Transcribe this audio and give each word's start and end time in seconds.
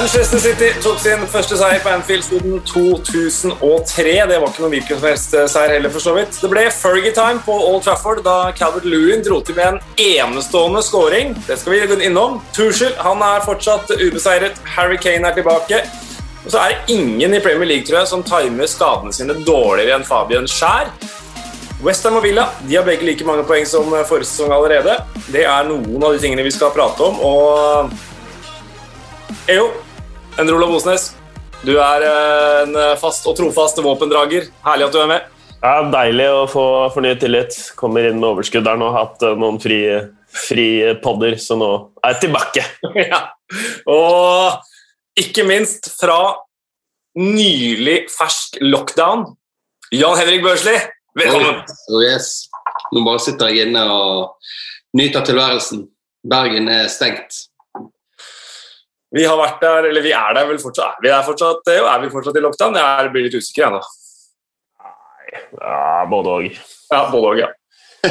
Manchester 0.00 0.38
City 0.38 0.68
tok 0.80 0.96
sin 0.96 1.26
første 1.28 1.58
seier 1.60 1.82
på 1.84 1.90
Anfield 1.92 2.22
siden 2.24 2.54
2003. 2.64 4.04
Det 4.30 4.38
var 4.40 4.48
ikke 4.48 4.62
noen 4.62 4.72
hvilken 4.72 4.96
som 4.96 5.04
helst 5.04 5.34
seier 5.52 5.74
heller, 5.74 5.92
for 5.92 6.00
så 6.00 6.14
vidt. 6.16 6.38
Det 6.40 6.48
ble 6.48 6.62
Fergie-time 6.72 7.42
på 7.44 7.52
Old 7.52 7.82
Trafford 7.84 8.22
da 8.24 8.36
Calvert 8.56 8.86
Lewin 8.88 9.20
dro 9.26 9.42
til 9.44 9.58
med 9.58 9.74
en 9.74 9.82
enestående 10.00 10.80
scoring. 10.86 11.34
Det 11.44 11.58
skal 11.60 11.74
vi 11.74 11.82
gå 11.90 11.98
innom. 12.06 12.38
Tuchel 12.56 12.96
han 12.96 13.20
er 13.26 13.44
fortsatt 13.44 13.92
ubeseiret. 13.92 14.56
Harry 14.78 14.96
Kane 14.96 15.28
er 15.28 15.36
tilbake. 15.36 15.82
Og 16.46 16.48
så 16.48 16.62
er 16.62 16.72
det 16.72 16.96
ingen 16.96 17.36
i 17.36 17.42
Premier 17.44 17.68
League 17.68 17.84
tror 17.84 18.00
jeg, 18.00 18.12
som 18.14 18.24
timer 18.24 18.72
skadene 18.72 19.12
sine 19.12 19.36
dårligere 19.44 20.00
enn 20.00 20.08
Fabian 20.08 20.48
Skjær. 20.48 20.88
Westham 21.84 22.16
og 22.16 22.24
Villa 22.24 22.48
de 22.62 22.80
har 22.80 22.88
begge 22.88 23.04
like 23.04 23.28
mange 23.28 23.44
poeng 23.44 23.68
som 23.68 23.92
forrige 24.08 24.32
sesong 24.32 24.56
allerede. 24.56 24.96
Det 25.28 25.44
er 25.44 25.68
noen 25.68 26.00
av 26.00 26.16
de 26.16 26.24
tingene 26.24 26.48
vi 26.48 26.56
skal 26.56 26.72
prate 26.72 27.04
om. 27.04 27.20
og 27.20 28.08
Ejo, 29.50 29.68
Endre 30.40 30.54
Olav 30.56 30.70
Osnes, 30.72 31.10
du 31.68 31.74
er 31.76 32.04
eh, 32.06 32.62
en 32.62 32.76
fast 32.96 33.26
og 33.28 33.34
trofast 33.36 33.76
våpendrager. 33.84 34.46
Herlig 34.64 34.86
at 34.86 34.94
du 34.94 35.00
er 35.02 35.10
med. 35.10 35.26
Ja, 35.60 35.74
Deilig 35.92 36.28
å 36.32 36.46
få 36.48 36.62
fornyet 36.94 37.20
tillit. 37.20 37.56
Kommer 37.76 38.08
inn 38.08 38.16
med 38.22 38.30
overskudd 38.30 38.64
der 38.64 38.78
nå. 38.80 38.88
Hatt 38.94 39.20
eh, 39.26 39.36
noen 39.36 39.58
frie 39.60 39.98
fri 40.32 40.64
podder, 41.02 41.36
så 41.42 41.58
nå 41.60 41.68
er 42.00 42.14
jeg 42.14 42.22
tilbake. 42.22 42.64
ja. 43.12 43.20
Og 43.92 45.20
ikke 45.20 45.44
minst 45.44 45.90
fra 45.98 46.16
nylig 47.20 48.06
fersk 48.14 48.56
lockdown, 48.64 49.26
Jan 49.92 50.16
Henrik 50.22 50.46
Børsli, 50.46 50.78
velkommen! 51.18 51.60
Oh, 51.90 52.00
yes. 52.00 52.46
Nå 52.94 53.04
bare 53.04 53.20
sitter 53.20 53.52
jeg 53.52 53.68
inne 53.68 53.84
og 53.92 54.54
nyter 54.96 55.26
tilværelsen. 55.26 55.84
Bergen 56.30 56.72
er 56.72 56.88
stengt. 56.88 57.49
Vi 59.10 59.24
har 59.26 59.38
vært 59.40 59.62
der, 59.62 59.88
eller 59.90 60.04
vi 60.04 60.12
er 60.14 60.34
der 60.36 60.46
vel 60.46 60.60
fortsatt. 60.62 61.00
Er 61.02 61.02
vi 61.02 61.10
fortsatt, 61.26 61.70
jo, 61.74 61.86
er 61.90 61.98
vi 62.04 62.10
fortsatt 62.12 62.36
i 62.38 62.42
lockdown? 62.44 62.78
Jeg 62.78 63.10
blir 63.14 63.24
litt 63.26 63.34
usikker 63.34 63.66
ennå. 63.66 63.80
Nei, 64.84 65.26
ja, 65.58 66.04
både 66.10 66.28
òg. 66.36 66.44
Ja, 66.92 67.00
både 67.10 67.26
òg, 67.32 67.38
ja. 67.42 67.50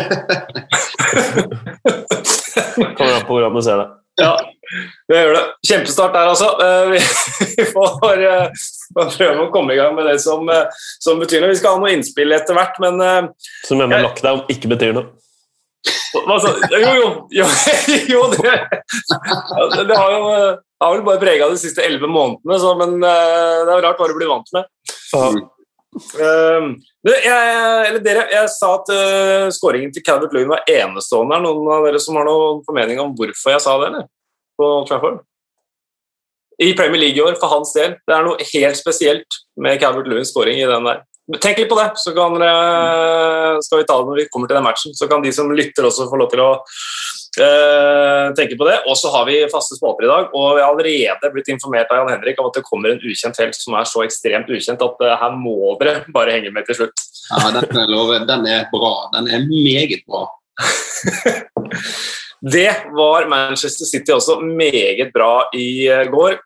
Kommer 2.97 3.16
an 3.16 3.25
på 3.25 3.33
hvordan 3.33 3.55
du 3.55 3.61
ser 3.64 3.77
det. 3.80 3.88
Ja, 4.20 4.33
det 5.08 5.22
gjør 5.22 5.33
det. 5.38 5.44
Kjempestart 5.70 6.14
der, 6.17 6.27
altså. 6.33 6.50
Vi 7.55 7.66
får 7.72 8.25
eh, 8.27 8.47
prøve 9.00 9.45
å 9.45 9.52
komme 9.53 9.73
i 9.73 9.80
gang 9.80 9.95
med 9.95 10.05
det 10.09 10.17
som, 10.23 10.44
eh, 10.52 10.67
som 11.00 11.22
betyr 11.22 11.39
noe. 11.44 11.53
Vi 11.53 11.59
skal 11.61 11.77
ha 11.77 11.81
noe 11.81 11.94
innspill 11.95 12.36
etter 12.36 12.58
hvert, 12.58 12.75
men 12.83 13.00
eh, 13.03 13.31
Som 13.67 13.80
mener 13.80 14.03
lockdown 14.03 14.44
ikke 14.52 14.72
betyr 14.75 14.94
noe? 15.00 15.08
Sa 15.88 16.52
Jo, 16.73 16.89
jo. 16.97 17.09
jo, 17.31 17.45
jo 18.13 18.25
det, 18.33 18.55
det 19.88 19.95
har 19.97 20.11
jo 20.16 20.23
har 20.80 20.95
vel 20.95 21.05
bare 21.05 21.21
prega 21.21 21.47
de 21.52 21.59
siste 21.59 21.83
elleve 21.83 22.08
månedene, 22.08 22.59
så, 22.59 22.73
men 22.80 22.99
uh, 23.03 23.63
det 23.67 23.73
er 23.73 23.81
rart 23.83 23.99
hva 23.99 24.09
du 24.09 24.16
blir 24.17 24.31
vant 24.31 24.53
med. 24.55 24.69
Um, 26.21 26.75
jeg, 27.03 27.23
eller 27.89 27.99
dere, 28.05 28.27
jeg 28.31 28.52
sa 28.53 28.75
at 28.77 28.91
uh, 28.94 29.47
skåringen 29.53 29.91
til 29.95 30.05
Calvert 30.05 30.36
Lewin 30.36 30.53
var 30.53 30.63
enestående. 30.69 31.36
Er 31.36 31.44
noen 31.44 31.71
av 31.73 31.88
dere 31.88 32.02
som 32.03 32.19
har 32.19 32.27
noen 32.27 32.61
formening 32.67 33.02
om 33.03 33.16
hvorfor 33.17 33.55
jeg 33.55 33.66
sa 33.66 33.75
det? 33.81 33.89
eller? 33.91 34.08
På 34.59 34.71
Trafford? 34.88 35.20
I 36.59 36.73
Premier 36.75 36.99
League 36.99 37.20
i 37.20 37.23
år, 37.23 37.37
for 37.39 37.52
hans 37.52 37.71
del. 37.75 37.95
Det 38.08 38.15
er 38.15 38.25
noe 38.27 38.49
helt 38.54 38.80
spesielt 38.80 39.39
med 39.59 39.80
Calvert 39.81 40.08
Lewins 40.11 40.31
skåring 40.33 40.59
i 40.59 40.67
den 40.70 40.87
der. 40.87 41.04
Tenk 41.38 41.60
litt 41.62 41.70
på 41.70 41.78
det, 41.78 41.92
så 42.02 42.10
kan 42.16 42.34
dere, 42.42 43.60
skal 43.62 43.84
vi 43.84 43.86
ta 43.86 44.00
det 44.00 44.08
når 44.08 44.17
vi 44.17 44.30
kommer 44.34 44.50
til 44.50 44.58
den 44.58 44.66
matchen. 44.66 44.95
Så 44.98 45.06
kan 45.12 45.22
de 45.22 45.34
som 45.36 45.52
lytter 45.54 45.86
også 45.86 46.08
få 46.10 46.17
lov 46.17 46.32
til 46.34 46.42
å 46.42 46.52
Uh, 47.38 48.34
tenke 48.36 48.58
på 48.58 48.66
det. 48.67 48.80
Og 48.90 48.98
så 48.98 49.12
har 49.14 49.28
vi 49.30 49.38
faste 49.52 49.78
spalter 49.78 50.08
i 50.08 50.10
dag, 50.10 50.32
og 50.36 50.58
vi 50.58 50.64
har 50.64 50.72
allerede 50.73 51.30
blitt 51.32 51.52
informert 51.54 51.92
av 51.94 52.02
Jan 52.02 52.10
Henrik 52.16 52.42
om 52.42 52.50
at 52.50 52.58
det 52.58 52.66
kommer 52.66 52.92
en 52.92 53.04
ukjent 53.06 53.38
helt 53.40 53.56
som 53.56 53.78
er 53.78 53.86
så 53.88 54.02
ekstremt 54.04 54.50
ukjent 54.50 54.82
at 54.84 55.06
uh, 55.06 55.14
her 55.22 55.38
må 55.38 55.76
dere 55.80 56.02
bare 56.16 56.34
henge 56.36 56.52
med 56.56 56.67
til 56.67 56.82
slutt. 56.82 57.06
Ja, 57.30 57.54
den, 57.54 57.80
lover, 57.94 58.26
den 58.28 58.50
er 58.50 58.66
bra. 58.73 58.94
Den 59.14 59.30
er 59.30 59.46
meget 59.46 60.04
bra. 60.10 60.26
det 62.58 62.70
var 62.98 63.30
Manchester 63.30 63.88
City 63.88 64.16
også 64.16 64.40
meget 64.42 65.14
bra 65.16 65.46
i 65.56 65.86
går. 66.10 66.42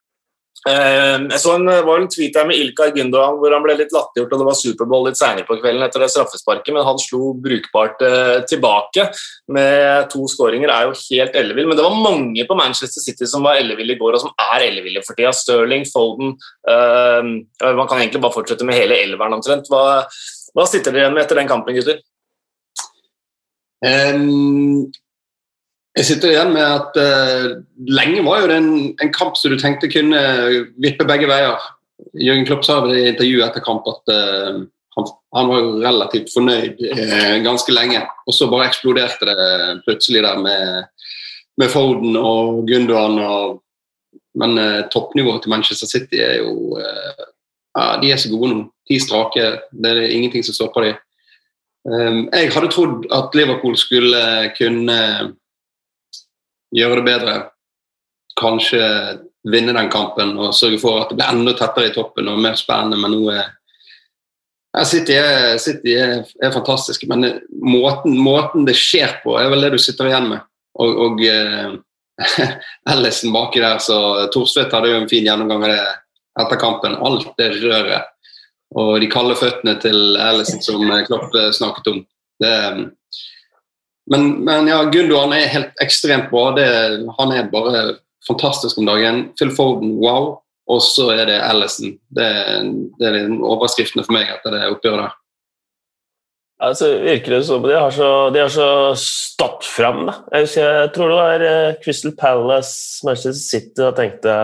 Ehm, 0.70 1.26
jeg 1.28 1.42
så 1.44 1.58
en, 1.58 1.68
var 1.68 2.00
en 2.00 2.08
tweet 2.08 2.38
her 2.40 2.46
med 2.48 2.56
Ilkar 2.56 2.94
Gündogan 2.96 3.36
hvor 3.42 3.52
han 3.52 3.64
ble 3.66 3.76
litt 3.76 3.92
latterliggjort, 3.92 4.32
og 4.32 4.40
det 4.40 4.48
var 4.48 4.56
Superbowl 4.60 5.10
litt 5.10 5.20
senere 5.20 5.48
på 5.48 5.58
kvelden 5.60 5.84
etter 5.84 6.04
det 6.04 6.08
straffesparket, 6.14 6.72
men 6.76 6.88
han 6.88 7.02
slo 7.04 7.34
brukbart 7.44 8.04
eh, 8.08 8.38
tilbake 8.48 9.10
med 9.52 10.08
to 10.14 10.24
skåringer. 10.32 10.72
er 10.72 10.88
jo 10.88 10.96
helt 11.02 11.36
ellevill. 11.42 11.68
Men 11.68 11.80
det 11.80 11.88
var 11.88 12.00
mange 12.00 12.48
på 12.48 12.58
Manchester 12.60 13.04
City 13.04 13.28
som 13.28 13.44
var 13.44 13.60
elleville 13.60 13.98
i 13.98 14.00
går, 14.00 14.16
og 14.16 14.24
som 14.24 14.32
er 14.54 14.70
elleville 14.70 15.04
for 15.04 15.20
tida. 15.20 15.34
Stirling, 15.34 15.84
Foden 15.90 16.36
øh, 16.70 17.24
Man 17.76 17.88
kan 17.90 18.00
egentlig 18.00 18.22
bare 18.22 18.36
fortsette 18.36 18.66
med 18.66 18.78
hele 18.80 19.02
elveren 19.04 19.36
omtrent. 19.36 19.68
Hva, 19.72 20.04
hva 20.56 20.68
sitter 20.70 20.94
dere 20.94 21.08
igjen 21.08 21.18
med 21.18 21.26
etter 21.26 21.40
den 21.42 21.52
kampen, 21.52 21.76
gutter? 21.76 22.00
Um, 23.84 24.88
jeg 25.94 26.08
sitter 26.08 26.32
igjen 26.34 26.54
med 26.56 26.66
at 26.66 26.96
uh, 26.98 27.50
lenge 27.86 28.24
var 28.26 28.42
jo 28.42 28.50
det 28.50 28.58
en, 28.58 28.72
en, 28.98 29.12
kamp 29.14 29.38
som 29.38 29.54
du 29.54 29.60
tenkte 29.62 29.92
kunne 29.94 30.22
vippe 30.82 31.06
begge 31.06 31.30
veier. 31.30 31.60
Jørgen 32.18 32.48
Klopp 32.50 32.66
sa 32.66 32.80
i 32.90 33.10
intervjuet 33.12 33.46
etter 33.46 33.66
kamp 33.66 33.86
at 33.92 34.14
uh, 34.14 34.64
han, 34.98 35.12
han, 35.38 35.52
var 35.52 35.62
jo 35.62 35.76
relativt 35.84 36.34
fornøyd 36.34 36.82
uh, 36.82 37.36
ganske 37.46 37.76
lenge. 37.76 38.02
Og 38.26 38.34
så 38.34 38.50
bare 38.50 38.72
eksploderte 38.72 39.30
det 39.30 39.84
plutselig 39.86 40.24
der 40.26 40.42
med, 40.42 41.12
med 41.62 41.74
Foden 41.74 42.18
og 42.18 42.66
Gundogan. 42.70 43.22
Og, 43.22 43.62
men 44.42 44.58
toppnivået 44.90 45.44
til 45.44 45.54
Manchester 45.54 45.86
City 45.86 46.18
er 46.18 46.40
jo 46.40 46.80
ja, 46.80 47.84
De 48.02 48.10
er 48.10 48.18
så 48.18 48.32
gode 48.32 48.50
nå. 48.50 48.64
Ti 48.90 48.98
strake. 48.98 49.44
Det 49.70 49.92
er 49.92 50.10
ingenting 50.10 50.42
som 50.46 50.58
stopper 50.58 50.88
dem. 50.88 50.98
Um, 51.86 52.20
jeg 52.34 52.50
hadde 52.56 52.72
trodd 52.74 53.06
at 53.14 53.36
Liverpool 53.38 53.78
skulle 53.78 54.20
kunne 54.58 54.98
gjøre 56.74 57.00
det 57.00 57.06
bedre. 57.08 57.36
Kanskje 58.40 58.84
vinne 59.52 59.76
den 59.76 59.92
kampen 59.92 60.38
og 60.40 60.56
sørge 60.56 60.80
for 60.82 61.02
at 61.02 61.12
det 61.12 61.20
blir 61.20 61.30
enda 61.30 61.54
tettere 61.58 61.92
i 61.92 61.96
toppen 61.96 62.30
og 62.32 62.42
mer 62.42 62.58
spennende. 62.60 63.00
Men 63.02 63.16
nå 63.16 63.34
er 63.34 63.44
ja, 64.74 64.86
City, 64.90 65.18
er, 65.20 65.58
City 65.62 65.94
er, 66.02 66.24
er 66.42 66.54
fantastiske, 66.54 67.06
men 67.06 67.28
måten, 67.62 68.16
måten, 68.18 68.64
det 68.66 68.74
skjer 68.80 69.20
på, 69.22 69.36
er 69.38 69.52
vel 69.52 69.68
det 69.68 69.76
du 69.76 69.82
sitter 69.82 70.10
igjen 70.10 70.32
med. 70.32 70.48
Og, 70.82 71.02
og 71.06 71.22
eh, 71.30 71.76
Ellison 72.96 73.36
baki 73.36 73.62
der, 73.62 73.78
så 73.84 74.00
Thorstvedt 74.34 74.74
hadde 74.74 74.90
jo 74.90 75.04
en 75.04 75.12
fin 75.12 75.28
gjennomgang 75.28 75.68
av 75.68 75.76
det 75.76 75.84
etter 76.42 76.62
kampen. 76.64 76.98
Alt 77.06 77.30
det 77.38 77.52
røret 77.60 78.10
og 78.74 78.96
de 79.04 79.10
kalde 79.12 79.36
føttene 79.38 79.76
til 79.82 80.18
Ellison 80.18 80.62
som 80.66 80.82
Klopp 81.06 81.36
snakket 81.54 81.90
om. 81.92 82.00
Det, 82.42 82.54
men, 84.12 84.44
men 84.44 84.68
ja, 84.68 84.82
Gundogan 84.92 85.36
er 85.36 85.52
helt 85.52 85.84
ekstremt 85.84 86.30
bra. 86.32 86.50
Det, 86.58 86.68
han 87.20 87.36
er 87.36 87.52
bare 87.52 87.84
fantastisk 88.28 88.80
om 88.82 88.88
dagen. 88.90 89.28
Phil 89.40 89.54
Foden, 89.56 89.96
wow. 90.04 90.38
Og 90.72 90.80
så 90.84 91.10
er 91.16 91.26
det 91.28 91.42
Ellison. 91.44 91.98
Det, 92.16 92.30
det 93.00 93.10
er 93.10 93.36
overskriftene 93.44 94.06
for 94.06 94.16
meg 94.16 94.32
etter 94.32 94.56
det 94.56 94.70
oppgjøret 94.72 95.06
der. 95.06 95.20
Altså, 96.64 96.94
virker 97.04 97.34
det 97.36 97.42
som 97.48 97.64
de 97.66 97.74
har 97.76 97.92
så, 97.92 98.10
de 98.32 98.40
har 98.40 98.52
så 98.52 98.68
stått 99.00 99.66
fram. 99.68 100.06
Jeg, 100.32 100.48
jeg 100.56 100.92
tror 100.96 101.12
det 101.12 101.18
var 101.18 101.44
eh, 101.48 101.80
Crystal 101.84 102.14
Palace, 102.16 103.04
Manchester 103.04 103.36
City, 103.36 103.82
og 103.84 103.98
tenkte 103.98 104.36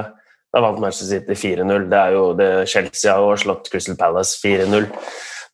da 0.50 0.64
vant 0.66 0.82
Manchester 0.82 1.14
City 1.14 1.38
4-0. 1.38 1.88
Det 1.92 2.00
er 2.00 2.18
jo 2.18 2.26
det 2.36 2.50
Chelsea 2.72 3.16
har 3.16 3.40
slått 3.40 3.70
Crystal 3.72 3.96
Palace 4.00 4.36
4-0 4.42 4.90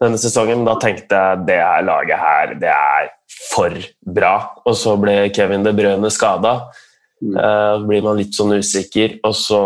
denne 0.02 0.20
sesongen. 0.22 0.66
Da 0.66 0.78
tenkte 0.82 1.20
jeg 1.20 1.46
det 1.52 1.60
her 1.62 1.86
laget 1.86 2.24
her, 2.24 2.56
det 2.64 2.72
er 2.72 3.12
for 3.52 3.76
bra. 4.18 4.36
Og 4.66 4.76
så 4.78 4.96
ble 5.00 5.16
Kevin 5.36 5.66
De 5.66 5.74
Brøne 5.76 6.12
skada. 6.14 6.58
Mm. 7.24 7.36
Uh, 7.38 7.86
blir 7.88 8.04
man 8.04 8.20
litt 8.20 8.36
sånn 8.36 8.58
usikker, 8.60 9.20
og 9.26 9.34
så 9.40 9.60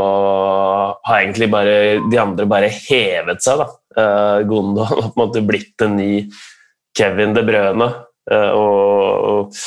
har 1.08 1.24
egentlig 1.24 1.50
bare 1.52 1.74
de 2.06 2.20
andre 2.22 2.46
bare 2.50 2.70
hevet 2.70 3.42
seg. 3.44 3.64
da. 3.64 3.68
Uh, 3.98 4.38
Gondon 4.48 4.86
har 4.86 5.02
på 5.08 5.10
en 5.10 5.24
måte 5.24 5.44
blitt 5.44 5.82
en 5.84 5.98
ny 5.98 6.14
Kevin 6.96 7.34
De 7.36 7.44
Brøne, 7.48 7.90
uh, 8.32 8.52
og, 8.54 9.28
og 9.34 9.60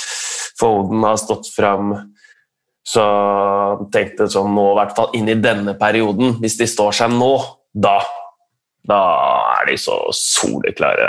Foden 0.63 1.03
har 1.03 1.19
stått 1.19 1.51
fram. 1.51 1.97
Så 2.87 3.03
tenkte 3.95 4.31
sånn 4.31 4.55
nå, 4.55 4.73
i 4.73 4.79
hvert 4.79 4.97
fall 4.97 5.13
inn 5.19 5.31
i 5.31 5.39
denne 5.39 5.75
perioden, 5.79 6.37
hvis 6.43 6.59
de 6.61 6.71
står 6.71 6.95
seg 7.03 7.15
nå, 7.15 7.35
da 7.73 7.99
da 8.83 8.99
er 9.63 9.71
de 9.71 9.79
så 9.81 9.97
soleklare 10.17 11.09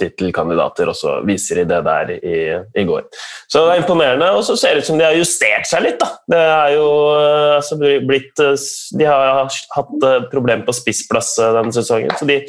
tittelkandidater, 0.00 0.90
og 0.90 0.96
så 0.96 1.18
viser 1.26 1.60
de 1.60 1.66
det 1.70 1.80
der 1.86 2.12
i, 2.16 2.40
i, 2.80 2.84
går. 2.88 3.06
Så 3.50 3.64
det 3.66 3.74
er 3.74 3.82
imponerende, 3.82 4.30
og 4.36 4.44
så 4.46 4.56
ser 4.58 4.74
det 4.74 4.84
ut 4.84 4.90
som 4.90 5.00
de 5.00 5.06
har 5.06 5.18
justert 5.18 5.68
seg 5.68 5.84
litt. 5.84 6.00
da. 6.00 6.10
Det 6.30 6.40
er 6.40 6.74
jo 6.76 6.86
eh, 7.16 7.54
altså, 7.58 7.78
blitt 7.80 8.42
eh, 8.44 8.68
De 8.98 9.08
har 9.08 9.50
hatt 9.76 10.06
eh, 10.08 10.28
problemer 10.32 10.66
på 10.66 10.76
spissplass 10.76 11.34
denne 11.40 11.74
sesongen, 11.74 12.14
så 12.16 12.28
de, 12.28 12.40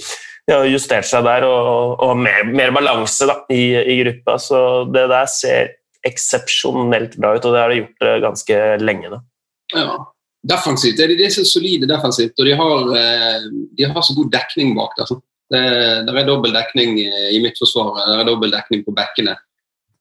de 0.47 0.55
har 0.55 0.69
justert 0.69 1.09
seg 1.09 1.25
der 1.27 1.45
og, 1.47 1.97
og 2.03 2.15
mer, 2.19 2.45
mer, 2.47 2.73
balanse 2.75 3.27
da, 3.29 3.41
i, 3.53 3.65
i, 3.81 3.99
gruppa. 4.03 4.37
Så 4.41 4.61
det 4.93 5.07
der 5.11 5.27
ser 5.31 5.75
eksepsjonelt 6.07 7.19
bra 7.21 7.35
ut, 7.35 7.45
og 7.45 7.53
det 7.53 7.61
har 7.61 7.73
de 7.73 7.83
gjort 7.83 8.07
ganske 8.23 8.61
lenge. 8.81 9.11
da. 9.13 9.21
Ja, 9.71 9.99
defensivt 10.49 10.97
de, 10.97 11.19
er 11.23 11.31
så 11.31 11.43
solide 11.47 11.87
defensivt, 11.87 12.33
og 12.39 12.47
de 12.47 12.55
har, 12.57 12.87
de 13.77 13.85
har 13.87 14.03
så 14.03 14.15
god 14.17 14.31
dekning 14.33 14.73
bak 14.75 14.97
der. 14.97 15.11
sånn. 15.11 15.21
Det, 15.51 15.61
det 16.07 16.15
er 16.15 16.27
dobbel 16.27 16.53
dekning 16.55 16.95
i 17.01 17.39
midtforsvaret, 17.43 18.05
det 18.07 18.19
er 18.21 18.27
dobbel 18.29 18.53
dekning 18.53 18.85
på 18.85 18.93
bekkene. 18.95 19.35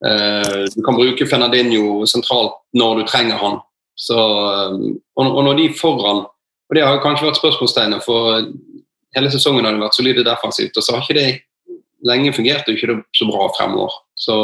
Eh, 0.06 0.64
du 0.76 0.82
kan 0.82 0.96
bruke 0.96 1.26
Fernandinho 1.28 2.06
sentralt 2.08 2.56
når 2.76 3.00
du 3.00 3.08
trenger 3.08 3.40
han. 3.40 3.58
Så, 4.00 4.16
eh, 4.16 4.76
og, 5.20 5.44
når 5.44 5.56
de 5.58 5.72
foran 5.76 6.26
og 6.70 6.76
Det 6.76 6.84
har 6.86 7.00
kanskje 7.02 7.26
vært 7.26 7.38
spørsmålstegnet, 7.40 8.04
for 8.04 8.44
hele 9.16 9.30
sesongen 9.32 9.64
har 9.66 9.74
det 9.74 9.82
vært 9.82 9.96
solide 9.96 10.22
defensivt. 10.22 10.76
og 10.76 10.82
så 10.84 10.94
har 10.94 11.02
ikke 11.02 11.18
det 11.18 11.42
lenge 12.06 12.32
fungert 12.32 12.68
og 12.68 12.76
ikke 12.76 12.86
det 12.86 13.02
så 13.12 13.26
bra 13.26 13.48
fremover. 13.58 13.90
Så, 14.14 14.36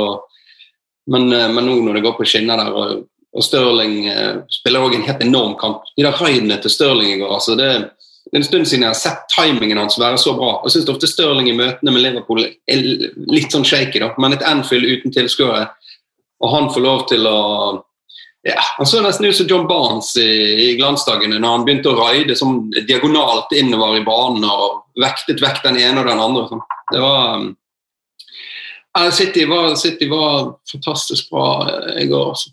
men, 1.07 1.33
eh, 1.33 1.49
men, 1.49 1.67
nå 1.67 1.77
når 1.87 1.95
det 1.95 2.03
går 2.03 2.17
på 2.19 2.27
skinner 2.27 2.57
der, 2.57 2.73
og, 2.73 3.07
og 3.33 3.45
Stirling 3.45 4.11
spiller 4.51 4.81
også 4.81 4.99
en 4.99 5.07
helt 5.07 5.23
enorm 5.23 5.55
kamp 5.61 5.83
De 5.97 6.03
der 6.03 6.19
raidene 6.19 6.57
til 6.59 6.71
Stirling 6.71 7.13
i 7.13 7.19
går 7.21 7.35
altså 7.35 7.55
det 7.55 7.67
er 7.69 7.91
en 8.35 8.45
stund 8.45 8.67
siden 8.67 8.83
jeg 8.83 8.91
har 8.91 8.99
sett 8.99 9.27
timingen 9.31 9.79
hans 9.79 9.99
være 10.01 10.19
så 10.19 10.35
bra. 10.37 10.57
Jeg 10.65 10.75
syns 10.75 10.91
ofte 10.91 11.09
Stirling 11.11 11.51
i 11.51 11.57
møtene 11.57 11.93
med 11.95 12.03
Liverpool 12.03 12.43
er 12.43 12.87
litt 13.31 13.55
sånn 13.55 13.67
shaky, 13.67 14.03
da. 14.03 14.13
men 14.23 14.35
et 14.35 14.47
Anfield 14.47 14.87
uten 14.87 15.15
tilskuere, 15.15 15.69
og 16.43 16.53
han 16.53 16.71
får 16.75 16.85
lov 16.85 17.05
til 17.11 17.29
å 17.31 17.37
ja, 18.47 18.63
Han 18.77 18.87
så 18.87 19.01
nesten 19.03 19.27
ut 19.27 19.35
som 19.35 19.49
John 19.51 19.65
Barnes 19.67 20.13
i, 20.23 20.27
i 20.69 20.75
glansdagene 20.79 21.41
når 21.41 21.51
han 21.51 21.65
begynte 21.67 21.91
å 21.91 21.97
raide 21.99 22.37
som 22.39 22.69
diagonalt 22.77 23.51
innover 23.59 23.99
i 23.99 24.05
banen 24.07 24.45
og 24.47 24.85
vektet 25.03 25.43
vekk 25.43 25.65
den 25.65 25.81
ene 25.83 26.05
og 26.05 26.07
den 26.07 26.23
andre. 26.23 26.45
Sånn. 26.53 26.63
Det 26.93 27.01
var 27.03 27.41
um, 27.43 27.49
City 29.17 29.49
var, 29.51 29.75
City 29.81 30.07
var 30.13 30.53
fantastisk 30.71 31.33
bra 31.33 31.49
eh, 31.73 32.05
i 32.05 32.07
går. 32.13 32.29
Altså. 32.37 32.53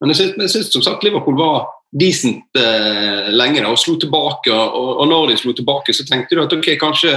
Men 0.00 0.14
jeg 0.14 0.54
syns 0.54 0.72
som 0.72 0.84
sagt 0.86 1.04
Liverpool 1.04 1.36
var 1.36 1.68
decent 1.92 2.58
eh, 2.58 3.30
lenge 3.32 3.62
da, 3.62 3.70
og 3.70 3.80
slo 3.80 3.96
tilbake. 4.00 4.52
Og, 4.52 4.92
og, 5.00 5.06
når 5.08 5.32
de 5.32 5.38
slo 5.40 5.54
tilbake, 5.56 5.94
så 5.94 6.06
tenkte 6.08 6.36
du 6.36 6.42
at 6.44 6.52
ok, 6.52 6.72
kanskje, 6.80 7.16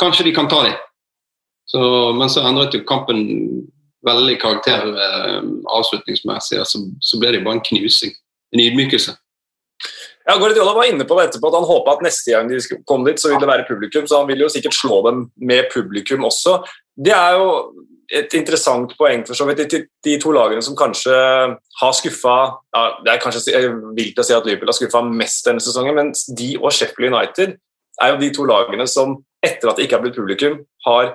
kanskje 0.00 0.28
de 0.28 0.34
kan 0.36 0.50
ta 0.50 0.62
dem. 0.68 0.80
Men 2.18 2.28
så 2.28 2.44
endret 2.44 2.74
jo 2.76 2.82
kampen 2.84 3.22
veldig 4.06 4.36
karakter 4.42 4.86
eh, 4.92 5.40
avslutningsmessig. 5.72 6.60
Og 6.60 6.68
så, 6.68 6.82
så, 7.00 7.20
ble 7.20 7.34
det 7.34 7.44
bare 7.44 7.60
en 7.60 7.66
knusing. 7.70 8.14
En 8.52 8.62
ydmykelse. 8.62 9.14
Ja, 10.28 10.36
Guardiola 10.38 10.74
var 10.76 10.86
inne 10.86 11.06
på 11.08 11.16
det 11.18 11.30
etterpå 11.30 11.48
at 11.48 11.56
han 11.58 11.66
håpa 11.66 11.96
at 11.96 12.04
neste 12.06 12.34
gang 12.34 12.50
de 12.50 12.60
kom 12.86 13.02
dit, 13.06 13.18
så 13.18 13.30
ville 13.30 13.42
det 13.42 13.50
være 13.50 13.66
publikum. 13.66 14.04
Så 14.06 14.20
han 14.20 14.28
vil 14.30 14.44
jo 14.44 14.50
sikkert 14.52 14.76
slå 14.76 15.00
dem 15.08 15.24
med 15.42 15.70
publikum 15.72 16.28
også. 16.28 16.60
Det 16.94 17.14
er 17.16 17.40
jo 17.40 17.48
et 18.12 18.34
interessant 18.36 18.92
poeng 18.98 19.24
for 19.26 19.38
så 19.38 19.46
vidt. 19.48 19.64
De, 19.72 19.82
de 20.04 20.14
to 20.20 20.32
lagene 20.36 20.62
som 20.64 20.76
kanskje 20.78 21.12
har 21.80 21.96
skuffa 21.96 22.36
ja, 22.74 22.82
Det 23.04 23.12
er 23.12 23.20
kanskje 23.22 23.62
vilt 23.96 24.20
å 24.20 24.26
si 24.26 24.36
at 24.36 24.46
Liverpool 24.48 24.72
har 24.72 24.78
skuffa 24.78 25.02
mest 25.08 25.48
denne 25.48 25.64
sesongen, 25.64 25.96
men 25.96 26.12
de 26.12 26.54
og 26.60 26.72
Sheffield 26.74 27.12
United 27.12 27.56
er 28.02 28.12
jo 28.12 28.22
de 28.22 28.30
to 28.34 28.46
lagene 28.48 28.86
som 28.90 29.18
etter 29.42 29.70
at 29.70 29.78
det 29.78 29.86
ikke 29.86 29.98
har 29.98 30.04
blitt 30.04 30.18
publikum, 30.18 30.60
har 30.86 31.14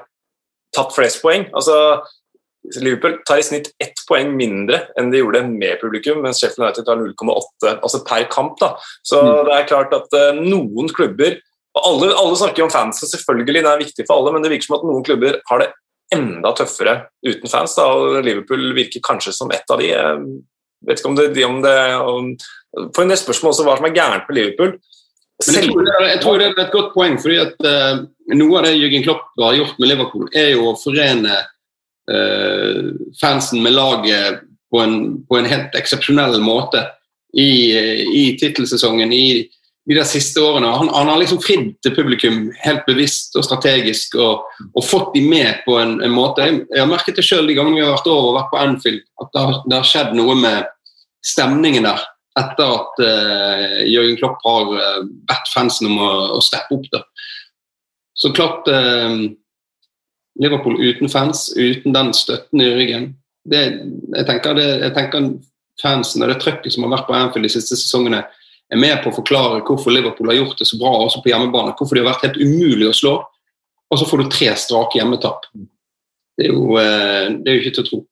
tatt 0.76 0.94
flest 0.96 1.22
poeng. 1.24 1.48
Altså, 1.56 2.02
Liverpool 2.76 3.20
tar 3.28 3.40
i 3.40 3.46
snitt 3.46 3.70
ett 3.84 4.02
poeng 4.10 4.34
mindre 4.36 4.84
enn 5.00 5.12
de 5.14 5.22
gjorde 5.22 5.46
med 5.48 5.80
publikum, 5.82 6.20
mens 6.26 6.42
Sheffield 6.42 6.66
United 6.66 6.88
tar 6.88 7.00
0,8 7.00 7.78
altså 7.78 8.04
per 8.08 8.28
kamp. 8.34 8.58
da. 8.60 8.74
Så 9.06 9.22
mm. 9.24 9.34
det 9.48 9.56
er 9.56 9.70
klart 9.70 9.96
at 9.96 10.18
uh, 10.18 10.42
noen 10.42 10.92
klubber 10.92 11.38
og 11.78 11.84
alle, 11.86 12.08
alle, 12.18 12.38
snakker 12.40 12.66
om 12.66 12.72
fans, 12.74 13.04
og 13.06 13.10
selvfølgelig 13.12 13.62
det 13.62 13.70
er 13.70 13.84
viktig 13.84 14.06
for 14.08 14.18
alle, 14.18 14.32
men 14.34 14.42
det 14.44 14.50
virker 14.50 14.66
som 14.66 14.80
at 14.80 14.86
noen 14.88 15.04
klubber 15.06 15.38
har 15.50 15.62
det 15.62 15.68
enda 16.16 16.54
tøffere 16.56 17.00
uten 17.26 17.52
fans. 17.52 17.76
Da, 17.78 17.88
Liverpool 18.24 18.72
virker 18.78 19.04
kanskje 19.04 19.34
som 19.36 19.52
ett 19.52 19.68
av 19.74 19.82
de. 19.82 19.92
Jeg 19.92 20.22
vet 20.88 21.02
ikke 21.02 21.12
om 21.12 21.18
det, 21.18 21.46
om 21.46 21.60
det 21.64 21.78
om, 21.98 22.30
På 22.94 23.04
en 23.04 23.12
del 23.12 23.20
spørsmål 23.20 23.54
også 23.54 23.66
hva 23.68 23.78
som 23.80 23.90
er 23.90 23.96
gærent 23.98 24.30
med 24.30 24.40
Liverpool. 24.40 24.78
Selv... 25.44 25.60
jeg 25.60 25.70
tror, 25.70 25.88
er, 25.92 26.08
jeg 26.10 26.22
tror, 26.24 26.40
det 26.40 26.48
er, 26.48 26.60
et 26.64 26.74
godt 26.74 26.94
poeng, 26.96 27.18
fordi 27.22 27.38
at 27.44 27.68
uh, 27.68 28.00
noe 28.34 28.58
av 28.58 28.66
det 28.66 28.78
Jürgen 28.78 29.06
Klopp 29.06 29.28
har 29.38 29.58
gjort 29.58 29.78
med 29.78 29.92
Liverpool, 29.92 30.30
er 30.34 30.50
jo 30.56 30.72
å 30.72 30.78
forene 30.82 31.36
uh, 32.10 32.88
fansen 33.22 33.62
med 33.62 33.76
laget 33.78 34.42
på 34.74 34.82
en, 34.82 34.98
på 35.30 35.38
en 35.38 35.50
helt 35.50 35.78
eksepsjonell 35.78 36.40
måte 36.42 36.82
i, 37.38 37.52
i 38.18 38.24
tittelsesongen, 38.40 39.14
i 39.14 39.46
de 39.88 39.96
der 39.96 40.08
siste 40.08 40.42
årene. 40.44 40.68
Han, 40.68 40.90
han, 40.92 41.08
har 41.08 41.22
liksom 41.22 41.40
fridd 41.44 41.70
til 41.84 41.94
publikum 41.96 42.50
helt 42.64 42.84
bevisst 42.88 43.38
og 43.40 43.46
strategisk 43.48 44.18
og, 44.20 44.44
og 44.74 44.84
fått 44.84 45.14
de 45.16 45.24
med 45.24 45.64
på 45.66 45.78
en, 45.80 45.98
en 46.04 46.14
måte. 46.14 46.44
Jeg, 46.44 46.66
jeg, 46.74 46.82
har 46.82 46.92
merket 46.92 47.20
det 47.20 47.26
sjøl 47.26 47.48
de 47.48 47.56
gangene 47.56 47.80
vi 47.80 47.86
har 47.86 47.96
vært 47.96 48.10
over 48.12 48.34
og 48.34 48.38
vært 48.42 48.52
på 48.52 48.62
Anfield, 48.62 49.02
at 49.24 49.32
det 49.32 49.46
har, 49.46 49.60
det 49.64 49.80
har 49.80 49.90
skjedd 49.94 50.14
noe 50.20 50.36
med 50.40 50.68
stemningen 51.26 51.88
der 51.88 52.04
etter 52.38 52.70
at 52.70 53.00
uh, 53.02 53.78
Jørgen 53.90 54.18
Klopp 54.20 54.44
har 54.46 54.68
uh, 54.70 55.06
bedt 55.30 55.48
fansen 55.50 55.88
om 55.90 56.02
å, 56.06 56.10
å 56.36 56.42
steppe 56.46 56.76
opp. 56.76 56.84
Da. 56.94 57.00
Så 58.14 58.30
klart 58.38 58.70
uh, 58.70 59.16
Liverpool 60.38 60.78
uten 60.84 61.10
fans, 61.10 61.48
uten 61.58 61.96
den 61.96 62.12
støtten 62.14 62.62
i 62.62 62.70
ryggen 62.76 63.16
det, 63.48 63.62
jeg, 64.12 64.26
tenker 64.28 64.58
det, 64.58 64.68
jeg 64.84 64.94
tenker 64.96 65.30
fansen 65.82 66.26
og 66.26 66.32
det 66.32 66.40
trøkket 66.44 66.74
som 66.74 66.86
har 66.86 66.98
vært 66.98 67.08
på 67.08 67.16
Anfield 67.16 67.48
de 67.48 67.54
siste 67.54 67.78
sesongene, 67.80 68.24
er 68.74 68.82
med 68.82 69.00
på 69.04 69.12
å 69.12 69.16
forklare 69.16 69.64
hvorfor 69.68 69.94
Liverpool 69.94 70.32
har 70.32 70.42
gjort 70.42 70.60
det 70.60 70.68
så 70.68 70.80
bra 70.80 70.92
også 71.06 71.24
på 71.24 71.32
hjemmebane. 71.32 71.76
Hvorfor 71.78 71.96
de 71.96 72.04
har 72.04 72.12
vært 72.12 72.28
helt 72.28 72.42
umulig 72.44 72.90
å 72.90 72.96
slå. 72.96 73.16
Og 73.88 74.00
så 74.00 74.08
får 74.10 74.24
du 74.24 74.30
tre 74.34 74.52
strake 74.60 75.00
hjemmetap. 75.00 75.48
Det 76.38 76.50
er 76.50 76.54
jo, 76.54 76.78
eh, 76.78 77.34
det 77.40 77.50
er 77.50 77.58
jo 77.58 77.64
ikke 77.64 77.76
til 77.78 77.86
å 77.86 77.90
tro. 77.90 78.06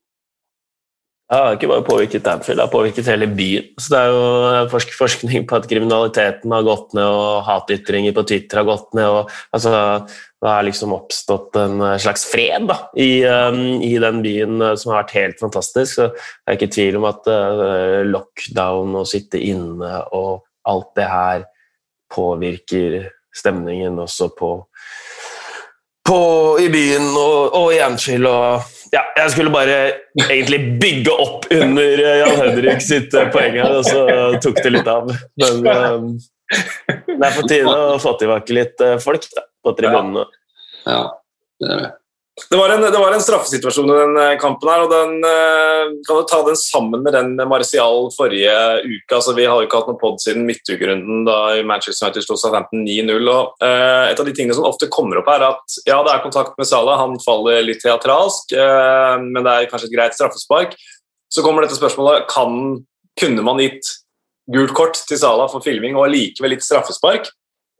Ja, 1.25 1.39
det 1.39 1.45
har 1.45 1.55
ikke 1.57 1.69
bare 1.71 1.85
påvirket 1.87 2.27
Anfield, 2.29 2.59
det 2.59 2.65
har 2.67 2.69
påvirket 2.69 3.07
hele 3.09 3.25
byen. 3.25 3.71
Så 3.81 3.89
Det 3.89 3.97
er 3.97 4.11
jo 4.13 4.69
forsk 4.69 4.91
forskning 4.93 5.47
på 5.49 5.57
at 5.57 5.65
kriminaliteten 5.65 6.51
har 6.53 6.61
gått 6.61 6.93
ned, 6.93 7.01
og 7.03 7.41
hatytringer 7.47 8.13
på 8.13 8.23
Twitter 8.29 8.61
har 8.61 8.67
gått 8.69 8.93
ned. 8.93 9.09
og 9.09 9.31
altså, 9.51 10.05
Det 10.05 10.47
har 10.47 10.63
liksom 10.63 10.93
oppstått 10.93 11.55
en 11.57 11.81
slags 11.97 12.29
fred 12.29 12.67
da, 12.69 12.77
i, 12.95 13.25
um, 13.25 13.81
i, 13.81 13.97
den 13.97 14.21
byen 14.21 14.77
som 14.77 14.93
har 14.93 15.01
vært 15.01 15.17
helt 15.17 15.39
fantastisk. 15.41 15.95
Så 15.95 16.13
Det 16.13 16.45
er 16.45 16.59
ikke 16.59 16.75
tvil 16.75 16.97
om 17.01 17.09
at 17.09 17.25
uh, 17.25 18.05
lockdown 18.05 18.93
og 19.01 19.09
sitte 19.09 19.41
inne 19.41 20.05
og 20.13 20.44
alt 20.69 20.91
det 20.97 21.07
her 21.09 21.45
påvirker 22.13 23.09
stemningen 23.35 23.99
også 23.99 24.29
på, 24.37 24.51
på 26.07 26.19
i 26.61 26.69
byen 26.71 27.09
og, 27.11 27.55
og 27.57 27.73
i 27.75 27.81
Anfield. 27.83 28.29
og 28.29 28.93
ja, 28.93 29.01
jeg 29.17 29.33
skulle 29.33 29.51
bare 29.51 29.79
egentlig 30.29 30.59
bygge 30.81 31.11
opp 31.11 31.49
under 31.51 32.05
eh, 32.05 32.21
Jan 32.21 32.37
Henrik 32.43 32.85
sitt 32.85 33.17
eh, 33.17 33.27
poeng 33.33 33.57
her, 33.59 33.81
og 33.81 33.83
så 33.87 34.05
tok 34.43 34.61
det 34.63 34.71
litt 34.77 34.87
av. 34.87 35.11
Men 35.41 35.67
um, 35.67 36.07
det 37.09 37.19
er 37.19 37.35
på 37.35 37.45
tide 37.49 37.73
å 37.73 37.99
få 37.99 38.15
tilbake 38.21 38.55
litt 38.55 38.87
folk 39.03 39.27
da, 39.33 39.47
på 39.65 39.75
tribunene. 39.75 40.27
Ja, 40.85 41.03
det 41.59 41.71
er 41.73 41.83
det. 41.83 41.93
Det 42.35 42.57
var, 42.57 42.69
en, 42.69 42.81
det 42.81 42.99
var 42.99 43.13
en 43.15 43.21
straffesituasjon 43.23 43.89
i 43.89 43.93
den 43.95 44.17
eh, 44.19 44.33
kampen. 44.39 44.67
her, 44.67 44.81
og 44.83 44.89
den, 44.91 45.23
eh, 45.23 45.91
Kan 46.03 46.17
du 46.19 46.25
ta 46.27 46.41
den 46.43 46.57
sammen 46.59 47.03
med 47.03 47.13
den 47.15 47.29
med 47.37 47.47
Martial 47.47 48.09
forrige 48.11 48.55
uke? 48.83 49.15
altså 49.15 49.31
Vi 49.37 49.45
har 49.47 49.61
jo 49.61 49.67
ikke 49.69 49.79
hatt 49.79 49.87
noen 49.87 50.01
pod 50.01 50.19
siden 50.19 50.43
midtukerunden 50.43 51.23
da 51.23 51.37
Manchester 51.63 52.09
United 52.09 52.25
slo 52.25 52.35
seg 52.35 52.57
15-9-0. 52.57 53.29
og 53.31 53.63
uh, 53.63 54.11
Et 54.11 54.19
av 54.19 54.27
de 54.27 54.33
tingene 54.35 54.57
som 54.57 54.67
ofte 54.67 54.91
kommer 54.91 55.21
opp, 55.21 55.31
er 55.31 55.47
at 55.47 55.77
ja, 55.87 56.01
det 56.03 56.11
er 56.11 56.25
kontakt 56.25 56.59
med 56.59 56.67
Salah, 56.67 56.99
han 56.99 57.15
faller 57.23 57.63
litt 57.63 57.79
teatralsk, 57.85 58.51
uh, 58.51 59.15
men 59.23 59.39
det 59.39 59.53
er 59.55 59.71
kanskje 59.71 59.87
et 59.87 59.95
greit 59.95 60.19
straffespark. 60.19 60.75
Så 61.31 61.43
kommer 61.45 61.63
dette 61.63 61.79
spørsmålet 61.79 62.27
kan, 62.31 62.83
kunne 63.15 63.47
man 63.47 63.63
gitt 63.63 63.95
gult 64.51 64.75
kort 64.75 64.99
til 65.07 65.23
Salah 65.23 65.47
for 65.51 65.63
filming 65.63 65.95
og 65.95 66.09
allikevel 66.09 66.57
litt 66.57 66.67
straffespark. 66.67 67.31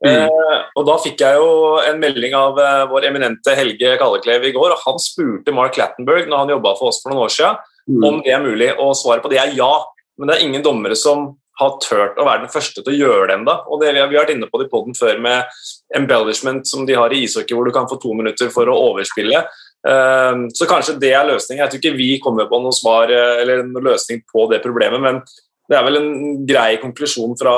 Mm. 0.04 0.12
Eh, 0.12 0.58
og 0.76 0.84
Da 0.84 0.98
fikk 1.00 1.22
jeg 1.24 1.38
jo 1.40 1.78
en 1.80 2.00
melding 2.02 2.34
av 2.36 2.58
eh, 2.60 2.82
vår 2.90 3.08
eminente 3.08 3.54
Helge 3.56 3.94
Kalleklev 4.00 4.44
i 4.44 4.52
går. 4.56 4.74
og 4.74 4.84
Han 4.84 5.00
spurte 5.00 5.54
Mark 5.56 5.78
Lattenberg 5.80 6.28
når 6.28 6.44
han 6.44 6.54
jobba 6.56 6.76
for 6.78 6.92
oss 6.92 7.00
for 7.02 7.12
noen 7.12 7.24
år 7.24 7.32
siden, 7.32 7.58
mm. 7.88 8.04
om 8.04 8.20
det 8.24 8.34
er 8.36 8.44
mulig. 8.44 8.70
Og 8.76 8.94
svaret 8.98 9.24
på 9.24 9.32
det 9.32 9.40
er 9.42 9.56
ja. 9.56 9.72
Men 10.16 10.28
det 10.30 10.36
er 10.36 10.46
ingen 10.46 10.64
dommere 10.64 10.96
som 10.98 11.34
har 11.56 11.78
turt 11.80 12.18
å 12.20 12.26
være 12.26 12.44
den 12.44 12.52
første 12.52 12.82
til 12.82 12.92
å 12.92 12.98
gjøre 12.98 13.30
det 13.30 13.38
ennå. 13.38 13.54
Det, 13.80 13.92
vi 13.94 14.00
har 14.02 14.10
vært 14.12 14.34
inne 14.34 14.48
på 14.50 14.60
det 14.60 14.66
i 14.66 14.72
poden 14.72 14.96
før 14.96 15.20
med 15.24 15.60
embellishment 15.96 16.68
som 16.68 16.84
de 16.88 16.96
har 16.98 17.12
i 17.12 17.22
ishockey, 17.24 17.56
hvor 17.56 17.68
du 17.68 17.72
kan 17.72 17.88
få 17.88 17.96
to 18.00 18.12
minutter 18.16 18.50
for 18.52 18.68
å 18.68 18.76
overspille. 18.90 19.40
Eh, 19.88 20.42
så 20.56 20.68
kanskje 20.68 20.98
det 21.00 21.14
er 21.16 21.28
løsningen. 21.30 21.62
Jeg 21.64 21.72
tror 21.72 21.82
ikke 21.82 21.96
vi 21.96 22.10
kommer 22.20 22.48
på 22.50 22.60
noe 22.60 22.76
svar 22.76 23.12
eh, 23.12 23.40
eller 23.40 23.64
noen 23.64 23.88
løsning 23.88 24.20
på 24.28 24.44
det 24.52 24.60
problemet, 24.64 25.00
men 25.00 25.22
det 25.66 25.78
er 25.78 25.86
vel 25.88 25.98
en 25.98 26.12
grei 26.46 26.76
konklusjon 26.82 27.32
fra 27.40 27.56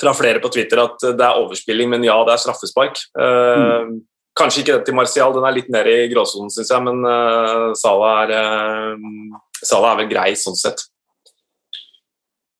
fra 0.00 0.14
flere 0.16 0.40
på 0.42 0.50
Twitter 0.52 0.80
at 0.82 1.02
det 1.04 1.26
er 1.26 1.40
overspilling, 1.40 1.90
men 1.92 2.06
ja, 2.06 2.16
det 2.26 2.34
er 2.34 2.42
straffespark. 2.42 2.98
Mm. 3.16 3.98
Kanskje 4.38 4.62
ikke 4.62 4.78
det 4.78 4.86
til 4.88 4.96
Martial, 4.96 5.34
den 5.34 5.44
er 5.44 5.56
litt 5.56 5.68
nede 5.72 5.92
i 6.04 6.08
gråsonen, 6.12 6.52
syns 6.54 6.70
jeg, 6.72 6.84
men 6.86 7.02
uh, 7.04 7.70
Salah, 7.76 8.22
er, 8.24 8.94
uh, 8.96 9.40
Sala, 9.60 9.92
er 9.92 10.02
vel 10.02 10.10
grei 10.12 10.30
sånn 10.38 10.56
sett. 10.56 10.86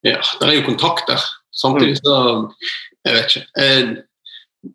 Ja, 0.06 0.20
det 0.40 0.48
er 0.48 0.56
jo 0.58 0.68
kontakt 0.68 1.08
der. 1.08 1.22
Samtidig 1.52 1.90
mm. 1.90 1.96
så 2.04 2.52
Jeg 3.04 3.14
vet 3.14 3.36
ikke. 3.36 3.46
Eh, 3.62 3.90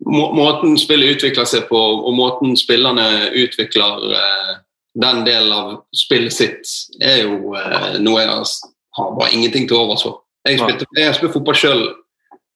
må, 0.09 0.31
måten 0.33 0.77
spillet 0.81 1.15
utvikler 1.15 1.45
seg 1.49 1.67
på, 1.69 1.77
og 1.77 2.13
måten 2.17 2.55
spillerne 2.57 3.29
utvikler 3.37 4.15
eh, 4.17 4.53
den 5.01 5.21
delen 5.27 5.53
av 5.53 5.73
spillet 5.93 6.33
sitt, 6.33 6.71
er 7.03 7.25
jo 7.27 7.53
eh, 7.53 7.99
noe 8.01 8.23
jeg 8.23 8.31
har 8.97 9.11
bare 9.19 9.33
ingenting 9.35 9.69
til 9.69 9.83
overs 9.83 10.05
for. 10.07 10.23
Jeg 10.47 10.61
spilte, 10.61 10.87
jeg 10.97 11.13
spilte 11.17 11.35
fotball 11.35 11.57
sjøl, 11.57 11.83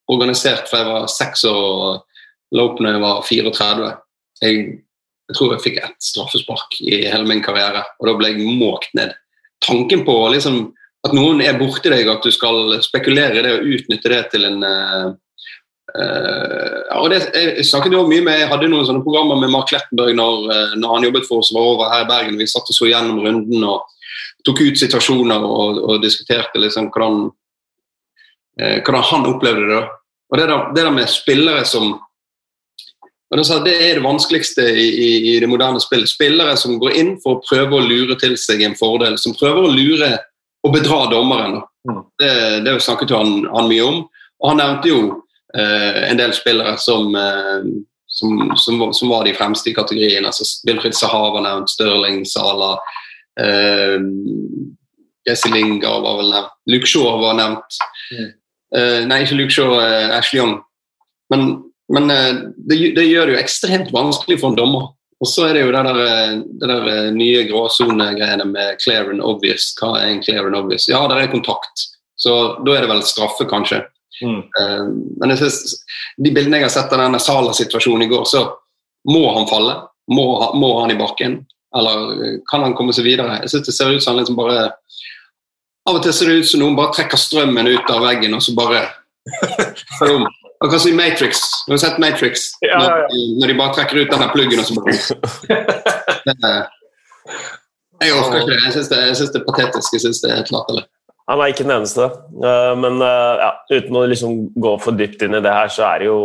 organisert 0.09 0.69
fra 0.69 0.81
jeg 0.81 0.89
var 0.89 1.09
seks 1.11 1.45
år 1.49 1.59
og 1.59 2.55
la 2.55 2.65
opp 2.65 2.81
når 2.81 2.95
jeg 2.95 3.03
var 3.03 3.23
34. 3.27 3.89
Jeg, 4.41 4.59
jeg 5.29 5.37
tror 5.37 5.53
jeg 5.53 5.63
fikk 5.65 5.79
ett 5.83 5.97
straffespark 6.03 6.79
i 6.81 7.03
hele 7.05 7.27
min 7.29 7.43
karriere, 7.45 7.83
og 7.99 8.09
da 8.09 8.17
ble 8.17 8.33
jeg 8.33 8.59
måkt 8.59 8.93
ned. 8.97 9.13
Tanken 9.65 10.05
på 10.07 10.15
liksom, 10.33 10.61
at 11.05 11.15
noen 11.15 11.43
er 11.43 11.59
borti 11.59 11.91
deg, 11.91 12.09
at 12.09 12.25
du 12.25 12.31
skal 12.33 12.79
spekulere 12.83 13.39
i 13.39 13.43
det 13.45 13.57
og 13.57 13.73
utnytte 13.75 14.13
det 14.13 14.23
til 14.33 14.47
en 14.49 14.63
uh, 14.65 15.09
Uh, 15.89 16.99
og 17.01 17.07
det, 17.09 17.17
jeg 17.33 17.63
snakket 17.65 17.95
jo 17.95 18.03
mye 18.05 18.21
med, 18.21 18.35
jeg 18.43 18.49
hadde 18.51 18.67
noen 18.69 18.85
sånne 18.85 19.01
programmer 19.01 19.39
med 19.41 19.49
Mark 19.49 19.71
Lettenberg 19.73 20.13
når, 20.19 20.43
uh, 20.45 20.73
når 20.77 20.91
han 20.93 21.07
jobbet 21.07 21.25
for 21.25 21.41
oss 21.41 21.49
var 21.55 21.65
over 21.65 21.89
her 21.89 22.03
i 22.03 22.09
Bergen. 22.11 22.37
Vi 22.37 22.45
satt 22.45 22.69
og 22.69 22.77
så 22.77 22.91
gjennom 22.91 23.23
runden 23.25 23.65
og 23.65 23.87
tok 24.45 24.61
ut 24.67 24.77
situasjoner 24.77 25.47
og, 25.47 25.79
og 25.81 26.03
diskuterte 26.03 26.61
liksom 26.61 26.91
hvordan, 26.93 27.23
hvordan 28.59 29.07
han 29.09 29.27
opplevde 29.31 29.65
det. 29.71 29.81
Og 30.29 30.38
det 30.38 30.48
der, 30.50 30.69
det 30.75 30.86
der 30.86 30.93
med 30.93 31.09
spillere 31.09 31.65
som 31.65 31.98
Det 33.29 33.74
er 33.75 33.95
det 33.95 34.03
vanskeligste 34.03 34.62
i, 34.62 34.88
i, 34.89 35.36
i, 35.36 35.39
det 35.39 35.48
moderne 35.50 35.79
spillet. 35.79 36.09
Spillere 36.09 36.55
som 36.57 36.79
går 36.81 36.95
inn 36.98 37.12
for 37.21 37.38
å 37.38 37.41
prøve 37.45 37.77
å 37.77 37.86
lure 37.86 38.15
til 38.17 38.33
seg 38.38 38.63
en 38.65 38.77
fordel. 38.77 39.17
Som 39.21 39.36
prøver 39.38 39.67
å 39.67 39.74
lure 39.74 40.09
og 40.65 40.74
bedra 40.74 41.03
dommeren. 41.12 41.59
Mm. 41.86 42.00
Det, 42.17 42.31
det 42.65 42.74
snakket 42.81 43.13
han, 43.13 43.45
han 43.53 43.69
mye 43.69 43.86
om. 43.86 44.00
Og 44.41 44.50
han 44.50 44.57
nevnte 44.63 44.89
jo 44.89 45.01
Eh, 45.57 46.12
en 46.12 46.17
del 46.17 46.33
spillere 46.33 46.77
som, 46.77 47.15
eh, 47.15 47.63
som, 48.07 48.51
som, 48.55 48.93
som, 48.93 49.09
var 49.09 49.25
de 49.25 49.33
fremste 49.33 49.69
i 49.69 49.74
kategorien. 49.74 50.25
altså 50.25 50.43
Wilfried 50.67 50.95
Sahar 50.95 51.31
var 51.33 51.41
nevnt, 51.41 51.69
Stirling, 51.69 52.25
Sala 52.25 52.77
eh, 53.41 53.98
Jesse 55.29 55.50
Lingard 55.53 56.05
var 56.05 56.21
vel 56.21 56.29
nevnt. 56.36 56.53
Luke 56.69 56.89
Shaw 56.89 57.17
var 57.21 57.39
nevnt. 57.39 57.81
Mm. 58.13 58.29
Uh, 58.75 59.01
nei, 59.09 59.23
ikke 59.23 59.39
Luke 59.39 59.53
Shaw, 59.53 59.73
uh, 59.77 60.15
Ashley 60.17 60.41
Young. 60.41 60.59
Men, 61.33 61.45
men 61.93 62.09
uh, 62.13 62.41
det, 62.69 62.79
det, 62.97 63.07
gjør 63.09 63.29
det 63.29 63.35
jo 63.35 63.41
ekstremt 63.41 63.93
vanskelig 63.95 64.39
for 64.41 64.51
en 64.51 64.59
dommer. 64.59 64.89
Og 65.19 65.27
så 65.27 65.49
er 65.49 65.57
det 65.57 65.65
jo 65.65 65.71
det 65.75 65.81
der, 65.83 66.43
det 66.61 66.67
der 66.69 67.09
nye 67.11 67.43
gråsonegreiene 67.49 68.45
med 68.47 68.77
clear 68.79 69.09
and 69.11 69.23
obvious. 69.25 69.73
Hva 69.75 69.97
er 69.99 70.13
en 70.13 70.21
clear 70.23 70.47
and 70.47 70.55
obvious? 70.55 70.88
Ja, 70.88 71.01
det 71.11 71.17
er 71.19 71.33
kontakt. 71.33 71.89
Så 72.19 72.35
da 72.63 72.75
er 72.75 72.85
det 72.85 72.91
vel 72.93 73.03
straffe, 73.03 73.43
kanskje. 73.49 73.81
Mm. 74.23 74.39
Men 75.19 75.33
jeg 75.33 75.41
synes, 75.41 75.75
de 76.23 76.31
bildene 76.31 76.61
jeg 76.61 76.69
har 76.69 76.71
sett 76.71 76.95
av 76.95 77.03
denne 77.03 77.19
Sala-situasjonen 77.19 78.05
i 78.07 78.09
går, 78.11 78.23
så 78.31 78.45
må 79.11 79.25
han 79.35 79.47
falle. 79.51 79.75
Må, 80.15 80.25
må, 80.55 80.71
han 80.79 80.95
i 80.95 80.97
bakken? 80.99 81.41
Eller 81.75 82.39
kan 82.49 82.63
han 82.63 82.77
komme 82.77 82.95
seg 82.95 83.05
videre? 83.05 83.41
Jeg 83.43 83.51
synes 83.51 83.67
det 83.67 83.75
ser 83.75 83.91
ut 83.91 84.03
som 84.03 84.13
han 84.13 84.23
liksom 84.23 84.39
bare 84.39 84.69
Av 85.88 85.95
og 85.95 86.03
til 86.03 86.13
ser 86.13 86.29
det 86.29 86.41
ut 86.43 86.50
som 86.50 86.62
noen 86.63 86.75
bare 86.77 86.93
trekker 86.98 87.19
strømmen 87.19 87.69
ut 87.71 87.93
av 87.93 88.03
veggen, 88.03 88.36
og 88.36 88.43
så 88.43 88.51
bare 88.57 88.83
om. 90.09 90.27
Akkurat 90.59 90.81
som 90.81 90.91
i 90.91 90.98
Matrix. 90.98 91.39
Du 91.67 91.71
har 91.71 91.77
sett 91.79 92.00
Matrix? 92.03 92.50
Ja, 92.62 92.67
ja, 92.67 92.79
ja. 92.83 93.07
Når, 93.07 93.39
når, 93.39 93.48
de 93.48 93.55
bare 93.62 93.74
trekker 93.77 94.01
ut 94.01 94.12
denne 94.12 94.27
pluggen, 94.33 94.59
og 94.59 94.65
så 94.67 94.75
bare 94.75 94.91
Jeg 98.00 98.15
orker 98.15 98.38
ikke 98.41 98.51
det. 98.51 98.59
Jeg 98.65 98.74
syns 98.75 98.89
det, 98.91 99.00
det, 99.33 99.39
er 99.39 99.45
patetisk. 99.48 99.95
Jeg 99.95 100.03
syns 100.03 100.19
det 100.24 100.31
er 100.31 100.41
helt 100.41 100.51
latterlig. 100.55 100.83
Han 101.29 101.43
er 101.43 101.51
ikke 101.51 101.65
den 101.67 101.75
eneste. 101.75 102.05
Eh, 102.41 102.71
men 102.81 103.03
eh, 103.05 103.41
ja, 103.43 103.50
uten 103.69 103.98
å 104.00 104.05
liksom 104.09 104.38
gå 104.57 104.71
for 104.81 104.98
dypt 104.98 105.21
inn 105.25 105.38
i 105.38 105.41
det 105.45 105.51
her, 105.53 105.69
så 105.69 105.83
er 105.86 106.01
det 106.01 106.07
jo 106.07 106.21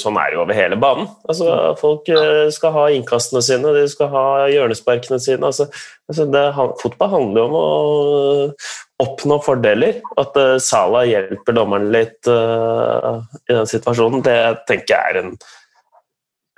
sånn 0.00 0.16
er 0.16 0.30
det 0.32 0.38
jo 0.38 0.44
over 0.46 0.56
hele 0.56 0.78
banen. 0.80 1.10
Altså, 1.28 1.50
folk 1.80 2.08
eh, 2.08 2.46
skal 2.54 2.72
ha 2.72 2.86
innkastene 2.94 3.42
sine, 3.44 3.74
de 3.76 3.84
skal 3.92 4.08
ha 4.14 4.24
hjørnesparkene 4.48 5.20
sine. 5.20 5.50
Altså, 5.50 5.68
altså 6.08 6.24
det, 6.32 6.46
fotball 6.80 7.12
handler 7.12 7.42
jo 7.42 7.50
om 7.50 7.58
å 7.60 9.04
oppnå 9.04 9.38
fordeler. 9.44 10.00
At 10.16 10.40
Salah 10.64 11.04
hjelper 11.04 11.58
dommeren 11.58 11.90
litt 11.92 12.24
uh, 12.32 13.20
i 13.44 13.52
den 13.52 13.68
situasjonen, 13.68 14.24
det 14.24 14.38
tenker 14.64 14.94
jeg 14.94 15.12
er 15.12 15.20
en, 15.20 15.34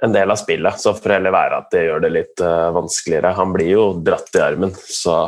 en 0.06 0.14
del 0.14 0.30
av 0.30 0.38
spillet. 0.38 0.78
Så 0.78 0.94
får 0.94 1.02
det 1.02 1.16
heller 1.18 1.34
være 1.34 1.58
at 1.64 1.74
det 1.74 1.82
gjør 1.88 2.06
det 2.06 2.12
litt 2.14 2.46
uh, 2.46 2.70
vanskeligere. 2.78 3.34
Han 3.40 3.58
blir 3.58 3.72
jo 3.74 3.90
dratt 4.06 4.30
i 4.38 4.44
armen, 4.44 4.76
så 4.86 5.24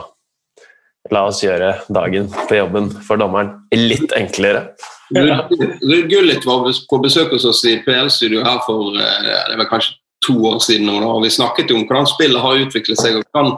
La 1.10 1.24
oss 1.26 1.42
gjøre 1.42 1.72
dagen 1.90 2.28
på 2.30 2.58
jobben 2.58 2.90
for 3.06 3.18
dommeren 3.18 3.56
litt 3.74 4.12
enklere. 4.14 4.68
Ruud 5.10 6.06
Gullit 6.10 6.46
var 6.46 6.68
på 6.90 7.00
besøk 7.02 7.34
hos 7.34 7.46
oss 7.48 7.64
i 7.66 7.80
PL-studio 7.82 8.44
her 8.46 8.60
for 8.66 8.94
eh, 8.94 9.40
det 9.50 9.58
var 9.58 9.70
kanskje 9.72 9.96
to 10.26 10.36
år 10.52 10.60
siden. 10.62 10.88
og 10.90 11.22
Vi 11.24 11.30
snakket 11.30 11.72
om 11.74 11.82
hvordan 11.86 12.06
spillet 12.06 12.42
har 12.42 12.62
utviklet 12.62 13.00
seg. 13.00 13.16
og 13.16 13.24
hvordan, 13.26 13.56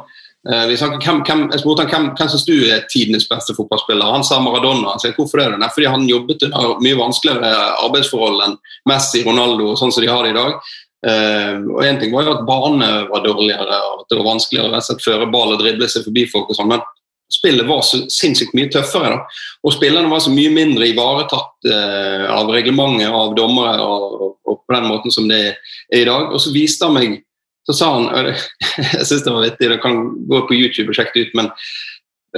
eh, 0.49 0.67
vi 0.71 0.77
snakket, 0.77 1.05
hvem, 1.05 1.21
hvem, 1.27 1.43
Jeg 1.53 1.61
spurte 1.61 1.83
han 1.83 1.91
hvem, 1.91 2.07
hvem 2.17 2.31
syns 2.33 2.47
du 2.49 2.55
er 2.73 2.87
tidenes 2.89 3.29
beste 3.29 3.55
fotballspiller. 3.55 4.13
Han 4.17 4.25
sa 4.25 4.41
Maradona. 4.41 4.95
Han 4.95 5.01
sa, 5.01 5.13
hvorfor 5.13 5.43
det? 5.43 5.59
Nei, 5.59 5.69
fordi 5.75 5.93
han 5.93 6.09
jobbet 6.09 6.47
under 6.49 6.81
mye 6.81 6.97
vanskeligere 6.97 7.53
arbeidsforhold 7.85 8.47
enn 8.47 8.57
Messi, 8.89 9.25
Ronaldo 9.27 9.75
og 9.75 9.79
sånn 9.79 9.93
som 9.93 10.03
de 10.03 10.09
har 10.09 10.25
det 10.25 10.33
i 10.33 10.41
dag. 10.41 10.57
Uh, 11.03 11.59
og 11.75 11.81
en 11.83 11.97
ting 11.99 12.13
var 12.15 12.23
jo 12.23 12.31
at 12.31 12.45
banene 12.47 13.09
var 13.11 13.25
dårligere 13.25 13.75
og 13.89 14.05
at 14.05 14.13
det 14.13 14.19
var 14.21 14.29
vanskeligere 14.29 14.79
å 14.79 14.99
føre 15.03 15.27
ball 15.33 15.51
og 15.51 15.59
drible 15.59 15.89
seg 15.91 16.05
forbi 16.07 16.29
folk. 16.31 16.47
og 16.47 16.55
sånn, 16.55 16.71
men 16.71 16.85
spillet 17.33 17.69
var 17.69 17.83
så 17.87 18.03
sinnssykt 18.13 18.55
mye 18.57 18.71
tøffere. 18.73 19.15
Da. 19.15 19.43
Og 19.65 19.75
spillerne 19.77 20.11
var 20.11 20.23
så 20.25 20.33
mye 20.35 20.53
mindre 20.53 20.89
ivaretatt 20.91 21.71
eh, 21.71 22.27
av 22.33 22.51
reglementet, 22.53 23.09
av 23.09 23.35
dommere, 23.39 23.79
og, 23.81 24.37
og, 24.45 24.61
på 24.67 24.77
den 24.77 24.89
måten 24.89 25.15
som 25.15 25.29
det 25.31 25.41
er 25.53 26.03
i 26.03 26.09
dag. 26.09 26.31
Og 26.33 26.43
så 26.43 26.53
viste 26.55 26.89
han 26.89 26.99
meg 26.99 27.21
Så 27.63 27.77
sa 27.79 27.93
han 27.95 28.09
Jeg 28.99 29.07
syns 29.07 29.23
det 29.23 29.33
var 29.33 29.45
vittig, 29.45 29.69
det 29.71 29.83
kan 29.83 29.99
gå 30.29 30.41
på 30.49 30.57
YouTube 30.57 30.91
og 30.91 30.97
sjekke 30.99 31.15
det 31.15 31.27
ut, 31.29 31.35
men 31.39 31.51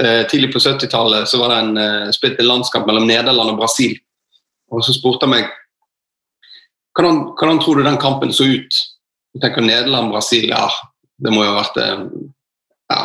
eh, 0.01 0.21
tidlig 0.29 0.51
på 0.53 0.61
70-tallet 0.61 1.25
så 1.29 1.39
var 1.41 1.49
det 1.49 1.61
en 1.63 1.79
eh, 1.81 2.11
spilt 2.13 2.39
en 2.39 2.51
landskamp 2.51 2.85
mellom 2.85 3.07
Nederland 3.09 3.55
og 3.55 3.61
Brasil. 3.63 3.95
Og 4.69 4.85
så 4.85 4.93
spurte 4.93 5.25
han 5.25 5.33
meg 5.33 5.49
hvordan, 6.95 7.23
hvordan 7.35 7.57
tror 7.59 7.79
du 7.79 7.83
den 7.83 7.97
kampen 7.99 8.31
så 8.33 8.45
ut? 8.47 8.77
Jeg 9.35 9.41
tenker 9.43 9.65
Nederland-Brasil, 9.65 10.45
ja, 10.53 10.69
det 11.19 11.33
må 11.33 11.43
jo 11.43 11.51
ha 11.51 11.57
vært 11.59 11.81
eh, 11.81 12.05
ja, 12.93 13.01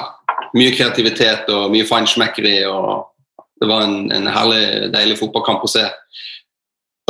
mye 0.56 0.74
kreativitet 0.74 1.50
og 1.52 1.70
mye 1.74 1.86
feinschmeckeri. 1.88 2.56
Det 3.60 3.68
var 3.68 3.84
en, 3.84 4.10
en, 4.14 4.28
herlig, 4.30 4.62
deilig 4.94 5.18
fotballkamp 5.20 5.64
å 5.66 5.70
se. 5.70 5.84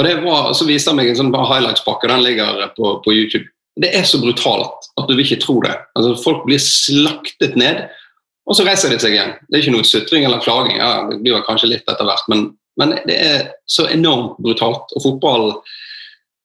Og 0.00 0.06
det 0.06 0.16
var, 0.24 0.52
Så 0.56 0.66
viste 0.68 0.92
han 0.92 0.98
meg 1.00 1.10
en 1.10 1.18
sånn 1.18 1.34
highlights-pakke. 1.34 2.08
Den 2.10 2.24
ligger 2.24 2.68
på, 2.76 2.98
på, 3.04 3.14
YouTube. 3.14 3.46
Det 3.80 3.92
er 3.96 4.06
så 4.08 4.20
brutalt 4.22 4.88
at 4.98 5.08
du 5.08 5.14
vil 5.14 5.26
ikke 5.26 5.42
tro 5.44 5.60
det. 5.64 5.76
Altså, 5.98 6.14
folk 6.24 6.46
blir 6.48 6.60
slaktet 6.62 7.56
ned, 7.60 7.84
og 8.48 8.56
så 8.56 8.64
reiser 8.66 8.90
de 8.90 8.98
seg 9.00 9.14
igjen. 9.14 9.36
Det 9.48 9.58
er 9.58 9.62
ikke 9.62 9.76
noe 9.76 9.86
sutring 9.86 10.24
eller 10.26 10.42
klaging. 10.42 10.80
Ja, 10.80 11.04
det 11.08 11.20
blir 11.22 11.44
kanskje 11.46 11.70
litt 11.70 11.86
etter 11.88 12.08
hvert, 12.08 12.26
men, 12.32 12.48
men 12.80 12.96
det 13.06 13.16
er 13.16 13.44
så 13.70 13.86
enormt 13.92 14.40
brutalt. 14.42 14.90
Og 14.96 15.04
fotball 15.04 15.52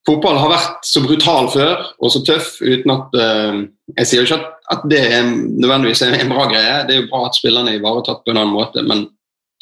fotball 0.06 0.38
har 0.40 0.52
vært 0.54 0.88
så 0.88 1.02
brutal 1.04 1.50
før 1.54 1.84
og 2.00 2.14
så 2.14 2.22
tøff 2.28 2.56
uten 2.62 2.94
at 2.94 3.18
uh, 3.18 3.60
Jeg 3.96 4.10
sier 4.10 4.22
jo 4.22 4.28
ikke 4.28 4.40
at, 4.42 4.48
at, 4.76 4.88
det 4.92 5.02
er 5.02 5.28
nødvendigvis 5.30 6.02
er 6.06 6.18
en 6.18 6.32
bra 6.34 6.48
greie. 6.50 6.80
Det 6.88 6.96
er 6.96 7.04
jo 7.04 7.12
bra 7.12 7.28
at 7.28 7.38
spillerne 7.38 7.74
er 7.74 7.80
ivaretatt 7.80 8.24
på 8.26 8.34
en 8.34 8.42
annen 8.42 8.56
måte, 8.56 8.82
men, 8.86 9.06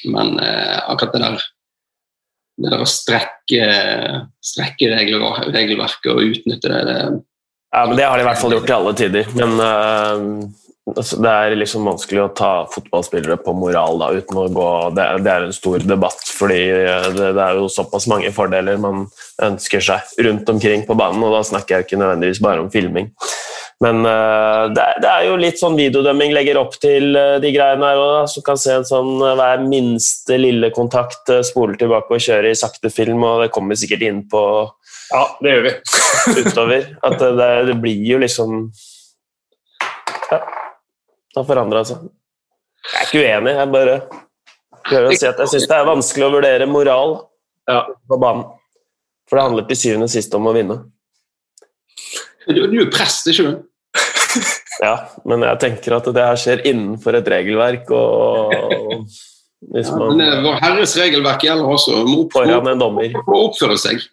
men 0.08 0.38
uh, 0.40 0.80
akkurat 0.94 1.18
det 1.18 1.26
der 1.26 1.50
det 2.64 2.70
der 2.70 2.84
å 2.84 2.88
strekke, 2.88 3.68
strekke 4.46 4.92
regelverket 4.94 6.10
og 6.12 6.22
utnytte 6.22 6.70
det, 6.70 6.82
det 6.86 6.98
Ja, 7.74 7.86
men 7.88 7.98
Det 7.98 8.06
har 8.06 8.20
de 8.20 8.22
i 8.22 8.28
hvert 8.28 8.42
fall 8.44 8.54
gjort 8.54 8.70
i 8.70 8.76
alle 8.76 8.94
tider. 9.00 9.32
Men 9.40 9.56
uh, 9.58 10.28
det 10.84 11.30
er 11.32 11.54
liksom 11.56 11.86
vanskelig 11.88 12.20
å 12.26 12.32
ta 12.36 12.52
fotballspillere 12.68 13.38
på 13.40 13.54
moral 13.56 14.02
da, 14.02 14.10
uten 14.12 14.40
å 14.42 14.50
gå 14.52 14.72
det, 14.98 15.06
det, 15.24 15.32
er 15.32 15.46
en 15.48 15.56
stor 15.56 15.80
debatt, 15.88 16.26
fordi 16.28 16.60
eh, 16.76 17.08
det, 17.16 17.30
det, 17.38 17.46
er 17.46 17.62
jo 17.62 17.70
såpass 17.72 18.10
mange 18.12 18.34
fordeler 18.36 18.82
man 18.84 19.06
ønsker 19.48 19.84
seg 19.84 20.26
rundt 20.28 20.52
omkring 20.52 20.84
på 20.88 20.98
banen. 21.00 21.24
og 21.24 21.38
Da 21.38 21.42
snakker 21.48 21.78
jeg 21.78 21.88
ikke 21.88 22.02
nødvendigvis 22.02 22.44
bare 22.44 22.66
om 22.66 22.70
filming. 22.74 23.08
Men 23.84 24.04
uh, 24.06 24.70
det, 24.76 24.84
det, 25.04 25.10
er 25.10 25.26
jo 25.28 25.40
litt 25.40 25.60
sånn 25.60 25.76
videodømming 25.80 26.32
legger 26.36 26.60
opp 26.62 26.76
til 26.80 27.16
uh, 27.18 27.40
de 27.44 27.52
greiene 27.56 27.90
her 27.90 28.00
òg. 28.00 28.30
Så 28.32 28.44
kan 28.46 28.60
se 28.60 28.76
en 28.78 28.88
sånn 28.88 29.18
hver 29.24 29.64
minste 29.66 30.38
lille 30.40 30.70
kontakt 30.76 31.32
uh, 31.34 31.42
spoler 31.48 31.80
tilbake 31.80 32.16
og 32.16 32.24
kjøre 32.24 32.54
i 32.54 32.60
sakte 32.60 32.92
film, 32.94 33.26
og 33.28 33.44
det 33.44 33.52
kommer 33.56 33.80
sikkert 33.80 34.06
inn 34.08 34.24
på 34.32 34.44
Ja, 35.10 35.26
det 35.44 35.56
gjør 35.56 35.68
vi. 35.68 35.76
utover. 36.44 36.90
At 37.04 37.20
det, 37.24 37.54
det 37.72 37.78
blir 37.84 38.10
jo 38.14 38.24
liksom 38.24 38.68
har 41.40 41.48
forandra 41.48 41.84
seg. 41.88 42.06
Jeg 42.84 43.00
er 43.00 43.08
ikke 43.08 43.22
uenig, 43.24 43.54
jeg 43.58 43.72
bare 43.74 43.98
prøver 44.84 45.08
å 45.08 45.18
si 45.18 45.28
at 45.30 45.40
jeg 45.40 45.54
syns 45.54 45.70
det 45.70 45.78
er 45.78 45.88
vanskelig 45.88 46.26
å 46.28 46.34
vurdere 46.34 46.68
moral 46.70 47.14
ja. 47.70 47.84
på 48.10 48.20
banen. 48.20 48.48
For 49.30 49.40
det 49.40 49.46
handler 49.48 49.68
til 49.70 49.80
syvende 49.80 50.10
og 50.10 50.14
sist 50.14 50.36
om 50.36 50.50
å 50.50 50.56
vinne. 50.56 50.80
Du, 52.50 52.60
du 52.68 52.80
er 52.84 52.90
prest, 52.92 53.30
ikke 53.32 53.46
du? 53.48 53.62
ja, 54.84 54.96
men 55.30 55.46
jeg 55.48 55.62
tenker 55.64 55.96
at 55.96 56.10
det 56.12 56.26
her 56.28 56.40
skjer 56.40 56.66
innenfor 56.68 57.16
et 57.20 57.30
regelverk. 57.32 57.94
og 57.96 58.52
man, 58.52 59.00
ja, 59.80 59.94
men 60.18 60.44
Vår 60.44 60.60
Herres 60.64 60.98
regelverk 61.00 61.46
gjelder 61.48 61.72
også. 61.78 62.04
Må 62.10 62.26
foran 62.34 62.68
en 62.74 62.84
dommer. 62.84 63.16
Må 63.30 63.46
oppføre 63.48 63.80
seg. 63.80 64.04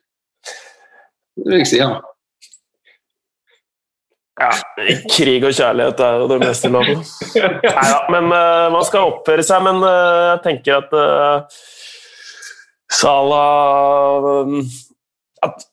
Det 1.40 1.48
vil 1.48 1.62
jeg 1.62 1.72
si, 1.72 1.80
ja. 1.82 1.96
Ja, 4.40 4.50
Krig 5.14 5.44
og 5.44 5.54
kjærlighet 5.54 6.00
er 6.04 6.22
jo 6.22 6.28
det 6.30 6.38
meste 6.42 6.70
loven. 6.72 7.02
Nei 7.36 7.86
da, 7.92 7.98
men 8.12 8.30
uh, 8.32 8.68
man 8.72 8.86
skal 8.88 9.10
oppføre 9.12 9.44
seg. 9.46 9.64
Men 9.66 9.82
uh, 9.84 10.30
jeg 10.32 10.44
tenker 10.46 10.78
at 10.80 10.94
uh, 10.96 11.58
Salah 12.90 14.30
um, 14.42 14.62
At 15.44 15.66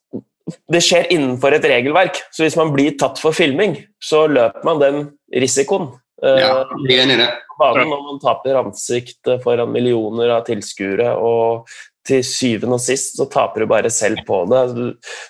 det 0.71 0.79
skjer 0.83 1.09
innenfor 1.12 1.55
et 1.57 1.65
regelverk. 1.67 2.21
Så 2.31 2.45
hvis 2.45 2.57
man 2.59 2.71
blir 2.75 2.95
tatt 3.00 3.19
for 3.19 3.36
filming, 3.36 3.75
så 4.03 4.25
løper 4.31 4.67
man 4.67 4.83
den 4.83 5.01
risikoen. 5.36 5.89
Ja, 6.24 6.63
jeg 6.88 6.95
er 6.95 7.03
enig 7.03 7.17
i 7.17 7.19
det. 7.19 7.27
Banen 7.59 7.91
når 7.91 8.00
man 8.05 8.19
taper 8.21 8.57
ansikt 8.62 9.29
foran 9.43 9.69
millioner 9.74 10.31
av 10.38 10.45
tilskuere, 10.47 11.12
og 11.19 11.67
til 12.07 12.24
syvende 12.25 12.77
og 12.77 12.83
sist 12.83 13.17
så 13.19 13.27
taper 13.31 13.63
du 13.63 13.69
bare 13.69 13.91
selv 13.93 14.24
på 14.27 14.43
det. 14.50 14.63
Du, 14.77 14.86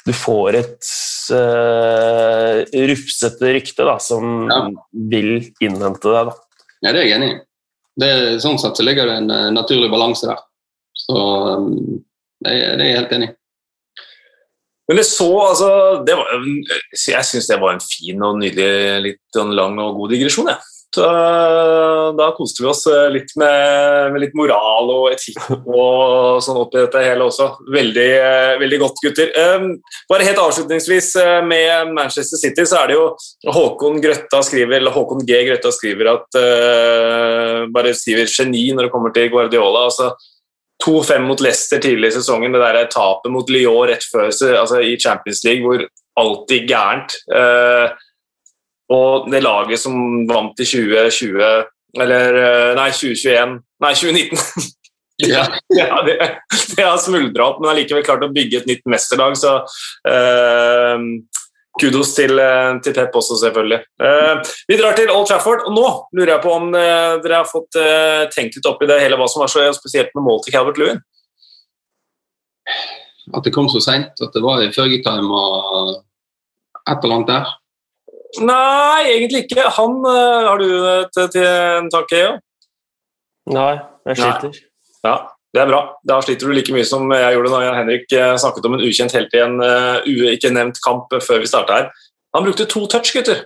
du 0.06 0.14
får 0.16 0.60
et 0.62 0.92
uh, 1.34 2.62
rufsete 2.90 3.54
rykte 3.56 3.86
da, 3.88 3.98
som 4.04 4.48
Ja. 4.52 4.62
vil 5.12 5.32
innhente 5.64 6.12
deg. 6.14 6.32
Da. 6.32 6.36
Ja, 6.86 6.92
det 6.94 7.02
er 7.02 7.08
jeg 7.08 7.16
enig 7.18 7.32
i. 7.34 7.40
Det, 7.98 8.10
sånn 8.44 8.60
sett 8.62 8.78
så 8.78 8.86
ligger 8.86 9.10
det 9.10 9.18
en 9.24 9.32
uh, 9.34 9.48
naturlig 9.56 9.90
balanse 9.94 10.30
der. 10.30 10.40
Så 10.98 11.18
um, 11.18 11.72
det, 12.46 12.54
det 12.54 12.84
er 12.84 12.90
jeg 12.92 12.98
helt 13.00 13.16
enig 13.18 13.30
i. 13.32 13.36
Men 14.88 15.02
det 15.02 15.04
så 15.10 15.28
altså 15.44 15.70
det 16.08 16.16
var, 16.16 16.30
Jeg 16.96 17.26
syns 17.28 17.50
det 17.50 17.58
var 17.60 17.74
en 17.76 17.84
fin 17.84 18.22
og 18.24 18.38
nydelig, 18.40 19.02
litt 19.04 19.24
sånn 19.36 19.52
lang 19.58 19.76
og 19.84 19.98
god 20.00 20.14
digresjon. 20.16 20.48
Jeg. 20.54 20.77
Så, 20.96 21.04
da 22.18 22.30
koste 22.38 22.64
vi 22.64 22.70
oss 22.72 22.86
eh, 22.88 23.10
litt 23.12 23.34
med, 23.40 24.14
med 24.14 24.22
litt 24.24 24.36
moral 24.40 24.88
og 24.94 25.10
etikk 25.12 25.36
og 25.68 26.40
sånn 26.44 26.62
oppi 26.62 26.80
dette 26.80 27.04
hele 27.04 27.28
også. 27.28 27.50
Veldig, 27.76 28.08
eh, 28.22 28.54
veldig 28.62 28.80
godt, 28.86 29.02
gutter. 29.04 29.34
Eh, 29.36 29.68
Bare 30.08 30.28
helt 30.28 30.40
avslutningsvis 30.42 31.12
eh, 31.22 31.42
med 31.46 31.92
Manchester 31.98 32.40
City, 32.40 32.66
så 32.66 32.80
er 32.82 32.92
det 32.94 32.98
jo 32.98 33.10
Håkon 33.52 34.00
Grøtta 34.04 34.42
skriver, 34.48 34.80
eller 34.80 34.96
Håkon 34.96 35.28
G. 35.28 35.44
Grøtta 35.50 35.74
skriver 35.76 36.14
at 36.16 36.40
eh, 36.40 37.68
Bare 37.76 37.94
skriver 37.98 38.32
geni 38.32 38.70
når 38.72 38.88
det 38.88 38.96
kommer 38.96 39.14
til 39.16 39.30
Guardiola. 39.34 39.86
altså 39.92 40.14
2-5 40.84 41.24
mot 41.26 41.42
Leicester 41.42 41.82
tidlig 41.82 42.12
i 42.12 42.18
sesongen. 42.20 42.54
Det 42.54 42.62
der 42.62 42.90
tapet 42.94 43.34
mot 43.34 43.50
Lyon 43.50 43.88
rett 43.90 44.06
før 44.08 44.30
altså 44.30 44.82
i 44.86 44.94
Champions 45.02 45.44
League, 45.44 45.66
hvor 45.66 45.84
alltid 46.18 46.70
gærent. 46.70 47.18
Eh, 47.34 47.96
og 48.94 49.28
det 49.32 49.44
laget 49.44 49.82
som 49.82 49.96
vant 50.30 50.60
i 50.64 50.66
2020 50.68 51.42
Eller 52.00 52.40
eh, 52.40 52.74
nei, 52.78 52.90
2021 52.96 53.60
Nei, 53.84 53.94
2019. 53.94 54.74
Ja. 55.18 55.48
ja, 55.74 56.04
det, 56.06 56.14
det 56.76 56.84
har 56.86 57.00
smuldra 57.02 57.48
opp, 57.48 57.56
men 57.58 57.72
allikevel 57.72 58.04
klart 58.06 58.22
å 58.22 58.30
bygge 58.30 58.60
et 58.60 58.68
nytt 58.70 58.84
mesterlag, 58.86 59.34
så 59.34 59.56
eh, 60.06 61.06
kudos 61.82 62.12
til, 62.14 62.38
eh, 62.38 62.78
til 62.86 62.94
Pep 62.94 63.18
også, 63.18 63.40
selvfølgelig. 63.42 63.80
Eh, 63.98 64.52
vi 64.70 64.78
drar 64.78 64.94
til 64.94 65.10
Old 65.10 65.26
Trafford, 65.26 65.66
og 65.66 65.74
nå 65.74 65.88
lurer 66.20 66.36
jeg 66.36 66.44
på 66.44 66.54
om 66.54 66.70
eh, 66.78 67.18
dere 67.24 67.42
har 67.42 67.50
fått 67.50 67.80
eh, 67.82 68.28
tenkt 68.30 68.60
litt 68.60 68.70
opp 68.70 68.86
i 68.86 68.92
det 68.92 69.00
hele 69.02 69.18
hva 69.18 69.26
som 69.32 69.42
var 69.42 69.50
så 69.50 69.66
spesielt 69.80 70.14
med 70.14 70.28
mål 70.28 70.44
til 70.46 70.54
Calvert 70.54 70.78
Lewin. 70.84 71.02
At 73.34 73.42
det 73.48 73.56
kom 73.58 73.74
så 73.74 73.82
seint, 73.82 74.14
at 74.22 74.38
det 74.38 74.46
var 74.46 74.62
i 74.62 74.70
Fergie-time 74.76 75.34
og 75.34 75.96
et 75.98 76.94
eller 76.94 77.18
annet 77.18 77.34
der. 77.34 77.58
Nei, 78.44 79.08
egentlig 79.14 79.46
ikke. 79.46 79.64
Han 79.78 79.98
eh, 80.06 80.46
Har 80.50 80.62
du 80.62 80.68
et 80.92 81.18
til 81.34 81.48
en 81.48 81.90
tanke, 81.94 82.20
Eo? 82.20 82.38
Nei, 83.56 83.74
jeg 84.10 84.20
sliter. 84.20 84.58
Ja, 85.08 85.16
det 85.56 85.62
er 85.64 85.70
bra. 85.70 85.82
Da 86.08 86.20
sliter 86.24 86.50
du 86.50 86.56
like 86.56 86.74
mye 86.76 86.88
som 86.88 87.08
jeg 87.16 87.36
gjorde 87.38 87.54
da 87.54 87.76
Henrik 87.78 88.12
eh, 88.12 88.34
snakket 88.42 88.68
om 88.68 88.76
en 88.76 88.84
ukjent 88.84 89.16
helt 89.16 89.38
i 89.38 89.44
en 89.46 89.62
uh, 89.64 90.34
ikke 90.34 90.52
nevnt 90.52 90.82
kamp 90.84 91.14
før 91.24 91.44
vi 91.44 91.48
starta 91.50 91.80
her. 91.80 92.10
Han 92.36 92.44
brukte 92.44 92.68
to 92.68 92.84
touch, 92.92 93.14
gutter. 93.16 93.46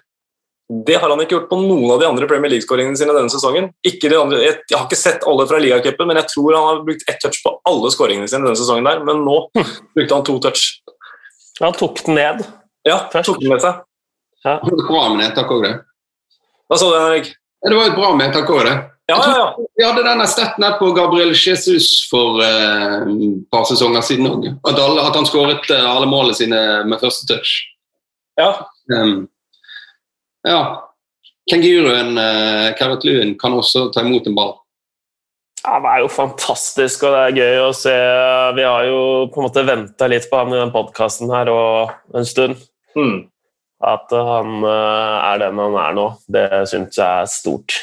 Det 0.71 0.95
har 0.95 1.11
han 1.11 1.19
ikke 1.19 1.35
gjort 1.35 1.49
på 1.51 1.59
noen 1.59 1.89
av 1.91 1.99
de 1.99 2.07
andre 2.07 2.27
Premier 2.31 2.53
League-skåringene 2.53 2.97
sine 2.97 3.13
denne 3.13 3.31
sesongen. 3.31 3.69
Ikke 3.85 4.09
de 4.09 4.17
andre, 4.17 4.39
jeg, 4.39 4.57
jeg 4.71 4.77
har 4.77 4.87
ikke 4.87 4.99
sett 4.99 5.25
alle 5.27 5.45
fra 5.49 5.59
ligacupen, 5.59 6.07
men 6.07 6.19
jeg 6.21 6.31
tror 6.31 6.55
han 6.55 6.67
har 6.69 6.81
brukt 6.87 7.03
ett 7.11 7.19
touch 7.21 7.41
på 7.43 7.53
alle 7.67 7.91
skåringene 7.91 8.31
sine 8.31 8.47
denne 8.47 8.59
sesongen. 8.59 8.87
der, 8.87 9.03
Men 9.05 9.21
nå 9.27 9.37
brukte 9.95 10.15
han 10.15 10.25
to 10.25 10.39
touch. 10.41 10.65
Han 11.59 11.75
tok 11.77 12.01
den 12.07 12.17
ned. 12.17 12.45
Ja, 12.87 13.03
Først. 13.11 13.29
tok 13.29 13.43
den 13.43 13.51
med 13.51 13.61
seg. 13.61 13.83
Ja. 14.45 14.57
Det 14.63 14.71
var 14.71 14.79
et 14.79 14.87
bra 14.89 15.03
nedtak 15.17 15.51
òg, 15.53 15.65
det. 15.67 15.75
Hva 16.71 16.79
sa 16.79 16.89
du, 16.89 16.97
Henrik? 16.97 17.33
Det 17.61 17.75
var 17.77 17.91
et 17.91 17.97
bra 17.99 18.13
nedtak 18.17 18.49
òg, 18.49 18.63
det. 18.65 18.77
Ja, 19.11 19.17
ja, 19.17 19.31
ja. 19.37 19.67
Vi 19.75 19.83
hadde 19.83 20.05
denne 20.05 20.27
stetten 20.29 20.63
her 20.63 20.77
på 20.79 20.91
Gabriel 20.95 21.33
Jesus 21.35 21.89
for 22.09 22.39
eh, 22.45 23.01
et 23.11 23.41
par 23.51 23.65
sesonger 23.67 24.05
siden 24.07 24.29
òg. 24.29 24.47
At, 24.69 24.79
at 24.79 25.17
han 25.17 25.27
skåret 25.27 25.67
eh, 25.73 25.89
alle 25.89 26.07
målene 26.09 26.37
sine 26.37 26.61
med 26.87 27.01
første 27.01 27.27
touch. 27.29 27.59
ja. 28.39 28.53
Um, 28.91 29.27
ja. 30.47 30.61
Kenguruen 31.49 32.17
uh, 32.17 32.73
Carrot 32.77 33.03
Lewin 33.05 33.35
kan 33.39 33.53
også 33.53 33.87
ta 33.93 34.03
imot 34.05 34.27
en 34.27 34.35
ball. 34.37 34.55
Ja, 35.63 35.79
Det 35.79 35.89
er 35.91 35.99
jo 36.01 36.09
fantastisk, 36.09 37.03
og 37.05 37.13
det 37.13 37.21
er 37.21 37.37
gøy 37.37 37.59
å 37.67 37.73
se. 37.77 37.93
Vi 38.57 38.65
har 38.65 38.85
jo 38.87 39.01
på 39.29 39.41
en 39.41 39.47
måte 39.47 39.65
venta 39.67 40.07
litt 40.09 40.25
på 40.29 40.39
han 40.39 40.53
i 40.53 40.57
den 40.57 40.73
podkasten 40.73 41.29
her 41.33 41.51
og 41.53 42.17
en 42.17 42.25
stund. 42.25 42.61
Mm. 42.97 43.30
At 43.81 44.13
han 44.13 44.61
eh, 44.61 45.17
er 45.31 45.41
den 45.41 45.61
han 45.61 45.77
er 45.81 45.95
nå, 45.97 46.07
det 46.29 46.47
syns 46.69 46.99
jeg 46.99 47.25
er 47.25 47.29
stort. 47.29 47.77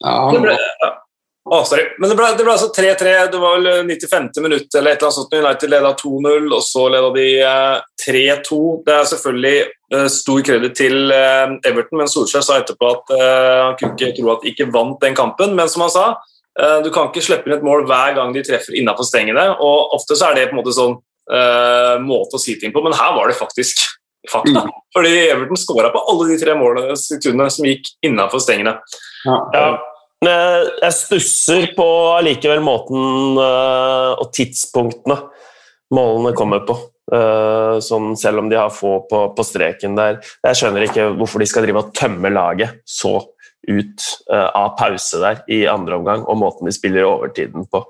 Ja, 0.00 0.30
Det 0.30 0.38
han, 0.38 0.46
ble, 0.46 0.54
ja. 0.56 0.92
Å, 1.44 1.58
sorry. 1.68 1.82
Men 2.00 2.08
det 2.08 2.16
ble, 2.16 2.30
det 2.38 2.44
ble 2.46 2.52
altså 2.54 2.70
3-3. 2.72 3.10
Det 3.32 3.40
var 3.40 3.58
vel 3.58 3.82
95. 3.84 4.30
minutt 4.40 4.76
eller 4.78 4.94
et 4.94 5.02
eller 5.02 5.10
annet 5.10 5.16
sånt. 5.18 5.34
United 5.36 5.72
leda 5.74 5.90
2-0, 6.00 6.46
og 6.56 6.62
så 6.64 6.84
leda 6.92 7.10
de 7.12 7.26
eh, 7.44 7.82
3-2. 8.00 8.60
Det 8.86 8.94
er 8.94 9.10
selvfølgelig 9.10 9.58
eh, 9.64 10.06
stor 10.14 10.44
kreditt 10.48 10.76
til 10.80 11.12
eh, 11.12 11.56
Everton, 11.68 12.00
men 12.00 12.08
Solskjær 12.08 12.46
sa 12.46 12.56
etterpå 12.62 12.92
at 12.94 13.12
eh, 13.18 13.58
han 13.60 13.76
kunne 13.80 13.98
ikke 13.98 14.14
tro 14.16 14.30
at 14.32 14.46
de 14.46 14.54
ikke 14.54 14.70
vant 14.72 14.96
den 15.04 15.18
kampen. 15.18 15.52
Men 15.58 15.68
som 15.68 15.84
han 15.84 15.92
sa, 15.92 16.06
eh, 16.56 16.78
du 16.86 16.88
kan 16.94 17.12
ikke 17.12 17.26
slippe 17.28 17.50
inn 17.50 17.58
et 17.58 17.66
mål 17.66 17.84
hver 17.90 18.16
gang 18.16 18.32
de 18.32 18.44
treffer 18.46 18.80
innafor 18.80 19.04
stengene. 19.04 19.50
Og 19.60 19.92
ofte 19.98 20.16
så 20.16 20.30
er 20.30 20.40
det 20.40 20.48
på 20.48 20.56
en 20.56 20.62
måte 20.62 20.76
sånn 20.78 20.96
eh, 20.96 21.98
måte 22.08 22.40
å 22.40 22.40
si 22.40 22.56
ting 22.56 22.72
på, 22.72 22.80
men 22.88 22.96
her 22.96 23.12
var 23.18 23.28
det 23.28 23.36
faktisk 23.36 23.84
fakta. 24.30 24.66
Fordi 24.94 25.16
Everton 25.28 25.60
skåra 25.60 25.90
på 25.94 26.04
alle 26.12 26.30
de 26.32 26.38
tre 26.40 26.54
målene 26.58 26.96
sekundene 26.98 27.50
som 27.52 27.66
gikk 27.68 27.90
innafor 28.06 28.42
stengene. 28.44 28.78
ja. 29.26 29.40
Ja. 29.56 29.66
Men 30.24 30.70
jeg 30.80 30.96
stusser 30.96 31.66
på 31.76 31.86
allikevel 32.14 32.62
måten 32.64 33.36
eh, 33.40 34.10
og 34.16 34.30
tidspunktene 34.32 35.18
målene 35.94 36.32
kommer 36.36 36.64
på. 36.64 36.78
Eh, 37.12 37.76
sånn, 37.84 38.14
selv 38.16 38.40
om 38.40 38.48
de 38.48 38.56
har 38.56 38.72
få 38.72 38.96
på, 39.10 39.20
på 39.36 39.44
streken 39.44 39.98
der. 39.98 40.20
Jeg 40.46 40.60
skjønner 40.60 40.86
ikke 40.86 41.10
hvorfor 41.18 41.42
de 41.42 41.48
skal 41.50 41.66
drive 41.66 41.82
og 41.82 41.92
tømme 41.96 42.32
laget 42.32 42.80
så 42.88 43.18
ut 43.68 44.06
eh, 44.32 44.48
av 44.48 44.74
pause 44.78 45.20
der 45.20 45.42
i 45.52 45.64
andre 45.70 46.00
omgang, 46.00 46.24
og 46.28 46.40
måten 46.40 46.68
de 46.68 46.74
spiller 46.76 47.08
overtiden 47.08 47.68
på. 47.68 47.84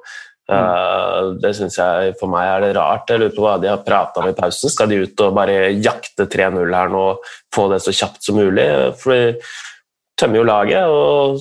Eh, 0.53 1.21
det 1.41 1.55
synes 1.57 1.79
jeg 1.81 2.15
For 2.21 2.29
meg 2.29 2.45
er 2.51 2.61
det 2.67 2.73
rart. 2.77 3.09
Jeg 3.09 3.23
lurer 3.23 3.37
på 3.37 3.45
hva 3.47 3.55
de 3.63 3.71
har 3.73 3.85
prata 3.87 4.21
om 4.21 4.29
i 4.29 4.35
pausen. 4.37 4.71
Skal 4.73 4.91
de 4.93 5.03
ut 5.07 5.23
og 5.25 5.37
bare 5.39 5.71
jakte 5.81 6.27
3-0 6.31 6.75
her 6.77 6.91
nå 6.93 7.05
og 7.15 7.31
få 7.55 7.69
det 7.73 7.81
så 7.85 7.95
kjapt 7.97 8.27
som 8.27 8.37
mulig? 8.41 8.67
For 9.01 9.15
de 9.15 9.39
tømmer 10.21 10.43
jo 10.43 10.45
laget, 10.47 10.85
og 10.85 11.41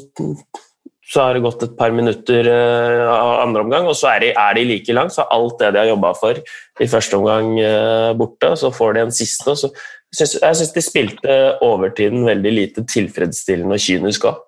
så 1.13 1.21
har 1.27 1.35
det 1.35 1.43
gått 1.43 1.61
et 1.67 1.73
par 1.77 1.91
minutter 1.93 2.47
eh, 2.49 3.01
av 3.11 3.43
andre 3.43 3.61
omgang, 3.67 3.85
og 3.91 3.97
så 3.99 4.13
er 4.15 4.23
de, 4.23 4.29
er 4.39 4.55
de 4.57 4.63
like 4.71 4.95
langt. 4.95 5.13
Så 5.13 5.27
alt 5.29 5.59
det 5.59 5.73
de 5.75 5.83
har 5.83 5.91
jobba 5.91 6.13
for 6.17 6.39
i 6.81 6.87
første 6.89 7.19
omgang 7.19 7.51
eh, 7.61 8.13
borte, 8.17 8.53
så 8.57 8.71
får 8.73 8.95
de 8.97 9.03
en 9.03 9.13
siste. 9.13 9.45
og 9.51 9.59
så 9.59 9.69
syns- 10.15 10.39
Jeg 10.41 10.55
syns 10.61 10.73
de 10.73 10.81
spilte 10.87 11.35
overtiden 11.61 12.23
veldig 12.25 12.55
lite 12.55 12.85
tilfredsstillende 12.89 13.75
og 13.77 13.83
kynisk 13.83 14.25
òg. 14.31 14.41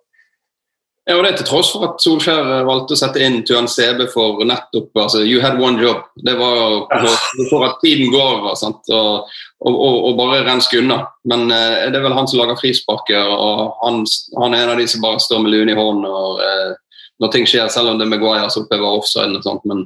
Ja, 1.05 1.19
og 1.19 1.23
det 1.27 1.35
til 1.37 1.45
tross 1.45 1.67
for 1.69 1.83
at 1.85 1.99
Solskjær 2.01 2.47
eh, 2.49 2.63
valgte 2.65 2.95
å 2.95 2.97
sette 2.97 3.21
inn 3.21 3.43
Tuan 3.45 3.67
CB 3.69 4.07
for 4.09 4.39
nettopp 4.47 4.97
altså, 5.03 5.19
You 5.21 5.37
had 5.43 5.59
one 5.61 5.77
job. 5.77 5.99
Det 6.17 6.33
var 6.39 6.87
for- 7.51 7.65
at 7.67 7.77
tiden 7.83 8.09
går 8.13 8.47
og, 8.49 8.55
sant? 8.57 8.81
og, 8.89 9.27
og, 9.61 9.75
og, 9.75 9.97
og 10.09 10.15
bare 10.17 10.39
renske 10.47 10.79
unna. 10.81 11.03
Men 11.29 11.45
eh, 11.53 11.85
det 11.93 11.99
er 11.99 12.07
vel 12.07 12.17
han 12.17 12.25
som 12.31 12.41
lager 12.41 12.57
frisparker, 12.57 13.29
og 13.29 13.77
han, 13.83 14.01
han 14.41 14.57
er 14.57 14.63
en 14.65 14.73
av 14.73 14.81
de 14.81 14.87
som 14.89 15.05
bare 15.05 15.21
står 15.21 15.43
med 15.45 15.53
luen 15.53 15.69
i 15.69 15.77
hånden 15.77 16.09
når, 16.09 16.41
eh, 16.47 16.73
når 17.21 17.35
ting 17.37 17.45
skjer, 17.53 17.69
selv 17.69 17.93
om 17.93 18.01
det 18.01 18.07
er 18.07 18.13
Maguire 18.15 18.49
som 18.49 18.65
opphever 18.65 18.97
offside 18.97 19.37
og 19.37 19.45
sånt. 19.45 19.61
Men 19.69 19.85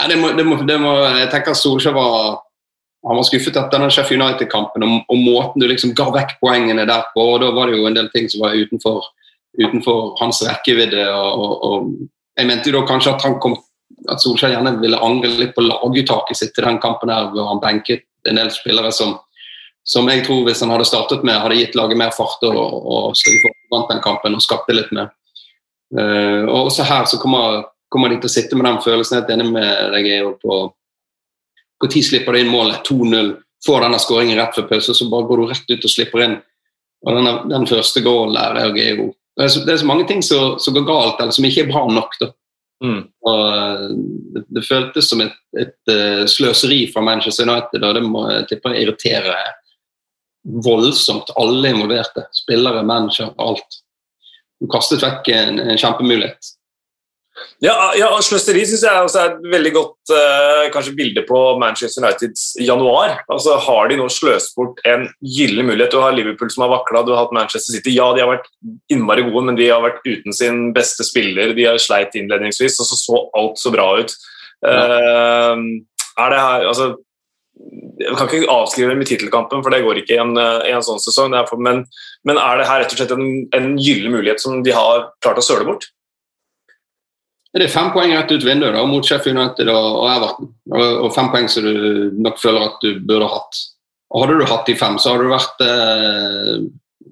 eh, 0.00 0.08
det 0.08 0.16
må, 0.16 0.32
det 0.38 0.48
må, 0.48 0.62
det 0.64 0.80
må, 0.80 0.96
jeg 1.12 1.28
tenker 1.34 1.52
at 1.52 1.60
Solskjær 1.60 1.98
var 1.98 2.40
han 3.02 3.18
var 3.18 3.26
skuffet 3.26 3.56
etter 3.58 3.72
denne 3.74 3.90
Sheff 3.90 4.12
United-kampen 4.14 4.84
og, 4.86 5.00
og 5.10 5.18
måten 5.18 5.58
du 5.60 5.66
liksom 5.66 5.90
ga 5.98 6.06
vekk 6.14 6.36
poengene 6.40 6.84
der 6.86 7.04
på. 7.12 7.32
og 7.34 7.40
Da 7.42 7.48
var 7.52 7.68
det 7.68 7.80
jo 7.80 7.88
en 7.88 7.96
del 7.98 8.08
ting 8.14 8.28
som 8.30 8.44
var 8.46 8.54
utenfor 8.54 9.08
utenfor 9.58 10.16
hans 10.20 10.42
rekkevidde. 10.46 11.04
Og, 11.12 11.52
og, 11.66 11.90
jeg 12.38 12.48
mente 12.48 12.70
jo 12.70 12.78
da 12.78 12.86
kanskje 12.88 13.12
at, 13.12 13.24
han 13.26 13.36
kom, 13.42 13.58
at 14.08 14.22
Solskjær 14.22 14.54
gjerne 14.54 14.78
ville 14.80 15.00
angre 15.04 15.32
litt 15.36 15.52
på 15.56 15.64
laguttaket 15.66 16.38
sitt 16.38 16.54
til 16.56 16.64
den 16.64 16.80
kampen 16.82 17.12
her, 17.12 17.28
hvor 17.34 17.50
han 17.50 17.60
benket 17.62 18.06
en 18.28 18.38
del 18.40 18.52
spillere 18.54 18.92
som, 18.94 19.16
som 19.84 20.08
jeg 20.08 20.24
tror 20.26 20.46
hvis 20.46 20.62
han 20.64 20.72
hadde 20.72 20.86
startet 20.88 21.26
med, 21.26 21.40
hadde 21.42 21.58
gitt 21.58 21.76
laget 21.76 22.00
mer 22.00 22.14
fart 22.16 22.44
og, 22.48 22.56
og 22.56 23.18
vant 23.72 23.90
den 23.90 24.00
kampen 24.04 24.38
og 24.38 24.44
skapte 24.44 24.76
litt 24.76 24.92
mer. 24.96 25.10
Uh, 25.92 26.48
og 26.48 26.70
også 26.70 26.86
her 26.88 27.04
så 27.04 27.18
kommer, 27.20 27.66
kommer 27.92 28.08
de 28.08 28.22
til 28.22 28.30
å 28.30 28.32
sitte 28.32 28.56
med 28.56 28.64
den 28.64 28.80
følelsen, 28.80 29.18
jeg 29.18 29.26
er 29.26 29.34
enig 29.36 29.50
med 29.52 29.92
deg 29.92 30.08
i. 30.08 30.20
på 30.40 30.62
når 31.82 32.04
slipper 32.06 32.32
de 32.32 32.44
inn 32.44 32.52
målet? 32.52 32.86
2-0. 32.86 33.32
Får 33.66 33.84
denne 33.84 33.98
skåringen 33.98 34.38
rett 34.38 34.54
før 34.54 34.68
pause, 34.70 34.94
så 34.94 35.08
bare 35.10 35.26
går 35.26 35.40
du 35.40 35.48
rett 35.50 35.70
ut 35.70 35.86
og 35.86 35.90
slipper 35.90 36.24
inn. 36.24 36.36
Og 37.02 37.16
denne, 37.16 37.32
Den 37.50 37.66
første 37.66 38.00
gålen 38.00 38.34
der 38.34 38.58
er 38.60 38.70
jo 38.70 39.08
det 39.36 39.44
er, 39.44 39.50
så, 39.52 39.64
det 39.64 39.72
er 39.74 39.80
så 39.80 39.88
mange 39.88 40.06
ting 40.08 40.22
som, 40.24 40.58
som 40.60 40.74
går 40.76 40.86
galt, 40.88 41.20
eller 41.20 41.34
som 41.34 41.46
ikke 41.48 41.64
er 41.64 41.72
bra 41.72 41.86
nok. 41.88 42.16
da. 42.20 42.30
Mm. 42.84 43.02
Og 43.30 43.42
det, 44.34 44.42
det, 44.58 44.64
føltes 44.66 45.08
som 45.08 45.22
et, 45.24 45.36
et 45.58 45.92
sløseri 46.28 46.82
fra 46.92 47.04
Manchester 47.06 47.48
United, 47.48 47.84
og 47.86 47.94
det 47.96 48.02
må 48.04 48.26
jeg 48.28 48.48
tippe 48.50 48.74
irritere 48.76 49.36
voldsomt 50.64 51.30
alle 51.36 51.70
involverte. 51.70 52.26
Spillere, 52.34 52.82
manager, 52.82 53.32
alt. 53.38 53.78
Du 54.60 54.68
kastet 54.70 55.02
vekk 55.02 55.30
en, 55.34 55.60
en 55.62 55.78
kjempemulighet. 55.78 56.52
Ja, 57.62 57.74
ja 57.98 58.08
Sløseri 58.24 58.64
syns 58.66 58.82
jeg 58.86 59.04
også 59.06 59.20
er 59.20 59.28
et 59.32 59.44
veldig 59.52 59.72
godt 59.76 60.12
uh, 60.14 60.64
kanskje 60.74 60.94
bilde 60.98 61.22
på 61.28 61.42
Manchester 61.62 62.02
Uniteds 62.02 62.48
januar. 62.62 63.20
Altså, 63.32 63.54
Har 63.62 63.90
de 63.90 63.98
nå 64.00 64.08
sløst 64.12 64.56
bort 64.58 64.82
en 64.88 65.06
gyllen 65.22 65.68
mulighet? 65.68 65.94
Du 65.94 66.02
har 66.02 66.16
Liverpool 66.16 66.50
som 66.52 66.66
har 66.66 66.72
vakla, 66.74 67.04
du 67.06 67.14
har 67.14 67.24
hatt 67.24 67.36
Manchester 67.36 67.76
City. 67.76 67.94
Ja, 67.94 68.10
de 68.16 68.24
har 68.24 68.32
vært 68.32 68.50
innmari 68.92 69.26
gode, 69.28 69.46
men 69.50 69.60
de 69.60 69.70
har 69.70 69.84
vært 69.84 70.02
uten 70.08 70.34
sin 70.36 70.64
beste 70.76 71.06
spiller. 71.06 71.54
De 71.56 71.68
har 71.68 71.80
sleit 71.82 72.18
innledningsvis, 72.18 72.80
og 72.82 72.90
så 72.90 73.00
så 73.02 73.22
alt 73.38 73.62
så 73.62 73.74
bra 73.74 73.88
ut. 74.02 74.18
Uh, 74.66 75.56
er 76.22 76.34
det 76.34 76.44
her, 76.44 76.68
altså 76.68 76.92
jeg 78.02 78.16
kan 78.16 78.26
ikke 78.26 78.50
avskrive 78.50 78.90
dem 78.90 79.02
i 79.04 79.06
tittelkampen, 79.06 79.62
for 79.62 79.70
det 79.70 79.82
går 79.84 80.00
ikke 80.00 80.16
i 80.16 80.20
en, 80.22 80.32
i 80.34 80.72
en 80.74 80.84
sånn 80.84 81.00
sesong. 81.02 81.34
men, 81.62 81.84
men, 82.26 82.38
er 82.38 82.58
det 82.58 82.66
her 82.66 82.82
rett 82.82 82.94
og 82.94 82.98
slett 82.98 83.14
en, 83.14 83.26
en 83.54 83.74
gyllen 83.78 84.14
mulighet 84.14 84.42
som 84.42 84.62
de 84.66 84.74
har 84.74 85.12
klart 85.22 85.38
å 85.38 85.44
søle 85.44 85.68
bort? 85.68 85.86
Det 87.52 87.66
er 87.66 87.72
fem 87.72 87.90
poeng 87.92 88.14
rett 88.16 88.30
ut 88.32 88.44
vinduet 88.46 88.72
da, 88.72 88.82
mot 88.88 89.04
Sheffield 89.04 89.36
United 89.36 89.68
og, 89.68 90.04
Everton. 90.08 90.52
Og, 90.72 90.84
og, 91.04 91.08
fem 91.12 91.28
poeng 91.32 91.50
som 91.52 91.66
du 91.66 92.14
nok 92.24 92.40
føler 92.40 92.70
at 92.70 92.78
du 92.84 93.02
burde 93.04 93.28
hatt. 93.28 93.58
Og 94.12 94.24
Hadde 94.24 94.38
du 94.40 94.46
hatt 94.48 94.68
de 94.68 94.76
fem, 94.76 94.96
så 95.00 95.12
hadde 95.12 95.26
du 95.26 95.32
vært 95.32 95.66
eh, 95.66 96.62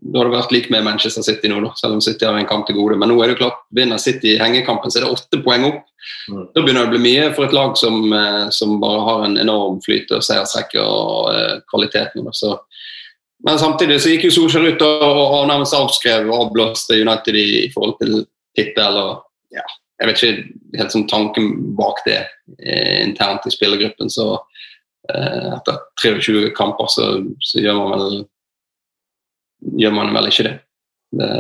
du 0.01 0.17
hadde 0.17 0.33
vært 0.33 0.53
lik 0.55 0.69
med 0.73 0.85
Manchester 0.87 1.25
City 1.25 1.51
nå, 1.51 1.59
da, 1.65 1.71
selv 1.77 1.99
om 1.99 2.03
City 2.05 2.25
har 2.25 2.39
en 2.39 2.49
kamp 2.49 2.67
til 2.67 2.79
gode. 2.79 2.97
Men 3.01 3.13
nå 3.13 3.19
er 3.21 3.33
det 3.33 3.41
klart, 3.41 3.61
vinner 3.77 4.01
City 4.01 4.37
hengekampen, 4.41 4.93
så 4.93 5.01
er 5.01 5.07
det 5.07 5.13
åtte 5.13 5.41
poeng 5.45 5.67
opp. 5.69 5.83
Mm. 6.31 6.41
Da 6.55 6.63
begynner 6.63 6.87
det 6.87 6.89
å 6.89 6.93
bli 6.95 7.03
mye 7.05 7.27
for 7.37 7.47
et 7.47 7.57
lag 7.57 7.77
som, 7.79 8.01
eh, 8.17 8.47
som 8.55 8.79
bare 8.81 9.03
har 9.07 9.27
en 9.27 9.37
enorm 9.43 9.81
flyt 9.85 10.13
og 10.17 10.25
seiersrekke 10.25 10.81
og 10.81 11.35
eh, 11.35 11.57
kvalitet 11.71 12.17
nå. 12.17 12.33
Så. 12.37 12.57
Men 13.47 13.61
samtidig 13.61 14.01
så 14.01 14.15
gikk 14.15 14.29
jo 14.29 14.35
Solskjær 14.39 14.71
ut 14.73 14.87
og, 14.87 15.05
og 15.21 15.49
nærmest 15.51 15.77
avskrev 15.77 16.31
og 16.31 16.47
avblåste 16.47 16.99
United 17.01 17.37
i, 17.37 17.49
i 17.67 17.71
forhold 17.75 17.99
til 18.01 18.23
tittel. 18.57 19.01
og 19.05 19.57
ja, 19.57 19.67
jeg 20.01 20.09
vet 20.09 20.23
ikke 20.23 20.79
helt 20.81 20.95
sånn 20.95 21.09
tanken 21.11 21.51
bak 21.77 22.01
det 22.07 22.23
eh, 22.23 23.03
internt 23.05 23.45
i 23.45 23.53
spillergruppen. 23.53 24.09
Så 24.13 24.33
eh, 25.13 25.51
etter 25.59 25.83
23 26.01 26.55
kamper 26.57 26.89
så, 26.89 27.11
så, 27.45 27.61
gjør 27.61 27.77
man 27.83 27.93
vel 27.95 28.19
gjør 29.77 29.97
man 29.99 30.15
vel 30.17 30.31
ikke 30.31 30.47
det. 30.49 30.57
det 31.21 31.31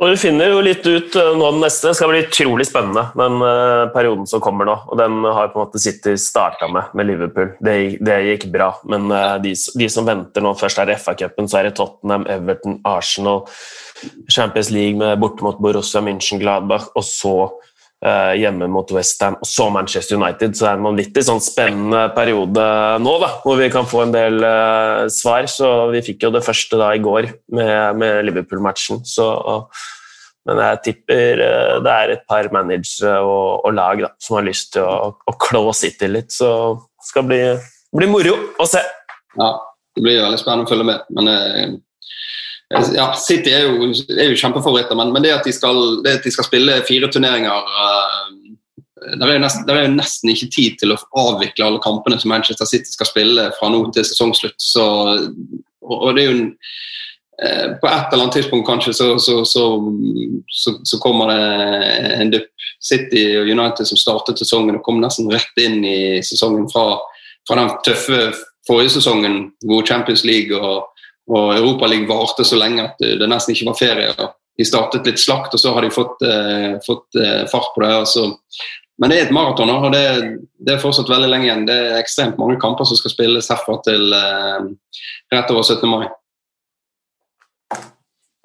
og 0.00 0.14
Vi 0.14 0.16
finner 0.16 0.48
jo 0.48 0.62
litt 0.64 0.86
ut 0.88 1.16
eh, 1.20 1.34
nå 1.36 1.48
den 1.52 1.60
neste. 1.60 1.90
Det 1.90 1.98
skal 1.98 2.08
bli 2.08 2.22
utrolig 2.24 2.64
spennende, 2.70 3.02
den 3.20 3.42
uh, 3.44 3.90
perioden 3.92 4.24
som 4.30 4.40
kommer 4.40 4.64
nå. 4.64 4.78
og 4.88 4.96
Den 4.96 5.18
har 5.26 5.50
på 5.52 5.60
en 5.60 5.66
måte 5.66 5.82
City 5.82 6.14
starta 6.16 6.70
med, 6.72 6.94
med 6.96 7.10
Liverpool. 7.10 7.50
Det, 7.60 7.74
det, 8.00 8.16
gikk 8.30 8.46
bra. 8.54 8.70
Men 8.88 9.12
uh, 9.12 9.36
de, 9.44 9.52
de, 9.52 9.90
som 9.92 10.08
venter 10.08 10.40
nå, 10.40 10.54
først 10.56 10.80
er 10.80 10.94
FA-cupen, 10.96 11.52
så 11.52 11.60
er 11.60 11.68
det 11.68 11.74
Tottenham, 11.76 12.24
Everton, 12.32 12.80
Arsenal, 12.88 13.44
Champions 14.30 14.70
League 14.74 14.98
med 15.00 15.20
borte 15.22 15.44
mot 15.46 15.60
Borussia 15.62 16.02
München-Gladbach, 16.04 16.90
og 16.96 17.06
så 17.06 17.34
eh, 18.04 18.40
hjemme 18.40 18.70
mot 18.72 18.90
Westham, 18.96 19.38
og 19.40 19.48
så 19.48 19.68
Manchester 19.74 20.18
United. 20.20 20.56
Så 20.56 20.66
det 20.66 20.72
er 20.72 20.80
en 20.80 20.88
vanvittig 20.88 21.24
sånn 21.28 21.44
spennende 21.44 22.06
periode 22.16 22.66
nå, 23.04 23.14
da, 23.22 23.30
hvor 23.44 23.60
vi 23.60 23.70
kan 23.72 23.88
få 23.88 24.04
en 24.06 24.16
del 24.16 24.42
svar. 25.12 25.48
Så 25.50 25.70
vi 25.94 26.04
fikk 26.10 26.28
jo 26.28 26.34
det 26.34 26.46
første 26.46 26.80
da 26.80 26.92
i 26.96 27.02
går 27.04 27.32
med, 27.56 28.02
med 28.02 28.28
Liverpool-matchen. 28.30 29.04
så 29.08 29.30
men 30.48 30.60
jeg 30.64 30.78
tipper 30.86 31.42
eh, 31.44 31.74
det 31.84 31.92
er 31.92 32.14
et 32.14 32.22
par 32.28 32.48
managere 32.54 33.18
og, 33.22 33.66
og 33.66 33.74
lag 33.76 34.00
da, 34.06 34.10
som 34.22 34.38
har 34.38 34.46
lyst 34.48 34.72
til 34.76 34.86
å, 34.86 35.12
å 35.12 35.34
klå 35.40 35.62
City 35.76 36.08
litt. 36.10 36.32
Så 36.32 36.48
det 36.80 37.10
skal 37.10 37.26
bli, 37.28 37.40
bli, 37.96 38.08
moro 38.10 38.36
å 38.60 38.68
se. 38.68 38.82
Ja, 39.36 39.52
det 39.96 40.04
blir 40.04 40.22
veldig 40.24 40.40
spennende 40.40 40.66
å 40.66 40.72
følge 40.72 40.88
med. 40.88 41.04
Men 41.16 41.32
eh, 41.32 41.76
ja, 42.70 43.06
City 43.18 43.50
er 43.50 43.66
jo, 43.66 43.88
er 44.14 44.30
jo 44.30 44.38
kjempefavoritter, 44.38 44.98
men, 44.98 45.10
men 45.14 45.24
det, 45.24 45.32
at 45.34 45.48
skal, 45.54 46.02
det, 46.04 46.20
at 46.20 46.26
de 46.26 46.30
skal, 46.30 46.46
spille 46.46 46.76
fire 46.86 47.10
turneringer 47.10 47.66
uh, 47.66 48.28
det 49.00 49.26
er, 49.26 49.42
er, 49.42 49.82
jo 49.86 49.94
nesten, 49.96 50.30
ikke 50.30 50.50
tid 50.54 50.78
til 50.78 50.94
å 50.94 51.00
avvikle 51.18 51.66
alle 51.66 51.82
kampene 51.82 52.18
som 52.20 52.30
Manchester 52.30 52.68
City 52.68 52.92
skal 52.92 53.08
spille 53.08 53.48
fra 53.56 53.70
nå 53.72 53.80
til 53.96 54.04
sesongslutt. 54.04 54.58
Så, 54.60 54.84
og 55.88 56.10
det 56.14 56.22
er 56.22 56.28
jo 56.28 56.34
en 56.36 56.50
Eh, 57.42 57.72
på 57.80 57.86
et 57.86 58.12
eller 58.12 58.22
annet 58.22 58.32
tidspunkt 58.32 58.66
kanskje 58.68 58.92
så, 58.92 59.18
så, 59.18 59.44
så, 59.44 60.72
så 60.84 60.98
kommer 60.98 61.30
det 61.30 61.40
en 62.20 62.32
dupp. 62.34 62.50
City 62.80 63.22
og 63.36 63.48
United 63.48 63.88
som 63.88 63.98
startet 64.00 64.40
sesongen 64.40 64.78
og 64.78 64.84
kom 64.84 65.00
nesten 65.00 65.28
rett 65.28 65.58
inn 65.60 65.82
i 65.84 66.20
sesongen 66.24 66.64
fra, 66.72 66.98
fra 67.48 67.58
den 67.58 67.72
tøffe 67.84 68.20
forrige 68.68 68.94
sesongen 68.94 69.50
hvor 69.68 69.84
Champions 69.88 70.24
League 70.24 70.56
og, 70.56 70.89
og 71.30 71.54
Europaligaen 71.54 72.08
varte 72.10 72.44
så 72.46 72.58
lenge 72.58 72.88
at 72.88 73.00
det 73.00 73.28
nesten 73.30 73.54
ikke 73.54 73.70
var 73.70 73.78
ferie. 73.78 74.28
De 74.58 74.66
startet 74.66 75.06
litt 75.06 75.22
slakt, 75.22 75.54
og 75.54 75.62
så 75.62 75.72
har 75.76 75.86
de 75.86 75.92
fått, 75.94 76.20
eh, 76.26 76.76
fått 76.84 77.18
eh, 77.20 77.44
fart 77.50 77.70
på 77.74 77.84
det. 77.84 77.92
Altså. 78.02 78.26
Men 79.00 79.12
det 79.12 79.18
er 79.18 79.28
et 79.28 79.34
maraton, 79.34 79.70
og 79.72 79.92
det, 79.94 80.02
det, 80.58 80.74
er 80.74 80.82
fortsatt 80.82 81.08
veldig 81.08 81.30
lenge 81.30 81.48
igjen. 81.48 81.66
Det 81.68 81.76
er 81.76 82.00
ekstremt 82.00 82.40
mange 82.40 82.58
kamper 82.60 82.88
som 82.88 82.98
skal 82.98 83.14
spilles 83.14 83.48
herfra 83.52 83.78
til 83.86 84.16
eh, 84.16 84.72
rett 85.32 85.54
over 85.54 85.64
17. 85.64 85.86
mai. 85.88 86.10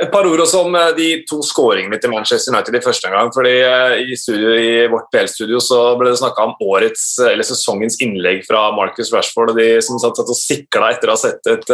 Et 0.04 0.12
par 0.12 0.28
ord 0.28 0.42
også 0.44 0.66
om 0.66 0.74
eh, 0.76 0.92
de 0.98 1.08
to 1.30 1.40
skåringene 1.46 1.98
til 2.04 2.12
Manchester 2.12 2.52
United 2.52 2.76
i 2.76 2.84
første 2.84 3.12
gang. 3.12 3.32
fordi 3.32 3.54
eh, 3.64 4.12
I, 4.12 4.18
studio, 4.20 4.52
i 4.60 4.72
vårt 4.92 5.08
PL-studio 5.14 5.62
så 5.64 5.80
ble 6.00 6.12
det 6.12 6.20
snakka 6.20 6.50
om 6.50 6.58
årets, 6.68 7.06
eh, 7.24 7.32
eller 7.32 7.48
sesongens 7.48 8.02
innlegg 8.04 8.44
fra 8.48 8.68
Marcus 8.76 9.14
Rashford. 9.16 9.54
og 9.54 9.62
De 9.62 9.70
som 9.86 10.02
satt, 10.02 10.20
satt 10.20 10.34
og 10.34 10.40
sikla 10.40 10.92
etter 10.92 11.12
å 11.12 11.16
ha 11.16 11.22
sett 11.22 11.52
et 11.52 11.72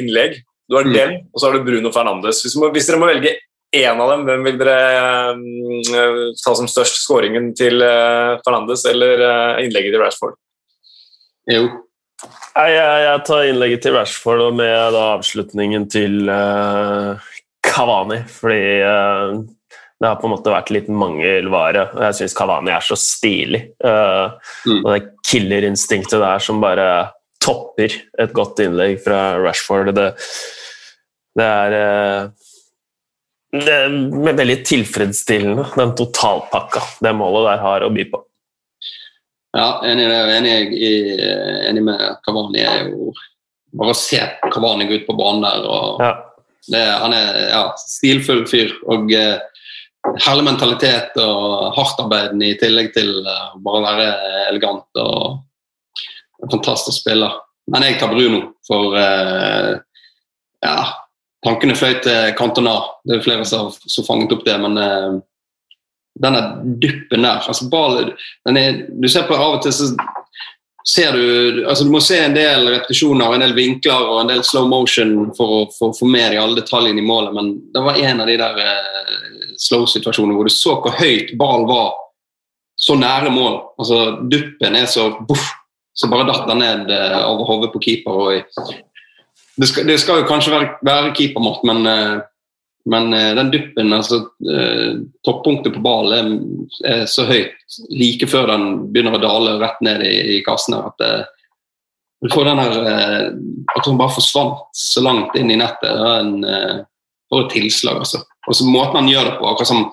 innlegg. 0.00 0.40
Du 0.70 0.76
har 0.78 0.86
mm. 0.86 0.94
dem, 0.94 1.14
og 1.34 1.40
så 1.40 1.48
har 1.48 1.56
du 1.58 1.64
Bruno 1.66 1.90
Fernandes. 1.90 2.44
Hvis, 2.44 2.54
hvis, 2.54 2.86
dere 2.86 3.00
må 3.02 3.08
velge 3.10 3.34
én 3.74 4.02
av 4.02 4.12
dem, 4.12 4.22
hvem 4.28 4.44
vil 4.46 4.58
dere 4.60 5.34
um, 5.34 6.34
ta 6.38 6.54
som 6.54 6.68
størst? 6.70 7.00
Skåringen 7.02 7.50
til 7.58 7.82
uh, 7.82 8.38
Fernandes 8.44 8.86
eller 8.86 9.24
uh, 9.24 9.62
innlegget 9.64 9.96
til 9.96 10.04
Rashford? 10.04 10.36
Jo. 11.50 11.64
Jeg, 12.22 12.74
jeg, 12.76 13.02
jeg, 13.06 13.22
tar 13.26 13.48
innlegget 13.48 13.82
til 13.82 13.96
Rashford 13.96 14.44
og 14.46 14.58
med 14.60 14.74
da, 14.94 15.04
avslutningen 15.16 15.88
til 15.90 16.30
uh, 16.30 17.30
Kavani, 17.66 18.20
fordi 18.30 18.62
uh, 18.86 19.40
det 20.00 20.06
har 20.06 20.20
på 20.22 20.30
en 20.30 20.36
måte 20.36 20.54
vært 20.54 20.70
litt 20.70 20.86
mangelvare. 20.92 21.88
og 21.96 22.04
Jeg 22.06 22.20
syns 22.20 22.36
Kavani 22.38 22.70
er 22.72 22.86
så 22.86 22.94
stilig. 22.96 23.64
Uh, 23.82 24.38
mm. 24.70 24.84
Og 24.84 24.92
det 24.94 25.02
killerinstinktet 25.26 26.22
der 26.22 26.46
som 26.46 26.62
bare 26.62 26.86
topper 27.42 27.92
et 28.20 28.32
godt 28.36 28.62
innlegg 28.62 29.00
fra 29.02 29.34
Rashford. 29.40 29.90
Det, 29.96 30.12
det 31.38 31.46
er 31.46 31.76
uh, 31.76 32.48
det 33.50 33.74
er 33.74 33.94
veldig 34.38 34.58
tilfredsstillende, 34.62 35.64
den 35.74 35.94
totalpakka 35.98 36.84
det 37.02 37.10
målet 37.18 37.48
der 37.48 37.64
har 37.64 37.82
å 37.82 37.90
by 37.90 38.04
på. 38.12 38.20
Ja, 39.58 39.80
enig, 39.90 40.06
enig, 40.06 40.54
enig 41.66 41.82
med 41.82 42.04
Kavani. 42.22 42.62
er 42.62 42.92
jo 42.92 43.10
Bare 43.74 43.92
å 43.92 43.98
se 43.98 44.18
Kavani 44.50 44.86
gå 44.86 44.96
ut 44.98 45.04
på 45.06 45.14
banen 45.18 45.44
der 45.46 45.66
og 45.66 46.00
ja 46.02 46.12
det, 46.68 46.82
han 47.02 47.14
er 47.14 47.38
ja, 47.50 47.62
stilfull 47.78 48.44
fyr. 48.50 48.72
og 48.90 49.12
eh, 49.14 49.38
Herlig 50.24 50.46
mentalitet 50.46 51.18
og 51.20 51.74
hardtarbeidende 51.76 52.46
i 52.48 52.56
tillegg 52.56 52.86
til 52.94 53.10
uh, 53.20 53.50
bare 53.60 53.80
å 53.80 53.84
være 53.84 54.06
elegant 54.46 55.00
og 55.02 55.26
en 56.40 56.52
fantastisk 56.54 57.02
spiller. 57.02 57.34
Men 57.68 57.84
jeg 57.84 57.98
tar 58.00 58.14
Bruno, 58.14 58.38
for 58.64 58.96
uh, 58.96 59.74
ja, 60.64 60.76
tankene 61.44 61.76
fløy 61.78 61.98
til 62.04 62.32
Cantona. 62.38 62.76
Det 63.04 63.18
er 63.18 63.24
flere 63.24 63.44
som 63.48 63.70
har 63.70 64.06
fanget 64.06 64.32
opp 64.36 64.46
det, 64.46 64.56
men 64.60 64.78
uh, 64.80 65.20
denne 66.20 66.40
duppen 66.82 67.24
der 67.24 67.46
altså 67.46 67.68
ball, 67.70 68.10
er, 68.50 68.82
Du 68.90 69.08
ser 69.08 69.28
på 69.28 69.38
av 69.38 69.58
og 69.58 69.62
til 69.64 69.72
så 69.72 69.92
ser 70.88 71.12
du 71.12 71.64
altså 71.68 71.84
Du 71.84 71.92
må 71.92 72.00
se 72.02 72.18
en 72.18 72.34
del 72.34 72.66
repetisjoner, 72.68 73.34
en 73.34 73.44
del 73.44 73.56
vinkler 73.56 74.08
og 74.08 74.22
en 74.22 74.32
del 74.32 74.42
slow 74.44 74.68
motion 74.68 75.30
for 75.36 75.56
å 75.62 75.90
få 75.96 76.08
med 76.08 76.32
deg 76.32 76.40
alle 76.40 76.60
detaljene 76.60 77.02
i 77.02 77.06
målet, 77.06 77.34
men 77.36 77.52
det 77.72 77.84
var 77.84 78.00
en 78.00 78.22
av 78.24 78.30
de 78.30 78.36
der 78.40 78.60
uh, 78.60 79.56
slow-situasjonene 79.60 80.36
hvor 80.36 80.48
du 80.48 80.54
så 80.54 80.76
hvor 80.80 80.96
høyt 81.00 81.34
ball 81.40 81.66
var 81.68 81.92
så 82.80 82.96
nære 82.96 83.28
mål. 83.32 83.58
Altså 83.80 83.96
Duppen 84.32 84.76
er 84.78 84.86
så 84.88 85.10
buff, 85.28 85.50
så 85.92 86.08
bare 86.08 86.28
datt 86.30 86.46
den 86.48 86.62
ned 86.64 86.92
uh, 86.92 87.26
over 87.28 87.48
hodet 87.50 87.72
på 87.74 87.82
keeper. 87.84 88.22
Og, 88.24 88.70
det, 89.56 89.66
skal, 89.66 89.86
det, 89.88 89.98
skal, 90.02 90.20
jo 90.22 90.28
kanskje 90.28 90.52
være, 90.54 90.74
være 90.86 91.14
keepermått, 91.16 91.64
men 91.68 91.86
uh, 91.88 92.20
men 92.84 93.12
uh, 93.14 93.34
den 93.34 93.50
duppen, 93.50 93.92
altså 93.92 94.16
uh, 94.50 95.00
toppunktet 95.24 95.74
på 95.74 95.82
ballen, 95.84 96.38
er, 96.86 97.04
så 97.06 97.26
høyt 97.28 97.52
like 97.92 98.28
før 98.30 98.48
den 98.54 98.66
begynner 98.92 99.18
å 99.18 99.22
dale 99.22 99.58
rett 99.60 99.82
ned 99.84 100.04
i, 100.06 100.14
i 100.36 100.40
kassen. 100.46 100.78
at 100.78 101.04
uh, 101.04 101.22
du 102.20 102.28
får 102.28 102.50
den 102.50 102.58
her 102.60 102.74
At 103.72 103.86
hun 103.86 103.96
bare 103.96 104.12
forsvant 104.12 104.66
så 104.76 105.00
langt 105.00 105.36
inn 105.40 105.48
i 105.54 105.56
nettet. 105.56 105.86
Det 105.88 106.02
var, 106.04 106.18
en, 106.20 106.82
for 107.32 107.46
et 107.46 107.54
tilslag, 107.54 108.02
altså. 108.02 108.20
Og 108.44 108.58
så 108.58 108.66
Måten 108.68 108.98
han 108.98 109.08
gjør 109.08 109.24
det 109.24 109.38
på, 109.38 109.46
akkurat 109.48 109.70
som 109.70 109.86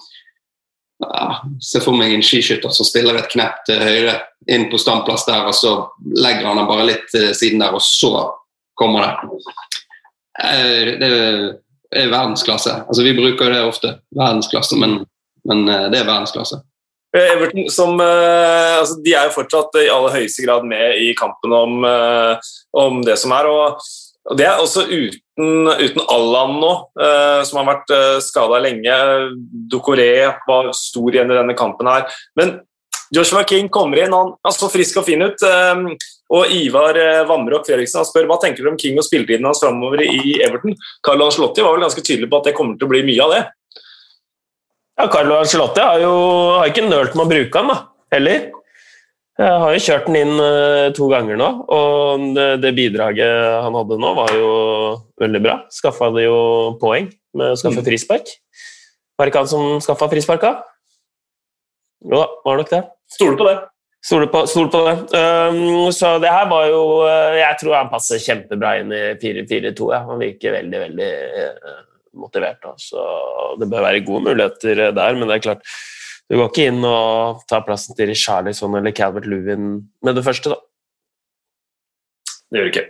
ja, 1.06 1.38
Se 1.64 1.80
for 1.80 1.96
meg 1.96 2.12
en 2.12 2.26
skiskytter 2.26 2.74
som 2.76 2.90
stiller 2.90 3.16
et 3.16 3.32
knepp 3.32 3.62
til 3.70 3.80
høyre 3.80 4.18
inn 4.52 4.68
på 4.68 4.80
standplass 4.82 5.24
der, 5.30 5.48
og 5.48 5.56
så 5.56 5.72
legger 6.20 6.50
han 6.50 6.60
den 6.60 6.68
bare 6.68 6.90
litt 6.90 7.16
siden 7.16 7.64
der, 7.64 7.78
og 7.78 7.86
så 7.86 8.12
kommer 8.80 9.06
det. 9.06 9.14
Eh, 10.44 10.96
Det 11.00 11.12
er 12.04 12.10
verdensklasse. 12.12 12.74
Altså, 12.88 13.04
vi 13.06 13.14
bruker 13.16 13.54
det 13.54 13.62
ofte, 13.64 13.94
verdensklasse, 14.16 14.76
men, 14.80 14.98
men 15.48 15.62
eh, 15.72 15.86
det 15.94 16.02
er 16.02 16.10
verdensklasse. 16.10 16.60
Eh, 17.16 17.30
Everton 17.38 17.70
som, 17.72 17.94
altså, 18.02 18.98
de 19.06 19.14
er 19.16 19.30
jo 19.30 19.38
fortsatt 19.38 19.78
i 19.80 19.88
aller 19.94 20.18
høyeste 20.18 20.44
grad 20.46 20.68
med 20.68 21.00
i 21.00 21.14
kampen 21.18 21.56
om, 21.56 21.80
om 22.76 23.00
det 23.08 23.16
som 23.22 23.32
er. 23.38 23.48
og 23.48 24.36
Det 24.38 24.44
er 24.46 24.60
også 24.60 24.84
uten, 24.92 25.72
uten 25.80 26.04
Allan 26.12 26.58
nå, 26.60 26.74
eh, 27.00 27.42
som 27.48 27.62
har 27.62 27.70
vært 27.72 27.96
eh, 27.96 28.20
skada 28.26 28.60
lenge. 28.60 29.00
Dokoré 29.72 30.12
var 30.50 30.74
stor 30.76 31.16
igjen 31.16 31.32
i 31.32 31.40
denne 31.40 31.56
kampen 31.58 31.88
her. 31.88 32.12
Men 32.36 32.58
Joshua 33.16 33.46
King 33.48 33.72
kommer 33.72 34.04
inn, 34.04 34.12
han, 34.12 34.36
han 34.44 34.54
så 34.54 34.68
frisk 34.70 35.00
og 35.00 35.08
fin 35.08 35.24
ut. 35.24 35.40
eh, 35.48 35.88
og 36.34 36.52
Ivar 36.52 36.98
eh, 37.00 37.24
Vamrok 37.28 37.68
Fredriksen 37.68 38.02
han 38.02 38.08
spør 38.08 38.28
hva 38.28 38.40
tenker 38.42 38.66
du 38.66 38.72
om 38.72 38.80
King 38.80 39.00
og 39.00 39.06
spilletiden 39.08 39.48
hans 39.48 39.62
framover 39.64 40.04
i 40.04 40.38
Everton. 40.44 40.76
Carlo 41.06 41.28
Ancelotti 41.30 41.64
var 41.64 41.78
vel 41.78 41.86
ganske 41.88 42.04
tydelig 42.04 42.30
på 42.32 42.42
at 42.42 42.50
det 42.50 42.56
kommer 42.58 42.76
til 42.76 42.90
å 42.90 42.92
bli 42.92 43.04
mye 43.08 43.24
av 43.24 43.36
det. 43.36 43.42
Ja, 44.98 45.08
Carlo 45.14 45.38
Ancelotti 45.40 45.84
har 45.86 46.02
jo 46.04 46.14
har 46.58 46.72
ikke 46.72 46.88
nølt 46.88 47.16
med 47.16 47.28
å 47.28 47.32
bruke 47.32 47.62
han, 47.62 47.72
da, 47.72 47.78
heller. 48.16 48.48
Jeg 49.38 49.58
har 49.62 49.76
jo 49.76 49.82
kjørt 49.86 50.08
den 50.10 50.18
inn 50.18 50.42
eh, 50.42 50.88
to 50.98 51.08
ganger 51.12 51.38
nå, 51.40 51.50
og 51.70 52.26
det, 52.36 52.48
det 52.64 52.74
bidraget 52.76 53.62
han 53.64 53.78
hadde 53.78 54.00
nå, 54.02 54.14
var 54.18 54.34
jo 54.34 54.50
veldig 55.22 55.44
bra. 55.46 55.60
Skaffa 55.72 56.10
det 56.16 56.26
jo 56.26 56.40
poeng 56.82 57.12
med 57.38 57.54
å 57.54 57.60
skaffe 57.62 57.86
frispark. 57.86 58.34
Var 59.18 59.26
det 59.26 59.32
ikke 59.32 59.46
han 59.46 59.52
som 59.54 59.78
skaffa 59.86 60.10
frisparka? 60.12 60.58
Jo 62.04 62.20
da, 62.20 62.28
var 62.44 62.60
nok 62.60 62.74
det. 62.74 62.84
Stoler 63.14 63.38
på 63.40 63.48
det. 63.48 63.58
Stoler 64.08 64.30
på, 64.32 64.46
stoler 64.48 64.70
på 64.72 64.82
det. 64.86 64.96
Um, 65.20 65.90
så 65.92 66.14
det 66.24 66.32
her 66.32 66.46
var 66.48 66.70
jo 66.72 66.84
uh, 67.04 67.34
Jeg 67.36 67.58
tror 67.60 67.76
han 67.76 67.90
passer 67.92 68.22
kjempebra 68.24 68.78
inn 68.80 68.94
i 68.96 69.02
4-4-2. 69.20 69.90
Ja. 69.92 70.00
Han 70.08 70.22
virker 70.22 70.56
veldig, 70.56 70.80
veldig 70.86 71.10
uh, 71.44 71.82
motivert. 72.22 72.64
Da. 72.64 73.04
Det 73.60 73.68
bør 73.68 73.84
være 73.84 74.06
gode 74.08 74.30
muligheter 74.30 74.84
uh, 74.86 74.94
der, 74.96 75.18
men 75.18 75.28
det 75.28 75.36
er 75.36 75.44
klart 75.50 75.76
Du 76.30 76.38
går 76.38 76.48
ikke 76.48 76.70
inn 76.72 76.88
og 76.88 77.44
tar 77.52 77.66
plassen 77.68 77.98
til 78.00 78.14
Charlison 78.16 78.80
eller 78.80 78.96
Calvert 78.96 79.28
Lewin 79.28 79.68
med 80.04 80.16
det 80.16 80.24
første, 80.24 80.56
da. 80.56 80.62
Det 82.48 82.62
gjør 82.62 82.70
du 82.70 82.72
ikke. 82.72 82.88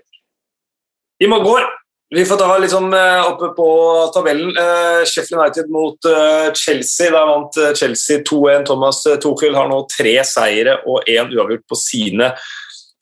I 1.26 1.30
må 1.34 1.42
går 1.42 1.66
vi 2.10 2.26
får 2.26 2.36
ta 2.36 2.58
liksom 2.58 2.94
eh, 2.94 3.32
oppe 3.32 3.48
på 3.48 3.68
tabellen. 4.14 4.58
Eh, 4.58 5.06
Sheffield 5.06 5.42
United 5.42 5.70
mot 5.70 6.06
eh, 6.06 6.54
Chelsea. 6.54 7.12
Der 7.12 7.26
vant 7.26 7.78
Chelsea 7.78 8.18
2-1. 8.18 8.66
Thomas 8.66 9.04
Tuchel 9.04 9.56
har 9.56 9.68
nå 9.68 9.82
tre 9.92 10.16
seire 10.24 10.80
og 10.88 11.04
én 11.10 11.34
uavgjort 11.36 11.68
på 11.68 11.80
sine 11.80 12.32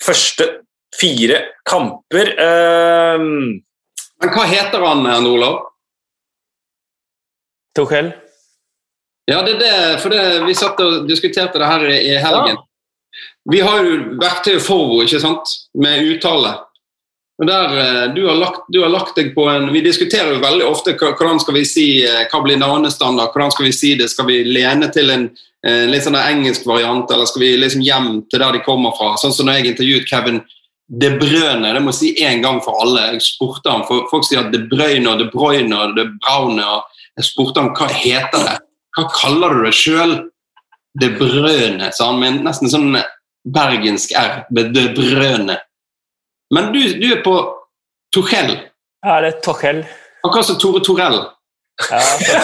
første 0.03 0.49
fire 0.95 1.41
kamper. 1.67 2.33
Men 3.19 4.31
hva 4.31 4.45
heter 4.47 4.85
han, 4.85 5.05
Olav? 5.27 5.59
Tuchel? 7.75 8.13
Ja, 9.27 9.41
det 9.41 9.57
er 9.57 9.59
det, 9.59 9.75
for 10.01 10.13
det, 10.13 10.21
vi 10.45 10.53
satt 10.55 10.79
og 10.81 11.09
diskuterte 11.09 11.59
det 11.59 11.67
her 11.67 11.83
i, 11.89 12.13
helgen. 12.13 12.21
helgen. 12.21 12.63
Vi 13.51 13.59
har 13.61 13.83
jo 13.83 13.97
verktøyet 14.21 14.63
Forvo, 14.63 15.01
ikke 15.03 15.19
sant, 15.21 15.51
med 15.77 16.05
uttale. 16.13 16.53
Og 17.35 17.47
der, 17.47 17.73
eh, 17.77 18.13
du, 18.15 18.27
har 18.27 18.35
lagt, 18.39 18.63
du 18.71 18.79
har 18.81 18.91
lagt 18.91 19.17
deg 19.19 19.33
på 19.35 19.47
en 19.51 19.67
Vi 19.73 19.81
diskuterer 19.83 20.37
jo 20.37 20.43
veldig 20.43 20.67
ofte 20.69 20.93
hvordan 20.95 21.41
skal 21.43 21.57
vi 21.57 21.65
si 21.67 21.87
eh, 22.07 22.23
hva 22.31 22.39
blir 22.45 22.59
navnestandard, 22.61 23.33
hvordan 23.33 23.51
skal 23.51 23.67
vi 23.67 23.73
si 23.75 23.95
det, 23.99 24.07
skal 24.11 24.29
vi 24.29 24.39
lene 24.47 24.87
til 24.95 25.11
en 25.11 25.25
eh, 25.67 25.83
litt 25.89 26.05
sånn 26.07 26.15
engelsk 26.19 26.67
variant, 26.69 27.11
eller 27.11 27.27
skal 27.27 27.43
vi 27.43 27.55
liksom 27.59 27.83
hjem 27.83 28.11
til 28.31 28.39
der 28.39 28.55
de 28.55 28.63
kommer 28.63 28.95
fra? 28.95 29.17
Sånn 29.19 29.35
som 29.35 29.49
når 29.49 29.59
jeg 29.59 29.73
intervjuet 29.73 30.07
Kevin 30.07 30.39
De 30.85 31.09
Brøne, 31.17 31.73
det 31.73 31.81
må 31.81 31.91
jeg 31.91 31.99
si 31.99 32.09
én 32.23 32.43
gang 32.43 32.61
for 32.63 32.77
alle. 32.85 33.07
Jeg 33.15 33.25
spurte 33.25 33.71
ham, 33.73 33.83
for 33.87 34.05
Folk 34.11 34.27
sier 34.27 34.47
De 34.53 34.61
Brøyne 34.69 35.09
og 35.11 35.19
De 35.19 35.27
Bruyne 35.33 35.79
og 35.81 35.95
De 35.97 36.05
Braune. 36.21 36.67
Jeg 37.17 37.25
spurte 37.33 37.59
ham 37.59 37.71
hva 37.75 37.87
heter 37.89 38.43
det 38.45 38.57
Hva 38.95 39.07
kaller 39.15 39.57
du 39.57 39.65
det 39.65 39.75
sjøl? 39.75 40.15
De 40.95 41.09
Brøne, 41.11 41.89
sa 41.91 42.13
han 42.13 42.21
med 42.21 42.43
nesten 42.45 42.71
sånn 42.71 42.93
bergensk 43.51 44.13
R. 44.15 44.45
De 44.53 44.85
Brøne. 44.95 45.57
Men 46.55 46.71
du, 46.73 46.79
du 47.01 47.07
er 47.11 47.21
på 47.25 47.35
Tuchel, 48.15 48.55
Ja, 49.05 49.19
det 49.21 49.33
er 49.33 49.39
Tuchel. 49.45 49.83
akkurat 50.25 50.47
som 50.47 50.59
Tore 50.61 50.79
Torell. 50.85 51.17
Ja, 51.89 51.99
det 51.99 52.35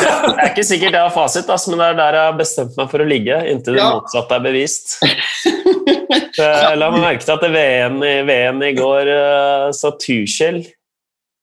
er 0.44 0.50
ikke 0.50 0.66
sikkert 0.68 0.92
jeg 0.98 1.06
har 1.06 1.14
fasit, 1.16 1.48
ass, 1.54 1.64
men 1.72 1.80
det 1.80 1.86
er 1.94 1.96
der 2.02 2.18
jeg 2.18 2.28
har 2.28 2.36
bestemt 2.42 2.76
meg 2.76 2.90
for 2.92 3.00
å 3.00 3.08
ligge, 3.08 3.38
inntil 3.48 3.78
det 3.78 3.80
Ja. 3.80 3.94
motsatte 3.96 4.36
er 4.36 4.44
bevist. 4.44 4.98
Så 6.36 6.44
Jeg 6.44 6.78
la 6.80 6.90
meg 6.92 7.02
merke 7.04 7.24
til 7.24 7.34
at 7.38 7.42
det 7.44 7.52
VM 7.54 7.98
i, 8.04 8.12
VM 8.28 8.62
i 8.68 8.72
går 8.76 9.10
uh, 9.12 9.72
sa 9.76 9.92
Tuchel. 10.00 10.62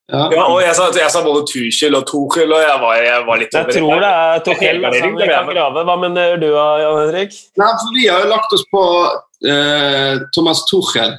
Ja. 0.09 0.23
ja, 0.33 0.45
og 0.49 0.63
jeg 0.65 0.73
sa, 0.77 0.87
jeg 0.97 1.13
sa 1.13 1.21
både 1.25 1.43
Tuchel 1.51 1.97
og 1.99 2.07
Tuchel, 2.09 2.53
og 2.57 2.63
jeg 2.65 2.77
var, 2.81 2.95
jeg 3.05 3.25
var 3.29 3.41
litt 3.43 3.57
Jeg 3.59 3.75
tror 3.77 4.01
det 4.05 4.13
er 4.13 4.45
Tuchel. 4.47 4.79
Altså, 4.89 5.11
vi 5.19 5.29
kan 5.29 5.51
grave. 5.53 5.83
Hva 5.89 5.97
mener 6.01 6.37
du, 6.41 6.47
Jan 6.55 7.01
Henrik? 7.03 7.35
Nei, 7.61 7.69
for 7.83 7.97
Vi 7.97 8.07
har 8.09 8.25
jo 8.25 8.31
lagt 8.33 8.55
oss 8.57 8.65
på 8.73 8.85
uh, 9.09 10.15
Thomas 10.37 10.63
Tuchel. 10.71 11.13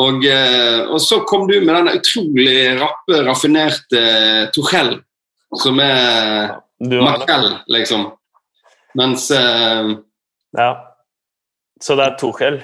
Og, 0.00 0.24
eh, 0.24 0.80
og 0.88 1.00
så 1.02 1.20
kom 1.28 1.46
du 1.48 1.58
med 1.60 1.74
den 1.76 1.90
utrolig 1.98 2.80
rappe, 2.80 3.18
raffinerte 3.26 4.04
Tuchel, 4.54 4.94
som 5.60 5.80
er. 5.84 6.56
Marcel, 6.80 7.50
liksom. 7.68 8.06
Mens 8.96 9.26
uh, 9.30 9.90
Ja. 10.56 10.70
Så 11.80 11.96
det 11.98 12.06
er 12.06 12.14
Tuchel. 12.18 12.56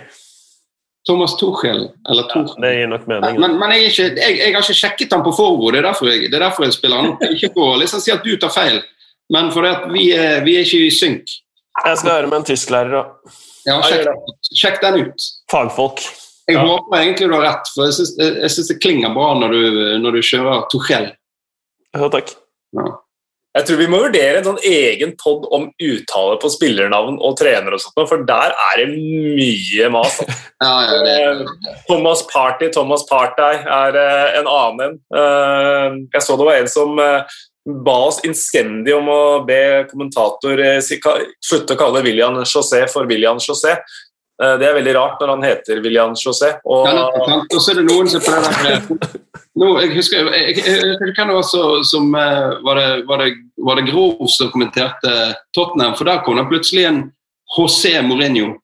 Thomas 1.06 1.36
Tuchel, 1.36 1.90
eller 2.08 2.30
Ja, 2.34 2.42
det 2.62 2.70
gir 2.74 2.88
nok 2.90 3.04
mening. 3.06 3.40
men, 3.40 3.58
men 3.60 3.74
jeg, 3.76 3.84
er 3.84 3.90
ikke, 3.90 4.06
jeg, 4.16 4.38
jeg 4.40 4.54
har 4.54 4.64
ikke 4.64 4.78
sjekket 4.80 5.12
han 5.12 5.22
på 5.22 5.34
forord, 5.36 5.76
det 5.76 5.84
det 5.84 6.34
er 6.34 6.40
derfor 6.48 6.64
jeg 6.64 6.72
spiller 6.72 6.96
han. 6.96 7.12
Ikke 7.36 7.52
på 7.54 7.68
å 7.74 7.76
liksom 7.78 8.00
si 8.00 8.10
at 8.10 8.24
du 8.24 8.32
tar 8.40 8.50
feil, 8.50 8.80
men 9.30 9.52
fordi 9.52 9.74
vi 9.92 10.06
vi 10.48 10.56
er 10.56 10.64
ikke 10.64 10.86
i 10.86 10.90
synk. 10.90 11.36
Jeg 11.84 11.98
skal 12.00 12.10
høre 12.10 12.26
med 12.32 12.40
en 12.40 12.48
tysklærer 12.48 12.96
Ja, 12.96 13.04
Ja, 13.66 13.80
sjekk, 13.82 14.08
sjekk 14.56 14.80
den 14.82 15.00
ut. 15.04 15.28
fagfolk. 15.52 16.00
Jeg 16.46 16.56
Ja. 16.56 16.62
håper 16.66 17.00
egentlig 17.00 17.28
du 17.28 17.34
har 17.34 17.42
rett, 17.42 17.68
for 17.74 17.86
jeg 17.86 17.94
syns, 18.50 18.68
det 18.68 18.80
klinger 18.82 19.14
bra 19.14 19.34
når 19.34 19.50
du, 19.50 19.98
når 19.98 20.12
du 20.12 20.22
kjører 20.22 20.68
Tuchel. 20.70 21.08
Ja, 21.96 22.08
takk. 22.08 22.36
Ja. 22.76 22.86
Jeg 23.56 23.64
tror 23.66 23.78
vi 23.80 23.86
må 23.88 23.98
vurdere 24.02 24.36
en 24.42 24.44
sånn 24.44 24.58
egen 24.68 25.14
pod 25.16 25.46
om 25.56 25.70
uttale 25.80 26.36
på 26.42 26.50
spillernavn 26.52 27.16
og 27.24 27.38
trener 27.40 27.72
og 27.72 27.80
sånt, 27.80 27.96
for 28.10 28.24
der 28.28 28.52
er 28.52 28.82
det 28.82 28.88
mye 28.92 29.88
mas. 29.94 30.18
Ja, 30.56 30.74
ja, 30.88 31.00
det, 31.04 31.48
Thomas 31.88 32.22
Party, 32.30 32.70
Thomas 32.72 33.02
Partey 33.08 33.58
er 33.60 33.96
eh, 34.00 34.38
en 34.38 34.46
annen 34.48 34.80
en. 34.86 34.94
Eh, 35.12 35.98
jeg 36.14 36.24
så 36.24 36.36
det 36.40 36.46
var 36.48 36.60
en 36.62 36.70
som 36.72 36.96
eh, 37.00 37.34
ba 37.84 37.96
oss 38.06 38.22
innstendig 38.24 38.94
om 38.96 39.08
å 39.12 39.20
be 39.44 39.84
kommentator 39.90 40.62
slutte 40.80 41.74
å 41.74 41.80
kalle 41.80 42.00
William 42.06 42.38
José 42.44 42.86
for 42.88 43.04
William 43.10 43.36
José. 43.42 43.74
Eh, 44.42 44.56
det 44.60 44.68
er 44.68 44.76
veldig 44.76 44.94
rart 44.96 45.22
når 45.22 45.32
han 45.34 45.46
heter 45.46 45.80
William 45.84 46.14
José. 46.18 46.52
Og, 46.64 46.88
ja. 46.88 47.38
Og 47.40 47.56
så 47.60 47.72
er 47.72 47.80
det 47.80 47.86
noen 47.88 48.10
som 48.10 48.24
prøver 48.24 48.70
eh, 48.72 48.90
jeg 49.86 49.92
husker, 49.96 50.30
jeg, 50.36 50.60
jeg, 50.60 51.14
kan 51.16 51.30
det 51.30 51.38
være 51.38 51.82
som 51.88 52.12
eh, 52.20 52.56
var 52.66 52.80
det, 52.80 52.88
var, 53.08 53.24
det, 53.24 53.34
var 53.68 53.80
det 53.80 53.88
Grov 53.90 54.28
som 54.32 54.52
kommenterte 54.52 55.16
Tottenham, 55.56 55.96
for 55.96 56.08
der 56.08 56.22
kom 56.24 56.40
det 56.40 56.48
plutselig 56.50 56.88
en 56.88 57.02
José 57.56 57.96
Mourinho. 58.04 58.54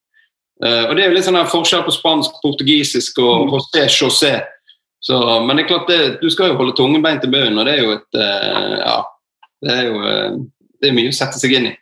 Eh, 0.65 0.85
og 0.89 0.97
Det 0.97 1.05
er 1.05 1.09
jo 1.09 1.17
litt 1.17 1.29
sånn 1.29 1.41
her 1.41 1.51
forskjell 1.51 1.87
på 1.87 1.95
spansk, 1.97 2.43
portugisisk 2.45 3.23
og 3.25 3.55
José 3.57 3.87
José. 3.89 4.35
Så, 5.03 5.17
men 5.43 5.59
det 5.59 5.65
er 5.65 5.73
klart 5.73 5.89
det, 5.91 6.03
du 6.21 6.29
skal 6.31 6.53
jo 6.53 6.59
holde 6.61 6.77
tungen 6.79 7.03
beint 7.03 7.25
i 7.27 7.31
bunnen, 7.31 7.57
og 7.59 7.67
det 7.67 7.79
er 7.79 7.87
jo 7.87 7.97
et 7.97 8.21
Ja. 8.85 9.01
Det 9.63 9.71
er 9.71 9.85
jo 9.87 9.99
det 10.83 10.91
er 10.91 10.95
mye 10.97 11.13
å 11.13 11.15
sette 11.15 11.39
seg 11.39 11.55
inn 11.55 11.69
i. 11.71 11.73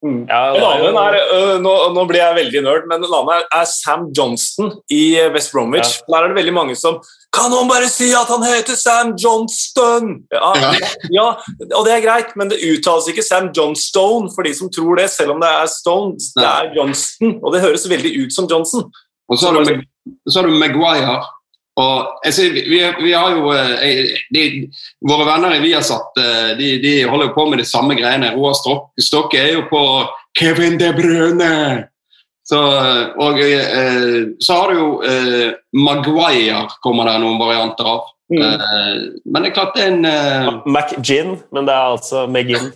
Mm. 0.00 0.22
Ja, 0.30 0.54
En 0.56 0.64
annen 0.64 0.96
er, 0.96 1.16
øh, 1.36 1.56
nå, 1.60 1.72
nå 1.92 2.04
blir 2.08 2.22
jeg 2.22 2.36
veldig 2.38 2.60
nerd, 2.64 2.86
men 2.88 3.02
en 3.04 3.12
annen 3.12 3.34
er, 3.34 3.42
er 3.52 3.66
Sam 3.68 4.06
Johnston 4.16 4.70
i 4.88 5.18
øh, 5.20 5.26
West 5.34 5.52
Bromwich. 5.52 5.98
Der 6.08 6.16
er 6.22 6.30
det 6.32 6.38
veldig 6.38 6.54
mange 6.56 6.76
som 6.80 6.96
Kan 7.36 7.52
noen 7.52 7.68
bare 7.68 7.86
si 7.92 8.08
at 8.16 8.30
han 8.32 8.42
heter 8.42 8.78
Sam 8.80 9.12
Johnston? 9.20 10.08
Ja, 10.32 10.52
Ja. 10.56 10.70
ja, 11.18 11.26
og 11.76 11.84
det 11.86 11.92
er 11.98 12.06
greit, 12.06 12.32
men 12.36 12.48
det 12.50 12.58
uttales 12.64 13.06
ikke 13.12 13.22
Sam 13.22 13.50
Johnstone 13.56 14.32
for 14.34 14.42
de 14.48 14.54
som 14.56 14.72
tror 14.72 14.96
det, 14.98 15.10
selv 15.12 15.36
om 15.36 15.40
det 15.44 15.50
er 15.52 15.68
Stone. 15.70 16.16
Det 16.16 16.48
er 16.48 16.72
Johnston, 16.78 17.36
og 17.44 17.52
det 17.54 17.60
høres 17.62 17.84
veldig 17.92 18.14
ut 18.24 18.34
som 18.34 18.48
Johnson. 18.50 18.88
Og 19.30 19.38
så 19.38 19.52
har 19.52 19.62
du, 19.68 19.84
så 20.26 20.40
har 20.40 20.48
du 20.48 20.56
Maguire. 20.58 21.20
Og 21.80 22.30
sier, 22.34 22.52
vi, 22.54 22.80
vi, 23.00 23.12
har 23.14 23.34
jo 23.36 23.52
eh, 23.54 24.16
de, 24.34 24.44
Våre 25.06 25.26
venner 25.28 25.56
i 25.56 25.62
Viasat 25.62 26.18
eh, 26.20 26.50
de, 26.58 26.72
de 26.82 26.94
holder 27.08 27.30
jo 27.30 27.36
på 27.36 27.46
med 27.50 27.62
de 27.62 27.68
samme 27.68 27.96
greiene. 27.98 28.32
Roar 28.36 28.56
Stok- 28.58 28.90
Stokke 29.00 29.40
er 29.40 29.54
jo 29.58 29.66
på 29.70 29.82
Kevin 30.38 30.78
De 30.80 30.92
Bruyne! 30.96 31.54
Så, 32.50 32.58
og 33.22 33.38
eh, 33.44 34.34
så 34.42 34.56
har 34.58 34.72
du 34.72 34.80
jo 34.80 34.88
eh, 35.06 35.52
Maguire, 35.78 36.64
kommer 36.82 37.06
det 37.06 37.20
noen 37.22 37.38
varianter 37.38 37.86
av. 37.86 38.08
Mm. 38.30 38.42
Men 39.26 39.42
det 39.42 39.48
er 39.48 39.54
klart 39.56 39.72
det 39.74 39.84
er 39.84 39.88
en 39.90 40.04
eh, 40.06 40.50
McGinn, 40.66 41.32
men 41.54 41.66
det 41.66 41.74
er 41.74 41.94
altså 41.96 42.26
McGinn. 42.30 42.68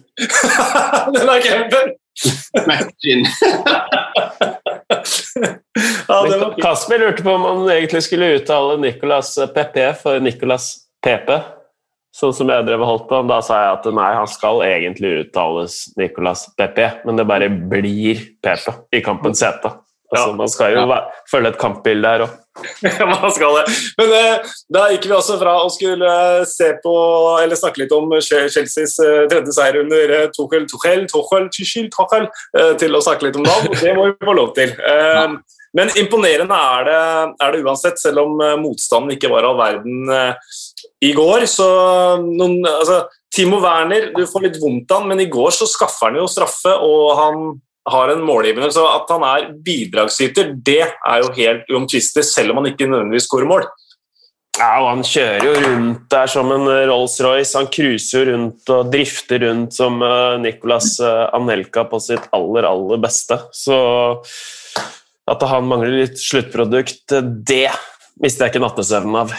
Den 1.14 1.31
er 1.31 1.45
kjempe! 1.47 1.85
Smash-in. 2.14 3.27
Ja, 6.09 6.20
var 6.22 6.54
Kasper 6.62 7.00
lurte 7.00 7.24
på 7.24 7.33
om 7.33 7.44
han 7.44 7.70
egentlig 7.72 8.04
skulle 8.07 8.35
uttale 8.37 8.76
Nicolas 8.78 9.35
PP 9.54 9.78
for 10.02 10.22
Nicolas 10.22 10.68
PP, 11.02 11.30
sånn 12.14 12.35
som 12.37 12.52
jeg 12.52 12.66
drev 12.68 12.85
og 12.85 12.90
holdt 12.90 13.07
på. 13.11 13.22
Da 13.30 13.40
sa 13.42 13.61
jeg 13.62 13.78
at 13.78 13.88
nei, 13.96 14.11
han 14.14 14.30
skal 14.30 14.62
egentlig 14.66 15.14
uttales 15.24 15.80
Nicolas 15.98 16.46
PP, 16.59 16.85
men 17.09 17.18
det 17.18 17.26
bare 17.26 17.48
blir 17.50 18.22
PP 18.44 18.94
i 18.94 19.02
kampens 19.04 19.42
hete. 19.42 19.72
Altså, 20.14 20.31
Ja. 20.31 20.38
Man 20.38 20.48
skal 20.48 20.72
jo 20.77 20.87
Ja. 20.88 20.98
følge 21.31 21.48
et 21.53 21.59
kampbilde 21.61 22.09
her 22.14 22.24
òg. 22.27 22.40
Ja, 22.87 23.07
man 23.11 23.33
skal 23.35 23.57
det. 23.59 23.64
Men 23.98 24.12
eh, 24.14 24.53
da 24.72 24.85
gikk 24.92 25.09
vi 25.11 25.14
også 25.16 25.38
fra 25.40 25.57
å 25.64 25.70
skulle 25.74 26.07
eh, 26.07 26.44
se 26.46 26.68
på, 26.85 26.92
eller 27.42 27.59
snakke 27.59 27.83
litt 27.83 27.92
om 27.96 28.09
Che- 28.22 28.46
Chelseas 28.55 28.94
eh, 29.03 29.24
tredje 29.33 29.53
seier 29.57 29.81
under 29.83 30.14
eh, 30.20 30.29
Tuchel, 30.37 30.68
Tuchel, 30.70 31.03
Tuchel, 31.11 31.48
Tuchel, 31.50 31.90
Tuchel, 31.90 32.29
eh, 32.61 32.72
til 32.79 32.94
å 32.94 33.03
snakke 33.03 33.27
litt 33.27 33.37
om 33.40 33.42
navn. 33.48 33.74
Det 33.81 33.96
må 33.98 34.07
vi 34.12 34.14
få 34.31 34.37
lov 34.38 34.55
til. 34.55 34.70
Eh, 34.79 35.35
Men 35.74 35.88
imponerende 35.98 36.55
er 36.55 36.85
det, 36.87 36.98
er 37.42 37.50
det 37.57 37.64
uansett, 37.66 37.98
selv 37.98 38.20
om 38.22 38.38
eh, 38.46 38.53
motstanden 38.62 39.11
ikke 39.16 39.27
var 39.33 39.42
all 39.48 39.57
verden 39.59 40.07
eh, 40.14 40.53
i 41.03 41.11
går. 41.16 41.48
Så 41.50 41.66
noen, 42.22 42.61
altså, 42.70 43.00
Timo 43.35 43.59
Werner, 43.59 44.12
du 44.14 44.22
får 44.31 44.44
litt 44.46 44.61
vondt 44.62 44.94
av 44.94 45.00
han, 45.03 45.09
men 45.11 45.24
i 45.24 45.27
går 45.27 45.50
så 45.50 45.66
skaffer 45.66 46.12
han 46.12 46.20
jo 46.22 46.29
straffe, 46.31 46.70
og 46.79 47.16
han 47.18 47.42
har 47.90 48.12
en 48.12 48.25
målgivende. 48.25 48.70
Så 48.73 48.85
at 48.88 49.11
han 49.12 49.25
er 49.29 49.49
bidragsyter, 49.64 50.53
det 50.66 50.83
er 50.85 51.23
jo 51.23 51.33
helt 51.37 51.73
uomtvistelig, 51.73 52.27
selv 52.29 52.53
om 52.53 52.62
han 52.62 52.73
ikke 52.73 52.88
nødvendigvis 52.88 53.29
skårer 53.29 53.51
mål. 53.51 53.66
Ja, 54.55 54.68
og 54.79 54.87
han 54.87 55.03
kjører 55.03 55.42
jo 55.49 55.55
rundt 55.64 56.05
der 56.12 56.31
som 56.31 56.53
en 56.55 56.68
Rolls-Royce. 56.70 57.57
Han 57.59 57.70
cruiser 57.75 58.20
jo 58.20 58.27
rundt 58.29 58.70
og 58.70 58.92
drifter 58.92 59.42
rundt 59.42 59.75
som 59.75 59.99
eh, 60.07 60.37
Nicolas 60.44 60.92
eh, 61.03 61.25
Anelka 61.35 61.83
på 61.90 61.99
sitt 62.03 62.29
aller, 62.37 62.68
aller 62.68 63.03
beste. 63.03 63.40
Så 63.51 63.77
at 65.31 65.42
han 65.51 65.66
mangler 65.66 65.97
litt 66.05 66.23
sluttprodukt, 66.23 67.03
eh, 67.16 67.27
det 67.51 67.73
mister 68.23 68.47
jeg 68.47 68.55
ikke 68.55 68.62
nattesøvnen 68.62 69.18
av. 69.25 69.35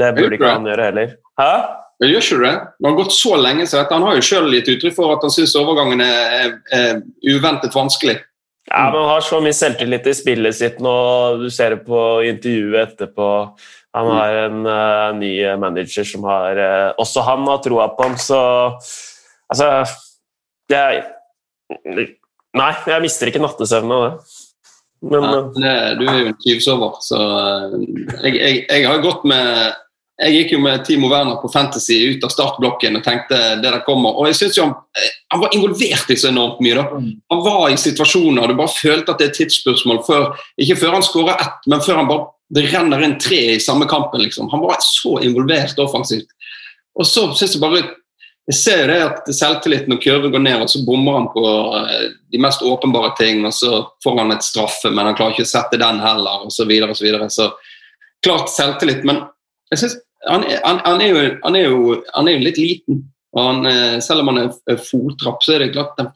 Det 0.00 0.08
burde 0.16 0.38
ikke 0.38 0.54
han 0.54 0.70
gjøre 0.70 0.88
heller. 0.88 1.14
Hæ? 1.36 1.52
Men 2.02 2.10
gjør 2.10 2.24
ikke 2.24 2.36
du 2.40 2.42
det? 2.42 2.56
Det 2.82 2.88
har 2.88 2.94
gått 2.98 3.14
så 3.14 3.36
lenge 3.38 3.62
dette. 3.62 3.94
Han 3.94 4.04
har 4.08 4.16
jo 4.18 4.24
sjøl 4.26 4.48
gitt 4.56 4.70
uttrykk 4.72 4.94
for 4.96 5.14
at 5.14 5.22
han 5.22 5.30
syns 5.30 5.52
overgangen 5.60 6.02
er, 6.02 6.32
er, 6.34 6.56
er 6.74 7.36
uventet 7.36 7.76
vanskelig. 7.78 8.16
Ja, 8.66 8.88
men 8.90 8.98
Han 8.98 9.10
har 9.12 9.22
så 9.26 9.38
mye 9.42 9.54
selvtillit 9.54 10.08
i 10.10 10.14
spillet 10.18 10.58
sitt 10.58 10.82
nå. 10.82 10.94
Du 11.38 11.46
ser 11.54 11.76
det 11.76 11.84
på 11.86 12.00
intervjuet 12.26 12.96
etterpå. 12.96 13.28
Han 13.94 14.10
har 14.16 14.38
en 14.48 14.66
uh, 14.66 15.14
ny 15.14 15.32
manager 15.60 16.06
som 16.08 16.24
har 16.24 16.56
uh, 16.56 16.94
Også 17.02 17.22
han 17.26 17.44
har 17.44 17.58
troa 17.60 17.90
på 17.92 18.06
ham, 18.06 18.14
så 18.16 18.40
Altså 19.52 19.66
jeg, 20.72 21.02
Nei, 22.56 22.70
jeg 22.88 23.04
mister 23.04 23.28
ikke 23.28 23.42
nattesøvnen 23.44 23.94
av 23.94 24.02
det. 24.06 24.40
Men 25.12 25.26
Ja, 25.26 25.30
eh, 25.36 25.46
det, 25.58 25.76
du 26.00 26.04
er 26.08 26.18
jo 26.20 26.30
en 26.30 26.40
tyvsover, 26.40 26.98
så 27.04 27.20
jeg, 28.22 28.34
jeg, 28.36 28.58
jeg 28.68 28.86
har 28.86 29.00
gått 29.02 29.24
med 29.28 29.72
jeg 30.20 30.34
gikk 30.36 30.52
jo 30.52 30.58
med 30.60 30.82
Timo 30.84 31.08
Werner 31.08 31.38
på 31.40 31.48
Fantasy 31.52 31.96
ut 32.12 32.24
av 32.26 32.32
startblokken 32.34 32.98
og 32.98 33.04
tenkte 33.04 33.38
det 33.62 33.70
der 33.70 33.80
kommer. 33.86 34.18
Og 34.20 34.28
jeg 34.28 34.36
synes 34.42 34.58
jo 34.58 34.66
han, 34.66 34.74
eh, 34.98 35.14
han 35.32 35.40
var 35.40 35.56
involvert 35.56 36.12
i 36.12 36.18
så 36.20 36.28
enormt 36.28 36.60
mye. 36.60 36.74
da. 36.76 36.84
Han 37.32 37.42
var 37.46 37.70
i 37.70 37.80
situasjoner 37.80 38.48
du 38.48 38.54
bare 38.58 38.74
følte 38.76 39.12
at 39.12 39.18
det 39.18 39.26
er 39.26 39.32
et 39.32 39.40
tidsspørsmål 39.40 40.04
før 40.06 40.36
Ikke 40.60 40.76
før 40.76 40.98
han 40.98 41.06
skårer 41.06 41.40
ett, 41.40 41.66
men 41.66 41.80
før 41.80 42.02
han 42.02 42.08
bare 42.12 42.28
det 42.52 42.66
renner 42.68 43.00
inn 43.00 43.18
tre 43.18 43.40
i 43.54 43.60
samme 43.60 43.88
kampen. 43.88 44.20
liksom. 44.20 44.50
Han 44.52 44.60
var 44.60 44.76
så 44.84 45.18
involvert 45.24 45.78
offensivt. 45.78 46.28
Og 46.94 47.06
så 47.06 47.32
synes 47.32 47.54
jeg 47.54 47.60
bare 47.60 47.82
jeg 48.50 48.56
ser 48.58 48.80
jo 48.82 48.86
det 48.90 49.02
at 49.06 49.28
selvtilliten 49.38 49.94
og 49.94 50.00
kurven 50.02 50.32
går 50.34 50.42
ned, 50.42 50.62
og 50.64 50.70
så 50.70 50.80
bommer 50.84 51.14
han 51.14 51.28
på 51.30 51.42
eh, 51.78 52.08
de 52.34 52.40
mest 52.42 52.62
åpenbare 52.66 53.14
ting. 53.16 53.46
og 53.46 53.54
Så 53.54 53.86
får 54.04 54.18
han 54.18 54.32
et 54.34 54.44
straffe, 54.44 54.90
men 54.90 55.06
han 55.06 55.14
klarer 55.14 55.36
ikke 55.36 55.46
å 55.46 55.52
sette 55.52 55.78
den 55.78 56.00
heller, 56.02 56.42
og 56.44 56.52
så 56.52 56.66
videre 56.66 56.90
og 56.90 56.98
Så, 56.98 57.04
videre. 57.06 57.30
så 57.30 57.52
klart 58.26 58.50
selvtillit, 58.50 59.04
men 59.04 59.22
jeg 59.72 59.80
synes, 59.80 59.96
han, 60.28 60.44
han, 60.64 60.80
han, 60.84 61.00
er 61.02 61.08
jo, 61.08 61.22
han, 61.42 61.56
er 61.56 61.66
jo, 61.66 61.96
han 62.14 62.28
er 62.28 62.36
jo 62.36 62.44
litt 62.46 62.60
liten. 62.60 63.02
og 63.34 63.42
han, 63.48 63.66
eh, 63.66 63.96
Selv 64.04 64.22
om 64.22 64.32
han 64.32 64.44
er 64.44 64.82
fottrapp, 64.84 65.42
så 65.42 65.56
er 65.56 65.64
det 65.64 65.72
klart 65.76 65.98
at 66.02 66.14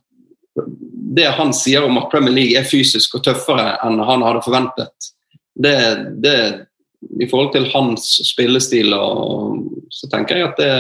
det 1.16 1.28
han 1.36 1.52
sier 1.56 1.84
om 1.84 1.98
at 2.00 2.10
Premier 2.12 2.34
League 2.34 2.60
er 2.60 2.68
fysisk 2.68 3.16
og 3.16 3.24
tøffere 3.24 3.76
enn 3.84 4.00
han 4.04 4.24
hadde 4.24 4.44
forventet, 4.44 5.10
det, 5.56 5.76
det 6.24 6.38
i 7.20 7.28
forhold 7.28 7.52
til 7.54 7.68
hans 7.72 8.08
spillestil, 8.32 8.92
og, 8.96 9.62
så 9.92 10.08
tenker 10.12 10.40
jeg 10.40 10.50
at 10.50 10.60
det, 10.60 10.72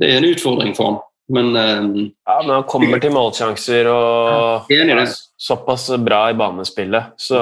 det 0.00 0.10
er 0.10 0.20
en 0.20 0.28
utfordring 0.30 0.72
for 0.76 0.90
ham. 0.90 0.98
Men 1.32 1.56
eh, 1.58 2.10
ja, 2.28 2.36
men 2.44 2.54
han 2.54 2.66
kommer 2.70 3.02
til 3.02 3.12
målsjanser 3.12 3.88
og 3.90 4.70
ja, 4.70 5.06
såpass 5.36 5.88
bra 5.98 6.28
i 6.30 6.36
banespillet, 6.38 7.16
så 7.20 7.40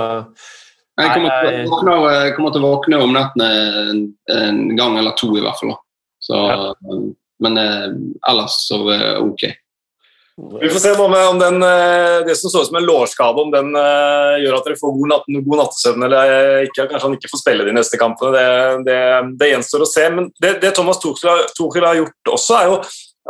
jeg 1.00 1.11
kommer, 1.11 1.33
til, 1.42 1.57
å 1.59 1.72
våkne, 1.72 2.14
jeg 2.14 2.35
kommer 2.37 2.54
til 2.54 2.62
å 2.62 2.70
våkne 2.70 3.02
om 3.02 3.12
nettene 3.16 3.50
en, 3.90 4.07
en 4.30 4.62
gang 4.78 4.98
eller 5.00 5.16
to, 5.18 5.33
i 5.35 5.42
hvert 5.42 5.59
fall. 5.59 5.74
Så, 6.22 6.38
ja. 6.38 6.72
Men 7.42 7.59
eh, 7.59 7.87
ellers 8.30 8.57
så 8.68 8.78
er 8.94 9.02
det 9.02 9.12
ok. 9.24 9.44
Vi 10.61 10.68
får 10.68 10.80
se 10.83 10.92
om, 10.98 11.12
om 11.30 11.38
den, 11.38 11.62
eh, 11.62 12.20
det 12.26 12.37
som 12.37 12.50
så 12.50 12.62
ut 12.62 12.66
som 12.66 12.78
en 12.78 12.87
lårskade, 12.87 13.42
om 13.42 13.50
den 13.52 13.74
eh, 13.78 14.38
gjør 14.42 14.57
at 14.59 14.66
dere 14.66 14.78
får 14.80 14.94
god, 14.96 15.11
natt, 15.12 15.28
god 15.46 15.61
nattesøvn 15.61 16.07
eller 16.09 16.33
ikke. 16.66 16.88
Kanskje 16.90 17.04
han 17.07 17.18
ikke 17.18 17.30
får 17.35 17.42
spille 17.42 17.66
de 17.68 17.74
neste 17.76 18.00
kampene. 18.00 18.33
Det, 18.35 18.46
det, 18.88 19.00
det 19.42 19.50
gjenstår 19.52 19.85
å 19.85 19.90
se. 19.90 20.07
Men 20.14 20.30
det, 20.42 20.57
det 20.64 20.72
Thomas 20.78 21.02
Tuchel 21.02 21.30
har, 21.30 21.44
Tuchel 21.59 21.87
har 21.87 22.00
gjort 22.00 22.35
også, 22.38 22.59
er 22.59 22.72
jo 22.72 22.80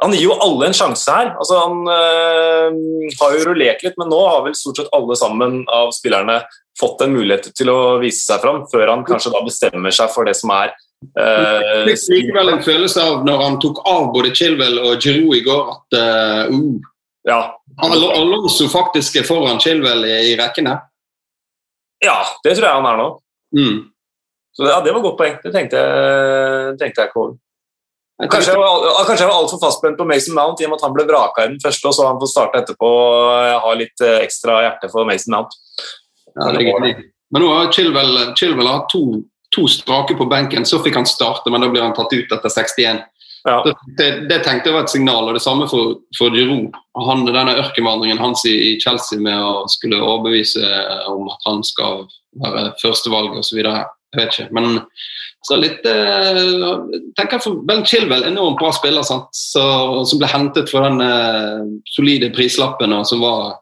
han 0.03 0.13
gir 0.17 0.25
jo 0.27 0.35
alle 0.43 0.67
en 0.67 0.75
sjanse 0.75 1.13
her. 1.15 1.29
Altså, 1.39 1.59
han 1.63 1.85
øh, 1.87 2.79
har 3.21 3.35
jo 3.37 3.45
rullert 3.47 3.85
litt, 3.87 3.95
men 4.01 4.09
nå 4.11 4.21
har 4.27 4.41
vel 4.47 4.57
stort 4.59 4.81
sett 4.81 4.95
alle 4.97 5.15
sammen 5.19 5.61
av 5.71 5.93
spillerne 5.95 6.41
fått 6.81 7.05
en 7.05 7.13
mulighet 7.15 7.53
til 7.55 7.71
å 7.71 7.77
vise 8.03 8.25
seg 8.25 8.43
fram, 8.43 8.65
før 8.73 8.91
han 8.91 9.05
kanskje 9.07 9.31
da 9.31 9.45
bestemmer 9.47 9.95
seg 9.95 10.11
for 10.11 10.27
det 10.27 10.35
som 10.35 10.51
er 10.51 10.73
øh, 10.75 11.85
Jeg 11.87 12.01
fikk 12.01 12.11
likevel 12.17 12.51
en 12.57 12.65
følelse 12.67 13.05
av 13.05 13.23
når 13.29 13.45
han 13.45 13.61
tok 13.63 13.79
av 13.87 14.09
både 14.17 14.33
Chilwell 14.35 14.81
og 14.83 14.97
Giroud 14.99 15.39
i 15.39 15.45
går, 15.47 15.71
at 15.77 15.99
eh, 16.01 16.51
uh, 16.51 16.91
ja, 17.31 17.39
Al- 17.87 18.11
Alonso 18.19 18.67
faktisk 18.73 19.21
er 19.23 19.29
foran 19.29 19.63
Chilwell 19.63 20.03
i, 20.11 20.17
i 20.33 20.35
rekkene. 20.41 20.75
ja, 22.03 22.19
det 22.43 22.57
tror 22.59 22.67
jeg 22.67 22.81
han 22.81 22.91
er 22.91 22.99
nå. 23.01 23.09
Mm. 23.55 23.79
Så 24.55 24.67
ja, 24.67 24.81
Det 24.83 24.91
var 24.93 24.99
et 25.01 25.07
godt 25.07 25.19
poeng. 25.23 25.39
Det 25.43 25.55
tenkte 25.55 25.79
jeg, 25.81 26.75
tenkte 26.83 27.01
jeg 27.01 27.09
ikke 27.11 27.23
over. 27.23 27.39
Kanskje 28.23 28.53
jeg 28.53 28.61
var, 28.61 28.85
kanskje 29.09 29.25
jeg 29.25 29.31
var 29.33 29.41
altfor 29.41 29.59
fastspent 29.59 29.99
på 29.99 30.07
Mason 30.07 30.37
Mount 30.37 30.61
i 30.63 30.69
og 30.69 30.71
med 30.71 30.79
at 30.79 30.87
han 30.87 30.95
ble 30.95 31.07
vraka 31.09 31.45
i 31.45 31.51
den 31.51 31.63
første, 31.63 31.89
og 31.91 31.97
så 31.97 32.07
han 32.07 32.21
får 32.21 32.31
starte 32.31 32.61
etterpå. 32.63 32.91
og 32.91 33.65
ha 33.65 33.73
litt 33.79 34.05
eh, 34.07 34.21
ekstra 34.23 34.61
hjerte 34.63 34.91
for 34.93 35.09
Mason 35.09 35.35
Mount. 35.35 35.57
Ja. 36.39 36.53
Men 36.55 37.43
nå 37.43 37.49
har 37.51 37.73
Chilwell, 37.75 38.21
Chilwell 38.39 38.71
hatt 38.71 38.87
to, 38.93 39.25
to 39.57 39.67
strake 39.71 40.15
på 40.15 40.29
benken, 40.31 40.67
så 40.67 40.79
fikk 40.85 41.01
han 41.01 41.09
starte, 41.11 41.51
men 41.51 41.65
da 41.65 41.73
blir 41.73 41.83
han 41.83 41.97
tatt 41.97 42.15
ut 42.15 42.31
etter 42.37 42.53
61. 42.53 43.03
Ja. 43.45 43.57
Det, 43.67 43.75
det, 43.99 44.09
det 44.31 44.39
tenkte 44.45 44.71
jeg 44.71 44.77
var 44.77 44.87
et 44.87 44.95
signal, 44.95 45.27
og 45.27 45.35
det 45.37 45.43
samme 45.43 45.67
for, 45.69 45.99
for 46.17 46.33
Giroud. 46.33 46.77
Han, 47.09 47.27
denne 47.27 47.59
ørkenvandringen 47.61 48.23
hans 48.23 48.47
i, 48.49 48.55
i 48.71 48.71
Chelsea 48.81 49.19
med 49.21 49.37
å 49.37 49.67
skulle 49.73 49.99
overbevise 49.99 50.63
om 51.11 51.27
at 51.35 51.51
han 51.51 51.67
skal 51.67 52.07
være 52.41 52.71
førstevalg 52.81 53.37
osv. 53.43 53.61
Jeg 54.15 54.21
vet 54.21 54.39
ikke. 54.39 54.55
Men 54.55 54.81
så 55.45 55.59
litt 55.61 55.85
eh, 55.89 56.39
tenker 57.19 57.43
for 57.43 57.65
Ben 57.69 57.83
Chilwell, 57.85 58.25
enormt 58.31 58.61
bra 58.61 58.71
spiller? 58.73 59.05
Så, 59.05 59.65
som 60.09 60.21
ble 60.21 60.31
hentet 60.31 60.71
for 60.73 60.87
den 60.87 61.03
eh, 61.05 61.67
solide 61.93 62.31
prislappen, 62.33 62.95
og 62.97 63.05
som 63.11 63.25
var 63.25 63.59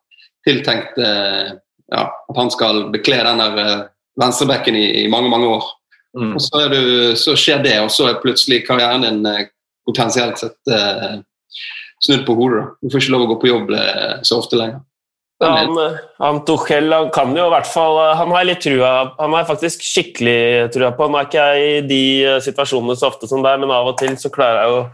tiltenkt 0.46 1.00
eh, 1.00 1.56
ja, 1.92 2.04
at 2.06 2.38
han 2.38 2.52
skal 2.54 2.86
bekle 2.94 3.22
den 3.26 3.42
der 3.42 3.58
eh, 3.64 3.80
venstrebekken 4.20 4.78
i, 4.78 4.86
i 5.02 5.08
mange, 5.10 5.32
mange 5.32 5.50
år. 5.56 5.66
Mm. 6.18 6.36
Og 6.36 6.44
så, 6.44 6.62
du, 6.68 6.82
så 7.16 7.34
skjer 7.38 7.64
det, 7.64 7.76
og 7.80 7.90
så 7.90 8.10
er 8.10 8.22
plutselig 8.22 8.62
karrieren 8.68 9.06
din 9.06 9.26
eh, 9.26 9.48
potensielt 9.88 10.38
sett 10.38 10.70
eh, 10.70 11.18
snudd 12.04 12.26
på 12.26 12.36
hodet. 12.38 12.66
Du 12.82 12.92
får 12.92 13.02
ikke 13.02 13.14
lov 13.16 13.26
å 13.26 13.30
gå 13.32 13.38
på 13.42 13.50
jobb 13.50 13.74
eh, 13.78 14.18
så 14.26 14.38
ofte 14.42 14.60
lenger. 14.60 14.82
Han, 15.42 15.78
han 16.22 16.40
Tuchel 16.46 16.92
han 16.94 17.08
kan 17.14 17.32
jo 17.36 17.48
i 17.48 17.52
hvert 17.52 17.66
fall 17.66 17.96
Han 18.18 18.30
har 18.34 18.46
litt 18.46 18.62
trua 18.62 18.92
Han 19.18 19.34
har 19.34 19.48
faktisk 19.48 19.82
skikkelig 19.82 20.70
trua 20.74 20.92
på 20.94 21.08
Nå 21.10 21.18
er 21.18 21.26
ikke 21.26 21.48
jeg 21.48 21.72
i 21.72 21.80
de 21.88 22.04
eh, 22.26 22.38
situasjonene 22.44 22.94
så 22.98 23.10
ofte 23.10 23.30
som 23.30 23.42
deg, 23.44 23.58
men 23.62 23.74
av 23.74 23.90
og 23.90 23.98
til 24.00 24.14
så 24.20 24.30
klarer 24.32 24.62
jeg 24.62 24.76
jo 24.76 24.86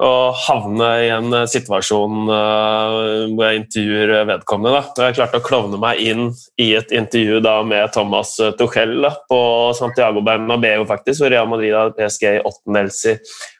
å 0.00 0.32
havne 0.46 0.86
i 1.04 1.08
en 1.12 1.34
eh, 1.36 1.48
situasjon 1.50 2.30
eh, 2.32 2.94
hvor 3.34 3.42
jeg 3.44 3.58
intervjuer 3.60 4.28
vedkommende. 4.30 4.80
Da. 4.96 5.08
Jeg 5.10 5.18
klarte 5.18 5.40
å 5.40 5.44
klovne 5.44 5.80
meg 5.80 6.00
inn 6.00 6.30
i 6.60 6.70
et 6.78 6.94
intervju 6.96 7.42
da 7.44 7.58
med 7.66 7.92
Thomas 7.92 8.32
eh, 8.40 8.54
Tuchel 8.56 8.96
da, 9.04 9.12
på 9.28 9.40
Santiago 9.76 10.24
Bernabeu, 10.24 10.86
faktisk, 10.88 11.20
hvor 11.20 11.34
Real 11.34 11.50
Madrid 11.50 11.76
hadde 11.76 11.96
PSG 11.98 12.26
i 12.30 12.40
åttendels 12.40 13.04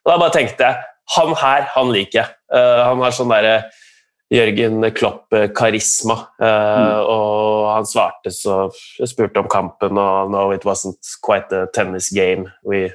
da 0.06 0.16
bare 0.16 0.32
tenkte 0.34 0.66
jeg 0.66 0.88
han 1.16 1.34
her, 1.38 1.68
han 1.74 1.92
liker 1.92 2.22
jeg. 2.22 2.34
Eh, 2.54 2.80
han 2.86 3.02
har 3.02 3.14
sånn 3.14 3.32
derre 3.32 3.54
Jørgen 4.30 4.84
Klopp-karisma. 4.94 6.16
Mm. 6.38 6.90
Og 7.10 7.66
han 7.74 7.88
svarte 7.88 8.30
så 8.34 8.62
Jeg 9.00 9.10
spurte 9.10 9.42
om 9.42 9.50
kampen, 9.50 9.98
og 9.98 10.30
no, 10.30 10.50
it 10.54 10.66
wasn't 10.68 11.02
quite 11.24 11.50
a 11.52 11.66
tennis 11.74 12.12
game. 12.14 12.46
We, 12.62 12.88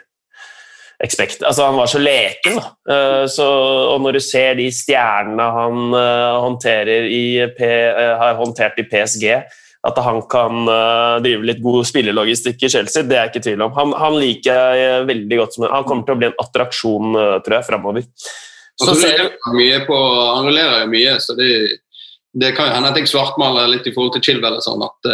expect. 1.04 1.44
Altså, 1.44 1.66
han 1.66 1.76
var 1.76 1.92
så 1.92 2.00
leken. 2.00 2.56
Da. 2.56 2.72
Eh, 2.96 3.26
så, 3.28 3.46
og 3.92 4.02
når 4.02 4.18
du 4.18 4.24
ser 4.24 4.56
de 4.60 4.70
stjernene 4.72 5.52
han 5.58 6.00
håndterer 6.46 7.10
i 7.12 7.26
P, 7.58 7.70
har 8.22 8.40
håndtert 8.40 8.80
i 8.80 8.88
PSG, 8.90 9.28
at 9.86 10.00
han 10.02 10.24
kan 10.32 10.66
drive 11.22 11.46
litt 11.46 11.60
god 11.62 11.86
spillelogistikk 11.86 12.64
i 12.66 12.72
Chelsea, 12.74 13.04
det 13.06 13.20
er 13.20 13.28
jeg 13.28 13.34
ikke 13.36 13.44
i 13.44 13.48
tvil 13.52 13.68
om. 13.68 13.76
Han, 13.76 13.92
han, 14.02 14.16
liker 14.18 14.80
jeg 14.80 15.06
veldig 15.12 15.38
godt. 15.44 15.58
Som, 15.58 15.68
han 15.70 15.86
kommer 15.86 16.08
til 16.08 16.16
å 16.16 16.22
bli 16.24 16.30
en 16.32 16.40
attraksjon, 16.42 17.20
tror 17.46 17.58
jeg, 17.60 17.68
framover. 17.68 18.08
Så 18.84 18.96
ser 19.00 19.86
på, 19.88 19.98
Han 20.36 20.48
rullerer 20.50 20.84
jo 20.84 20.92
mye, 20.92 21.16
så 21.24 21.36
det, 21.38 21.50
det 22.36 22.52
kan 22.58 22.68
jo 22.68 22.76
hende 22.76 22.92
at 22.92 23.00
jeg 23.00 23.12
svartmaler 23.12 23.70
litt 23.72 23.88
i 23.88 23.94
forhold 23.96 24.18
til 24.18 24.26
Chilwell. 24.28 24.58
Sånn, 24.64 24.84
at 24.84 25.10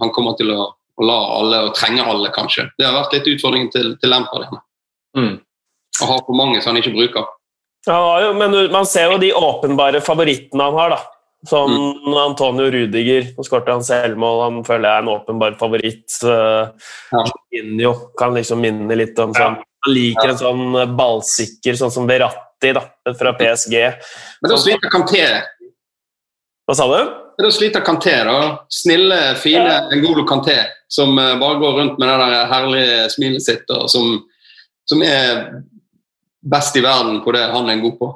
han 0.00 0.12
kommer 0.16 0.38
til 0.38 0.54
å, 0.54 0.70
å 0.72 1.04
la 1.04 1.18
alle 1.36 1.60
og 1.66 1.74
trenge 1.76 2.06
alle, 2.06 2.32
kanskje. 2.32 2.70
Det 2.80 2.88
har 2.88 2.96
vært 2.96 3.18
litt 3.18 3.28
utfordringen 3.34 3.68
til, 3.74 3.92
til 4.00 4.14
Lampard. 4.14 4.48
Mm. 5.18 5.36
Å 6.00 6.08
ha 6.08 6.16
for 6.24 6.38
mange 6.38 6.62
som 6.62 6.72
han 6.72 6.80
ikke 6.80 6.96
bruker. 6.96 7.28
Ja, 7.86 8.32
men 8.36 8.56
man 8.72 8.86
ser 8.88 9.12
jo 9.12 9.20
de 9.20 9.30
åpenbare 9.36 10.00
favorittene 10.04 10.66
han 10.68 10.76
har, 10.80 10.96
da. 10.96 11.00
Som 11.46 11.70
mm. 11.70 12.16
Antonio 12.18 12.66
Rudiger. 12.74 13.30
Nå 13.36 13.44
skåret 13.46 13.70
han 13.70 13.84
selvmål, 13.86 14.40
han 14.42 14.60
føler 14.66 14.88
jeg 14.88 14.96
er 14.96 15.04
en 15.04 15.12
åpenbar 15.12 15.54
favoritt. 15.60 16.18
Uh, 16.24 16.72
ja. 17.14 17.92
kan 18.18 18.34
liksom 18.34 18.64
minne 18.64 18.98
litt 18.98 19.18
om 19.22 19.34
sånn 19.36 19.60
Han 19.86 19.94
liker 19.94 20.32
en 20.32 20.40
sånn 20.40 20.78
ballsikker, 20.98 21.78
sånn 21.78 21.94
som 21.94 22.08
Verratti 22.08 22.72
da, 22.74 22.82
fra 23.18 23.34
PSG. 23.38 23.76
Men 24.42 24.52
da 24.52 24.58
sliter 24.60 24.92
Kanté. 24.92 25.24
Hva 26.68 26.76
sa 26.76 26.88
du? 26.90 27.12
Da 27.38 27.52
sliter 27.54 27.84
Kanté, 27.86 28.16
da. 28.26 28.40
Snille, 28.74 29.20
fine 29.38 29.68
ja. 29.70 29.84
Ngolo 30.00 30.26
Kanté, 30.28 30.56
som 30.90 31.14
uh, 31.14 31.36
bare 31.38 31.60
går 31.62 31.78
rundt 31.82 32.02
med 32.02 32.10
det 32.10 32.18
der 32.24 32.50
herlige 32.50 33.06
smilet 33.14 33.46
sitt, 33.46 33.70
og 33.70 33.86
som 33.92 34.18
som 34.88 35.04
er 35.04 35.44
best 36.40 36.76
i 36.76 36.84
verden 36.84 37.20
på 37.24 37.34
det 37.36 37.44
han 37.52 37.68
er 37.68 37.82
god 37.82 37.98
på. 38.00 38.08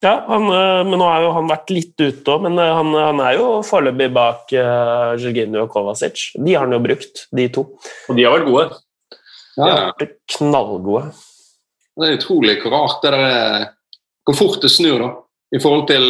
Ja, 0.00 0.14
han, 0.30 0.46
eh, 0.48 0.82
men 0.88 0.96
nå 0.96 1.08
har 1.10 1.26
jo 1.26 1.32
han 1.36 1.50
vært 1.50 1.72
litt 1.74 1.98
ute 2.00 2.32
òg, 2.32 2.46
men 2.46 2.56
eh, 2.56 2.70
han, 2.72 2.94
han, 2.96 3.18
er 3.20 3.36
jo 3.36 3.48
foreløpig 3.66 4.08
bak 4.16 4.54
uh, 4.56 5.18
Jorginho 5.20 5.66
og 5.66 5.74
Kovacic. 5.74 6.30
De 6.40 6.54
har 6.54 6.64
han 6.64 6.72
jo 6.72 6.80
brukt, 6.86 7.26
de 7.36 7.48
to. 7.52 7.66
Og 8.08 8.16
de 8.16 8.24
har 8.24 8.38
vært 8.38 8.48
gode. 8.48 8.80
Ja. 9.60 9.66
De 9.66 9.76
har 9.76 9.92
vært 10.00 10.16
knallgode. 10.36 11.04
Det 12.00 12.08
er 12.08 12.16
utrolig 12.16 12.56
hvor 12.62 12.72
rart 12.72 13.02
det 13.04 13.10
er 13.12 13.66
Hvor 14.24 14.36
fort 14.36 14.62
det 14.62 14.70
snur, 14.72 15.00
da. 15.02 15.10
I 15.56 15.60
forhold 15.60 15.86
til 15.88 16.04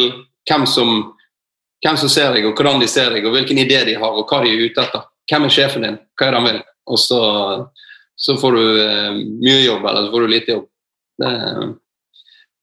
hvem 0.49 0.65
som, 0.69 0.89
hvem 1.83 1.97
som 1.97 2.09
ser 2.11 2.35
deg, 2.35 2.45
og 2.45 2.57
hvordan 2.57 2.81
de 2.81 2.89
ser 2.91 3.09
deg, 3.13 3.25
og 3.25 3.33
hvilken 3.33 3.57
idé 3.61 3.79
de 3.87 3.95
har, 3.97 4.13
og 4.13 4.29
hva 4.29 4.41
de 4.43 4.51
er 4.51 4.67
ute 4.67 4.83
etter. 4.83 5.07
Hvem 5.31 5.47
er 5.47 5.53
sjefen 5.55 5.85
din? 5.87 5.97
Hva 6.19 6.27
er 6.27 6.35
det 6.35 6.41
han 6.41 6.49
vil? 6.49 6.59
Og 6.91 6.99
så 7.01 7.21
så 8.21 8.37
får 8.37 8.51
du 8.51 8.65
eh, 8.81 9.13
mye 9.41 9.61
jobb, 9.65 9.85
eller 9.85 10.05
så 10.05 10.11
får 10.11 10.21
du 10.21 10.27
lite 10.27 10.51
jobb. 10.51 10.65
Det, 11.17 11.31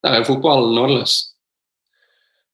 der 0.07 0.13
er 0.15 0.27
fotballen 0.29 0.77
nådeløs. 0.77 1.17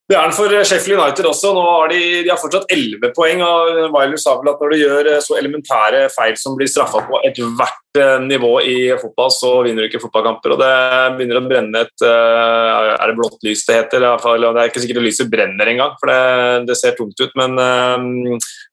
Det 0.05 0.19
er 0.19 0.27
den 0.27 0.35
for 0.37 0.53
Sheffield 0.69 1.01
United 1.01 1.27
også. 1.31 1.51
Nå 1.57 1.63
har 1.65 1.89
de, 1.89 1.99
de 2.27 2.29
har 2.29 2.37
fortsatt 2.37 2.69
11 2.75 3.09
poeng. 3.17 3.41
og 3.41 3.95
Weiler 3.95 4.21
sa 4.21 4.35
vel 4.37 4.51
at 4.53 4.61
når 4.61 4.75
du 4.75 4.83
gjør 4.83 5.09
eh, 5.15 5.23
så 5.25 5.39
elementære 5.39 6.03
feil 6.13 6.35
som 6.37 6.59
blir 6.59 6.69
straffa 6.69 7.01
på 7.07 7.23
ethvert 7.25 7.97
eh, 7.97 8.19
nivå 8.21 8.51
i 8.69 8.75
fotball, 9.01 9.33
så 9.33 9.55
vinner 9.65 9.81
du 9.81 9.89
ikke 9.89 10.03
fotballkamper. 10.03 10.53
og 10.53 10.61
Det 10.61 10.75
begynner 11.17 11.41
å 11.41 11.45
brenne 11.49 11.85
et 11.87 12.05
eh, 12.05 12.91
Er 12.99 13.01
det 13.09 13.17
blått 13.17 13.49
lys 13.49 13.65
det 13.65 13.79
heter? 13.79 14.05
Det 14.05 14.51
er 14.53 14.69
ikke 14.69 14.83
sikkert 14.85 15.07
lyset 15.07 15.31
brenner 15.33 15.73
engang, 15.73 15.97
for 15.97 16.13
det, 16.13 16.69
det, 16.69 16.77
ser 16.83 16.99
tungt 16.99 17.25
ut. 17.25 17.33
Men, 17.41 17.57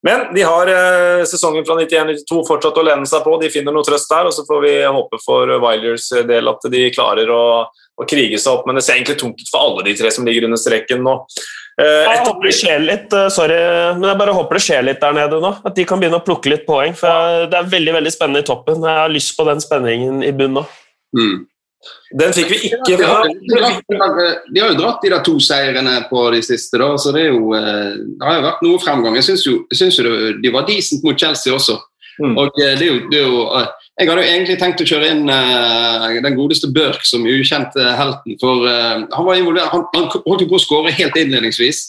men 0.04 0.26
de 0.36 0.44
har 0.44 0.74
sesongen 1.32 1.64
fra 1.64 1.80
91-92 1.80 2.42
fortsatt 2.50 2.82
å 2.82 2.84
lene 2.90 3.08
seg 3.08 3.24
på. 3.24 3.38
De 3.40 3.54
finner 3.54 3.72
noe 3.72 3.88
trøst 3.88 4.12
der, 4.12 4.28
og 4.28 4.36
så 4.36 4.44
får 4.50 4.68
vi 4.68 4.76
håpe 4.84 5.22
for 5.24 5.56
Weilers 5.64 6.12
del 6.28 6.52
at 6.52 6.68
de 6.76 6.90
klarer 6.92 7.32
å 7.32 7.46
å 8.00 8.08
krige 8.08 8.40
seg 8.42 8.54
opp, 8.54 8.68
men 8.68 8.78
det 8.78 8.86
ser 8.86 8.98
egentlig 8.98 9.20
tungt 9.20 9.42
ut 9.42 9.52
for 9.52 9.66
alle 9.66 9.86
de 9.90 9.96
tre 10.00 10.12
som 10.14 10.28
ligger 10.28 10.48
under 10.48 10.60
streken 10.60 11.04
nå. 11.06 11.18
Uh, 11.80 12.04
jeg 12.06 12.24
håper 12.26 12.48
det 12.48 12.56
skjer 12.58 12.82
litt, 12.84 13.14
uh, 13.16 13.28
sorry, 13.34 13.58
men 13.98 14.10
jeg 14.10 14.20
bare 14.20 14.36
håper 14.38 14.58
det 14.58 14.64
skjer 14.66 14.84
litt 14.86 15.02
der 15.04 15.16
nede 15.18 15.40
nå. 15.44 15.54
At 15.68 15.78
de 15.78 15.86
kan 15.88 16.02
begynne 16.02 16.20
å 16.22 16.26
plukke 16.26 16.52
litt 16.52 16.66
poeng. 16.68 16.98
for 16.98 17.48
Det 17.52 17.60
er 17.60 17.72
veldig 17.72 17.96
veldig 18.00 18.14
spennende 18.14 18.44
i 18.44 18.48
toppen. 18.48 18.84
Jeg 18.86 19.04
har 19.04 19.14
lyst 19.14 19.36
på 19.38 19.48
den 19.48 19.64
spenningen 19.64 20.22
i 20.26 20.34
bunnen 20.36 20.62
nå. 20.62 20.66
Mm. 21.18 21.40
Den 22.20 22.34
fikk 22.36 22.50
vi 22.52 22.58
ikke. 22.68 22.98
De 23.00 23.08
har, 23.08 23.30
de 23.32 24.60
har, 24.62 24.74
jo 24.74 24.78
dratt 24.78 25.02
de 25.02 25.12
der 25.14 25.24
to 25.26 25.38
seirene 25.42 25.96
på 26.10 26.26
de 26.36 26.42
siste, 26.46 26.78
da, 26.78 26.90
så 27.00 27.14
det, 27.16 27.30
jo, 27.32 27.54
eh, 27.58 27.96
det 27.96 28.28
har 28.28 28.38
jo 28.38 28.44
vært 28.46 28.66
noe 28.68 28.82
fremgang. 28.84 29.16
Jeg 29.18 29.30
syns 29.32 29.46
jo, 29.48 29.62
jo, 29.72 30.18
de 30.44 30.52
var 30.54 30.68
decent 30.68 31.06
mot 31.08 31.18
Chelsea 31.18 31.54
også. 31.56 31.80
Mm. 32.22 32.36
Og 32.38 32.52
det 32.58 32.68
er 32.68 32.84
jo, 32.86 32.98
det 33.10 33.22
er 33.22 33.32
jo 33.32 33.46
jeg 34.02 34.10
hadde 34.10 34.22
jo 34.26 34.34
egentlig 34.34 34.58
tenkt 34.58 34.82
å 34.82 34.86
kjøre 34.90 35.10
inn 35.14 35.28
uh, 35.30 36.08
den 36.26 36.38
godeste 36.38 36.72
Børk 36.74 37.04
som 37.06 37.26
ukjente 37.30 37.92
helten. 38.00 38.38
For 38.42 38.66
uh, 38.66 39.04
han 39.06 39.28
var 39.28 39.38
involvert, 39.38 39.70
han, 39.70 39.84
han 39.94 40.08
holdt 40.16 40.42
jo 40.42 40.48
på 40.50 40.58
å 40.58 40.64
skåre 40.64 40.94
helt 40.98 41.20
innledningsvis. 41.22 41.84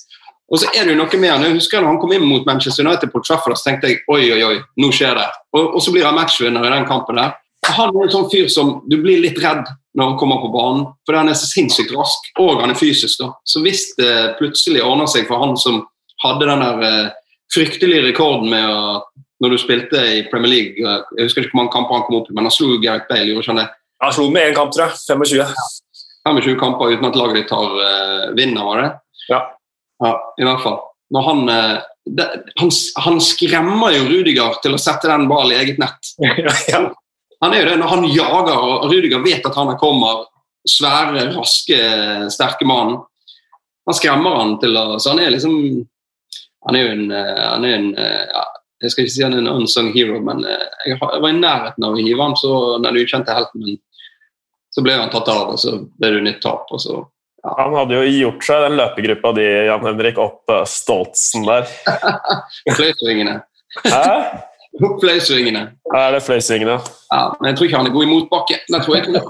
Og 0.52 0.60
så 0.60 0.68
er 0.76 0.84
det 0.84 0.92
jo 0.92 0.98
noe 0.98 1.20
med 1.22 1.32
han. 1.32 1.46
Jeg 1.46 1.56
husker 1.56 1.80
da 1.80 1.88
han 1.88 2.00
kom 2.02 2.12
inn 2.12 2.26
mot 2.28 2.44
Manchester 2.44 2.84
United 2.84 3.08
på 3.14 3.22
Trafford, 3.24 3.56
så 3.56 3.70
tenkte 3.70 3.88
jeg 3.88 4.02
oi, 4.12 4.26
oi, 4.34 4.42
oi, 4.50 4.58
nå 4.84 4.90
skjer 4.92 5.16
det. 5.16 5.28
Og, 5.56 5.78
og 5.78 5.80
så 5.80 5.94
blir 5.94 6.04
han 6.04 6.18
matchvinner 6.18 6.66
i 6.68 6.74
den 6.74 6.84
kampen 6.90 7.16
der. 7.16 7.32
Han 7.72 7.94
er 7.94 8.04
en 8.04 8.12
sånn 8.12 8.28
fyr 8.28 8.50
som 8.52 8.74
du 8.90 8.98
blir 9.00 9.22
litt 9.22 9.40
redd 9.40 9.64
når 9.96 10.10
han 10.10 10.18
kommer 10.20 10.42
på 10.42 10.50
banen, 10.52 10.84
for 11.06 11.16
han 11.16 11.30
er 11.30 11.38
så 11.38 11.48
sinnssykt 11.48 11.92
rask, 11.96 12.28
og 12.42 12.60
han 12.60 12.72
er 12.74 12.76
fysisk. 12.78 13.20
da. 13.22 13.30
Så 13.48 13.62
hvis 13.64 13.92
det 13.96 14.34
plutselig 14.40 14.84
ordner 14.84 15.08
seg 15.08 15.24
for 15.30 15.40
han 15.40 15.56
som 15.60 15.82
hadde 16.24 16.48
den 16.48 16.64
der 16.64 16.84
uh, 16.84 17.12
fryktelige 17.52 18.06
rekorden 18.08 18.50
med 18.52 18.68
å 18.68 19.00
når 19.42 19.50
du 19.50 19.58
spilte 19.58 20.00
i 20.06 20.22
Premier 20.30 20.52
League. 20.52 20.74
Jeg 20.78 21.26
husker 21.26 21.42
ikke 21.42 21.56
hvor 21.56 21.64
mange 21.64 21.74
kamper 21.74 21.98
han 21.98 22.04
kom 22.06 22.20
opp 22.20 22.28
i, 22.30 22.34
men 22.36 22.46
han 22.46 22.54
slo 22.54 22.76
Gareth 22.82 23.08
Bale. 23.10 23.32
gjorde 23.32 23.50
han 23.50 23.62
det? 23.64 23.68
Han 24.04 24.14
slo 24.14 24.28
med 24.30 24.50
én 24.50 24.54
kamp, 24.54 24.70
tror 24.74 24.86
jeg. 24.86 24.98
25. 25.10 25.40
Ja. 25.42 25.48
25 26.28 26.58
kamper 26.60 26.94
uten 26.94 27.08
at 27.08 27.18
laget 27.18 27.40
ditt 27.40 27.50
tar 27.50 27.74
uh, 27.74 28.30
vinner, 28.38 28.62
var 28.66 28.82
det? 28.82 28.90
Ja. 29.30 29.40
ja. 30.04 30.12
I 30.38 30.46
hvert 30.46 30.62
fall. 30.62 30.78
Når 31.14 31.26
han, 31.26 31.42
uh, 31.50 31.78
det, 32.06 32.28
han, 32.62 32.72
han, 33.06 33.20
skremmer 33.22 33.96
jo 33.96 34.08
Rudiger 34.10 34.58
til 34.62 34.78
å 34.78 34.82
sette 34.82 35.10
den 35.10 35.26
ballen 35.30 35.56
i 35.56 35.60
eget 35.64 35.82
nett. 35.82 36.14
ja. 36.72 36.84
Han 37.42 37.54
er 37.54 37.64
jo 37.64 37.70
det 37.72 37.78
når 37.82 37.94
han 37.96 38.10
jager, 38.14 38.58
og 38.62 38.86
Rudiger 38.92 39.24
vet 39.26 39.46
at 39.46 39.58
han 39.58 39.74
kommer, 39.80 40.28
svære, 40.70 41.32
raske, 41.34 41.78
sterke 42.30 42.66
mannen. 42.68 43.00
Han 43.90 43.98
skremmer 43.98 44.38
han 44.38 44.58
til 44.62 44.78
å 44.78 44.84
Så 45.02 45.10
han 45.10 45.18
er 45.18 45.32
liksom 45.34 45.56
Han 46.68 46.76
er 46.78 46.84
jo 46.84 46.90
en, 46.92 47.08
eh, 47.10 47.40
han 47.42 47.64
er 47.66 47.72
en 47.74 47.88
ja, 47.98 48.44
jeg 48.82 48.92
skal 48.92 49.04
ikke 49.04 49.14
si 49.14 49.24
han 49.24 49.34
er 49.36 49.42
en 49.44 49.62
unsung 49.62 49.88
hero, 49.94 50.18
men 50.24 50.44
eh, 50.48 50.68
jeg 50.90 50.98
var 51.02 51.28
i 51.28 51.38
nærheten 51.38 51.86
av 51.86 51.94
å 51.94 52.02
hive 52.02 52.22
han 52.22 52.36
så 52.38 52.52
den 52.82 52.98
ukjente 52.98 53.34
helten. 53.36 53.64
min 53.64 53.80
så 54.72 54.82
ble 54.84 54.94
han 54.96 55.10
tatt 55.12 55.28
av, 55.28 55.50
og 55.52 55.58
så 55.60 55.74
ble 56.00 56.14
det 56.14 56.22
nytt 56.24 56.40
tap. 56.44 56.70
og 56.72 56.80
så 56.80 56.94
ja. 57.42 57.54
Han 57.58 57.74
hadde 57.76 57.98
jo 57.98 58.12
gjort 58.22 58.46
seg 58.46 58.62
den 58.64 58.78
løpegruppa 58.78 59.32
di, 59.36 59.44
Jan 59.68 59.84
Henrik, 59.84 60.20
opp 60.22 60.52
uh, 60.52 60.62
Stoltsen 60.68 61.44
der. 61.48 61.66
Fløysvingene. 62.78 63.40
Hæ? 63.84 64.04
Fløysvingene. 65.02 65.66
Ja, 65.92 66.04
det 66.14 66.22
er 66.22 66.24
fløysvingene. 66.24 66.78
Ja, 67.12 67.24
men 67.36 67.50
jeg 67.50 67.58
tror 67.58 67.68
ikke 67.68 67.80
han 67.82 67.90
er 67.90 67.92
god 67.96 68.06
i 68.06 68.08
motbakke. 68.08 68.60
Det 68.64 68.80
tror 68.86 68.96
jeg 68.96 69.04
ikke. 69.04 69.24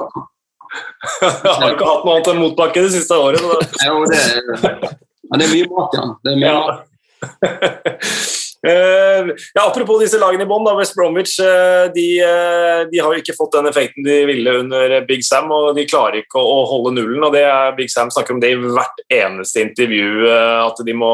jeg 1.25 1.57
har 1.65 1.73
ikke 1.73 1.89
hatt 1.89 2.05
noe 2.07 2.15
annet 2.15 2.31
enn 2.31 2.43
motbakke 2.45 2.85
det 2.85 2.93
siste 2.95 3.19
året. 3.19 3.43
jo, 3.43 4.05
det, 4.13 4.21
er, 4.23 4.85
det 5.33 5.49
er 5.49 5.57
mye 5.57 5.73
mat, 5.73 5.99
Jan. 5.99 6.15
Det 6.23 6.37
er 6.37 6.39
mye 6.45 6.53
ja. 6.53 6.63
mat. 6.69 8.31
Uh, 8.63 9.35
ja, 9.55 9.65
apropos 9.67 9.99
disse 9.99 10.21
lagene 10.23 10.45
i 10.47 10.49
bånn. 10.49 10.69
West 10.79 10.95
Bromwich 10.95 11.35
uh, 11.43 11.89
de, 11.91 12.05
uh, 12.23 12.85
de, 12.87 13.01
har 13.03 13.11
jo 13.11 13.19
ikke 13.19 13.35
fått 13.35 13.57
den 13.57 13.67
effekten 13.67 14.07
de 14.07 14.21
ville 14.29 14.55
under 14.61 14.95
Big 15.09 15.25
Sam, 15.27 15.51
og 15.51 15.73
de 15.75 15.83
klarer 15.91 16.21
ikke 16.21 16.39
å, 16.39 16.61
å 16.61 16.69
holde 16.71 16.93
nullen. 16.95 17.25
og 17.27 17.35
det 17.35 17.43
er, 17.43 17.75
Big 17.75 17.91
Sam 17.91 18.13
snakker 18.15 18.37
om 18.37 18.43
det 18.43 18.53
i 18.55 18.61
hvert 18.63 19.03
eneste 19.11 19.65
intervju, 19.65 20.29
at 20.31 20.79
de 20.87 20.95
må 20.95 21.11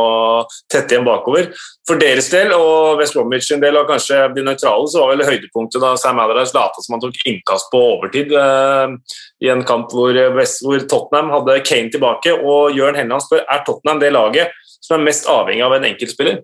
tette 0.68 0.92
igjen 0.92 1.07
bakover. 1.09 1.49
For 1.88 2.01
deres 2.01 2.28
del 2.28 2.53
og 2.53 3.01
West 3.01 3.16
Bromwich 3.16 3.49
en 3.55 3.64
del, 3.64 3.78
og 3.80 3.88
kanskje 3.88 4.20
de 4.36 4.44
nøytrale, 4.44 4.90
så 4.92 5.07
var 5.07 5.14
vel 5.14 5.24
høydepunktet 5.30 5.80
da 5.80 5.94
Sam 5.96 6.20
Allardyce 6.20 6.57
lata 6.57 6.84
som 6.84 6.99
han 6.99 7.05
tok 7.07 7.16
innkast 7.30 7.70
på 7.72 7.80
overtid 7.94 8.34
i 8.34 9.49
en 9.49 9.64
kamp 9.64 9.94
hvor, 9.96 10.12
West, 10.36 10.61
hvor, 10.66 10.84
Tottenham 10.90 11.32
hadde 11.32 11.62
Kane 11.64 11.88
tilbake, 11.94 12.36
og 12.36 12.76
Jørn 12.76 12.99
Henland 12.99 13.24
spør 13.24 13.46
er 13.46 13.64
Tottenham 13.64 14.05
det 14.05 14.12
laget 14.12 14.53
som 14.84 14.99
er 14.99 15.09
mest 15.09 15.28
avhengig 15.32 15.64
av 15.64 15.78
en 15.78 15.88
enkeltspiller. 15.88 16.42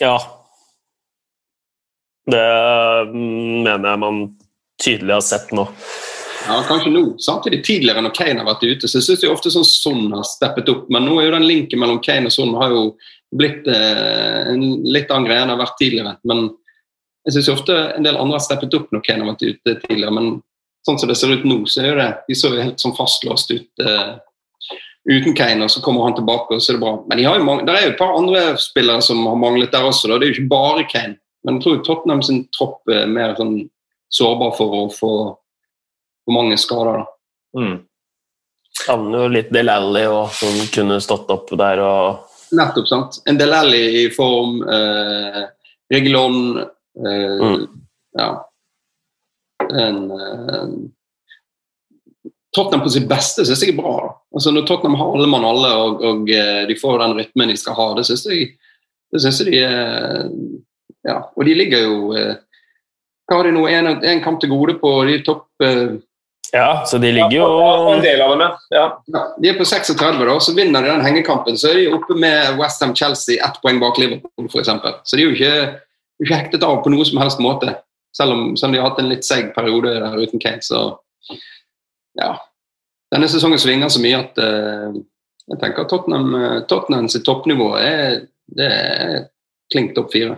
Ja. 0.00 0.16
Det 2.30 2.46
mm, 3.10 3.62
mener 3.62 3.88
jeg 3.90 4.00
man 4.02 4.22
tydelig 4.82 5.14
har 5.18 5.24
sett 5.26 5.52
nå. 5.52 5.66
Ja, 6.46 6.62
kanskje 6.66 6.90
nå. 6.90 7.18
Samtidig 7.18 7.64
tidligere 7.64 8.02
når 8.02 8.14
Kane 8.16 8.40
har 8.40 8.48
vært 8.48 8.64
ute, 8.66 8.88
så 8.90 9.02
syns 9.02 9.22
jeg 9.22 9.30
ofte 9.30 9.50
sånn 9.52 9.66
Son 9.66 10.08
har 10.14 10.24
steppet 10.26 10.70
opp. 10.72 10.88
Men 10.90 11.06
nå 11.06 11.20
er 11.20 11.28
jo 11.28 11.36
den 11.36 11.46
linken 11.46 11.82
mellom 11.82 12.00
Kane 12.02 12.30
og 12.30 12.34
Son 12.34 12.54
har 12.58 12.74
jo 12.74 12.86
blitt 13.36 13.68
eh, 13.70 14.50
litt 14.56 15.12
annen 15.12 15.28
greie 15.28 15.42
enn 15.42 15.52
det 15.52 15.56
har 15.56 15.62
vært 15.62 15.78
tidligere. 15.80 16.16
Men 16.28 16.48
jeg 17.26 17.36
syns 17.36 17.52
ofte 17.54 17.76
en 17.94 18.06
del 18.06 18.18
andre 18.18 18.40
har 18.40 18.44
steppet 18.44 18.74
opp 18.78 18.90
når 18.90 19.04
Kane 19.06 19.24
har 19.24 19.32
vært 19.34 19.46
ute 19.46 19.76
tidligere. 19.84 20.16
Men 20.18 20.32
sånn 20.86 20.98
som 20.98 21.10
det 21.10 21.18
ser 21.20 21.34
ut 21.36 21.46
nå, 21.46 21.62
så 21.70 21.84
er 21.84 21.92
jo 21.92 22.00
det 22.00 22.10
De 22.26 22.38
så 22.38 22.50
jo 22.50 22.66
helt 22.66 22.82
sånn 22.82 22.96
fastlåst 22.98 23.54
ut. 23.54 23.70
Eh, 23.86 24.12
uten 25.10 25.34
Kane, 25.34 25.64
og 25.64 25.70
så 25.70 25.82
kommer 25.82 26.04
han 26.06 26.14
tilbake, 26.14 26.54
og 26.54 26.62
så 26.62 26.72
er 26.72 26.78
det 26.78 26.84
bra. 26.84 26.94
Men 27.08 27.18
de 27.18 27.24
det 27.66 27.74
er 27.74 27.86
jo 27.86 27.92
et 27.92 27.98
par 27.98 28.16
andre 28.16 28.42
spillere 28.60 29.02
som 29.02 29.26
har 29.26 29.36
manglet 29.36 29.72
der 29.72 29.84
også. 29.88 30.08
Da. 30.08 30.18
Det 30.18 30.28
er 30.28 30.32
jo 30.32 30.38
ikke 30.38 30.52
bare 30.52 30.88
Kane. 30.90 31.18
Men 31.44 31.58
jeg 31.58 31.64
tror 31.64 31.82
Tottenham 31.82 32.22
sin 32.22 32.44
tropp 32.54 32.88
er 32.88 33.08
mer 33.10 33.34
sånn 33.34 33.56
sårbar 34.12 34.52
for 34.56 34.76
å 34.78 34.82
få 34.92 35.14
for 36.24 36.36
mange 36.36 36.58
skader. 36.60 37.02
da. 37.02 37.60
Mm. 37.60 37.78
Savner 38.84 39.24
jo 39.24 39.32
litt 39.32 39.50
Del 39.52 39.68
Alli 39.68 40.04
òg, 40.08 40.30
som 40.36 40.60
kunne 40.74 41.00
stått 41.02 41.30
opp 41.34 41.50
der 41.58 41.82
og 41.84 42.28
Nettopp, 42.52 42.88
sant. 42.88 43.16
En 43.26 43.38
Del 43.40 43.52
Alli 43.56 43.80
i 44.02 44.08
form, 44.12 44.62
eh, 44.68 45.42
Regulon 45.92 46.58
eh, 46.60 47.38
Mm. 47.40 47.66
Ja. 48.18 48.46
En, 49.72 50.10
eh, 50.10 50.68
Tottenham 52.56 52.84
på 52.84 52.92
sitt 52.92 53.08
beste 53.08 53.46
syns 53.48 53.64
jeg 53.64 53.72
er 53.72 53.80
bra. 53.80 54.12
Altså 54.34 54.52
Når 54.52 54.66
Tottenham 54.68 54.98
har 55.00 55.16
alle 55.16 55.28
mann 55.30 55.48
alle, 55.48 55.72
og, 55.72 56.04
og 56.04 56.30
eh, 56.32 56.62
de 56.68 56.76
får 56.78 57.00
den 57.00 57.16
rytmen 57.20 57.52
de 57.52 57.58
skal 57.58 57.76
ha, 57.78 57.88
det 57.96 58.04
syns 58.08 58.26
jeg, 58.28 58.52
det 59.12 59.20
synes 59.24 59.42
jeg 59.42 59.52
de 59.52 59.60
er 59.66 60.32
Ja, 61.02 61.18
og 61.34 61.44
de 61.48 61.54
ligger 61.56 61.86
jo 61.86 62.14
eh, 62.14 62.34
Hva 63.26 63.40
har 63.40 63.48
de 63.48 63.54
nå? 63.56 63.66
En, 63.72 63.88
en 63.96 64.24
kamp 64.24 64.40
til 64.42 64.52
gode 64.52 64.76
på 64.82 64.90
de 65.08 65.18
topp 65.24 65.64
eh, 65.64 65.96
Ja, 66.52 66.82
så 66.88 67.00
de 67.00 67.14
ligger 67.16 67.38
jo 67.38 67.46
Ja, 67.48 67.70
en 67.94 68.04
del 68.04 68.20
av 68.24 68.34
dem, 68.36 68.44
ja. 68.76 68.84
De 69.40 69.48
er 69.50 69.56
på 69.56 69.66
36, 69.68 70.20
da, 70.28 70.36
så 70.36 70.54
vinner 70.56 70.84
de 70.84 70.92
den 70.92 71.06
hengekampen. 71.06 71.56
Så 71.56 71.70
er 71.70 71.80
de 71.80 71.86
oppe 71.96 72.18
med 72.20 72.58
Westham 72.60 72.92
Chelsea, 72.98 73.40
ett 73.40 73.56
poeng 73.64 73.80
bak 73.80 73.96
Liverpool 74.00 74.50
f.eks. 74.52 74.68
Så 75.08 75.16
de 75.16 75.24
er 75.24 75.30
jo 75.30 75.38
ikke, 75.38 75.54
ikke 76.20 76.42
hektet 76.42 76.68
av 76.68 76.82
på 76.84 76.92
noe 76.92 77.08
som 77.08 77.22
helst 77.24 77.40
måte. 77.40 77.78
Selv 78.12 78.36
om, 78.36 78.50
selv 78.60 78.68
om 78.68 78.76
de 78.76 78.82
har 78.82 78.90
hatt 78.90 79.00
en 79.00 79.08
litt 79.08 79.24
seig 79.24 79.54
periode 79.56 79.94
der 79.96 80.20
uten 80.20 80.42
Kane. 80.42 80.60
Så 80.60 80.90
ja. 82.20 82.32
Denne 83.12 83.28
sesongen 83.28 83.60
svinger 83.60 83.90
så 83.92 84.00
mye 84.00 84.20
at 84.22 84.38
uh, 84.40 84.94
jeg 85.50 85.58
tenker 85.60 85.84
at 85.84 85.90
Tottenham, 85.90 86.34
eh, 86.38 86.60
Tottenham 86.70 87.08
sitt 87.10 87.26
toppnivå 87.26 87.72
er, 87.76 88.22
det 88.56 88.68
er 88.70 89.24
klink 89.72 89.94
topp 89.96 90.12
fire. 90.14 90.36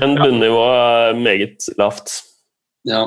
Men 0.00 0.16
bunnivået 0.18 0.80
er 0.82 1.20
meget 1.22 1.68
lavt. 1.78 2.18
Ja. 2.88 3.06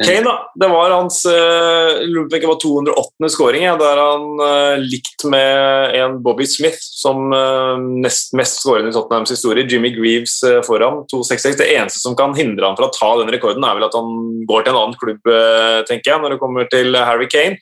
Kane, 0.00 0.22
da. 0.24 0.34
Det 0.54 0.68
var 0.68 0.90
hans 0.94 1.18
om 1.26 2.28
det 2.30 2.46
var 2.46 2.60
208. 2.62 3.28
skåring. 3.28 3.66
Der 3.80 4.00
han 4.00 4.40
uh, 4.40 4.80
likt 4.80 5.26
med 5.28 5.96
en 5.98 6.16
Bobby 6.24 6.46
Smith 6.48 6.80
som 6.80 7.28
uh, 7.34 7.76
nest 7.76 8.32
mest 8.38 8.62
skårende 8.62 8.94
i 8.94 8.96
Tottenhams 8.96 9.34
historie. 9.34 9.66
Jimmy 9.68 9.92
Greaves 9.92 10.38
foran 10.66 11.04
266. 11.12 11.60
Det 11.60 11.68
eneste 11.74 12.00
som 12.00 12.16
kan 12.16 12.32
hindre 12.38 12.70
han 12.70 12.78
fra 12.78 12.88
å 12.88 12.94
ta 12.96 13.12
den 13.20 13.32
rekorden, 13.34 13.66
er 13.66 13.76
vel 13.76 13.88
at 13.90 13.96
han 13.98 14.40
går 14.48 14.64
til 14.64 14.72
en 14.72 14.80
annen 14.80 14.98
klubb, 15.00 15.32
tenker 15.88 16.14
jeg, 16.14 16.22
når 16.22 16.34
det 16.34 16.42
kommer 16.42 16.70
til 16.72 16.96
Harry 16.96 17.28
Kane. 17.30 17.60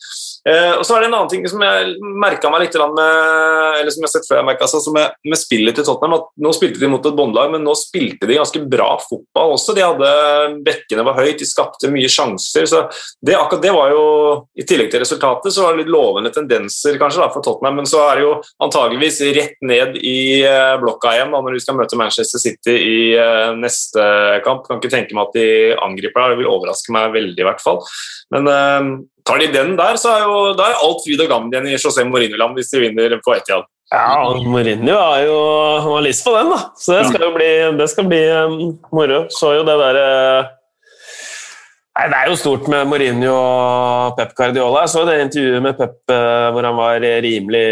Uh, 0.48 0.78
og 0.78 0.84
så 0.86 0.96
er 0.96 1.02
det 1.04 1.08
en 1.10 1.16
annen 1.18 1.30
ting 1.30 1.44
som 1.50 1.60
jeg 1.60 1.94
merka 2.00 2.48
meg 2.48 2.62
litt 2.64 2.76
med 2.78 3.02
eller 3.02 3.90
som 3.92 4.00
jeg 4.00 4.06
har 4.06 4.12
sett 4.14 4.28
før 4.28 4.38
jeg 4.40 4.46
merket, 4.48 4.64
altså, 4.64 4.92
med, 4.94 5.16
med 5.28 5.40
spillet 5.40 5.76
til 5.76 5.84
Tottenham. 5.84 6.16
at 6.16 6.30
Nå 6.44 6.52
spilte 6.56 6.80
de 6.80 6.90
mot 6.90 7.04
et 7.04 7.16
båndlag, 7.18 7.50
men 7.52 7.64
nå 7.66 7.74
spilte 7.76 8.28
de 8.28 8.38
ganske 8.38 8.62
bra 8.70 8.90
fotball 9.02 9.54
også. 9.56 9.74
De 9.76 9.84
hadde 9.84 10.12
Bekkene 10.64 11.04
var 11.06 11.18
høyt, 11.18 11.38
de 11.40 11.48
skapte 11.48 11.90
mye 11.92 12.08
sjanser. 12.10 12.66
så 12.70 12.84
det, 13.24 13.36
akkurat 13.36 13.64
det 13.66 13.74
var 13.74 13.92
jo, 13.92 14.04
I 14.58 14.66
tillegg 14.68 14.90
til 14.92 15.02
resultatet 15.04 15.54
så 15.54 15.66
var 15.66 15.74
det 15.74 15.84
litt 15.84 15.92
lovende 15.92 16.32
tendenser 16.34 16.98
kanskje 17.00 17.22
da, 17.24 17.28
for 17.34 17.44
Tottenham, 17.44 17.80
men 17.82 17.90
så 17.90 18.02
er 18.06 18.18
det 18.18 18.26
jo 18.26 18.32
antageligvis 18.64 19.20
rett 19.36 19.60
ned 19.68 19.98
i 20.00 20.18
uh, 20.46 20.78
blokka 20.80 21.14
igjen 21.16 21.34
da, 21.34 21.42
når 21.44 21.58
de 21.58 21.64
skal 21.64 21.78
møte 21.78 21.98
Manchester 22.00 22.42
City 22.42 22.78
i 22.78 22.98
uh, 23.18 23.52
neste 23.58 24.08
kamp. 24.46 24.64
Kan 24.68 24.80
ikke 24.80 24.94
tenke 24.94 25.16
meg 25.18 25.28
at 25.28 25.38
de 25.38 25.76
angriper 25.76 26.24
der, 26.24 26.34
det 26.34 26.42
vil 26.42 26.50
overraske 26.50 26.94
meg 26.94 27.12
veldig 27.16 27.44
i 27.44 27.48
hvert 27.48 27.62
fall. 27.64 27.80
Men 28.34 28.48
tar 29.28 29.42
de 29.42 29.48
den 29.52 29.74
der, 29.78 29.98
så 30.00 30.14
er 30.14 30.26
jo 30.26 30.36
da 30.58 30.70
er 30.70 30.84
alt 30.84 31.02
fryd 31.04 31.24
og 31.24 31.32
gammen 31.32 31.52
igjen 31.52 31.68
i 31.70 31.76
José 31.76 32.04
Mourinho-land 32.08 32.56
hvis 32.56 32.72
de 32.72 32.86
vinner 32.86 33.18
på 33.24 33.36
Etiad. 33.36 33.68
Ja, 33.92 34.34
Mourinho 34.44 34.98
har 35.00 35.22
jo 35.24 35.40
han 35.80 35.94
har 35.94 36.04
lyst 36.04 36.24
på 36.26 36.34
den, 36.36 36.52
da. 36.52 36.60
Så 36.76 36.98
det 36.98 37.08
skal 37.08 37.24
jo 37.24 37.32
bli, 37.36 37.50
det 37.78 37.88
skal 37.92 38.08
bli 38.08 38.22
um, 38.36 38.56
moro. 38.92 39.26
Så 39.32 39.56
jo 39.56 39.66
det 39.68 39.76
derre 39.80 40.06
Nei, 41.98 42.04
Det 42.12 42.14
er 42.14 42.28
jo 42.30 42.36
stort 42.38 42.68
med 42.70 42.86
Mourinho 42.86 43.32
og 43.34 44.18
Pep 44.18 44.30
Guardiola. 44.38 44.84
Jeg 44.84 44.92
så 44.92 45.00
det 45.08 45.16
intervjuet 45.24 45.64
med 45.64 45.78
Pep 45.80 46.12
uh, 46.12 46.50
hvor 46.54 46.68
han 46.68 46.76
var 46.78 47.02
rimelig 47.24 47.64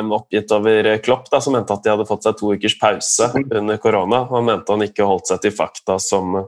um, 0.00 0.14
oppgitt 0.16 0.54
over 0.56 0.88
Klopp, 1.04 1.28
da, 1.28 1.42
som 1.44 1.58
mente 1.58 1.74
at 1.74 1.84
de 1.84 1.92
hadde 1.92 2.06
fått 2.08 2.24
seg 2.24 2.38
to 2.38 2.54
ukers 2.54 2.78
pause 2.80 3.28
under 3.44 3.82
korona. 3.82 4.22
Han 4.30 4.48
mente 4.48 4.72
han 4.72 4.86
ikke 4.86 5.10
holdt 5.10 5.28
seg 5.28 5.42
til 5.44 5.52
fakta 5.58 5.98
som 6.00 6.38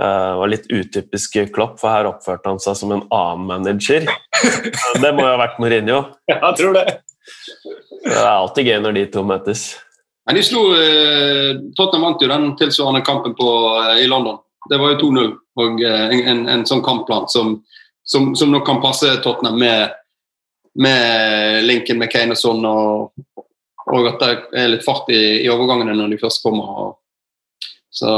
uh, 0.00 0.34
var 0.40 0.50
litt 0.50 0.66
utypisk 0.70 1.38
Klopp, 1.54 1.78
for 1.80 1.92
her 1.92 2.08
oppførte 2.10 2.50
han 2.50 2.62
seg 2.62 2.78
som 2.80 2.94
en 2.94 3.06
annen 3.14 3.48
manager. 3.50 4.06
Det 5.00 5.10
må 5.14 5.24
jo 5.24 5.32
ha 5.32 5.40
vært 5.40 5.60
Mourinho. 5.62 6.04
Ja, 6.30 6.40
jeg 6.50 6.60
tror 6.60 6.76
det. 6.76 6.86
Det 8.04 8.14
er 8.20 8.30
alltid 8.34 8.68
gøy 8.68 8.78
når 8.84 8.96
de 8.98 9.04
to 9.12 9.24
møtes. 9.26 9.64
Men 10.26 10.38
de 10.38 10.42
slo 10.44 10.62
eh, 10.76 11.52
Tottenham 11.76 12.06
vant 12.08 12.22
jo 12.22 12.28
den 12.30 12.50
tilsvarende 12.56 13.04
kampen 13.04 13.34
på, 13.36 13.48
eh, 13.80 14.04
i 14.04 14.08
London. 14.08 14.38
Det 14.70 14.78
var 14.80 14.94
jo 14.94 15.10
2-0 15.10 15.32
og 15.60 15.82
eh, 15.84 16.04
en, 16.08 16.22
en, 16.32 16.42
en, 16.48 16.64
sånn 16.68 16.84
kampplan 16.84 17.28
som, 17.32 17.58
som, 18.04 18.32
som, 18.36 18.52
nok 18.52 18.64
kan 18.66 18.80
passe 18.84 19.10
Tottenham 19.24 19.58
med, 19.60 19.96
med 20.80 21.64
linken 21.68 22.00
med 22.00 22.12
Kane 22.12 22.36
og 22.36 22.40
sånn, 22.40 22.64
og, 22.64 23.42
og, 23.84 24.08
at 24.14 24.24
det 24.24 24.62
er 24.64 24.72
litt 24.72 24.86
fart 24.86 25.12
i, 25.12 25.44
i 25.44 25.50
overgangene 25.52 25.96
når 25.98 26.14
de 26.14 26.22
først 26.24 26.44
kommer. 26.44 26.72
Og, 26.86 27.68
så 27.94 28.10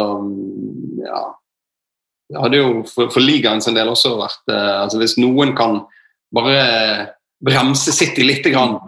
ja 1.03 1.25
Det 2.27 2.41
hadde 2.43 2.59
jo 2.59 2.71
for, 2.91 3.11
for 3.15 3.23
ligaen 3.23 3.63
sin 3.63 3.77
del 3.77 3.91
også 3.93 4.17
vært 4.19 4.51
eh, 4.51 4.73
altså 4.83 4.99
Hvis 4.99 5.17
noen 5.21 5.55
kan 5.59 5.85
bare 6.35 7.15
bremse 7.47 7.93
City 7.95 8.25
litt, 8.27 8.47
grann, 8.51 8.79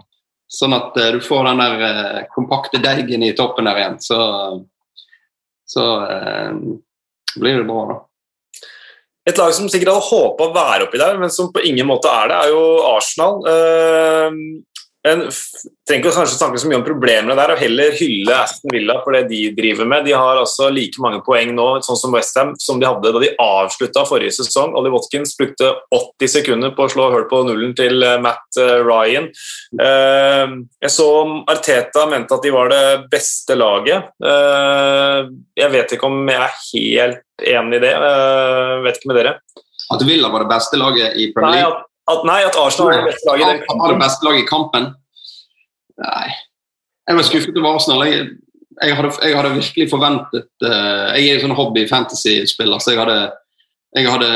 sånn 0.51 0.75
at 0.75 0.97
eh, 0.99 1.13
du 1.15 1.23
får 1.23 1.47
den 1.51 1.63
der 1.63 1.85
eh, 1.89 2.21
kompakte 2.35 2.81
deigen 2.83 3.23
i 3.23 3.35
toppen 3.39 3.69
der 3.69 3.79
igjen, 3.79 3.99
så, 4.03 4.19
så 5.69 5.85
uh, 6.03 6.57
blir 7.37 7.61
det 7.61 7.69
bra, 7.69 7.85
da. 7.93 7.99
Et 9.29 9.39
lag 9.39 9.53
som 9.53 9.69
sikkert 9.69 9.93
hadde 9.93 10.09
håpa 10.09 10.49
å 10.49 10.55
være 10.55 10.89
oppi 10.89 10.99
der, 10.99 11.19
men 11.21 11.31
som 11.31 11.53
på 11.53 11.63
ingen 11.69 11.87
måte 11.87 12.09
er 12.09 12.31
det, 12.33 12.39
er 12.41 12.55
jo 12.55 12.63
Arsenal. 12.89 13.43
En 15.09 15.23
trenger 15.89 16.03
ikke 16.03 16.13
kanskje 16.15 16.37
snakke 16.37 16.61
så 16.61 16.69
mye 16.69 16.79
om 16.79 16.85
problemene 16.87 17.37
der, 17.39 17.53
og 17.55 17.61
heller 17.63 17.95
hylle 17.97 18.35
Aston 18.37 18.75
Villa 18.75 18.99
for 19.05 19.17
det 19.17 19.25
de 19.31 19.41
driver 19.57 19.89
med. 19.89 20.05
De 20.07 20.15
har 20.17 20.41
altså 20.41 20.69
like 20.75 21.01
mange 21.03 21.23
poeng 21.27 21.55
nå 21.57 21.69
sånn 21.87 22.01
som 22.01 22.15
Westham 22.15 22.53
som 22.61 22.81
de 22.81 22.89
hadde 22.89 23.13
da 23.15 23.23
de 23.23 23.31
avslutta 23.43 24.05
forrige 24.09 24.37
sesong. 24.39 24.75
Ollie 24.79 24.93
Watkins 24.93 25.33
brukte 25.39 25.71
80 25.95 26.35
sekunder 26.35 26.75
på 26.77 26.87
å 26.87 26.93
slå 26.93 27.09
hull 27.15 27.27
på 27.31 27.41
nullen 27.49 27.73
til 27.79 28.05
Matt 28.25 28.61
Ryan. 28.85 29.31
Jeg 29.79 30.93
så 30.93 31.09
Arteta 31.49 32.05
mente 32.11 32.37
at 32.37 32.45
de 32.45 32.55
var 32.55 32.73
det 32.73 32.85
beste 33.13 33.57
laget. 33.59 34.13
Jeg 34.21 35.75
vet 35.75 35.97
ikke 35.97 36.11
om 36.11 36.21
jeg 36.29 36.43
er 36.45 36.61
helt 36.69 37.49
enig 37.57 37.81
i 37.81 37.85
det. 37.87 37.95
Jeg 37.95 38.85
vet 38.87 39.01
ikke 39.01 39.13
med 39.13 39.21
dere. 39.23 39.37
At 39.89 40.03
Villa 40.05 40.29
var 40.29 40.45
det 40.45 40.51
beste 40.51 40.77
laget 40.81 41.17
i 41.17 41.31
Premier 41.33 41.63
League? 41.63 41.69
Nei, 41.73 41.79
at, 41.79 41.85
nei, 42.25 42.43
at 42.47 42.57
Arsenal 42.57 42.93
er 42.93 43.03
det 43.03 43.11
beste 43.13 43.29
laget 43.29 43.51
den 43.51 43.65
kampen. 43.65 43.81
Var 43.83 43.93
det 43.93 44.03
beste 44.03 44.27
laget 44.27 44.43
i 44.43 44.49
kampen? 44.49 44.87
Nei. 46.05 46.29
Jeg 47.09 47.19
var 47.19 47.27
skuffet 47.27 47.59
over 47.59 47.75
Arsenal. 47.75 48.05
Jeg, 48.07 48.29
jeg, 48.83 48.97
hadde, 48.97 49.11
jeg 49.25 49.37
hadde, 49.37 49.55
virkelig 49.57 49.91
forventet 49.91 50.65
uh, 50.65 51.07
Jeg 51.17 51.27
er 51.27 51.37
jo 51.37 51.45
sånn 51.45 51.57
hobby-fantasy-spiller, 51.59 52.83
så 52.83 52.95
jeg 52.95 53.01
hadde, 53.03 53.19
jeg 53.97 54.13
hadde, 54.13 54.31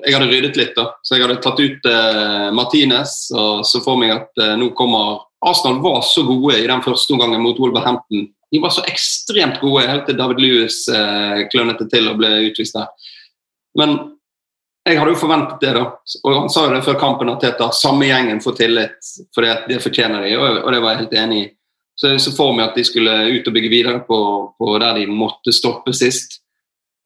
jeg 0.00 0.16
hadde, 0.16 0.30
ryddet 0.32 0.60
litt. 0.60 0.72
da. 0.76 0.88
Så 1.04 1.16
jeg 1.16 1.26
hadde 1.26 1.40
tatt 1.44 1.60
ut 1.60 1.88
uh, 1.90 2.48
Martinez 2.56 3.16
og 3.36 3.64
så 3.68 3.82
for 3.84 4.00
meg 4.00 4.14
at 4.16 4.42
uh, 4.42 4.54
nå 4.60 4.72
kommer 4.78 5.24
Arsenal 5.44 5.82
var 5.84 6.00
så 6.08 6.24
gode 6.24 6.56
i 6.60 6.68
den 6.68 6.84
første 6.84 7.12
omgangen 7.16 7.44
mot 7.44 7.58
Wolverhampton. 7.60 8.28
De 8.52 8.60
var 8.62 8.72
så 8.72 8.84
ekstremt 8.88 9.60
gode 9.60 9.84
helt 9.88 10.06
til 10.08 10.16
David 10.16 10.40
Lewis 10.40 10.84
klønet 11.52 11.80
det 11.82 11.88
til 11.92 12.06
og 12.08 12.20
ble 12.20 12.30
utvist 12.46 12.76
der. 12.78 12.86
Men 13.76 13.96
jeg 14.84 14.98
hadde 15.00 15.12
jo 15.14 15.18
forventet 15.18 15.62
det, 15.62 15.72
da. 15.78 15.84
Og 16.22 16.34
han 16.36 16.50
sa 16.52 16.66
jo 16.66 16.74
det 16.74 16.84
før 16.84 16.98
kampen 17.00 17.30
at 17.32 17.44
det 17.44 17.68
samme 17.78 18.08
gjengen 18.08 18.42
får 18.44 18.56
tillit, 18.58 19.12
for 19.34 19.46
det 19.68 19.80
fortjener 19.80 20.26
de, 20.26 20.34
og, 20.36 20.72
det 20.72 20.80
var 20.82 20.92
jeg 20.92 21.04
helt 21.04 21.14
enig 21.22 21.38
i. 21.40 21.46
Så 21.94 22.10
jeg 22.10 22.24
så 22.24 22.32
for 22.34 22.52
meg 22.56 22.66
at 22.66 22.76
de 22.76 22.84
skulle 22.84 23.12
ut 23.30 23.48
og 23.48 23.54
bygge 23.54 23.70
videre 23.70 24.02
på, 24.04 24.18
på 24.58 24.74
der 24.82 24.98
de 24.98 25.06
måtte 25.08 25.54
stoppe 25.54 25.94
sist. 25.96 26.40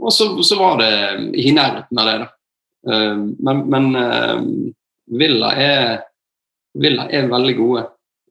Og 0.00 0.10
så, 0.14 0.30
så 0.42 0.58
var 0.58 0.80
det 0.80 0.90
i 1.38 1.52
nærheten 1.54 2.00
av 2.00 2.08
det, 2.08 2.16
da. 2.24 2.28
Men, 3.44 3.62
men 3.68 3.88
Villa, 5.20 5.52
er, 5.60 6.02
Villa 6.78 7.06
er 7.12 7.30
veldig 7.30 7.56
gode. 7.58 7.84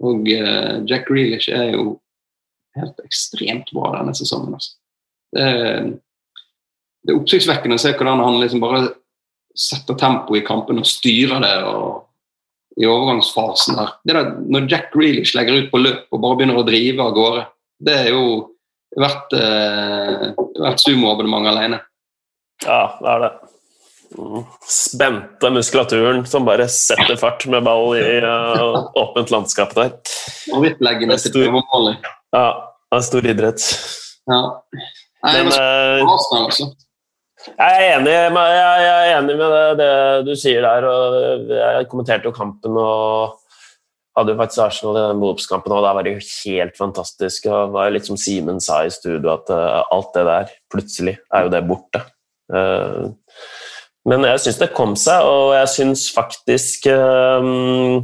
Og 0.08 0.28
Jack 0.28 1.08
Grealish 1.08 1.54
er 1.54 1.76
jo 1.76 2.00
helt 2.78 3.00
ekstremt 3.06 3.72
bra 3.76 3.94
denne 4.00 4.16
sesongen. 4.18 4.58
Altså. 4.58 4.76
Det, 5.36 5.44
er, 5.44 5.92
det 7.06 7.14
er 7.14 7.20
oppsiktsvekkende 7.22 7.78
å 7.78 7.84
se 7.86 7.94
hvordan 7.96 8.24
han 8.24 8.42
liksom 8.42 8.64
bare 8.64 8.88
setter 9.58 9.98
tempo 10.00 10.38
i 10.38 10.44
kampen 10.46 10.82
og 10.82 10.88
styrer 10.88 11.42
det 11.44 11.56
og, 11.66 12.04
i 12.78 12.86
overgangsfasen 12.86 13.80
her. 13.80 13.96
Det 14.06 14.16
der, 14.16 14.32
når 14.46 14.70
Jack 14.70 14.92
Grealish 14.94 15.34
legger 15.38 15.64
ut 15.64 15.72
på 15.72 15.82
løp 15.82 16.14
og 16.14 16.22
bare 16.22 16.38
begynner 16.38 16.62
å 16.62 16.68
drive 16.68 17.04
av 17.04 17.16
gårde, 17.16 17.44
det 17.88 17.96
er 18.04 18.10
jo 18.14 18.24
verdt, 18.98 19.34
eh, 19.34 20.26
verdt 20.62 20.84
sumoabonnement 20.84 21.50
alene. 21.50 21.82
Ja, 22.66 22.82
det 23.02 23.14
er 23.14 23.24
det. 23.26 23.32
Spente 24.72 25.50
muskulaturen 25.52 26.24
som 26.26 26.46
bare 26.48 26.70
setter 26.72 27.18
fart 27.20 27.44
med 27.52 27.66
ball 27.68 27.92
i 27.98 28.06
uh, 28.24 28.88
åpent 28.98 29.34
landskap 29.34 29.74
der. 29.78 29.92
Favorittleggene 30.46 31.18
sitt 31.20 31.36
overmål. 31.38 31.98
Ja, 32.34 32.48
det 32.88 33.02
er 33.02 33.06
stor 33.10 33.28
idrett. 33.34 33.66
Ja. 34.32 34.42
Nei, 35.28 35.34
men, 35.44 36.08
altså. 36.08 36.72
Jeg 37.56 37.74
er 37.88 37.98
enig 37.98 38.16
med, 38.36 38.54
jeg 38.54 38.88
er 38.92 39.12
enig 39.18 39.36
med 39.40 39.54
det, 39.54 39.68
det, 39.80 39.92
du 40.28 40.34
sier 40.38 40.66
der. 40.66 40.88
og 40.88 41.52
Jeg 41.54 41.88
kommenterte 41.92 42.30
jo 42.30 42.36
kampen 42.36 42.78
og 42.82 43.38
hadde 44.18 44.34
jo 44.34 44.40
faktisk 44.40 44.64
Arsenal 44.64 44.98
i 44.98 45.06
den 45.12 45.22
Wolves-kampen, 45.22 45.74
og 45.76 45.86
da 45.86 45.94
var 45.94 46.06
det 46.06 46.16
jo 46.16 46.26
helt 46.26 46.78
fantastisk. 46.78 47.48
og 47.54 47.74
var 47.76 47.94
litt 47.94 48.10
som 48.10 48.18
Simen 48.20 48.62
sa 48.64 48.82
i 48.86 48.94
studio, 48.94 49.36
at 49.36 49.52
uh, 49.54 49.84
alt 49.94 50.14
det 50.18 50.26
der 50.28 50.54
plutselig 50.74 51.18
er 51.34 51.46
jo 51.46 51.54
det 51.54 51.64
borte. 51.70 52.04
Uh, 52.52 53.14
men 54.08 54.26
jeg 54.26 54.42
syns 54.46 54.62
det 54.62 54.74
kom 54.76 54.96
seg, 54.98 55.26
og 55.28 55.54
jeg 55.58 55.74
syns 55.76 56.08
faktisk 56.16 56.90
uh, 56.90 58.02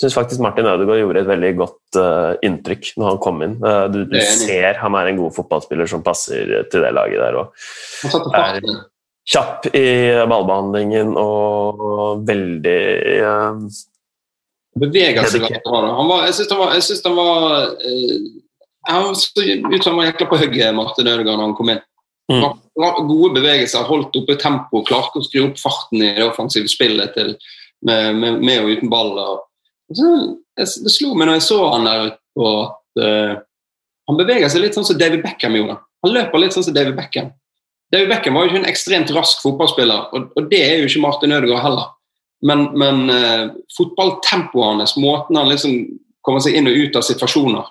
synes 0.00 0.16
faktisk 0.16 0.40
Martin 0.40 0.68
Ødegaard 0.68 1.02
gjorde 1.02 1.22
et 1.22 1.28
veldig 1.28 1.50
godt 1.58 1.98
uh, 2.00 2.32
inntrykk 2.46 2.92
når 2.96 3.10
han 3.10 3.20
kom 3.22 3.42
inn. 3.44 3.58
Uh, 3.60 3.84
du, 3.92 4.00
du 4.08 4.16
ser 4.20 4.80
han 4.80 4.96
er 4.96 5.10
en 5.10 5.20
god 5.20 5.34
fotballspiller 5.36 5.90
som 5.90 6.04
passer 6.06 6.54
til 6.72 6.86
det 6.86 6.94
laget 6.96 7.20
der. 7.20 7.38
Og 7.42 8.32
er 8.38 8.60
kjapp 9.30 9.68
i 9.76 9.86
ballbehandlingen 10.30 11.12
og 11.20 12.24
veldig 12.28 12.80
uh, 13.26 13.68
Beveger 14.80 15.26
seg 15.26 15.44
veldig 15.44 15.60
bra. 15.66 15.82
Han 15.98 16.08
var, 16.08 16.24
jeg 16.28 16.38
syns 16.38 16.52
han 16.54 16.60
var, 16.62 16.74
jeg 16.78 16.84
synes 16.86 17.00
han 17.04 17.16
var 17.18 17.38
Han 18.86 19.16
så 19.18 19.42
ut 19.42 19.82
som 19.82 19.90
han 19.90 19.98
var 19.98 20.06
jækla 20.08 20.28
på 20.30 20.38
hugget, 20.40 20.74
Martin 20.76 21.10
Ødegaard, 21.10 21.36
når 21.36 21.48
han 21.48 21.56
kom 21.58 21.72
inn. 21.74 21.82
Mm. 22.30 22.44
Gode 23.10 23.34
bevegelser, 23.34 23.84
holdt 23.84 24.14
oppe 24.16 24.36
tempo, 24.40 24.84
klarte 24.86 25.20
å 25.20 25.26
skru 25.26 25.48
opp 25.48 25.58
farten 25.60 26.00
i 26.00 26.12
det 26.16 26.24
offensive 26.24 26.70
spillet 26.70 27.12
til, 27.16 27.34
med, 27.84 28.14
med, 28.16 28.38
med, 28.40 28.62
og 28.62 28.70
uten 28.78 28.92
ball. 28.92 29.10
Og, 29.18 29.42
det 29.90 30.66
slo 30.70 31.14
meg 31.14 31.28
når 31.28 31.38
jeg 31.40 31.46
så 31.48 31.60
han 31.72 31.86
der 31.88 32.08
ute 32.10 32.50
at 32.50 33.02
uh, 33.02 33.38
han 34.10 34.18
beveger 34.18 34.50
seg 34.50 34.64
litt 34.64 34.76
sånn 34.76 34.86
som 34.86 34.98
David 34.98 35.22
Beckham 35.24 35.56
gjorde. 35.58 35.78
Han 36.04 36.14
løper 36.14 36.42
litt 36.42 36.54
sånn 36.56 36.66
som 36.66 36.74
David 36.74 36.96
Beckham. 36.98 37.32
David 37.92 38.10
Beckham 38.12 38.36
var 38.38 38.46
jo 38.46 38.52
ikke 38.52 38.60
en 38.62 38.70
ekstremt 38.70 39.10
rask 39.14 39.42
fotballspiller, 39.42 40.06
og, 40.14 40.30
og 40.38 40.46
det 40.50 40.60
er 40.66 40.78
jo 40.80 40.88
ikke 40.88 41.02
Martin 41.02 41.34
Ødegaard 41.34 41.64
heller. 41.66 41.90
Men, 42.46 42.70
men 42.78 43.02
uh, 43.12 43.50
fotballtempoet 43.76 44.80
hans, 44.80 44.96
måten 44.96 45.36
han 45.36 45.50
liksom 45.50 45.76
kommer 46.24 46.42
seg 46.44 46.56
inn 46.56 46.70
og 46.70 46.78
ut 46.78 46.96
av 46.96 47.04
situasjoner, 47.04 47.68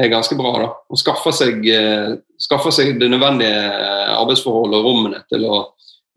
er 0.00 0.10
ganske 0.10 0.36
bra. 0.38 0.52
da. 0.64 0.68
Han 0.90 1.00
skaffer 1.00 1.36
seg, 1.36 1.68
uh, 1.68 2.16
skaffer 2.40 2.74
seg 2.74 2.96
det 3.00 3.12
nødvendige 3.12 3.62
arbeidsforholdet 4.16 4.80
og 4.80 4.88
rommene 4.88 5.22
til 5.30 5.46
å 5.46 5.62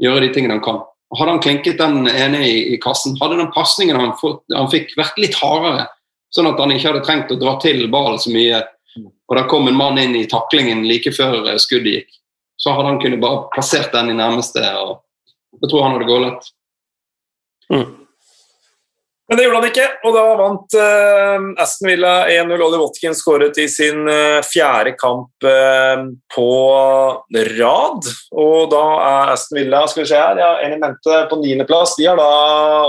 gjøre 0.01 0.25
de 0.25 0.33
tingene 0.35 0.57
han 0.57 0.65
kan. 0.65 0.83
Hadde 1.13 1.31
han 1.35 1.41
klinket 1.43 1.77
den 1.77 2.07
ene 2.09 2.39
i, 2.47 2.55
i 2.73 2.77
kassen, 2.81 3.13
hadde 3.21 3.37
den 3.37 3.51
pasningen 3.53 3.99
han, 3.99 4.13
han, 4.55 4.69
fikk 4.71 4.95
vært 4.97 5.19
litt 5.21 5.37
hardere, 5.37 5.85
sånn 6.33 6.49
at 6.49 6.59
han 6.59 6.73
ikke 6.73 6.89
hadde 6.89 7.03
trengt 7.05 7.31
å 7.31 7.37
dra 7.39 7.53
til 7.61 7.85
ballen 7.93 8.17
så 8.19 8.33
mye, 8.33 8.63
og 8.97 9.37
da 9.37 9.45
kom 9.49 9.69
en 9.69 9.77
mann 9.77 9.99
inn 10.01 10.15
i 10.17 10.25
taklingen 10.29 10.83
like 10.89 11.13
før 11.15 11.45
eh, 11.51 11.59
skuddet 11.61 11.99
gikk, 11.99 12.17
så 12.61 12.73
hadde 12.73 12.89
han 12.93 13.01
kunnet 13.03 13.21
bare 13.21 13.45
plassert 13.53 13.93
den 13.93 14.13
i 14.13 14.17
nærmeste, 14.17 14.63
og 14.81 15.61
jeg 15.61 15.69
tror 15.71 15.85
han 15.85 15.95
hadde 15.97 16.09
gålet. 16.09 16.49
Mm. 17.73 17.87
Men 19.25 19.39
det 19.39 19.45
gjorde 19.47 19.57
han 19.57 19.71
ikke, 19.71 19.85
og 20.05 20.13
da 20.13 20.23
vant 20.37 20.75
uh, 20.77 21.45
Aston 21.63 21.89
Villa 21.89 22.11
1-0. 22.29 22.51
Ollie 22.61 22.77
Watkins 22.77 23.23
skåret 23.23 23.57
i 23.57 23.65
sin 23.71 24.03
uh, 24.05 24.37
fjerde 24.45 24.93
kamp 24.99 25.47
uh, 25.47 26.03
på 26.29 26.49
rad. 27.55 28.09
Og 28.37 28.69
da 28.69 28.83
er 29.07 29.33
Aston 29.33 29.57
Villa 29.57 29.81
skal 29.89 30.03
vi 30.03 30.11
se 30.11 30.19
her, 30.21 30.43
ja, 30.43 30.51
Elemente 30.67 31.23
på 31.31 31.39
niendeplass. 31.41 31.95
De 31.97 32.05
har 32.05 32.21
da 32.21 32.29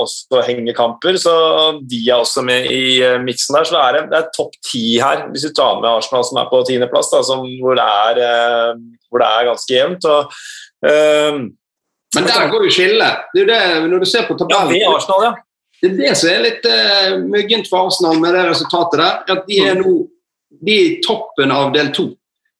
også 0.02 0.44
hengekamper, 0.44 1.16
så 1.22 1.36
de 1.80 2.02
er 2.04 2.20
også 2.20 2.44
med 2.44 2.68
i 2.68 3.00
uh, 3.00 3.16
miksen 3.24 3.56
der. 3.56 3.64
Så 3.64 3.78
det 3.78 3.86
er, 3.86 4.10
det 4.12 4.20
er 4.20 4.30
topp 4.36 4.60
ti 4.68 4.84
her, 5.00 5.24
hvis 5.32 5.48
du 5.48 5.56
tar 5.56 5.80
med 5.80 5.88
Arsenal 5.94 6.28
som 6.28 6.42
er 6.42 6.52
på 6.52 6.60
tiendeplass, 6.68 7.14
hvor, 7.16 7.80
det 7.80 7.86
er, 8.26 8.76
hvor 9.08 9.24
det 9.24 9.30
er 9.32 9.48
ganske 9.54 9.78
jevnt. 9.80 10.04
og 10.04 10.36
men 12.16 12.24
der 12.24 12.46
går 12.48 12.62
jo 12.64 12.70
skillet. 12.72 13.24
Det 13.34 13.42
er 13.42 13.44
jo 13.44 13.48
det, 13.50 13.90
når 13.90 14.04
du 14.04 14.08
ser 14.08 14.24
på 14.28 14.36
tabellen. 14.38 14.70
Ja, 14.70 14.72
det 14.72 14.84
er 14.84 14.94
Arsenal, 14.94 15.24
ja. 15.26 15.32
Det 15.82 15.90
er 15.92 15.96
det 15.98 16.12
som 16.16 16.30
er 16.32 16.44
litt 16.44 16.68
uh, 16.68 17.16
muggent 17.26 17.68
for 17.70 17.88
Arsenal 17.88 18.20
med 18.22 18.34
det 18.34 18.44
resultatet 18.50 19.02
der. 19.02 19.34
at 19.36 19.48
De 19.48 19.58
er 19.64 19.80
nå 19.80 19.96
de 20.60 20.72
er 20.72 20.84
i 20.86 21.00
toppen 21.04 21.50
av 21.52 21.72
del 21.74 21.90
to. 21.94 22.10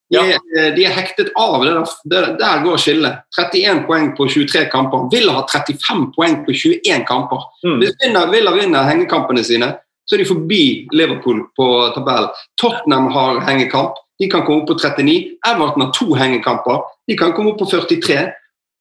De, 0.07 0.19
ja. 0.21 0.39
er, 0.39 0.75
de 0.77 0.85
er 0.87 0.95
hektet 0.95 1.33
av. 1.39 1.64
Det 1.64 1.73
der, 2.12 2.29
der 2.39 2.62
går 2.62 2.79
skillet. 2.79 3.25
31 3.41 3.83
poeng 3.89 4.12
på 4.19 4.29
23 4.31 4.67
kamper. 4.71 5.09
Villa 5.12 5.35
har 5.41 5.49
35 5.51 6.07
poeng 6.14 6.39
på 6.47 6.55
21 6.55 7.07
kamper. 7.09 7.49
Mm. 7.67 7.81
Hvis 7.83 7.97
Villa 8.35 8.55
vinner 8.55 8.87
hengekampene 8.87 9.45
sine, 9.45 9.73
så 10.07 10.14
er 10.14 10.23
de 10.23 10.29
forbi 10.29 10.64
Liverpool 10.95 11.43
på 11.59 11.69
tabellen. 11.97 12.31
Tottenham 12.61 13.11
har 13.14 13.41
hengekamp. 13.49 13.99
De 14.21 14.31
kan 14.33 14.47
komme 14.47 14.62
opp 14.62 14.71
på 14.71 14.79
39. 14.79 15.17
Everton 15.47 15.83
har 15.83 15.91
to 15.97 16.14
hengekamper. 16.17 16.85
De 17.11 17.17
kan 17.19 17.35
komme 17.37 17.53
opp 17.53 17.59
på 17.61 17.69
43. 17.73 18.29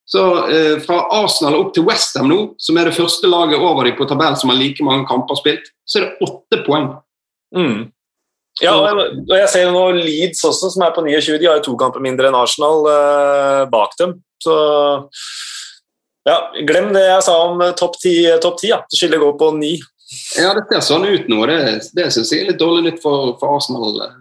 Så 0.06 0.22
eh, 0.54 0.76
Fra 0.86 1.00
Arsenal 1.24 1.58
opp 1.58 1.74
til 1.74 1.86
Westham 1.88 2.30
nå, 2.30 2.40
som 2.62 2.78
er 2.78 2.90
det 2.90 2.98
første 2.98 3.30
laget 3.30 3.58
over 3.58 3.88
dem 3.88 3.98
på 3.98 4.06
tabellen 4.10 4.38
som 4.38 4.52
har 4.54 4.60
like 4.60 4.86
mange 4.86 5.08
kamper 5.10 5.40
spilt, 5.40 5.72
så 5.86 6.00
er 6.00 6.06
det 6.06 6.28
åtte 6.28 6.62
poeng. 6.68 6.92
Mm. 7.56 7.88
Ja, 8.64 8.76
og 8.78 9.34
jeg 9.36 9.48
ser 9.52 9.72
nå 9.74 9.82
Leeds 9.98 10.46
også, 10.48 10.70
som 10.72 10.86
er 10.86 10.94
på 10.96 11.04
29. 11.04 11.40
De 11.42 11.50
har 11.50 11.58
jo 11.60 11.66
to 11.72 11.74
kamper 11.80 12.04
mindre 12.04 12.30
enn 12.30 12.38
Arsenal 12.38 12.86
eh, 12.88 13.64
bak 13.72 13.98
dem. 14.00 14.16
Så 14.44 14.56
ja, 16.26 16.38
glem 16.68 16.94
det 16.96 17.04
jeg 17.04 17.26
sa 17.26 17.36
om 17.50 17.66
topp 17.78 18.00
ti. 18.02 18.16
Top 18.44 18.62
10 18.62 18.72
ja. 18.72 18.80
Skillet 18.94 19.22
går 19.22 19.36
på 19.42 19.52
ni. 19.58 19.74
Ja, 20.40 20.54
det 20.56 20.68
ser 20.70 20.86
sånn 20.86 21.08
ut 21.10 21.28
nå. 21.32 21.42
Det, 21.50 21.58
det 21.98 22.08
syns 22.14 22.32
jeg 22.32 22.46
er 22.46 22.54
litt 22.54 22.62
dårlig 22.62 22.86
nytt 22.88 23.02
for, 23.04 23.36
for 23.42 23.58
Arsenal 23.58 24.00
eh, 24.06 24.16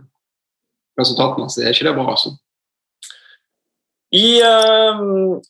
resultatmessig. 1.01 1.63
Er 1.65 1.77
ikke 1.77 1.87
det 1.91 1.95
bra, 1.97 2.09
altså? 2.17 2.35
I, 4.15 4.29
uh, 4.43 5.01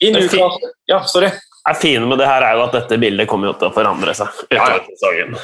i 0.01 0.11
Newcastle 0.15 0.73
Ja, 0.89 1.03
sorry. 1.11 1.29
Det 1.65 1.75
fine 1.81 2.09
med 2.09 2.21
det 2.21 2.29
her 2.29 2.45
er 2.45 2.59
jo 2.59 2.65
at 2.67 2.75
dette 2.77 2.99
bildet 3.01 3.29
kommer 3.29 3.51
jo 3.51 3.55
til 3.61 3.71
å 3.71 3.75
forandre 3.77 4.12
seg 4.17 4.33
utover 4.51 4.83
sesongen. 4.91 5.37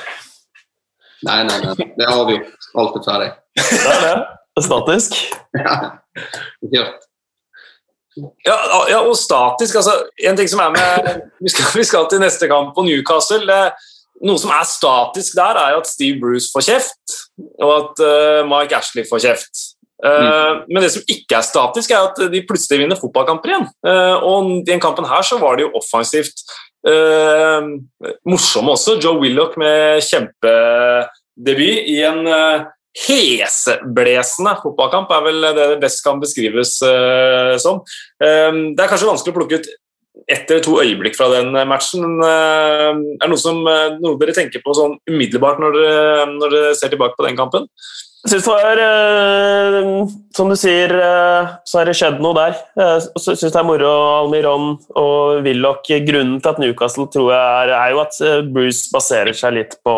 Nei, 1.25 1.39
nei, 1.49 1.59
nei. 1.65 1.87
Det 1.97 2.05
er 2.05 2.11
avgjort. 2.13 2.67
Alt 2.81 2.99
er 2.99 3.07
ferdig. 3.07 3.31
Det 3.61 3.95
er 3.95 4.03
det. 4.09 4.65
statisk. 4.67 5.23
Ja. 6.75 6.83
Ja, 8.45 8.57
ja, 8.91 8.99
og 8.99 9.15
statisk. 9.17 9.77
altså, 9.79 9.93
En 10.27 10.37
ting 10.37 10.49
som 10.51 10.61
er 10.61 10.73
med 10.75 11.21
Vi 11.45 11.53
skal, 11.53 11.69
vi 11.79 11.85
skal 11.87 12.09
til 12.11 12.21
neste 12.21 12.49
kamp 12.51 12.75
på 12.77 12.85
Newcastle. 12.85 13.41
Det, 13.49 13.91
noe 14.27 14.41
som 14.41 14.53
er 14.53 14.67
statisk 14.69 15.37
der, 15.39 15.57
er 15.57 15.77
jo 15.77 15.81
at 15.81 15.89
Steve 15.89 16.19
Bruce 16.21 16.51
får 16.53 16.67
kjeft, 16.67 17.21
og 17.63 17.71
at 17.79 18.03
uh, 18.05 18.41
Mike 18.49 18.77
Ashley 18.77 19.07
får 19.09 19.23
kjeft. 19.25 19.63
Mm. 20.01 20.65
Men 20.71 20.85
det 20.85 20.93
som 20.95 21.05
ikke 21.13 21.37
er 21.37 21.45
statisk, 21.45 21.93
er 21.93 22.09
at 22.09 22.21
de 22.33 22.43
plutselig 22.49 22.83
vinner 22.83 22.99
fotballkamper 22.99 23.53
igjen. 23.53 23.69
Eh, 23.87 24.17
og 24.25 24.51
i 24.55 24.59
den 24.69 24.83
kampen 24.83 25.09
her 25.09 25.25
så 25.27 25.39
var 25.41 25.59
det 25.59 25.67
jo 25.67 25.75
offensivt 25.81 26.45
uh, 26.89 27.67
morsomme 28.29 28.77
også. 28.77 28.97
Joe 29.03 29.21
Willoch 29.21 29.59
med 29.61 30.01
kjempedebut 30.07 31.91
i 31.93 31.99
en 32.09 32.25
uh, 32.25 32.71
heseblesende 33.07 34.57
fotballkamp, 34.63 35.13
er 35.13 35.29
vel 35.29 35.45
det 35.51 35.69
det 35.75 35.83
best 35.85 36.03
kan 36.03 36.19
beskrives 36.23 36.73
som. 37.63 37.85
Det 38.19 38.83
er 38.83 38.91
kanskje 38.91 39.07
vanskelig 39.07 39.31
å 39.31 39.37
plukke 39.37 39.61
ut 39.61 39.69
ett 40.31 40.51
eller 40.51 40.65
to 40.65 40.75
øyeblikk 40.83 41.15
fra 41.15 41.29
den 41.37 41.55
matchen. 41.71 42.19
Er 42.27 42.99
det 42.99 43.29
noe, 43.31 43.39
som, 43.39 43.63
noe 43.63 44.19
dere 44.19 44.35
tenker 44.35 44.65
på 44.65 44.75
sånn 44.75 44.99
umiddelbart 45.07 45.63
når 45.63 45.79
dere, 45.79 46.27
når 46.35 46.57
dere 46.57 46.75
ser 46.81 46.91
tilbake 46.91 47.15
på 47.15 47.29
den 47.29 47.39
kampen? 47.39 47.71
Jeg 48.21 48.35
syns 48.35 48.45
det 48.45 48.53
var 48.53 48.81
eh, 48.85 50.09
Som 50.37 50.51
du 50.53 50.57
sier, 50.61 50.93
eh, 50.93 51.53
så 51.65 51.81
har 51.81 51.89
det 51.89 51.97
skjedd 51.97 52.19
noe 52.21 52.37
der. 52.37 52.59
Jeg 52.77 53.23
syns 53.25 53.47
det 53.47 53.57
er 53.57 53.65
moro 53.65 53.93
Almiron 54.19 54.75
og 55.01 55.41
Willoch. 55.47 55.89
Grunnen 56.05 56.37
til 56.43 56.53
at 56.53 56.61
Newcastle 56.61 57.09
tror 57.13 57.31
jeg 57.33 57.63
er, 57.63 57.73
er 57.79 57.95
jo 57.95 58.03
at 58.05 58.21
eh, 58.27 58.43
Bruce 58.45 58.93
baserer 58.93 59.37
seg 59.37 59.57
litt 59.57 59.79
på, 59.87 59.95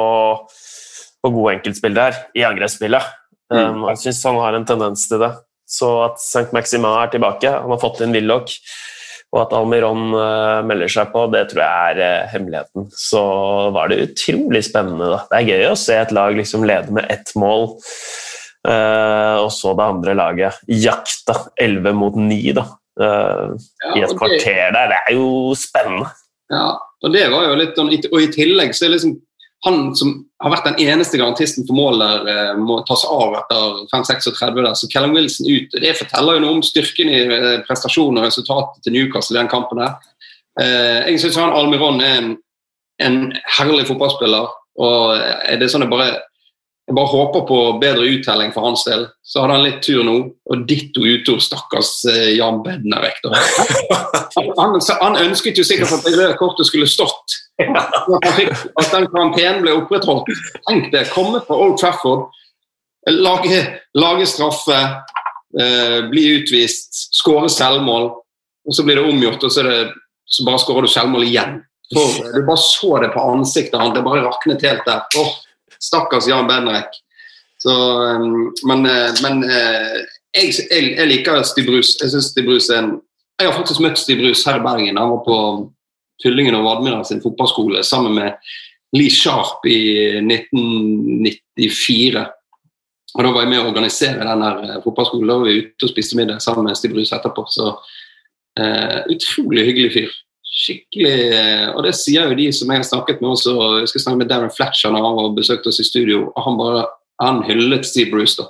på 1.19 1.33
gode 1.35 1.57
enkeltspill 1.57 1.99
her 1.99 2.23
i 2.39 2.47
angrepsspillet. 2.47 3.11
Mm. 3.53 3.83
Jeg 3.91 4.05
syns 4.05 4.23
han 4.31 4.39
har 4.41 4.57
en 4.57 4.69
tendens 4.71 5.09
til 5.11 5.21
det. 5.25 5.35
Så 5.69 5.91
at 6.05 6.23
St. 6.23 6.51
Maxima 6.55 6.95
er 7.03 7.11
tilbake, 7.13 7.51
han 7.51 7.75
har 7.75 7.81
fått 7.81 8.05
inn 8.05 8.15
Willoch 8.15 8.55
og 9.33 9.39
at 9.47 9.55
Almiron 9.57 10.11
uh, 10.13 10.61
melder 10.69 10.91
seg 10.93 11.09
på, 11.15 11.25
det 11.33 11.47
tror 11.51 11.63
jeg 11.65 11.93
er 11.93 12.01
uh, 12.03 12.29
hemmeligheten. 12.35 12.91
Så 12.93 13.23
var 13.73 13.89
det 13.89 14.03
utrolig 14.05 14.61
spennende. 14.67 15.09
Da. 15.15 15.23
Det 15.31 15.39
er 15.39 15.49
gøy 15.49 15.71
å 15.71 15.79
se 15.81 15.97
et 15.97 16.13
lag 16.13 16.37
liksom 16.37 16.67
lede 16.69 16.93
med 16.93 17.09
ett 17.13 17.33
mål, 17.41 17.71
uh, 18.69 19.37
og 19.41 19.49
så 19.57 19.73
det 19.79 19.89
andre 19.89 20.17
laget 20.21 20.61
jakta 20.69 21.39
11 21.57 21.97
mot 21.97 22.21
9 22.21 22.57
da. 22.61 22.69
I 23.97 24.03
et 24.05 24.11
kvarter 24.19 24.75
der. 24.75 24.91
Det 24.91 24.99
er 25.01 25.15
jo 25.17 25.55
spennende. 25.57 26.11
Ja, 26.53 26.75
og 26.77 27.15
det 27.15 27.23
var 27.33 27.47
jo 27.49 27.55
litt 27.57 27.79
sånn, 27.79 27.89
og 27.89 28.19
i 28.21 28.29
tillegg 28.35 28.75
så 28.77 28.85
er 28.85 28.93
liksom 28.99 29.15
han 29.65 29.93
som 29.97 30.15
har 30.43 30.51
vært 30.57 30.65
den 30.73 30.81
eneste 30.89 31.19
garantisten 31.21 31.67
for 31.69 31.79
mål 31.79 32.01
der, 32.03 32.31
eh, 32.31 32.55
må 32.59 32.81
tas 32.87 33.05
av 33.07 33.37
etter 33.39 33.85
5-36 33.93 34.57
der. 34.59 34.75
Så 34.75 34.89
Callum 34.91 35.15
Wilson 35.15 35.47
ut. 35.47 35.77
Det 35.81 35.95
forteller 35.99 36.39
jo 36.39 36.43
noe 36.43 36.57
om 36.57 36.65
styrken 36.67 37.13
i 37.13 37.21
eh, 37.23 37.61
prestasjonen 37.69 38.19
og 38.19 38.27
resultatet 38.27 38.83
til 38.83 38.97
Newcastle 38.97 39.37
i 39.37 39.41
den 39.41 39.53
kampen. 39.53 39.79
der. 39.79 39.95
Eh, 40.61 41.13
jeg 41.13 41.21
syns 41.23 41.39
Almiron 41.39 42.01
er 42.01 42.19
en, 42.19 42.35
en 42.99 43.33
herlig 43.59 43.87
fotballspiller. 43.87 44.51
og 44.83 45.19
det 45.47 45.63
er 45.63 45.69
sånn 45.69 45.85
jeg 45.85 45.93
bare 45.93 46.21
Jeg 46.89 46.97
bare 46.97 47.07
håper 47.07 47.43
på 47.47 47.57
bedre 47.79 48.09
uttelling 48.11 48.51
for 48.53 48.67
hans 48.67 48.83
del. 48.83 49.07
Så 49.23 49.41
hadde 49.41 49.55
han 49.55 49.63
litt 49.63 49.83
tur 49.87 50.03
nå. 50.03 50.17
Og 50.51 50.67
ditto 50.67 51.07
utor, 51.07 51.39
stakkars 51.39 52.03
Jan 52.35 52.59
Bednarek. 52.65 53.23
Han, 54.33 54.49
han, 54.57 54.81
han 55.01 55.17
ønsket 55.21 55.59
jo 55.61 55.65
sikkert 55.65 55.93
at 55.93 56.07
det 56.07 56.17
røde 56.17 56.37
kortet 56.41 56.67
skulle 56.67 56.89
stått. 56.89 57.42
Fikk, 57.61 58.53
at 58.81 58.93
den 58.95 59.09
karantenen 59.13 59.61
ble 59.65 59.75
opprettholdt. 59.81 60.31
Tenk 60.69 60.91
det. 60.95 61.07
Komme 61.13 61.43
fra 61.47 61.59
Old 61.59 61.77
Trafford, 61.81 62.31
lage, 63.11 63.61
lage 63.99 64.27
straffe, 64.31 64.79
eh, 65.61 65.99
bli 66.11 66.25
utvist, 66.39 67.05
skåre 67.19 67.51
selvmål, 67.53 68.09
og 68.63 68.77
så 68.77 68.87
blir 68.87 69.01
det 69.01 69.07
omgjort, 69.11 69.45
og 69.45 69.53
så, 69.53 69.67
det, 69.67 69.93
så 70.25 70.47
bare 70.49 70.63
skårer 70.63 70.87
du 70.87 70.93
selvmål 70.93 71.29
igjen. 71.29 71.61
For, 71.93 72.33
du 72.33 72.45
bare 72.47 72.63
så 72.63 72.99
det 73.03 73.13
på 73.13 73.21
ansiktet 73.35 73.81
hans. 73.81 73.95
Det 73.95 74.05
bare 74.05 74.25
raknet 74.25 74.65
helt 74.65 74.87
der. 74.89 75.03
Åh, 75.19 75.33
Stakkars 75.83 76.29
Jan 76.31 76.49
Benrek. 76.49 76.95
Så, 77.63 77.75
um, 78.03 78.55
men, 78.67 78.87
eh, 78.87 79.13
men 79.23 79.45
eh, 79.45 79.99
jeg, 80.35 80.55
jeg, 80.71 81.05
liker 81.07 81.45
Stibrus 81.47 81.93
Jeg 82.01 82.11
syns 82.11 82.33
Brus 82.35 82.67
er 82.73 82.81
en 82.81 82.89
Jeg 83.39 83.47
har 83.47 83.55
faktisk 83.55 83.79
møtt 83.85 84.01
Stibrus 84.01 84.43
her 84.49 84.59
i 84.59 84.65
Bergen. 84.65 84.99
Han 84.99 85.13
var 85.13 85.21
på 85.27 85.37
Fyllingen 86.23 86.59
og 86.59 86.67
Vadmyra 86.67 87.03
sin 87.07 87.23
fotballskole 87.25 87.83
sammen 87.87 88.13
med 88.19 88.31
Lee 88.97 89.13
Sharp 89.13 89.67
i 89.67 90.19
1994. 90.21 92.27
Og 93.13 93.25
Da 93.25 93.31
var 93.33 93.45
jeg 93.45 93.53
med 93.53 93.61
å 93.61 93.69
organisere 93.69 94.25
denne 94.25 94.51
eh, 94.65 94.83
fotballskolen. 94.85 95.29
Da 95.29 95.39
var 95.41 95.49
vi 95.49 95.61
ute 95.61 95.87
og 95.87 95.93
spiste 95.93 96.19
middag 96.19 96.43
sammen 96.45 96.69
med 96.69 96.79
Stig 96.79 96.93
Brus 96.95 97.13
etterpå. 97.13 97.45
Så 97.53 97.65
uh, 97.73 98.99
utrolig 99.13 99.67
hyggelig 99.69 99.91
fyr 99.97 100.13
skikkelig 100.53 101.17
eh, 101.33 101.69
Og 101.73 101.81
det 101.87 101.95
sier 101.97 102.29
jo 102.29 102.37
de 102.37 102.51
som 102.55 102.71
jeg 102.71 102.83
har 102.83 102.89
snakket 102.89 103.23
med 103.23 103.33
også. 103.33 103.57
Jeg 103.83 103.93
skal 103.93 104.05
snakke 104.05 104.23
med 104.23 104.33
Darren 104.33 104.53
Fletcher 104.53 104.93
når 104.93 105.07
han 105.07 105.19
var 105.19 105.37
besøkt 105.37 105.69
oss 105.69 105.81
i 105.81 105.89
studio. 105.89 106.27
og 106.31 106.47
Han 106.47 106.59
bare, 106.61 106.87
han 107.23 107.43
hyllet 107.49 107.89
Steve 107.89 108.13
Bruce. 108.13 108.37
da. 108.37 108.49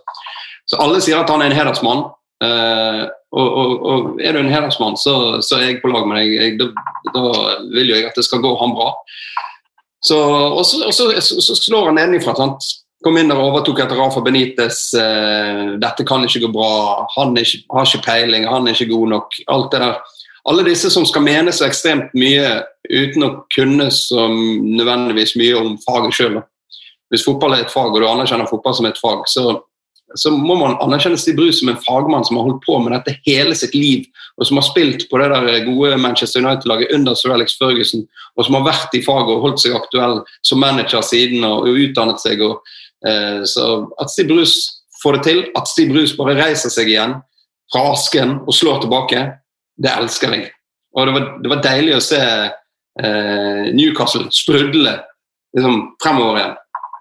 Så 0.66 0.78
alle 0.82 1.02
sier 1.04 1.20
at 1.20 1.30
han 1.30 1.42
er 1.42 1.52
en 1.52 1.58
hedersmann. 1.58 2.06
Uh, 2.42 3.06
og, 3.32 3.48
og, 3.62 3.70
og, 3.88 4.20
er 4.20 4.36
du 4.36 4.42
en 4.42 4.52
hedersmann, 4.52 4.98
så, 5.00 5.14
så, 5.40 5.56
er 5.58 5.70
jeg 5.70 5.80
på 5.82 5.90
lag 5.92 6.04
med 6.08 6.20
deg. 6.20 6.34
Jeg, 6.36 6.56
da, 6.60 6.68
da, 7.14 7.22
vil 7.72 7.92
jo 7.92 7.96
jeg 7.96 8.10
at 8.10 8.18
det 8.18 8.26
skal 8.26 8.42
gå 8.44 8.52
han 8.60 8.74
bra. 8.76 8.92
Så, 10.04 10.18
og 10.18 10.64
så, 10.66 10.90
så, 10.92 11.40
så 11.40 11.56
slår 11.56 11.90
han 11.90 12.00
nedenfra. 12.00 12.34
sant? 12.36 12.68
Kom 13.02 13.16
inn 13.18 13.32
og 13.34 13.40
overtok 13.48 13.80
etter 13.82 13.98
Rafa 13.98 14.20
Benitez. 14.22 14.84
Eh, 14.98 15.62
dette 15.82 16.04
kan 16.06 16.26
ikke 16.26 16.44
gå 16.44 16.52
bra. 16.54 16.72
Han 17.16 17.32
ikke, 17.38 17.64
har 17.72 17.88
ikke 17.88 18.04
peiling, 18.04 18.46
han 18.50 18.68
er 18.68 18.76
ikke 18.76 18.92
god 18.92 19.14
nok. 19.16 19.40
Alt 19.50 19.72
det 19.72 19.80
der 19.86 19.96
alle 20.50 20.64
disse 20.66 20.90
som 20.90 21.04
skal 21.06 21.22
mene 21.22 21.52
så 21.54 21.68
ekstremt 21.68 22.14
mye 22.18 22.64
uten 22.90 23.26
å 23.26 23.34
kunne 23.54 23.88
så 23.94 24.26
nødvendigvis 24.26 25.36
mye 25.38 25.58
om 25.58 25.76
faget 25.84 26.16
sjøl. 26.16 26.40
Hvis 27.12 27.26
fotball 27.26 27.54
er 27.54 27.66
et 27.66 27.70
fag, 27.70 27.92
og 27.92 28.00
du 28.00 28.08
anerkjenner 28.08 28.50
fotball 28.50 28.74
som 28.74 28.88
et 28.88 28.98
fag, 28.98 29.22
så, 29.30 29.60
så 30.18 30.32
må 30.34 30.54
man 30.60 30.76
anerkjenne 30.84 31.18
Stig 31.20 31.36
Bruce 31.38 31.60
som 31.60 31.70
en 31.72 31.80
fagmann 31.84 32.24
som 32.26 32.38
har 32.38 32.46
holdt 32.48 32.62
på 32.64 32.78
med 32.82 32.94
dette 32.94 33.16
hele 33.26 33.54
sitt 33.58 33.74
liv, 33.76 34.04
og 34.40 34.48
som 34.48 34.58
har 34.58 34.66
spilt 34.66 35.08
på 35.10 35.20
det 35.20 35.28
der 35.32 35.66
gode 35.66 35.96
Manchester 36.00 36.44
United-laget 36.44 36.94
under 36.96 37.16
Sir 37.18 37.34
Alex 37.34 37.56
Ferguson, 37.60 38.04
og 38.36 38.46
som 38.46 38.56
har 38.58 38.68
vært 38.68 38.96
i 38.96 39.02
faget 39.04 39.34
og 39.34 39.44
holdt 39.46 39.64
seg 39.64 39.76
aktuell 39.76 40.22
som 40.46 40.62
manager 40.62 41.04
siden 41.06 41.44
og, 41.48 41.68
utdannet 41.68 42.22
seg. 42.22 42.42
Og, 42.44 42.62
eh, 43.06 43.42
så 43.48 43.68
At 44.00 44.12
Stig 44.12 44.30
Bruce 44.30 44.80
får 45.02 45.18
det 45.18 45.22
til, 45.28 45.44
at 45.58 45.68
Stig 45.68 45.92
Bruce 45.92 46.16
bare 46.16 46.38
reiser 46.38 46.72
seg 46.72 46.90
igjen 46.92 47.18
fra 47.72 47.86
asken 47.92 48.40
og 48.46 48.54
slår 48.54 48.82
tilbake, 48.84 49.22
det 49.82 49.92
elsker 49.92 50.36
jeg. 50.36 50.50
Og 50.96 51.08
det 51.08 51.14
var, 51.14 51.28
det 51.42 51.52
var 51.52 51.62
deilig 51.64 51.94
å 51.96 52.04
se 52.04 52.20
eh, 52.20 53.70
Newcastle 53.72 54.28
sprudle 54.34 54.98
liksom, 55.56 55.78
fremover 56.02 56.40
igjen. 56.40 56.58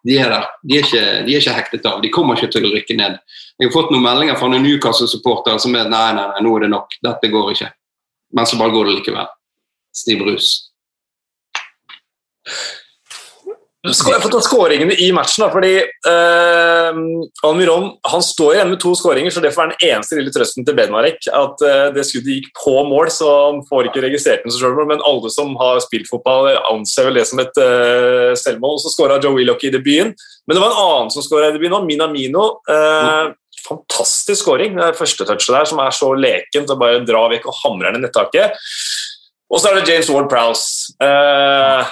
De 0.08 0.18
er 0.18 0.32
der. 0.34 0.48
De 0.66 0.78
er, 0.78 0.86
ikke, 0.86 1.04
de 1.28 1.36
er, 1.36 1.44
ikke, 1.44 1.54
hektet 1.54 1.86
av. 1.86 2.00
De 2.02 2.10
kommer 2.14 2.40
ikke 2.40 2.50
til 2.56 2.66
å 2.66 2.72
rykke 2.74 2.98
ned. 2.98 3.20
Jeg 3.62 3.70
har 3.70 3.76
fått 3.76 3.92
noen 3.94 4.06
meldinger 4.06 4.40
fra 4.40 4.50
noen 4.50 4.66
Newcastle-supportere 4.66 5.62
som 5.62 5.78
er 5.78 5.92
nei, 5.92 6.08
nei, 6.18 6.26
nei, 6.34 6.42
nå 6.46 6.56
er 6.58 6.66
det 6.66 6.72
nok. 6.74 6.98
Dette 7.06 7.30
går 7.30 7.54
ikke. 7.54 7.70
Men 8.34 8.50
så 8.50 8.58
bare 8.58 8.74
går 8.74 8.90
det 8.90 8.98
likevel. 8.98 9.30
Stiv 10.02 10.24
Brus. 10.24 10.52
Jeg 13.82 14.22
får 14.22 14.30
ta 14.30 14.40
skåringene 14.46 14.94
i 15.02 15.08
matchen. 15.16 15.42
Da, 15.42 15.48
fordi 15.50 15.72
eh, 15.82 16.98
Almiron 17.48 17.88
han 18.12 18.22
står 18.22 18.54
igjen 18.54 18.70
med 18.70 18.80
to 18.84 18.92
skåringer, 18.98 19.34
så 19.34 19.42
det 19.42 19.50
får 19.56 19.64
være 19.64 19.74
den 19.74 19.88
eneste 19.90 20.20
lille 20.20 20.34
trøsten 20.36 20.68
til 20.68 20.76
Bedmarek. 20.78 21.26
At 21.34 21.64
eh, 21.66 21.88
det 21.96 22.04
skuddet 22.06 22.36
gikk 22.36 22.52
på 22.60 22.76
mål, 22.86 23.10
så 23.10 23.32
han 23.48 23.64
får 23.66 23.90
ikke 23.90 24.04
registrert 24.06 24.46
den 24.46 24.54
som 24.54 24.62
selvmål. 24.62 24.92
Men 24.92 25.02
alle 25.10 25.32
som 25.34 25.56
har 25.58 25.82
spilt 25.82 26.12
fotball, 26.12 26.52
anser 26.70 27.10
vel 27.10 27.18
det 27.18 27.26
som 27.32 27.42
et 27.42 27.58
eh, 27.64 28.36
selvmål. 28.38 28.78
Så 28.84 28.94
skåra 28.94 29.18
Joe 29.24 29.40
Willoch 29.40 29.66
i 29.66 29.74
debuten. 29.74 30.14
Men 30.46 30.58
det 30.58 30.62
var 30.62 30.76
en 30.76 30.84
annen 30.84 31.10
som 31.16 31.26
skåra 31.26 31.50
i 31.50 31.56
debuten 31.56 31.80
òg, 31.80 31.88
Minamino. 31.90 32.46
Uh, 32.70 33.34
fantastisk 33.66 34.44
skåring. 34.44 34.78
Det 34.78 34.92
er 34.92 34.98
første 34.98 35.26
touchet 35.26 35.56
der 35.56 35.70
som 35.70 35.82
er 35.82 35.94
så 35.96 36.12
lekent 36.18 36.70
og 36.74 36.82
bare 36.82 37.02
drar 37.08 37.34
vekk 37.34 37.50
og 37.50 37.58
hamrer 37.64 37.96
ned 37.96 38.06
nettaket. 38.06 38.62
Og 39.52 39.62
så 39.62 39.70
er 39.70 39.80
det 39.80 39.90
James 39.90 40.10
Ward 40.14 40.30
Prowse. 40.32 40.94
Uh, 41.02 41.90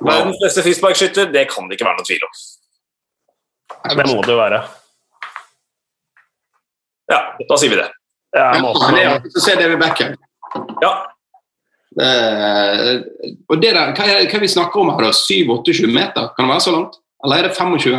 Verdens 0.00 0.40
beste 0.40 0.64
frisparkskytter, 0.64 1.30
det 1.32 1.46
kan 1.50 1.68
det 1.68 1.76
ikke 1.76 1.88
være 1.88 2.00
noe 2.00 2.08
tvil 2.08 2.26
om. 2.26 2.36
Det 3.90 4.06
må 4.08 4.20
det 4.24 4.34
jo 4.34 4.38
være. 4.40 4.60
Ja, 7.10 7.20
da 7.48 7.58
sier 7.58 7.72
vi 7.72 7.80
det. 7.80 7.88
Ja, 8.36 8.50
det 8.54 9.02
er 9.02 9.16
å 9.18 9.42
se 9.42 9.56
David 9.58 9.80
Beckham. 9.82 10.14
Ja. 10.82 10.92
Uh, 11.98 13.02
og 13.50 13.58
det 13.58 13.72
der, 13.74 13.90
hva, 13.96 14.06
er, 14.06 14.28
hva 14.30 14.40
vi 14.42 14.50
snakker 14.50 14.82
om 14.82 14.92
her? 14.94 15.10
7-28 15.16 15.90
meter? 15.90 16.30
Kan 16.36 16.46
det 16.46 16.54
være 16.54 16.64
så 16.68 16.74
langt? 16.74 17.00
Eller 17.24 17.40
er 17.40 17.48
det 17.48 17.56
25? 17.58 17.98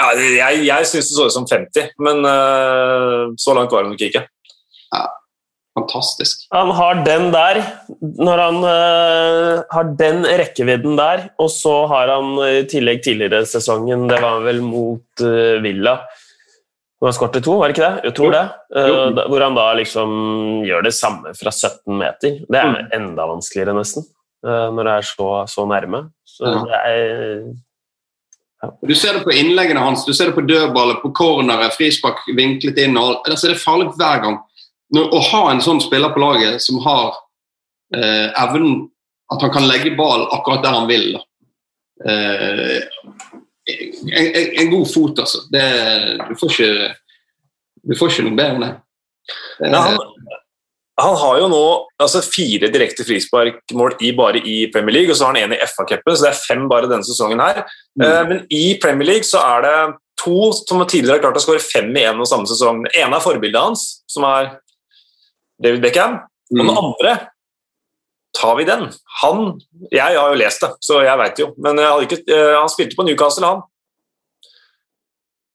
Ja, 0.00 0.10
jeg 0.18 0.66
jeg 0.66 0.88
syns 0.88 1.08
det 1.08 1.16
så 1.16 1.26
ut 1.28 1.34
som 1.34 1.48
50, 1.48 1.96
men 2.04 2.22
uh, 2.26 3.32
så 3.40 3.56
langt 3.56 3.72
var 3.72 3.86
det 3.86 3.94
nok 3.94 4.04
ikke. 4.08 4.24
Ja. 4.92 5.02
Fantastisk. 5.72 6.42
Han 6.52 6.70
har 6.76 6.98
den 7.06 7.30
der, 7.32 7.62
når 8.00 8.40
han 8.42 8.58
uh, 8.60 9.62
har 9.72 9.92
den 9.96 10.26
rekkevidden 10.28 10.98
der, 10.98 11.30
og 11.40 11.48
så 11.52 11.86
har 11.88 12.12
han 12.12 12.34
i 12.44 12.66
tillegg 12.68 13.00
tidligere 13.06 13.46
sesongen, 13.48 14.04
det 14.10 14.20
var 14.20 14.44
vel 14.44 14.60
mot 14.64 15.24
uh, 15.24 15.62
Villa 15.64 15.96
hvor 17.02 17.10
han 17.10 17.16
skåret 17.16 17.42
to, 17.42 17.56
var 17.58 17.66
det 17.66 17.74
ikke 17.74 17.86
det? 17.88 18.02
Jeg 18.06 18.14
tror 18.14 18.30
det. 18.30 18.42
Uh, 18.78 19.22
hvor 19.26 19.42
han 19.42 19.56
da 19.58 19.64
liksom 19.74 20.12
gjør 20.68 20.84
det 20.86 20.92
samme 20.94 21.32
fra 21.34 21.50
17 21.50 21.96
meter. 21.98 22.36
Det 22.46 22.60
er 22.60 22.68
mm. 22.70 22.92
enda 22.94 23.24
vanskeligere, 23.26 23.74
nesten, 23.74 24.06
når 24.46 24.86
det 24.86 24.92
er 25.00 25.08
så, 25.08 25.26
så 25.50 25.64
nærme. 25.66 26.04
Så 26.22 26.46
ja. 26.46 26.60
det 26.68 26.78
er. 26.92 28.70
Du 28.86 28.94
ser 28.94 29.18
det 29.18 29.24
på 29.26 29.34
innleggene 29.34 29.82
hans, 29.82 30.06
du 30.06 30.12
ser 30.14 30.30
det 30.30 30.36
på 30.36 30.46
dødballet, 30.46 31.02
på 31.02 31.10
corneret, 31.18 31.74
frispark 31.74 32.22
vinklet 32.38 32.78
inn. 32.84 32.94
Og, 33.00 33.26
altså 33.26 33.50
det 33.50 33.56
er 33.56 33.64
farlig 33.64 33.90
hver 33.98 34.22
gang 34.22 34.38
å 35.00 35.20
ha 35.30 35.42
en 35.50 35.62
sånn 35.64 35.80
spiller 35.80 36.12
på 36.12 36.20
laget 36.20 36.62
som 36.62 36.80
har 36.84 37.14
eh, 37.96 38.28
evnen 38.44 38.88
At 39.32 39.40
han 39.40 39.52
kan 39.54 39.64
legge 39.64 39.94
ball 39.96 40.26
akkurat 40.34 40.60
der 40.60 40.74
han 40.76 40.88
vil. 40.90 41.14
Eh, 42.04 42.82
en, 44.12 44.26
en, 44.26 44.58
en, 44.60 44.70
god 44.70 44.90
fot, 44.90 45.22
altså. 45.22 45.46
Det, 45.48 45.62
du, 46.28 46.34
får 46.36 46.52
ikke, 46.52 46.90
du 47.88 47.96
får 47.96 48.12
ikke 48.12 48.26
noe 48.26 48.36
bedre 48.36 48.56
enn 48.58 48.66
det. 48.66 48.72
Nei, 49.62 49.80
han, 49.86 49.96
han, 51.00 51.16
har 51.22 51.38
jo 51.40 51.48
nå 51.48 51.62
altså, 52.02 52.20
fire 52.26 52.68
direkte 52.74 53.06
frisparkmål 53.06 53.96
i, 54.02 54.12
bare 54.18 54.42
i 54.42 54.58
Premier 54.74 54.98
League, 54.98 55.14
og 55.14 55.16
så 55.16 55.28
har 55.28 55.38
han 55.38 55.46
en 55.46 55.56
i 55.56 55.62
FA-cupen, 55.64 56.12
så 56.12 56.26
det 56.26 56.32
er 56.32 56.42
fem 56.42 56.66
bare 56.70 56.90
denne 56.90 57.06
sesongen 57.06 57.40
her. 57.40 57.62
Mm. 57.96 58.04
Uh, 58.04 58.22
men 58.28 58.42
i 58.52 58.64
Premier 58.82 59.14
League 59.14 59.28
så 59.28 59.40
er 59.54 59.64
det 59.64 59.76
to 60.22 60.50
som 60.58 60.82
tidligere 60.84 61.16
har 61.16 61.24
klart 61.24 61.40
å 61.40 61.44
skåre 61.44 61.62
fem 61.62 61.88
i 61.96 62.04
en 62.10 62.20
og 62.20 62.28
samme 62.30 62.50
sesong. 62.50 62.84
Den 62.84 63.06
ene 63.06 63.18
er 63.18 63.24
forbildet 63.24 63.62
hans, 63.62 63.86
som 64.10 64.26
er 64.28 64.52
David 65.62 65.84
Beckham. 65.84 66.18
Og 66.52 66.58
den 66.58 66.68
mm. 66.68 66.80
andre 66.82 67.12
tar 68.38 68.56
vi 68.58 68.64
den. 68.68 68.88
Han 69.22 69.60
Jeg 69.92 70.18
har 70.18 70.32
jo 70.32 70.40
lest 70.40 70.64
det, 70.64 70.72
så 70.84 71.02
jeg 71.04 71.18
veit 71.20 71.40
jo. 71.40 71.52
Men 71.62 71.80
ikke, 72.04 72.22
uh, 72.28 72.58
han 72.60 72.72
spilte 72.72 72.98
på 72.98 73.06
Newcastle, 73.06 73.46
han. 73.46 73.62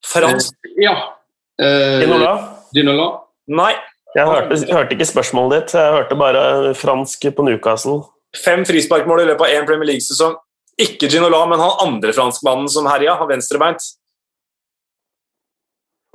Fransk. 0.07 0.55
Uh, 0.65 0.81
ja. 0.83 0.95
Uh, 1.61 1.99
Ginola? 2.01 2.33
Dinola? 2.75 3.07
Nei. 3.47 3.73
Jeg 4.15 4.25
hørte, 4.25 4.57
hørte, 4.71 4.95
ikke 4.95 5.05
spørsmålet 5.05 5.53
ditt. 5.57 5.73
Jeg 5.77 5.93
hørte 5.93 6.17
bare 6.17 6.73
fransk 6.77 7.27
på 7.37 7.45
Newcastle. 7.45 8.01
Fem 8.37 8.63
frisparkmål 8.65 9.23
i 9.23 9.27
løpet 9.29 9.45
av 9.45 9.53
én 9.53 9.67
Premier 9.67 9.91
League-sesong. 9.91 10.37
Ikke 10.81 11.09
Ginola, 11.09 11.43
men 11.49 11.61
han 11.61 11.81
andre 11.83 12.13
franskmannen 12.13 12.69
som 12.71 12.87
herja, 12.89 13.17
har 13.19 13.29
venstrebeint. 13.29 13.83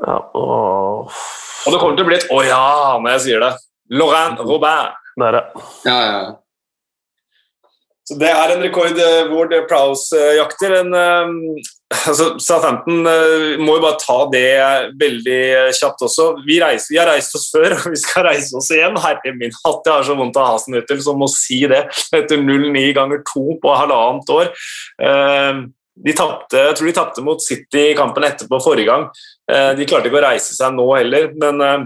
Ja, 0.03 0.19
og... 0.35 1.13
og 1.13 1.75
det 1.75 1.79
kommer 1.79 1.99
til 1.99 2.07
å 2.07 2.09
bli 2.09 2.19
et 2.19 2.27
'å 2.31 2.43
ja' 2.47 2.99
når 3.03 3.15
jeg 3.17 3.25
sier 3.27 3.45
det. 3.45 3.53
Laurent 3.93 4.41
Robert. 4.41 4.99
Der, 5.21 5.33
ja. 5.33 5.43
ja, 5.85 5.99
ja. 6.23 6.39
Så 8.09 8.17
Det 8.19 8.31
er 8.33 8.51
en 8.51 8.63
rekord 8.65 8.97
uh, 8.99 9.31
Ward 9.31 9.53
Prowse 9.71 10.19
jakter. 10.37 10.75
En, 10.81 10.95
uh, 10.95 11.99
altså, 12.09 12.33
Southampton 12.43 13.05
uh, 13.07 13.61
må 13.63 13.77
jo 13.77 13.85
bare 13.85 14.01
ta 14.01 14.17
det 14.33 14.47
veldig 14.99 15.43
kjapt 15.79 16.07
også. 16.09 16.31
Vi, 16.47 16.57
reiser, 16.63 16.95
vi, 16.95 16.99
har 16.99 17.13
reist 17.13 17.37
oss 17.39 17.51
før, 17.53 17.77
og 17.79 17.93
vi 17.93 18.01
skal 18.01 18.27
reise 18.31 18.57
oss 18.59 18.73
igjen. 18.75 18.99
Herre 19.05 19.37
min 19.37 19.55
hatt, 19.61 19.85
jeg 19.87 19.95
har 19.95 20.09
så 20.09 20.17
vondt 20.19 20.41
av 20.41 20.51
Hasenhüttel 20.55 21.05
som 21.05 21.21
må 21.21 21.31
si 21.31 21.63
det 21.71 21.85
etter 22.17 22.43
0,9 22.43 22.89
ganger 22.97 23.23
2 23.29 23.47
på 23.63 23.77
halvannet 23.77 24.35
år. 24.35 24.51
de 26.03 26.13
tappte, 26.17 26.59
jeg 26.59 26.77
tror 26.79 26.89
de 26.89 26.97
tapte 26.97 27.23
mot 27.23 27.43
City 27.45 27.91
i 27.91 27.97
kampen 27.97 28.25
etterpå 28.27 28.59
forrige 28.65 28.89
gang. 28.89 29.07
Eh, 29.51 29.73
de 29.77 29.87
klarte 29.89 30.09
ikke 30.09 30.21
å 30.21 30.25
reise 30.27 30.55
seg 30.57 30.75
nå 30.77 30.87
heller, 30.95 31.31
men 31.41 31.65
eh, 31.67 31.85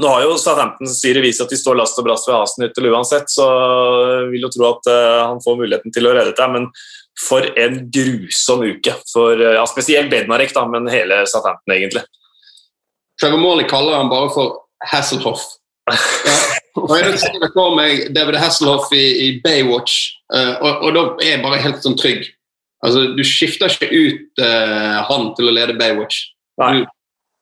nå 0.00 0.08
har 0.08 0.24
jo 0.24 0.38
Southampton-styret 0.40 1.24
vist 1.24 1.42
at 1.44 1.52
de 1.52 1.58
står 1.58 1.76
last 1.76 1.98
og 2.00 2.06
brast 2.06 2.28
ved 2.28 2.38
Hasenhyttel 2.38 2.88
uansett, 2.92 3.28
så 3.28 3.44
jeg 3.44 4.30
vil 4.32 4.46
jo 4.46 4.52
tro 4.54 4.68
at 4.70 4.90
han 5.28 5.42
får 5.44 5.58
muligheten 5.58 5.92
til 5.92 6.08
å 6.08 6.14
redde 6.16 6.32
det. 6.38 6.48
Men 6.54 6.70
for 7.20 7.46
en 7.58 7.90
grusom 7.92 8.62
uke. 8.64 8.94
For, 9.12 9.40
ja, 9.40 9.64
spesielt 9.68 10.10
Bednarek, 10.10 10.54
da, 10.54 10.64
men 10.68 10.88
hele 10.92 11.22
Southampton, 11.28 11.74
egentlig. 11.74 12.04
Trevor 13.20 13.42
Morley 13.42 13.68
kaller 13.68 13.98
han 14.00 14.10
bare 14.10 14.30
for 14.34 14.62
Hasselhoff. 14.92 15.44
Ja. 15.90 16.36
Og 16.78 16.92
jeg 16.96 17.18
ser 17.20 17.42
for 17.52 17.74
meg 17.76 18.06
David 18.16 18.38
Hasselhoff 18.40 18.92
i, 18.96 19.04
i 19.26 19.28
Baywatch, 19.44 20.14
uh, 20.32 20.54
og, 20.62 20.86
og, 20.86 20.88
da 20.96 21.02
er 21.20 21.34
jeg 21.34 21.42
bare 21.44 21.60
helt 21.60 21.84
sånn 21.84 21.98
trygg. 22.00 22.24
Altså, 22.82 23.04
Du 23.18 23.22
skifter 23.26 23.70
ikke 23.70 23.90
ut 23.92 24.42
uh, 24.42 25.02
han 25.10 25.28
til 25.36 25.50
å 25.50 25.54
lede 25.54 25.76
Baywatch. 25.78 26.24
Du, 26.58 26.86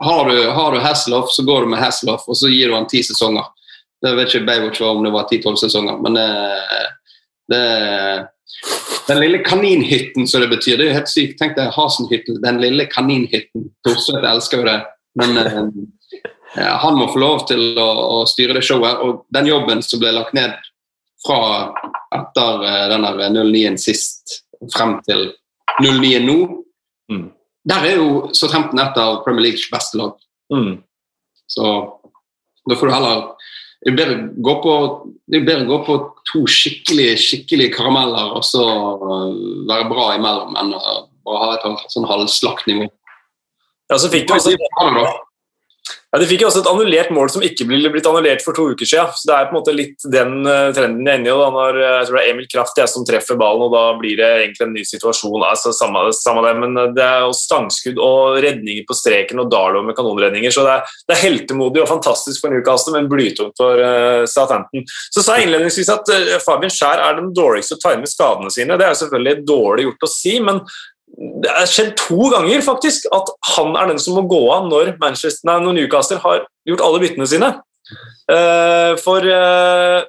har, 0.01 0.30
du, 0.30 0.36
har, 0.57 0.72
du, 0.72 0.78
Hasselhoff, 0.80 1.32
så 1.32 1.44
går 1.44 1.64
du 1.66 1.72
med 1.74 1.82
Hasselhoff, 1.82 2.28
og 2.28 2.36
så 2.36 2.48
gir 2.48 2.70
du 2.70 2.76
han 2.76 2.88
ti 2.90 3.03
sesonger. 3.05 3.48
Det 4.01 4.14
vet 4.16 4.32
ikke 4.32 4.46
Baywatch 4.48 4.80
om 4.86 5.03
det 5.05 5.12
var 5.12 5.26
ti-tolv 5.28 5.61
sesonger, 5.61 5.98
men 6.01 6.16
det 6.16 6.28
det 7.51 8.26
Den 9.09 9.20
lille 9.20 9.38
kaninhytten, 9.38 10.26
som 10.28 10.40
det 10.40 10.48
betyr, 10.48 10.76
det 10.76 10.84
er 10.84 10.90
jo 10.90 10.98
helt 11.01 11.11
sykt. 11.11 11.38
Tenk 11.40 11.57
deg 11.57 11.72
Hasenhytten, 11.74 12.36
den 12.44 12.61
lille 12.62 12.84
kaninhytten. 12.86 13.64
Torstvedt 13.86 14.26
elsker 14.28 14.61
jo 14.61 14.66
det. 14.68 14.76
Men 15.18 15.40
ja, 16.55 16.76
han 16.82 16.98
må 16.98 17.09
få 17.11 17.18
lov 17.18 17.42
til 17.51 17.78
å, 17.78 17.88
å, 17.88 18.20
styre 18.30 18.55
det 18.55 18.62
showet. 18.66 19.03
Og 19.03 19.24
den 19.34 19.51
jobben 19.51 19.82
som 19.82 20.03
ble 20.03 20.12
lagt 20.14 20.36
ned 20.36 20.55
fra 21.26 21.40
etter 22.14 22.62
den 22.92 23.09
denne 23.09 23.44
09-en 23.51 23.80
sist 23.82 24.36
frem 24.76 24.96
til 25.09 25.26
09 25.82 26.22
nå, 26.28 26.38
mm. 27.11 27.26
Der 27.68 27.86
er 27.86 27.98
jo 28.00 28.30
Southampton 28.36 28.80
et 28.82 28.98
av 29.00 29.22
Premier 29.24 29.50
Leagues 29.50 29.66
beste 29.72 29.98
lag. 30.00 30.14
Mm. 30.52 30.80
Så 31.50 31.64
da 32.68 32.76
får 32.76 32.86
du 32.88 32.94
heller 32.94 33.24
det 33.80 33.94
er 33.94 33.96
bedre 33.96 34.16
å 34.20 34.42
gå 34.44 34.54
på, 34.61 34.72
bedre 35.32 35.64
gå 35.64 35.76
på 35.86 35.94
to 36.28 36.42
skikkelig 36.52 37.14
skikkelige 37.22 37.72
karameller 37.78 38.34
og 38.36 38.44
så 38.44 38.64
være 39.70 39.86
bra 39.88 40.11
imellom 40.18 40.58
enn 40.61 40.74
å 40.76 41.38
ha 41.40 41.54
et 41.54 41.64
sånn 41.88 42.08
halvslakt 42.08 42.68
nivå. 42.68 42.90
Ja, 43.88 43.96
så 43.96 44.11
fikk 44.12 44.28
du 44.28 44.34
også 44.36 44.52
ja, 46.11 46.18
De 46.18 46.26
fikk 46.26 46.42
jo 46.42 46.48
også 46.48 46.64
et 46.64 46.68
annullert 46.70 47.12
mål 47.14 47.28
som 47.30 47.44
ikke 47.46 47.64
ble 47.70 47.90
blitt 47.92 48.06
annullert 48.11 48.42
for 48.42 48.56
to 48.56 48.66
uker 48.72 48.88
siden. 48.88 49.12
Så 49.14 49.28
Det 49.30 49.36
er 49.36 49.46
på 49.46 49.54
en 49.54 49.58
måte 49.61 49.74
litt 49.76 50.06
den 50.11 50.32
uh, 50.42 50.72
trenden 50.74 51.06
jeg 51.06 51.14
er 51.14 51.20
inne 51.20 51.30
i. 51.30 51.36
Da, 51.38 51.50
når 51.54 51.78
uh, 51.78 51.84
jeg 51.84 52.08
tror 52.08 52.18
det 52.18 52.22
er 52.24 52.32
Emil 52.32 52.48
Kraft 52.50 52.80
jeg 52.82 52.90
som 52.90 53.06
treffer 53.06 53.38
ballen, 53.38 53.66
og 53.68 53.76
da 53.76 53.84
blir 54.00 54.18
det 54.18 54.30
egentlig 54.40 54.66
en 54.66 54.74
ny 54.74 54.84
situasjon. 54.88 55.46
Altså, 55.46 55.74
samme, 55.76 56.02
samme 56.18 56.44
det, 56.48 56.54
men 56.58 56.74
uh, 56.80 56.88
det 56.96 57.06
er 57.06 57.24
jo 57.28 57.36
stangskudd 57.38 58.02
og 58.02 58.40
redninger 58.42 58.88
på 58.88 58.98
streken 58.98 59.44
og 59.44 59.52
Darlow 59.54 59.86
med 59.86 59.98
kanonredninger. 59.98 60.54
Så 60.54 60.66
det 60.66 60.76
er, 60.80 60.98
det 61.06 61.16
er 61.16 61.24
heltemodig 61.28 61.84
og 61.84 61.90
fantastisk 61.92 62.42
for 62.42 62.54
Newcastle, 62.54 62.96
men 62.96 63.11
blytungt 63.11 63.54
for 63.61 63.86
Southampton. 64.30 64.82
Så 65.14 65.22
sa 65.22 65.38
jeg 65.38 65.46
innledningsvis 65.46 65.90
at 65.94 66.11
Fabian 66.42 66.72
Skjær 66.74 67.02
er 67.06 67.18
den 67.20 67.30
dårligste 67.36 67.76
til 67.76 67.80
å 67.80 67.86
time 67.86 68.11
skadene 68.11 68.50
sine. 68.52 68.78
Det 68.78 68.86
er 68.86 68.94
jo 68.94 69.02
selvfølgelig 69.04 69.46
dårlig 69.46 69.86
gjort 69.86 70.06
å 70.06 70.11
si, 70.11 70.34
men 70.42 70.64
det 71.20 71.50
har 71.52 71.68
skjedd 71.68 71.90
to 72.00 72.30
ganger 72.32 72.62
faktisk 72.64 73.04
at 73.12 73.28
han 73.54 73.74
er 73.76 73.90
den 73.90 74.00
som 74.00 74.16
må 74.16 74.24
gå 74.28 74.40
av 74.54 74.70
når, 74.70 74.94
når 74.96 75.74
Newcastle 75.76 76.20
har 76.22 76.46
gjort 76.68 76.84
alle 76.86 77.02
byttene 77.02 77.28
sine. 77.28 77.50
Uh, 78.30 78.96
for 79.02 79.26
uh, 79.26 80.00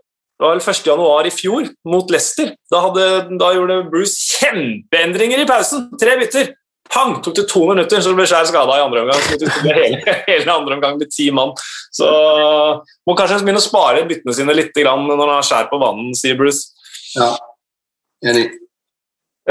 det 0.42 0.48
var 0.48 0.56
vel 0.56 0.64
1.1 0.64 1.28
i 1.28 1.34
fjor, 1.36 1.68
mot 1.86 2.14
Leicester. 2.14 2.54
Da, 2.72 2.80
hadde, 2.88 3.10
da, 3.38 3.52
gjorde 3.54 3.84
Bruce 3.92 4.40
kjempeendringer 4.40 5.44
i 5.44 5.50
pausen. 5.50 5.90
Tre 6.02 6.16
bytter. 6.18 6.54
Pang! 6.92 7.20
Tok 7.24 7.36
det 7.38 7.46
to 7.52 7.62
minutter, 7.70 8.02
så 8.02 8.16
ble 8.18 8.26
Skjær 8.26 8.48
skada 8.50 8.80
i 8.80 8.82
andre 8.84 9.04
omgang. 9.04 9.22
Så 9.28 9.38
det 9.38 9.52
hele, 9.68 10.16
hele 10.32 10.56
andre 10.56 10.80
omgang 10.80 10.98
med 10.98 11.12
ti 11.14 11.28
mann. 11.36 11.54
Så 11.94 12.10
må 13.06 13.16
kanskje 13.20 13.44
begynne 13.44 13.62
å 13.62 13.68
spare 13.68 14.08
byttene 14.10 14.36
sine 14.40 14.56
litt 14.58 14.82
når 14.82 15.14
han 15.14 15.36
har 15.36 15.46
Skjær 15.46 15.70
på 15.70 15.80
banen, 15.84 16.10
sier 16.18 16.40
Bruce. 16.40 16.74
Ja, 17.14 17.36
enig. 18.32 18.48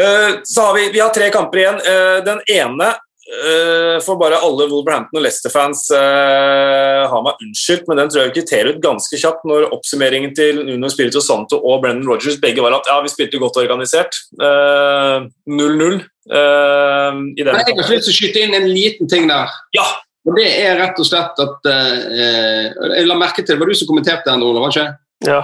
Eh, 0.00 0.40
så 0.44 0.66
har 0.66 0.74
vi, 0.74 0.88
vi 0.94 1.00
har 1.00 1.14
tre 1.14 1.30
kamper 1.30 1.62
igjen. 1.62 1.80
Eh, 1.92 2.18
den 2.24 2.42
ene 2.48 2.96
får 3.30 4.00
for 4.02 4.18
bare 4.18 4.40
alle 4.42 4.64
Wolverhampton 4.66 5.20
og 5.20 5.22
Leicester-fans 5.22 5.84
ha 5.92 7.18
meg 7.22 7.44
unnskyldt, 7.44 7.84
men 7.86 8.00
den 8.00 8.08
tror 8.10 8.24
jeg 8.24 8.32
vi 8.32 8.40
kvitterer 8.40 8.70
ut 8.72 8.80
ganske 8.82 9.20
kjapt 9.22 9.44
når 9.46 9.68
oppsummeringen 9.76 10.32
til 10.34 10.58
Nuno 10.66 10.90
Spirito 10.90 11.22
Santo 11.22 11.60
og 11.60 11.84
Brendan 11.84 12.08
Rogers 12.10 12.40
begge 12.42 12.64
var 12.64 12.74
at 12.80 12.90
ja, 12.90 12.96
vi 13.04 13.12
spilte 13.12 13.38
godt 13.38 13.60
organisert. 13.62 14.18
0-0. 14.34 16.00
Jeg 16.26 17.46
har 17.46 17.62
lyst 17.92 18.08
til 18.08 18.10
å 18.10 18.16
skyte 18.16 18.42
inn 18.42 18.58
en 18.58 18.66
liten 18.66 19.06
ting 19.06 19.30
der. 19.30 19.54
Ja. 19.78 19.86
Og 20.26 20.36
Det 20.36 20.48
er 20.50 20.76
rett 20.80 20.98
og 21.00 21.06
slett 21.06 21.38
at 21.40 21.70
uh, 21.70 22.90
Jeg 22.98 23.06
la 23.08 23.16
merke 23.20 23.44
til 23.44 23.54
Det 23.54 23.62
var 23.62 23.70
du 23.70 23.78
som 23.78 23.88
kommenterte 23.88 24.28
den, 24.28 24.44
Ole? 24.44 24.60
var 24.60 24.74
ikke? 24.74 24.90
Ja. 25.28 25.40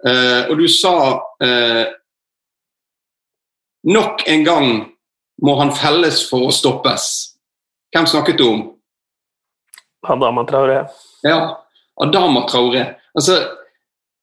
Uh, 0.00 0.50
og 0.50 0.58
du 0.60 0.66
sa 0.72 0.96
uh, 1.20 1.84
Nok 3.88 4.26
en 4.28 4.44
gang 4.44 4.70
må 5.42 5.56
han 5.60 5.72
felles 5.72 6.22
for 6.28 6.48
å 6.48 6.54
stoppes. 6.54 7.06
Hvem 7.94 8.06
snakket 8.06 8.38
du 8.38 8.46
om? 8.46 8.62
Adama 10.08 10.44
Traoré. 10.48 10.82
Ja, 11.24 11.40
Adama 12.02 12.44
Traoré. 12.48 12.84
Altså 13.14 13.40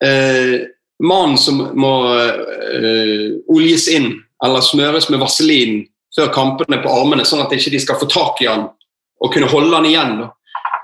eh, 0.03 0.67
Mannen 1.03 1.37
som 1.37 1.59
må 1.77 1.91
eh, 2.15 3.37
oljes 3.53 3.87
inn 3.93 4.13
eller 4.45 4.65
smøres 4.65 5.09
med 5.09 5.21
vaselin 5.21 5.83
før 6.15 6.31
kampene 6.33 6.79
på 6.81 6.93
armene, 6.93 7.25
sånn 7.25 7.43
at 7.43 7.51
de 7.53 7.59
ikke 7.59 7.81
skal 7.83 7.99
få 8.01 8.07
tak 8.09 8.41
i 8.41 8.49
han 8.49 8.69
og 9.17 9.33
kunne 9.33 9.49
holde 9.49 9.73
han 9.73 9.85
igjen. 9.89 10.19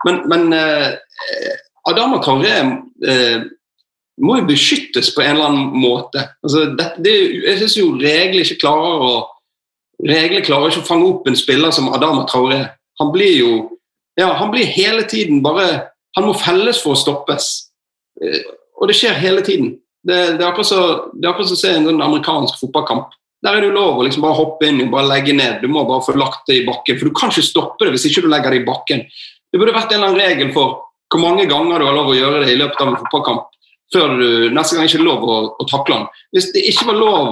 Men, 0.05 0.21
men 0.29 0.53
eh, 0.57 0.93
Adama 1.89 2.19
Traoré 2.23 2.53
eh, 2.59 3.45
må 4.21 4.37
jo 4.37 4.47
beskyttes 4.49 5.11
på 5.15 5.23
en 5.23 5.35
eller 5.35 5.49
annen 5.49 5.77
måte. 5.81 6.27
Altså, 6.45 6.65
det, 6.77 6.89
det, 7.05 7.13
jeg 7.47 7.61
syns 7.61 7.77
jo 7.79 7.93
regler 7.97 8.43
ikke 8.43 8.61
klarer 8.65 9.05
å 9.07 9.13
regler 10.03 10.43
klarer 10.45 10.71
ikke 10.71 10.83
å 10.83 10.87
fange 10.87 11.07
opp 11.09 11.29
en 11.29 11.37
spiller 11.37 11.73
som 11.73 11.91
Adama 11.93 12.25
Traoré. 12.29 12.61
Han 13.01 13.13
blir 13.13 13.37
jo 13.39 13.53
ja, 14.19 14.27
han 14.37 14.51
blir 14.53 14.69
hele 14.69 15.07
tiden 15.09 15.39
bare 15.41 15.89
Han 16.13 16.27
må 16.27 16.35
felles 16.37 16.77
for 16.83 16.93
å 16.93 16.99
stoppes. 16.99 17.47
Eh, 18.21 18.43
og 18.77 18.85
det 18.85 18.93
skjer 18.99 19.15
hele 19.17 19.41
tiden. 19.41 19.71
Det, 20.05 20.17
det 20.37 20.43
er 20.43 20.51
akkurat 20.51 20.67
som 20.69 21.55
å 21.55 21.57
se 21.57 21.71
en 21.73 21.87
sånn 21.87 22.03
amerikansk 22.05 22.59
fotballkamp. 22.59 23.15
Der 23.41 23.57
er 23.57 23.63
det 23.63 23.71
jo 23.71 23.79
lov 23.79 23.97
å 23.97 24.03
liksom 24.05 24.21
bare 24.21 24.37
hoppe 24.37 24.67
inn 24.69 24.83
og 24.83 24.91
bare 24.93 25.09
legge 25.09 25.33
ned. 25.33 25.63
Du 25.63 25.71
må 25.73 25.81
bare 25.89 26.05
få 26.05 26.13
lagt 26.13 26.45
det 26.51 26.59
i 26.59 26.67
bakken. 26.67 26.99
For 26.99 27.09
du 27.09 27.17
kan 27.17 27.33
ikke 27.33 27.47
stoppe 27.47 27.87
det 27.87 27.95
hvis 27.95 28.05
ikke 28.11 28.27
du 28.27 28.29
legger 28.29 28.53
det 28.53 28.61
i 28.61 28.67
bakken. 28.67 29.01
Det 29.49 29.57
burde 29.57 29.73
vært 29.73 29.95
en 29.95 30.03
eller 30.03 30.13
annen 30.13 30.21
regel 30.21 30.53
for 30.53 30.83
hvor 31.09 31.23
mange 31.23 31.47
ganger 31.49 31.81
du 31.81 31.87
har 31.89 31.97
lov 31.97 32.13
å 32.13 32.15
gjøre 32.19 32.43
det 32.43 32.53
i 32.53 32.61
løpet 32.61 32.85
av 32.85 32.91
en 32.91 33.01
fotballkamp 33.01 33.49
før 33.93 34.15
du 34.19 34.29
neste 34.53 34.77
gang 34.77 34.89
ikke 34.89 35.01
er 35.01 35.07
lov 35.07 35.25
å, 35.25 35.39
å 35.61 35.65
takle 35.69 35.99
han. 35.99 36.07
Hvis 36.35 36.51
det 36.55 36.63
ikke 36.71 36.89
var 36.89 36.99
lov 36.99 37.27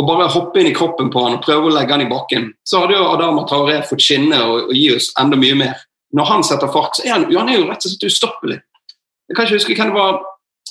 å 0.00 0.04
bare 0.08 0.28
hoppe 0.32 0.60
inn 0.60 0.70
i 0.70 0.74
kroppen 0.76 1.10
på 1.12 1.22
han 1.24 1.38
og 1.38 1.44
prøve 1.44 1.68
å 1.68 1.72
legge 1.74 1.94
han 1.94 2.04
i 2.04 2.10
bakken, 2.10 2.50
så 2.66 2.82
hadde 2.82 2.96
jo 2.96 3.08
Adama 3.10 3.44
Traoré 3.48 3.80
fått 3.86 4.04
skinne 4.04 4.38
og, 4.44 4.68
og, 4.68 4.76
gi 4.76 4.88
oss 4.96 5.10
enda 5.20 5.38
mye 5.40 5.56
mer. 5.58 5.80
Når 6.16 6.28
han 6.28 6.44
setter 6.44 6.70
fart, 6.72 6.96
så 6.96 7.06
er 7.06 7.14
han, 7.14 7.26
han 7.32 7.50
er 7.50 7.60
jo 7.60 7.66
rett 7.68 7.84
og 7.84 7.92
slett 7.92 8.08
ustoppelig. 8.08 8.58
Jeg 9.28 9.36
kan 9.36 9.48
ikke 9.48 9.60
huske 9.60 9.76
hvem 9.78 9.92
det 9.92 10.00
var 10.00 10.20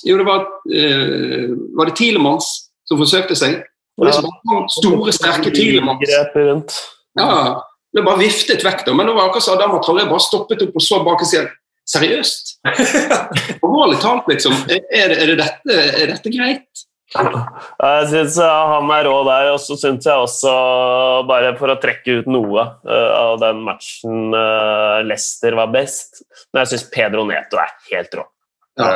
Jo, 0.02 0.16
det 0.18 0.24
var, 0.26 0.46
uh, 0.66 1.50
var 1.78 1.86
det 1.86 1.92
Tilemanns 1.94 2.46
som 2.90 2.98
forsøkte 2.98 3.36
seg. 3.38 3.60
Og 4.00 4.08
det 4.08 4.14
var 4.18 4.64
store, 4.72 5.12
sterke 5.14 5.52
Tilemanns. 5.54 6.80
Ja, 7.18 7.28
det 7.94 8.02
bare 8.02 8.22
viftet 8.22 8.64
vekk, 8.66 8.82
da. 8.88 8.94
Men 8.98 9.06
det 9.06 9.14
var 9.14 9.28
akkurat 9.28 9.46
som 9.46 9.54
Adama 9.54 9.78
Traoré 9.84 10.08
bare 10.10 10.24
stoppet 10.24 10.64
opp 10.66 10.78
og 10.80 10.82
så 10.82 10.98
bak 11.06 11.22
og 11.22 11.28
sier 11.28 11.46
Seriøst? 11.92 12.56
Alvorlig 13.64 14.00
talt, 14.00 14.30
liksom. 14.30 14.56
Er 14.70 15.12
er, 15.12 15.26
det 15.32 15.36
dette, 15.42 15.76
er 15.76 16.12
dette 16.14 16.32
greit? 16.32 16.86
Jeg 17.12 18.04
syns 18.08 18.38
han 18.40 18.88
er 18.94 19.04
rå 19.04 19.16
der, 19.28 19.50
og 19.52 19.58
så 19.60 19.76
syns 19.76 20.06
jeg 20.08 20.16
også, 20.16 20.52
bare 21.28 21.50
for 21.58 21.72
å 21.74 21.76
trekke 21.82 22.22
ut 22.22 22.30
noe 22.32 22.64
uh, 22.88 23.10
av 23.18 23.34
den 23.42 23.60
matchen 23.66 24.32
Lester 24.32 25.04
Leicester 25.10 25.58
var 25.58 25.74
best 25.74 26.22
Men 26.54 26.62
jeg 26.62 26.70
syns 26.72 26.86
Pedro 26.94 27.26
Neto 27.28 27.60
er 27.60 27.74
helt 27.90 28.16
rå. 28.16 28.24
Ja. 28.80 28.88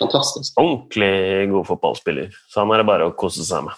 Fantastisk. 0.00 0.54
Ordentlig 0.56 1.50
god 1.50 1.66
fotballspiller, 1.68 2.30
så 2.48 2.62
han 2.62 2.70
er 2.72 2.80
det 2.80 2.88
bare 2.88 3.08
å 3.10 3.16
kose 3.18 3.44
seg 3.44 3.66
med. 3.66 3.74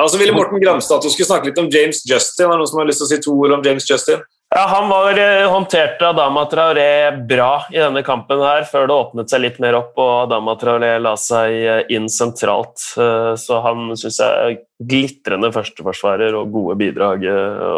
Altså 0.00 0.20
ville 0.20 0.32
Morten 0.32 0.62
Gramstad 0.62 1.02
at 1.02 1.04
du 1.04 1.12
skulle 1.12 1.28
snakke 1.28 1.50
litt 1.50 1.60
om 1.60 1.68
James 1.72 2.00
Justin. 2.08 2.46
Er 2.46 2.54
det 2.54 2.62
noen 2.62 2.70
som 2.70 2.80
har 2.80 2.88
lyst 2.88 3.02
til 3.02 3.08
å 3.08 3.10
si 3.10 3.18
to 3.26 3.34
ord 3.34 3.58
om 3.58 3.66
James 3.66 3.84
Justin? 3.90 4.22
Ja, 4.56 4.66
Han 4.66 4.88
var, 4.88 5.18
eh, 5.18 5.50
håndterte 5.50 6.08
Adama 6.08 6.44
Traoré 6.50 7.26
bra 7.28 7.66
i 7.72 7.76
denne 7.76 8.00
kampen 8.02 8.40
her, 8.40 8.64
før 8.64 8.86
det 8.88 8.94
åpnet 8.94 9.28
seg 9.28 9.42
litt 9.42 9.58
mer 9.60 9.76
opp 9.76 9.98
og 10.00 10.12
Adama 10.22 10.54
Traoré 10.56 10.94
la 10.96 11.12
seg 11.20 11.56
eh, 11.60 11.80
inn 11.92 12.06
sentralt. 12.08 12.80
Eh, 12.96 13.34
så 13.36 13.58
han 13.66 13.90
syns 14.00 14.16
jeg 14.22 14.46
er 14.46 14.56
glitrende 14.80 15.52
førsteforsvarer 15.52 16.38
og 16.40 16.56
gode 16.56 16.78
bidrag 16.80 17.28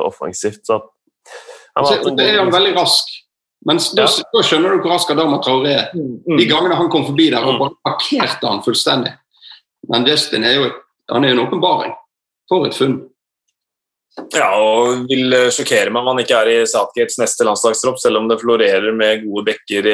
offensivt. 0.07 0.63
Så 0.71 0.79
så, 1.79 2.15
det 2.15 2.29
er 2.29 2.39
han 2.45 2.55
veldig 2.55 2.77
rask, 2.79 3.11
men 3.67 3.83
da, 3.99 4.07
ja. 4.07 4.43
skjønner 4.47 4.77
du 4.77 4.79
hvor 4.79 4.95
rask 4.95 5.11
Adama 5.11 5.43
Traoré 5.43 5.75
er. 5.81 5.91
Mm. 5.99 6.39
De 6.39 6.47
gangene 6.47 6.79
han 6.79 6.95
kom 6.95 7.11
forbi 7.11 7.27
der, 7.35 7.43
og 7.43 7.57
mm. 7.57 7.63
bare 7.65 7.79
parkerte 7.91 8.55
han 8.55 8.63
fullstendig. 8.63 9.17
Men 9.91 10.07
Justin 10.07 10.47
er 10.47 10.61
jo, 10.61 10.71
han 11.11 11.27
er 11.27 11.35
en 11.35 11.43
åpenbaring. 11.43 11.99
For 12.49 12.71
et 12.71 12.79
funn. 12.79 13.01
Ja, 14.35 14.49
og 14.59 15.05
vil 15.09 15.35
sjokkere 15.55 15.93
meg 15.95 16.03
om 16.03 16.13
han 16.13 16.23
ikke 16.23 16.39
er 16.43 16.51
i 16.53 16.57
Southgates 16.69 17.19
neste 17.21 17.47
landslagstropp, 17.47 18.01
selv 18.03 18.21
om 18.21 18.29
det 18.31 18.41
florerer 18.41 18.91
med 18.97 19.23
gode 19.27 19.45
bekker 19.51 19.89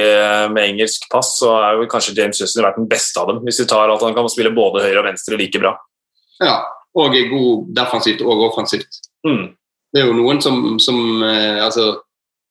med 0.53 0.71
engelsk 0.71 1.07
pass, 1.13 1.35
så 1.41 1.53
er 1.59 1.81
jo 1.81 1.89
kanskje 1.91 2.17
James 2.19 2.41
Justin 2.41 2.65
vært 2.65 2.81
den 2.81 2.89
beste 2.91 3.21
av 3.21 3.31
dem, 3.31 3.43
hvis 3.45 3.61
du 3.61 3.67
tar 3.69 3.93
at 3.93 4.05
han 4.05 4.17
kan 4.17 4.31
spille 4.33 4.55
både 4.55 4.85
høyre 4.87 5.03
og 5.03 5.09
venstre 5.11 5.39
like 5.41 5.61
bra. 5.61 5.75
Ja, 6.43 6.57
og 6.97 7.15
er 7.15 7.31
god 7.31 7.69
defensivt 7.77 8.25
og 8.25 8.47
offensivt. 8.49 9.03
Mm. 9.27 9.53
Det 9.95 10.03
er 10.03 10.09
jo 10.09 10.17
noen 10.17 10.41
som, 10.43 10.79
som 10.83 10.99
eh, 11.23 11.61
altså, 11.65 11.93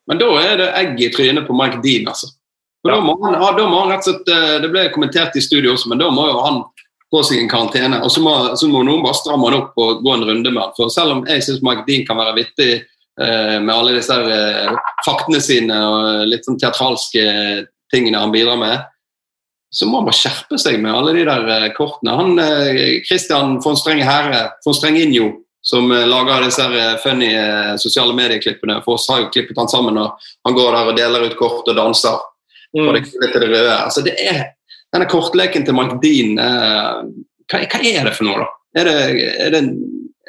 Men 0.09 0.19
da 0.19 0.27
er 0.41 0.59
det 0.59 0.69
egg 0.81 1.01
i 1.05 1.09
trynet 1.13 1.47
på 1.47 1.55
Mike 1.55 1.79
Dean, 1.85 2.09
altså. 2.09 2.33
For 2.81 2.93
da, 2.93 2.99
må 3.03 3.15
han, 3.23 3.39
da 3.57 3.65
må 3.67 3.81
han 3.81 3.93
rett 3.93 4.05
og 4.05 4.13
slett, 4.13 4.29
eh, 4.31 4.59
Det 4.63 4.69
ble 4.71 4.85
kommentert 4.93 5.35
i 5.35 5.43
studio 5.43 5.73
også, 5.75 5.91
men 5.91 5.99
da 6.01 6.11
må 6.13 6.27
jo 6.29 6.37
han 6.45 6.61
gå 7.09 7.23
seg 7.25 7.41
en 7.41 7.49
karantene. 7.51 8.03
Og 8.05 8.13
så 8.13 8.21
må, 8.23 8.35
så 8.59 8.69
må, 8.69 8.83
noen 8.85 9.03
bare 9.03 9.17
stramme 9.17 9.49
han 9.49 9.59
opp 9.63 9.81
og 9.81 10.03
gå 10.05 10.13
en 10.13 10.27
runde 10.29 10.53
med 10.53 10.61
han. 10.61 10.75
For 10.77 10.93
selv 10.93 11.17
om 11.17 11.25
jeg 11.27 11.43
syns 11.45 11.63
Mike 11.65 11.87
Dean 11.89 12.05
kan 12.07 12.19
være 12.21 12.37
vittig 12.37 12.69
eh, 12.77 13.57
med 13.57 13.73
alle 13.73 13.97
disse 13.97 14.15
eh, 14.15 14.79
faktene 15.07 15.41
sine 15.43 15.81
og 15.89 16.29
litt 16.29 16.47
sånn 16.47 16.59
teatralske 16.61 17.25
tingene 17.89 18.21
han 18.21 18.33
bidrar 18.33 18.59
med, 18.61 18.87
så 19.69 19.85
må 19.85 19.99
han 19.99 20.07
bare 20.07 20.17
skjerpe 20.17 20.57
seg 20.61 20.79
med 20.81 20.95
alle 20.95 21.13
de 21.17 21.25
der 21.27 21.51
eh, 21.53 21.67
kortene. 21.77 22.15
Han, 22.17 22.39
eh, 22.41 22.99
Christian 23.05 23.59
von 23.63 23.77
Strenge 23.77 24.07
Herre, 24.07 24.47
von 24.65 24.77
Strenginho, 24.77 25.29
som 25.61 25.91
eh, 25.93 26.07
lager 26.09 26.47
disse 26.47 26.65
funny 27.03 27.29
sosiale 27.81 28.15
medieklippene, 28.17 28.79
for 28.85 28.97
oss 28.97 29.09
har 29.11 29.23
jo 29.23 29.31
klippet 29.33 29.59
han 29.61 29.69
sammen, 29.69 29.99
og 30.01 30.29
han 30.47 30.57
går 30.57 30.73
der 30.73 30.91
og 30.91 30.97
deler 30.97 31.27
ut 31.29 31.37
kort 31.39 31.69
og 31.69 31.77
danser. 31.77 32.17
Mm. 32.77 32.91
Det, 32.93 33.03
til 33.33 33.41
det 33.41 33.49
røde. 33.49 33.75
Altså, 33.75 34.03
det 34.05 34.15
er, 34.21 34.41
denne 34.93 35.07
kortleken 35.09 35.65
til 35.65 35.77
Mike 35.77 35.97
Dean, 36.03 36.35
eh, 36.41 36.99
hva, 37.49 37.61
hva, 37.63 37.79
er 37.81 38.09
det 38.09 38.15
for 38.17 38.27
noe, 38.27 38.43
da? 38.43 38.49
Er 38.79 38.85
det, 38.85 38.97
er 39.45 39.55
det, 39.55 39.61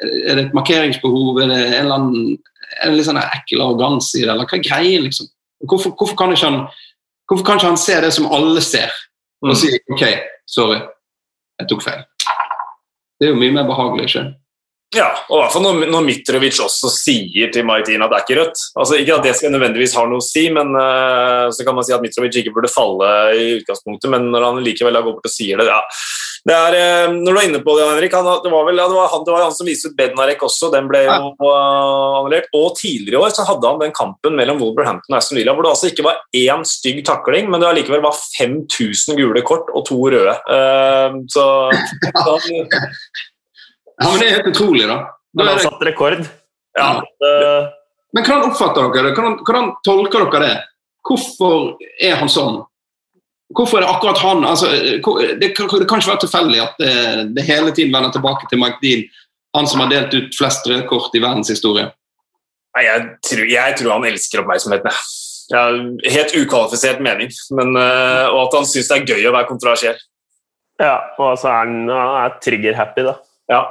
er 0.01 0.39
det 0.39 0.45
et 0.47 0.55
markeringsbehov? 0.57 1.37
Er 1.43 1.51
det 1.51 1.59
en 1.67 1.75
eller 1.83 1.97
annen 1.99 2.31
det 2.81 2.95
litt 2.95 3.05
sånn 3.05 3.21
ekkel 3.21 3.61
arroganse 3.61 4.17
i 4.17 4.25
det? 4.25 4.31
Eller 4.33 4.49
hva 4.49 4.57
er 4.57 4.65
greien, 4.65 5.05
liksom? 5.05 5.29
Hvorfor, 5.69 5.93
hvorfor, 5.93 6.17
kan 6.17 6.33
ikke 6.33 6.49
han, 6.49 6.63
hvorfor 7.29 7.45
kan 7.45 7.59
ikke 7.59 7.69
han 7.69 7.81
se 7.81 7.99
det 8.01 8.13
som 8.15 8.29
alle 8.33 8.63
ser, 8.65 8.93
og 9.43 9.51
mm. 9.51 9.57
si 9.61 9.69
OK, 9.93 10.05
sorry, 10.49 10.79
jeg 11.61 11.69
tok 11.69 11.85
feil? 11.85 12.05
Det 13.21 13.27
er 13.27 13.35
jo 13.35 13.41
mye 13.41 13.53
mer 13.53 13.69
behagelig, 13.69 14.09
ikke 14.09 14.25
ja, 14.91 15.07
og 15.29 15.37
i 15.37 15.39
hvert 15.39 15.53
fall 15.53 15.63
når, 15.63 15.85
når 15.87 16.01
Mitrovic 16.03 16.57
også 16.59 16.89
sier 16.91 17.51
til 17.55 17.63
Maitin 17.63 18.01
at 18.03 18.11
det 18.11 18.17
er 18.17 18.25
ikke 18.25 18.35
rødt. 18.41 18.63
Altså, 18.75 18.97
ikke 18.99 19.13
at 19.15 19.23
det 19.23 19.31
skal 19.39 19.53
nødvendigvis 19.53 19.93
ha 19.95 20.03
noe 20.09 20.19
å 20.19 20.25
si, 20.25 20.43
men 20.51 20.73
uh, 20.75 21.47
så 21.55 21.63
kan 21.63 21.77
man 21.77 21.87
si 21.87 21.93
at 21.95 22.03
Mitrovic 22.03 22.41
ikke 22.41 22.51
burde 22.57 22.71
falle 22.71 23.11
i 23.39 23.45
utgangspunktet, 23.61 24.11
men 24.11 24.27
når 24.33 24.49
han 24.49 24.59
likevel 24.65 24.99
går 24.99 25.15
bort 25.15 25.31
og 25.31 25.31
sier 25.31 25.63
det, 25.63 25.69
ja. 25.71 25.79
Det 26.43 26.57
er, 26.57 26.75
uh, 26.75 27.15
når 27.15 27.31
du 27.31 27.39
er 27.39 27.47
inne 27.47 27.63
på 27.63 27.77
det, 27.79 27.87
Henrik, 27.87 28.19
han, 28.19 28.29
det, 28.43 28.51
var 28.51 28.67
vel, 28.67 28.83
ja, 28.83 28.89
det, 28.91 28.99
var 28.99 29.09
han, 29.15 29.25
det 29.29 29.35
var 29.37 29.47
han 29.47 29.55
som 29.55 29.71
viste 29.71 29.93
ut 29.93 29.97
Bednarek 30.03 30.45
også, 30.49 30.73
den 30.75 30.91
ble 30.91 31.05
jo 31.07 31.17
uh, 31.39 32.19
annullert. 32.19 32.51
Og 32.59 32.75
tidligere 32.81 33.15
i 33.15 33.23
år 33.23 33.35
så 33.39 33.47
hadde 33.47 33.71
han 33.71 33.79
den 33.87 33.95
kampen 33.95 34.35
mellom 34.35 34.59
Wolverhampton 34.59 35.15
og 35.15 35.21
Aston 35.21 35.39
Villa 35.39 35.55
hvor 35.55 35.69
det 35.69 35.71
altså 35.71 35.93
ikke 35.93 36.09
var 36.09 36.19
én 36.35 36.67
stygg 36.67 37.05
takling, 37.07 37.47
men 37.47 37.63
det 37.63 37.71
allikevel 37.71 38.03
var 38.03 38.19
5000 38.35 39.15
gule 39.15 39.47
kort 39.47 39.71
og 39.71 39.87
to 39.87 40.03
røde. 40.11 40.35
så 41.31 41.45
han, 42.27 42.65
Ja, 44.01 44.09
men 44.09 44.19
Det 44.19 44.27
er 44.27 44.37
helt 44.39 44.49
utrolig, 44.49 44.87
da. 44.89 44.97
Men 45.37 45.47
han 45.51 45.61
satt 45.61 45.85
rekord. 45.85 46.25
Ja. 46.77 46.89
Men 48.11 48.25
hvordan 48.25 48.49
oppfatter 48.49 48.89
dere 48.91 49.09
det? 49.09 49.15
Hvordan, 49.15 49.37
hvordan 49.45 49.71
tolker 49.85 50.25
dere 50.25 50.43
det? 50.47 50.57
Hvorfor 51.07 51.77
er 52.01 52.19
han 52.19 52.29
sånn? 52.31 52.61
Hvorfor 53.55 53.79
er 53.79 53.85
det 53.85 53.91
akkurat 53.91 54.21
han? 54.23 54.45
Altså, 54.47 54.69
det, 54.71 55.01
det, 55.41 55.51
kan 55.57 55.67
ikke 55.67 56.11
være 56.13 56.21
tilfeldig 56.23 56.61
at 56.63 56.77
det, 56.79 56.93
det, 57.35 57.47
hele 57.47 57.73
tiden 57.75 57.93
vender 57.93 58.13
tilbake 58.13 58.47
til 58.49 58.61
Mike 58.61 58.79
Dean, 58.83 59.03
han 59.55 59.67
som 59.67 59.83
har 59.83 59.91
delt 59.91 60.13
ut 60.15 60.37
flest 60.37 60.67
rekord 60.71 61.15
i 61.17 61.23
verdenshistorien. 61.23 61.91
Nei, 62.77 62.85
jeg 62.87 63.07
tror, 63.27 63.49
jeg 63.51 63.75
tror 63.79 63.93
han 63.97 64.07
elsker 64.07 64.43
oppmerksomheten. 64.43 65.01
Ja, 65.51 65.65
helt 66.13 66.35
ukvalifisert 66.37 67.01
mening, 67.03 67.33
men, 67.57 67.75
uh, 67.75 68.31
og 68.31 68.45
at 68.45 68.55
han 68.61 68.69
syns 68.69 68.87
det 68.87 69.01
er 69.01 69.17
gøy 69.17 69.27
å 69.27 69.33
være 69.35 69.49
kontroversiell. 69.49 69.99
Ja, 70.79 70.95
og 71.19 71.35
så 71.41 71.49
er 71.51 71.57
han, 71.65 71.75
han 71.91 72.13
er 72.21 72.37
trigger-happy, 72.45 73.03
da. 73.09 73.17
Ja, 73.51 73.65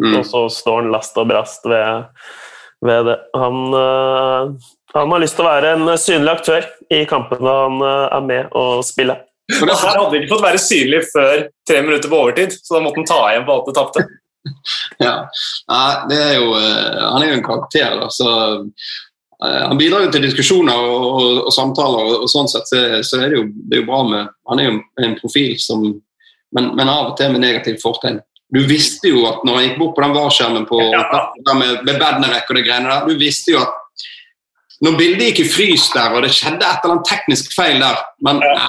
Mm. 0.00 0.14
Og 0.18 0.26
så 0.26 0.46
står 0.48 0.82
han 0.82 0.92
last 0.94 1.18
og 1.20 1.28
brast 1.28 1.66
ved, 1.68 2.06
ved 2.84 3.10
det. 3.10 3.18
Han, 3.36 3.58
uh, 3.74 4.72
han, 4.94 5.12
har 5.12 5.22
lyst 5.22 5.36
til 5.38 5.44
å 5.44 5.50
være 5.50 5.74
en 5.76 5.92
synlig 6.00 6.32
aktør 6.32 6.66
i 6.92 7.02
kampene 7.10 7.58
han 7.58 7.84
uh, 7.84 8.08
er 8.08 8.26
med 8.26 8.56
å 8.56 8.64
spille. 8.86 9.18
Men 9.52 9.68
det 9.68 9.78
her 9.82 9.98
hadde 9.98 10.18
ikke 10.18 10.32
fått 10.32 10.46
være 10.46 10.64
synlig 10.64 11.04
før 11.10 11.46
tre 11.68 11.84
minutter 11.84 12.08
på 12.08 12.20
overtid, 12.24 12.56
så 12.56 12.78
da 12.78 12.82
måtte 12.84 13.02
han 13.02 13.08
ta 13.10 13.22
igjen 13.30 13.46
på 13.48 13.56
alt 13.56 13.68
det 13.68 13.78
tapte. 13.78 14.04
ja, 15.06 15.16
det 16.10 16.18
er 16.18 16.36
jo, 16.40 16.52
uh, 16.56 17.00
Han 17.12 17.22
er 17.22 17.32
jo 17.32 17.40
en 17.40 17.48
karakter, 17.48 17.98
da, 18.00 18.12
så 18.12 18.36
han 19.42 19.74
bidrar 19.74 20.04
jo 20.04 20.10
til 20.14 20.22
diskusjoner 20.22 20.78
og, 20.86 21.04
og, 21.18 21.38
og 21.48 21.50
samtaler, 21.50 22.04
og, 22.06 22.20
og, 22.22 22.28
sånn 22.30 22.46
sett 22.46 22.68
så, 22.70 22.82
så 23.02 23.18
er 23.18 23.32
det, 23.32 23.40
jo, 23.40 23.48
det 23.50 23.74
er 23.74 23.80
jo 23.80 23.88
bra 23.88 23.98
med 24.06 24.28
Han 24.46 24.60
er 24.62 24.68
jo 24.68 24.74
en 25.02 25.16
profil 25.18 25.56
som 25.58 25.82
Men, 26.54 26.68
men 26.78 26.86
av 26.92 27.08
og 27.08 27.16
til 27.18 27.32
med 27.32 27.42
negativt 27.42 27.82
fortegn. 27.82 28.20
Du 28.52 28.60
visste 28.68 29.08
jo 29.08 29.24
at 29.30 29.46
når 29.46 29.56
han 29.56 29.64
gikk 29.66 29.78
bort 29.80 29.94
på 29.96 30.04
den 30.04 30.16
varskjermen 30.16 30.66
på, 30.68 30.80
ja. 30.94 31.54
med, 31.56 31.80
med 31.86 31.96
Bednarek 31.96 32.50
og 32.50 32.58
det 32.58 32.66
greiene 32.66 32.90
der, 32.90 33.08
du 33.08 33.20
visste 33.20 33.54
jo 33.54 33.62
at 33.62 33.78
når 34.82 34.96
bildet 34.98 35.28
gikk 35.30 35.44
i 35.44 35.50
frys 35.50 35.88
der, 35.94 36.14
og 36.16 36.24
det 36.24 36.32
skjedde 36.34 36.66
et 36.66 36.82
eller 36.82 36.96
annet 36.96 37.06
teknisk 37.06 37.52
feil 37.54 37.78
der 37.78 38.00
Men 38.26 38.40
ja. 38.42 38.68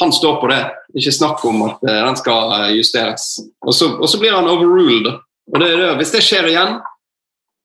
han 0.00 0.12
står 0.14 0.36
på 0.40 0.50
det. 0.52 0.60
Ikke 0.94 1.12
snakk 1.12 1.42
om 1.48 1.64
at 1.66 1.82
uh, 1.82 1.96
den 2.06 2.18
skal 2.20 2.52
uh, 2.52 2.68
justeres. 2.76 3.24
Og 3.66 3.74
så, 3.74 3.90
og 3.96 4.06
så, 4.08 4.20
blir 4.22 4.36
han 4.36 4.46
overruled. 4.46 5.08
Og 5.54 5.60
det, 5.62 5.72
det, 5.80 5.88
hvis 5.98 6.14
det 6.14 6.22
skjer 6.22 6.46
igjen, 6.52 6.78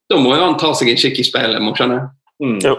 da 0.09 0.17
må 0.17 0.33
jo 0.35 0.47
han 0.47 0.57
ta 0.59 0.73
seg 0.75 0.89
en 0.89 0.99
kikk 0.99 1.21
i 1.21 1.27
speilet. 1.27 1.61
må 1.61 1.75
skjønne. 1.77 2.01
Mm. 2.41 2.57
Ja. 2.65 2.73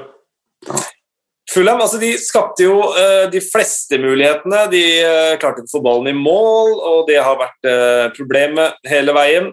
Fulham 1.52 1.82
altså 1.84 1.98
de 2.00 2.14
skapte 2.20 2.64
jo 2.64 2.78
uh, 2.94 3.26
de 3.32 3.40
fleste 3.44 3.98
mulighetene. 4.00 4.64
De 4.72 4.82
uh, 5.04 5.34
klarte 5.40 5.60
ikke 5.60 5.68
å 5.68 5.74
få 5.74 5.82
ballen 5.84 6.12
i 6.12 6.16
mål, 6.16 6.72
og 6.88 7.02
det 7.10 7.18
har 7.20 7.36
vært 7.40 7.68
uh, 7.68 8.06
problemet 8.16 8.78
hele 8.88 9.12
veien. 9.16 9.50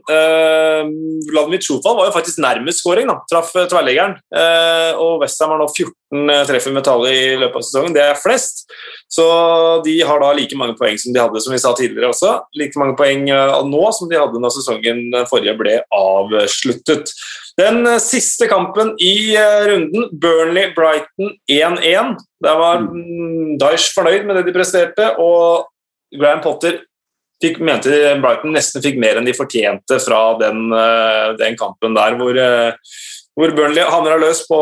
Vladimir 1.29 1.61
Tsjofal 1.63 1.97
var 1.97 2.09
jo 2.09 2.15
faktisk 2.15 2.39
nærmest 2.43 2.83
skåring, 2.83 3.09
traff 3.29 3.51
tverrliggeren. 3.53 4.15
og 5.01 5.23
Westham 5.23 5.51
har 5.53 5.59
nå 5.59 5.67
14 5.67 5.91
treffer 6.49 6.73
med 6.73 6.85
tallet 6.87 7.13
i 7.13 7.35
løpet 7.37 7.59
av 7.59 7.65
sesongen. 7.65 7.95
Det 7.95 8.05
er 8.05 8.17
flest. 8.19 8.65
Så 9.09 9.25
de 9.85 9.95
har 10.05 10.21
da 10.21 10.31
like 10.37 10.57
mange 10.57 10.77
poeng 10.79 10.97
som 11.01 11.13
de 11.13 11.21
hadde 11.21 11.41
som 11.43 11.53
vi 11.53 11.61
sa 11.61 11.73
tidligere 11.77 12.11
også. 12.13 12.35
Like 12.57 12.79
mange 12.81 12.97
poeng 12.99 13.25
nå 13.25 13.83
som 13.97 14.09
de 14.09 14.17
hadde 14.19 14.41
når 14.41 14.55
sesongen 14.57 15.05
forrige 15.29 15.57
ble 15.59 15.79
avsluttet. 15.95 17.13
Den 17.59 17.83
eh, 17.87 17.99
siste 18.03 18.47
kampen 18.49 18.93
i 19.03 19.35
eh, 19.35 19.63
runden, 19.69 20.09
Burnley-Brighton 20.21 21.33
1-1. 21.51 22.13
Der 22.43 22.59
var 22.59 22.85
Daesh 23.59 23.95
fornøyd 23.95 24.27
med 24.27 24.39
det 24.39 24.45
de 24.47 24.55
presterte, 24.55 25.09
og 25.19 25.67
Graham 26.15 26.43
Potter 26.45 26.79
fikk, 27.43 27.59
mente 27.63 27.91
Brighton 28.23 28.55
nesten 28.55 28.83
fikk 28.83 28.99
mer 29.01 29.19
enn 29.19 29.27
de 29.27 29.35
fortjente 29.35 29.99
fra 30.03 30.21
den, 30.39 30.69
eh, 30.75 31.33
den 31.39 31.59
kampen 31.59 31.97
der, 31.97 32.15
hvor, 32.19 32.39
hvor 33.39 33.55
Burnley 33.55 33.87
havner 33.87 34.19
løs 34.19 34.43
på 34.49 34.59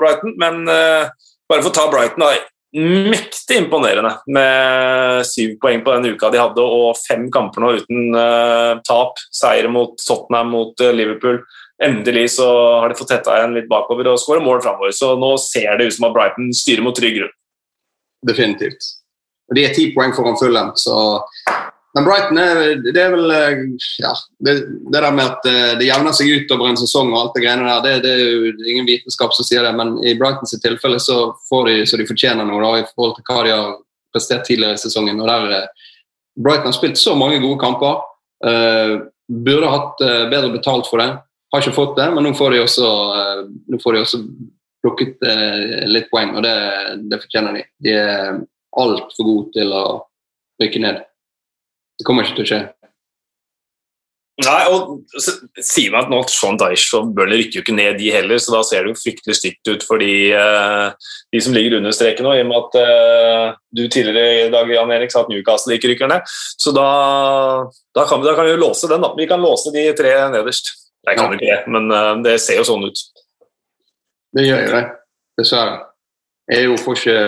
Brighton. 0.00 0.34
Men 0.40 0.64
uh, 0.70 1.12
bare 1.50 1.64
for 1.64 1.70
å 1.70 1.76
ta 1.76 1.86
Brighton, 1.92 2.24
da. 2.24 2.50
Mektig 2.74 3.60
imponerende 3.60 4.16
med 4.34 5.20
syv 5.28 5.52
poeng 5.62 5.84
på 5.86 5.92
den 5.94 6.16
uka 6.16 6.32
de 6.34 6.40
hadde, 6.40 6.64
og 6.64 6.96
fem 6.98 7.28
kamper 7.30 7.62
nå 7.62 7.74
uten 7.76 8.16
uh, 8.16 8.80
tap. 8.88 9.20
Seier 9.30 9.68
mot 9.70 9.94
Tottenham, 10.00 10.50
mot 10.56 10.82
uh, 10.82 10.90
Liverpool. 10.96 11.42
Endelig 11.84 12.32
så 12.38 12.48
har 12.80 12.90
de 12.90 12.98
fått 12.98 13.12
tetta 13.12 13.36
igjen 13.38 13.54
litt 13.58 13.70
bakover 13.70 14.08
og 14.10 14.18
skårer 14.22 14.42
mål 14.42 14.62
framover. 14.64 14.94
Så 14.96 15.12
nå 15.20 15.34
ser 15.42 15.76
det 15.78 15.90
ut 15.90 15.98
som 15.98 16.08
at 16.08 16.16
Brighton 16.16 16.50
styrer 16.56 16.86
mot 16.86 16.96
trygg 16.96 17.20
grunn. 17.20 17.34
Definitivt. 18.24 18.90
Og 19.50 19.58
De 19.58 19.66
er 19.66 19.74
ti 19.76 19.90
poeng 19.94 20.14
foran 20.16 20.38
Fulham, 20.40 20.72
så 20.80 20.96
Men 21.94 22.06
Brighton 22.08 22.38
er, 22.42 22.60
det 22.82 22.98
er 22.98 23.12
vel 23.14 23.30
ja, 24.02 24.10
det, 24.42 24.54
det, 24.66 24.98
der 24.98 25.12
med 25.14 25.28
at 25.30 25.46
eh, 25.46 25.74
det 25.78 25.86
jevner 25.86 26.14
seg 26.16 26.32
ut 26.32 26.54
over 26.56 26.72
en 26.72 26.78
sesong 26.80 27.12
og 27.12 27.20
alt 27.20 27.36
det 27.36 27.44
greiene 27.44 27.68
der, 27.68 27.84
det, 27.84 27.92
det 28.02 28.14
er 28.14 28.32
jo 28.32 28.54
ingen 28.72 28.88
vitenskap 28.88 29.34
som 29.36 29.46
sier 29.46 29.62
det, 29.62 29.70
men 29.78 29.94
i 30.02 30.16
Brightons 30.18 30.56
tilfelle 30.58 30.98
så 31.02 31.28
får 31.46 31.70
de 31.70 31.76
så 31.86 32.00
de 32.00 32.08
fortjener 32.08 32.48
noe 32.48 32.62
da, 32.64 32.72
i 32.80 32.88
forhold 32.90 33.14
til 33.18 33.26
hva 33.28 33.44
de 33.46 33.52
har 33.54 33.76
prestert 34.14 34.42
tidligere 34.48 34.74
i 34.74 34.82
sesongen. 34.82 35.22
og 35.22 35.30
der 35.30 35.54
eh, 35.60 35.86
Brighton 36.42 36.72
har 36.72 36.74
spilt 36.74 36.98
så 36.98 37.14
mange 37.14 37.38
gode 37.38 37.60
kamper. 37.62 38.02
Uh, 38.44 39.06
burde 39.30 39.70
hatt 39.70 40.00
uh, 40.02 40.24
bedre 40.32 40.50
betalt 40.52 40.88
for 40.90 40.98
det. 41.00 41.06
Har 41.54 41.62
ikke 41.62 41.76
fått 41.76 41.94
det, 41.96 42.08
men 42.12 42.26
nå 42.26 42.32
får 42.34 42.56
de 42.56 42.64
også, 42.64 42.88
uh, 43.14 43.44
nå 43.70 43.78
får 43.80 43.94
de 43.94 44.02
også 44.02 44.20
plukket 44.84 45.22
litt 45.88 46.10
poeng, 46.10 46.34
og 46.36 46.42
det, 46.44 46.56
det 47.08 47.22
fortjener 47.22 47.54
de. 47.56 47.62
De 47.86 47.94
er 47.96 48.34
altfor 48.82 49.24
gode 49.30 49.54
til 49.54 49.70
å 49.72 49.84
rykke 50.60 50.82
ned. 50.82 50.98
Det 51.98 52.06
kommer 52.06 52.26
ikke 52.26 52.40
til 52.40 52.46
å 52.46 52.50
skje. 52.52 52.62
Nei, 54.42 54.62
og 54.66 55.04
sier 55.62 55.92
meg 55.94 56.00
at 56.00 56.08
nå 56.10 56.16
Sean 56.26 56.56
Dyche 56.58 56.98
og 56.98 57.12
Bøhler 57.14 57.38
rykker 57.38 57.60
jo 57.60 57.62
ikke 57.62 57.74
ned, 57.76 58.00
de 58.00 58.08
heller, 58.10 58.40
så 58.42 58.56
da 58.56 58.64
ser 58.66 58.82
det 58.82 58.90
jo 58.90 58.98
fryktelig 58.98 59.36
stygt 59.38 59.68
ut 59.70 59.84
for 59.86 60.02
de, 60.02 60.14
uh, 60.34 61.12
de 61.30 61.42
som 61.44 61.54
ligger 61.54 61.76
under 61.78 61.94
streken 61.94 62.26
nå, 62.26 62.32
i 62.34 62.42
og 62.42 62.48
med 62.50 62.58
at 62.58 62.78
uh, 62.82 63.60
du 63.70 63.84
tidligere 63.86 64.48
i 64.48 64.48
dag 64.50 64.72
Jan 64.74 64.90
Erik, 64.96 65.14
sa 65.14 65.22
at 65.22 65.30
Newcastle 65.30 65.76
ikke 65.76 65.92
rykker 65.92 66.10
ned. 66.10 66.26
Så 66.58 66.74
da, 66.74 66.88
da, 67.94 68.08
kan 68.10 68.24
vi, 68.24 68.26
da, 68.26 68.34
kan 68.34 68.48
vi, 68.48 68.56
låse 68.58 68.90
den. 68.90 69.06
da. 69.06 69.12
Vi 69.14 69.28
kan 69.30 69.44
låse 69.44 69.70
de 69.74 69.86
tre 69.94 70.16
nederst. 70.34 70.72
Jeg 71.06 71.20
kan 71.20 71.30
jo 71.30 71.38
ikke 71.38 71.52
det, 71.52 71.60
men 71.76 71.86
uh, 71.94 72.10
det 72.26 72.34
ser 72.42 72.58
jo 72.58 72.66
sånn 72.66 72.88
ut. 72.90 73.04
Det 74.34 74.48
gjør 74.48 74.64
jo 74.64 74.74
det, 74.74 74.82
dessverre. 75.38 75.78
EU 76.58 76.74
får 76.76 76.98
ikke 76.98 77.20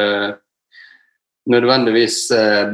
nødvendigvis 1.54 2.18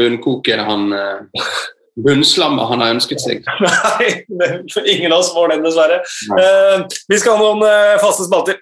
bunnkoker 0.00 0.64
han 0.64 0.88
bunnslammet 2.00 2.68
han 2.68 2.80
har 2.84 2.94
ønsket 2.96 3.20
seg. 3.22 3.48
Nei, 4.40 4.52
ingen 4.86 5.12
av 5.12 5.20
oss 5.20 5.32
får 5.34 5.52
den, 5.52 5.64
dessverre. 5.66 6.00
Uh, 6.32 6.86
vi 7.08 7.18
skal 7.20 7.36
ha 7.36 7.42
noen 7.42 7.64
uh, 7.66 8.00
faste 8.02 8.26
spalter. 8.28 8.60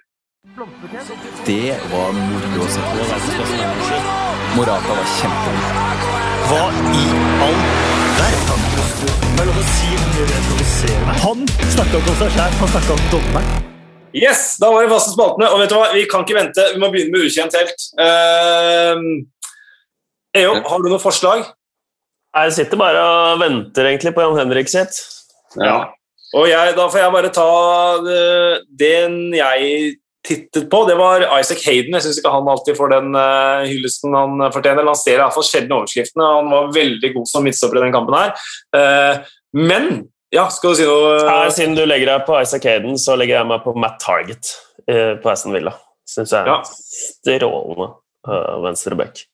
Det 1.47 1.77
var 1.91 2.11
moro 2.17 2.65
å 2.65 2.69
se 2.69 2.83
på. 2.83 3.09
Morata 4.57 4.97
var 4.97 5.11
kjempegod. 5.15 6.07
Hva 6.49 6.63
i 6.91 7.05
all 7.45 7.59
verden? 8.19 8.67
Er 9.41 9.47
Han 11.23 11.45
snakka 11.47 12.01
ikke 12.01 12.11
om 12.11 12.17
seg 12.19 12.33
sjæl, 12.35 12.57
han 12.59 12.73
snakka 12.75 12.97
om 12.97 13.05
dommeren. 13.13 13.69
Yes, 14.11 14.57
da 14.59 14.67
var 14.73 14.83
det 14.83 14.91
faste 14.91 15.13
spaltene. 15.13 15.47
Og 15.53 15.61
vet 15.61 15.71
du 15.71 15.77
hva, 15.77 15.87
vi 15.95 16.03
kan 16.11 16.25
ikke 16.25 16.35
vente. 16.35 16.65
Vi 16.73 16.81
må 16.83 16.91
begynne 16.91 17.15
med 17.15 17.29
ukjent 17.29 17.55
helt. 17.55 17.87
Uh, 17.95 19.23
Eo, 20.41 20.57
har 20.67 20.83
du 20.83 20.91
noen 20.91 21.01
forslag? 21.03 21.47
Jeg 22.31 22.53
sitter 22.55 22.79
bare 22.79 22.99
og 23.03 23.41
venter 23.41 23.89
egentlig 23.89 24.13
på 24.15 24.23
Jan 24.23 24.37
Henrik 24.39 24.69
sitt. 24.71 25.01
Ja. 25.59 25.89
Og 26.37 26.45
jeg, 26.47 26.75
da 26.77 26.85
får 26.87 27.01
jeg 27.01 27.11
bare 27.11 27.31
ta 27.35 27.47
den 28.79 29.17
jeg 29.35 29.97
tittet 30.23 30.69
på. 30.71 30.83
Det 30.87 30.95
var 30.95 31.25
Isaac 31.39 31.65
Hayden. 31.65 31.97
Jeg 31.97 32.05
syns 32.05 32.21
ikke 32.21 32.31
han 32.31 32.47
alltid 32.47 32.77
får 32.77 32.93
den 32.93 33.17
uh, 33.17 33.65
hyllesten 33.67 34.15
han 34.15 34.45
fortjener. 34.53 34.87
Han 34.87 34.99
ser 34.99 35.19
iallfall 35.19 35.43
sjelden 35.43 35.75
overskriftene. 35.81 36.29
Han 36.37 36.51
var 36.53 36.71
veldig 36.77 37.11
god 37.17 37.27
som 37.27 37.43
midtstopper 37.47 37.81
i 37.81 37.83
den 37.83 37.95
kampen 37.95 38.15
her. 38.15 39.27
Men 39.57 39.89
ja, 40.31 40.45
skal 40.53 40.71
du 40.71 40.79
si 40.79 40.87
noe? 40.87 41.17
Ja, 41.25 41.39
siden 41.51 41.75
du 41.75 41.83
legger 41.83 42.13
deg 42.13 42.23
på 42.29 42.37
Isaac 42.39 42.69
Hayden, 42.69 42.95
så 43.01 43.17
legger 43.19 43.41
jeg 43.41 43.49
meg 43.51 43.65
på 43.65 43.75
Matt 43.75 43.99
Target 43.99 44.53
på 44.85 45.33
Aston 45.33 45.57
Villa. 45.57 45.75
Syns 46.07 46.31
jeg 46.31 46.45
er 46.45 46.53
ja. 46.53 46.61
strålende 46.63 47.91
venstreback. 48.63 49.25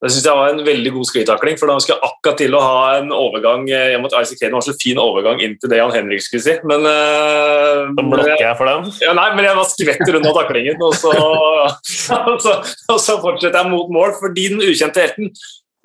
Det 0.00 0.08
synes 0.08 0.24
jeg 0.24 0.36
var 0.38 0.48
en 0.48 0.62
veldig 0.64 0.90
god 0.94 1.06
sklitakling, 1.10 1.58
for 1.60 1.68
da 1.68 1.74
skulle 1.82 1.98
jeg 1.98 2.08
akkurat 2.08 2.38
til 2.40 2.54
å 2.56 2.62
ha 2.64 2.84
en 2.96 3.10
overgang 3.12 3.66
eh, 3.68 3.90
jeg 3.92 4.00
måtte 4.00 4.22
Isaac 4.24 4.40
Hayden 4.40 4.56
var 4.56 4.64
så 4.64 4.72
fin 4.80 5.00
overgang 5.02 5.42
inn 5.44 5.58
til 5.60 5.68
det 5.68 5.80
Jan 5.80 5.92
Henrik 5.92 6.24
skulle 6.24 6.44
si. 6.46 6.54
Men 6.70 6.88
uh, 6.88 7.90
Da 7.98 8.04
blokker 8.06 8.46
jeg 8.46 8.56
for 8.56 8.70
den? 8.70 8.88
Ja, 9.04 9.12
nei, 9.18 9.28
men 9.36 9.44
jeg 9.44 9.58
var 9.58 9.68
skvetter 9.68 10.16
unna 10.16 10.32
taklingen, 10.36 10.80
og 10.86 10.96
så, 10.96 11.12
og, 11.12 11.74
så, 12.46 12.56
og 12.88 12.96
så, 12.96 13.18
fortsetter 13.20 13.60
jeg 13.60 13.72
mot 13.74 13.92
mål, 13.92 14.16
fordi 14.22 14.48
den 14.54 14.64
ukjente 14.64 15.04
helten 15.04 15.34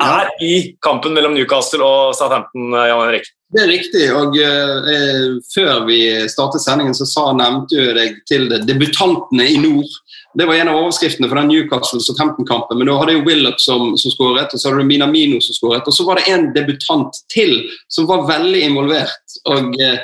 er 0.04 0.32
i 0.44 0.54
kampen 0.84 1.16
mellom 1.16 1.36
Newcastle 1.36 1.84
og 1.84 2.16
Southampton, 2.16 2.72
eh, 2.72 2.88
Jan 2.92 3.04
Henrik. 3.04 3.30
Det 3.56 3.62
er 3.64 3.72
riktig. 3.72 4.06
og 4.16 4.40
eh, 4.40 5.28
Før 5.52 5.86
vi 5.88 6.00
startet 6.32 6.64
sendingen, 6.64 6.96
så 6.96 7.08
sa, 7.08 7.30
nevnte 7.36 7.80
jeg 7.80 8.00
deg 8.00 8.20
til 8.32 8.48
det, 8.52 8.64
debutantene 8.68 9.52
i 9.52 9.60
nord. 9.60 9.92
Det 10.38 10.46
var 10.46 10.56
en 10.56 10.68
av 10.68 10.78
overskriftene 10.82 11.30
for 11.32 11.40
den 11.40 11.48
Newcastle 11.48 12.02
Southampton-kampen. 12.04 12.78
Men 12.78 12.90
da 12.90 12.98
hadde 13.00 13.14
jo 13.16 13.24
Willoch 13.24 13.62
som, 13.64 13.94
som 13.98 14.12
skåret, 14.12 14.52
og 14.52 14.60
så 14.60 14.68
hadde 14.68 14.84
du 14.84 14.90
Minamino 14.90 15.40
som 15.44 15.56
skåret. 15.56 15.88
Og 15.88 15.96
så 15.96 16.04
var 16.08 16.20
det 16.20 16.28
en 16.34 16.50
debutant 16.56 17.22
til 17.32 17.62
som 17.88 18.10
var 18.10 18.26
veldig 18.28 18.66
involvert. 18.68 19.38
Og 19.48 19.78
eh, 19.80 20.04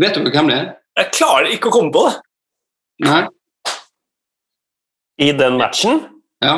vet 0.00 0.16
dere 0.16 0.32
hvem 0.32 0.48
det 0.48 0.56
er? 0.56 0.70
Jeg 0.96 1.12
klarer 1.18 1.50
ikke 1.52 1.68
å 1.68 1.76
komme 1.76 1.92
på 1.92 2.06
det. 2.08 2.14
Nei. 3.04 3.20
I 5.20 5.30
den 5.36 5.60
matchen? 5.60 6.00
Ja. 6.40 6.56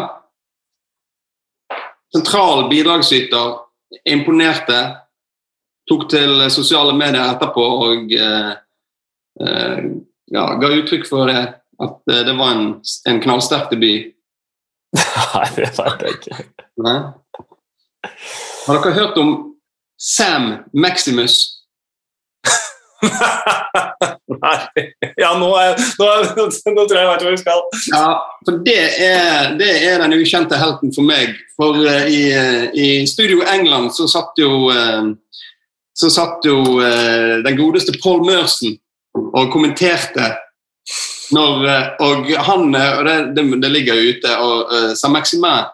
Sentral 2.14 2.68
bidragsyter. 2.70 3.56
Imponerte. 4.06 4.80
Tok 5.90 6.06
til 6.12 6.46
sosiale 6.54 6.94
medier 6.94 7.32
etterpå 7.32 7.70
og 7.88 8.14
eh, 8.14 8.50
eh, 9.42 9.86
ja, 10.30 10.50
ga 10.60 10.76
uttrykk 10.78 11.08
for 11.08 11.26
det 11.26 11.48
at 11.82 12.10
eh, 12.10 12.24
det 12.26 12.34
var 12.38 12.54
en, 12.54 12.80
en 13.08 13.20
knallsterk 13.22 13.70
debut? 13.70 14.14
Nei, 14.96 15.46
det 15.56 15.68
vet 15.76 16.02
jeg 16.02 16.16
ikke. 16.16 16.48
Nei. 16.82 16.98
Har 18.66 18.78
dere 18.78 18.96
hørt 18.96 19.18
om 19.20 19.34
Sam 20.00 20.52
Maximus? 20.72 21.58
Nei 24.42 24.56
Ja, 25.18 25.30
nå, 25.38 25.48
er, 25.58 25.78
nå, 25.98 26.06
er, 26.06 26.24
nå, 26.34 26.46
tror 26.50 26.96
jeg 26.96 27.04
jeg 27.04 27.10
vet 27.10 27.22
hvor 27.24 27.34
vi 27.34 27.40
skal. 27.42 27.62
Ja, 27.92 28.08
for 28.46 28.58
det 28.66 28.80
er, 29.04 29.54
det 29.58 29.70
er 29.86 30.02
den 30.02 30.16
ukjente 30.18 30.58
helten 30.58 30.94
for 30.94 31.06
meg. 31.06 31.36
For 31.58 31.78
uh, 31.78 32.06
i, 32.10 32.22
uh, 32.34 32.66
i, 32.74 33.06
studio 33.10 33.42
England 33.46 33.94
så 33.96 34.08
satt 34.10 34.38
jo, 34.40 34.68
uh, 34.70 35.10
så 35.98 36.10
satt 36.14 36.46
jo 36.46 36.78
den 37.42 37.56
godeste 37.58 37.96
Paul 37.98 38.22
Merson 38.26 38.76
og 39.18 39.50
kommenterte 39.50 40.28
når, 41.30 41.66
eh, 41.68 41.88
og 42.04 42.30
han, 42.46 42.74
eh, 42.74 42.94
og 42.98 43.04
det, 43.06 43.44
det, 43.62 43.70
ligger 43.72 43.98
jo 43.98 44.14
ute, 44.14 44.36
og 44.38 44.72
uh, 44.72 44.92
Saint-Maximin 44.96 45.66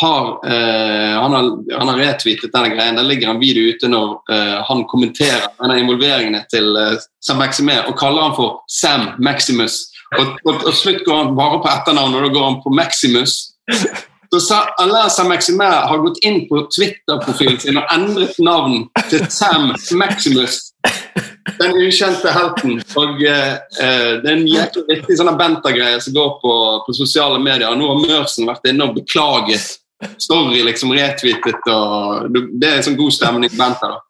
har, 0.00 0.26
han 0.46 1.32
har, 1.34 1.46
har 1.82 1.96
retweetet 1.98 2.52
denne 2.54 2.68
greien. 2.70 2.94
Der 2.94 3.08
ligger 3.08 3.32
en 3.32 3.40
video 3.40 3.72
ute 3.74 3.88
når 3.90 4.20
han 4.68 4.84
kommenterer 4.86 5.48
denne 5.58 5.80
involveringene 5.82 6.44
til 6.46 6.78
Saint-Maximin 7.26 7.88
og 7.90 7.96
kaller 7.98 8.28
han 8.28 8.36
for 8.36 8.60
Sam 8.70 9.08
Maximus. 9.18 9.80
Og, 10.14 10.38
og 10.46 10.70
slutt 10.78 11.02
går 11.02 11.18
han 11.24 11.34
bare 11.34 11.58
på 11.58 11.72
etternavn, 11.72 12.14
og 12.14 12.22
da 12.22 12.30
går 12.36 12.46
han 12.46 12.60
på 12.62 12.70
Maximus. 12.78 13.34
Så 14.30 14.62
Alain 14.78 15.10
Saint-Maximin 15.10 15.74
har 15.90 16.06
gått 16.06 16.22
inn 16.22 16.44
på 16.46 16.62
Twitter-profilen 16.70 17.58
sin 17.58 17.82
og 17.82 17.90
endret 17.90 18.38
navn 18.38 18.84
til 19.10 19.26
Sam 19.26 19.72
Maximus 19.98 20.68
den 21.58 21.76
ukjente 21.76 22.32
helten. 22.34 22.80
Og 22.96 23.22
uh, 23.22 23.54
Det 24.22 24.26
er 24.26 24.34
en 24.34 24.48
jækla 24.48 24.84
viktig 24.88 25.16
sånn 25.18 25.32
Benta-greie 25.38 26.00
som 26.02 26.16
går 26.16 26.36
på, 26.42 26.54
på, 26.86 26.96
sosiale 26.96 27.40
medier. 27.42 27.74
Nå 27.76 27.88
har 27.92 28.02
Mørsen 28.02 28.48
vært 28.50 28.68
inne 28.70 28.88
og 28.88 28.98
beklaget. 28.98 29.78
Story 30.20 30.62
liksom 30.64 30.94
retweetet. 30.96 31.66
og 31.68 32.30
Det 32.32 32.68
er 32.68 32.78
en 32.78 32.86
sånn 32.90 33.00
god 33.00 33.16
stemning 33.16 33.52
på 33.52 33.60
Benta. 33.60 33.94
da. 33.96 34.00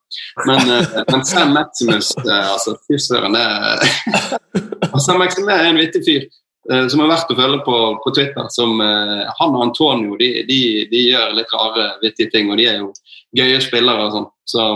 Men, 0.46 0.70
uh, 0.70 1.00
men 1.06 1.24
Sam 1.26 1.54
Maximus 1.54 2.12
uh, 2.18 2.52
altså, 2.56 2.74
Fy 2.88 2.98
søren, 2.98 3.36
det 3.36 5.00
Sam 5.04 5.20
Maximus 5.22 5.54
er 5.54 5.68
en 5.70 5.80
vittig 5.80 6.04
fyr 6.06 6.30
som 6.70 7.00
er 7.00 7.08
verdt 7.08 7.30
å 7.32 7.34
følge 7.34 7.62
på, 7.64 7.76
på 8.04 8.10
Twitter. 8.14 8.46
Som, 8.52 8.78
han 8.78 9.54
og 9.56 9.62
Antonio 9.64 10.14
de, 10.20 10.28
de, 10.46 10.58
de, 10.92 11.00
gjør 11.08 11.32
litt 11.34 11.54
rare, 11.56 11.86
vittige 12.02 12.30
ting, 12.30 12.50
og 12.52 12.60
de 12.60 12.66
er 12.68 12.76
jo 12.82 12.90
gøye 13.34 13.56
spillere. 13.64 14.04
og 14.04 14.12
sånn. 14.14 14.28
Så 14.46 14.66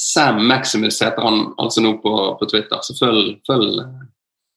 Sam 0.00 0.46
Maximus 0.48 1.02
heter 1.02 1.22
han 1.22 1.50
altså 1.60 1.82
nå 1.84 1.94
på, 2.00 2.12
på 2.40 2.48
Twitter, 2.48 2.80
så 2.80 2.96
følg, 2.96 3.34
følg 3.48 3.82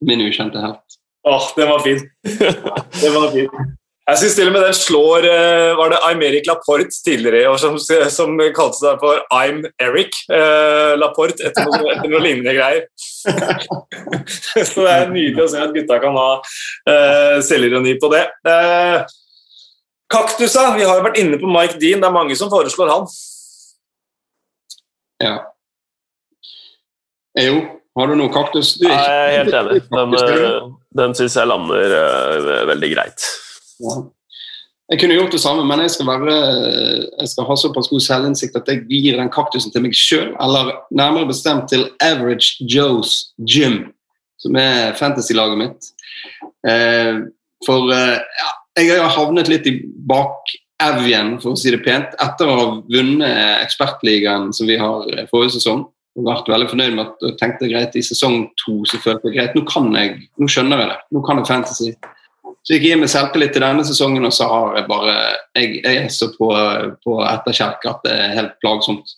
min 0.08 0.24
ukjente 0.24 0.62
helt. 0.64 1.00
Åh, 1.28 1.36
oh, 1.36 1.50
det 1.56 1.66
var 1.68 1.80
fin. 1.84 2.00
det 3.02 3.10
var 3.12 3.32
fin. 3.32 3.50
Jeg 4.04 4.20
syns 4.20 4.34
til 4.36 4.50
og 4.50 4.52
med 4.52 4.66
den 4.66 4.76
slår 4.76 5.26
eh, 5.30 5.70
Var 5.80 5.94
det 5.94 6.00
Aymeric 6.10 6.48
Laporte 6.50 6.92
tidligere 7.06 7.40
i 7.40 7.46
år 7.48 7.60
som, 7.62 7.78
som 8.12 8.34
kalte 8.56 8.76
seg 8.82 8.98
for 9.00 9.22
I'm 9.32 9.62
Eric 9.80 10.18
eh, 10.28 10.96
Laporte 11.00 11.48
etter 11.48 11.70
noe, 11.70 11.94
etter 11.94 12.12
noe 12.12 12.20
lignende 12.24 12.52
greier. 12.58 12.84
Så 14.68 14.84
det 14.84 14.92
er 14.92 15.14
nydelig 15.14 15.46
å 15.46 15.50
se 15.54 15.64
at 15.64 15.76
gutta 15.76 16.02
kan 16.04 16.20
ha 16.20 16.30
eh, 16.36 17.38
selvironi 17.48 17.96
på 18.02 18.12
det. 18.12 18.26
Eh, 18.44 19.14
Kaktusa, 20.12 20.74
vi 20.76 20.84
har 20.84 21.00
jo 21.00 21.08
vært 21.08 21.22
inne 21.24 21.40
på 21.40 21.52
Mike 21.52 21.80
Dean. 21.80 22.04
Det 22.04 22.10
er 22.10 22.18
mange 22.20 22.36
som 22.40 22.52
foreslår 22.52 22.92
han. 22.92 23.08
Ja. 25.24 25.38
Eh, 27.38 27.48
Jo, 27.48 27.62
har 27.98 28.10
du 28.10 28.18
noe 28.20 28.32
kaktus? 28.34 28.76
Du, 28.82 28.88
Jeg 28.90 28.98
er 28.98 29.38
helt 29.44 29.56
enig. 29.62 29.80
Den, 29.94 30.18
eh, 30.20 30.68
den 30.94 31.16
syns 31.18 31.38
jeg 31.40 31.50
lander 31.50 31.96
uh, 31.98 32.68
veldig 32.70 32.90
greit. 32.94 33.26
Ja. 33.82 34.04
Jeg 34.92 35.00
kunne 35.00 35.16
gjort 35.16 35.32
det 35.34 35.40
samme, 35.42 35.64
men 35.66 35.80
jeg 35.82 35.94
skal, 35.94 36.06
være, 36.06 36.34
jeg 37.22 37.30
skal 37.32 37.46
ha 37.48 37.56
såpass 37.58 37.88
god 37.90 38.04
selvinnsikt 38.04 38.58
at 38.60 38.68
jeg 38.70 38.84
gir 38.90 39.16
den 39.18 39.32
kaktusen 39.32 39.72
til 39.74 39.82
meg 39.86 39.96
sjøl, 39.98 40.34
eller 40.44 40.74
nærmere 40.94 41.30
bestemt 41.32 41.70
til 41.72 41.88
Average 42.04 42.68
Joes 42.70 43.32
Gym, 43.40 43.80
som 44.44 44.60
er 44.60 44.94
fantasy-laget 45.00 45.62
mitt. 45.62 45.90
Eh, 46.68 47.24
for 47.66 47.90
eh, 47.96 48.20
ja, 48.20 48.52
jeg 48.84 49.00
har 49.00 49.16
havnet 49.16 49.50
litt 49.50 49.72
i 49.72 49.78
bakevjen, 50.84 51.36
for 51.42 51.54
å 51.54 51.60
si 51.60 51.72
det 51.74 51.84
pent, 51.86 52.16
etter 52.22 52.50
å 52.50 52.56
ha 52.58 52.66
vunnet 52.92 53.62
Ekspertligaen 53.64 54.52
som 54.56 54.70
vi 54.70 54.78
har 54.80 55.08
eh, 55.14 55.28
forrige 55.32 55.58
sesong. 55.58 55.86
Og 56.14 56.28
vært 56.28 56.50
veldig 56.52 56.70
fornøyd 56.70 56.94
med 56.94 57.08
at 57.08 57.24
og 57.26 57.38
tenkte 57.40 57.70
greit 57.72 57.96
i 57.98 58.04
sesong 58.06 58.44
to 58.62 58.84
så 58.86 59.00
følte 59.02 59.32
jeg 59.32 59.38
greit, 59.40 59.56
nå 59.58 59.64
kan 59.66 59.88
jeg, 59.98 60.20
nå 60.38 60.50
skjønner 60.52 60.84
jeg 60.84 60.92
det. 60.92 61.00
Nå 61.16 61.24
kan 61.26 61.42
jeg 61.42 61.50
fantasy. 61.50 61.90
Så 62.64 62.76
jeg 62.76 62.84
gir 62.86 63.00
meg 63.02 63.10
selvtillit 63.12 63.56
til 63.56 63.66
denne 63.66 63.84
sesongen, 63.88 64.28
og 64.28 64.36
så 64.36 64.48
har 64.48 64.78
jeg 64.78 64.88
bare 64.88 65.16
Jeg, 65.58 65.82
jeg 65.82 66.04
er 66.04 66.14
så 66.14 66.30
på, 66.36 66.48
på 67.04 67.18
etterkjelk 67.28 67.90
at 67.90 68.06
det 68.06 68.14
er 68.14 68.38
helt 68.38 68.54
plagsomt. 68.62 69.16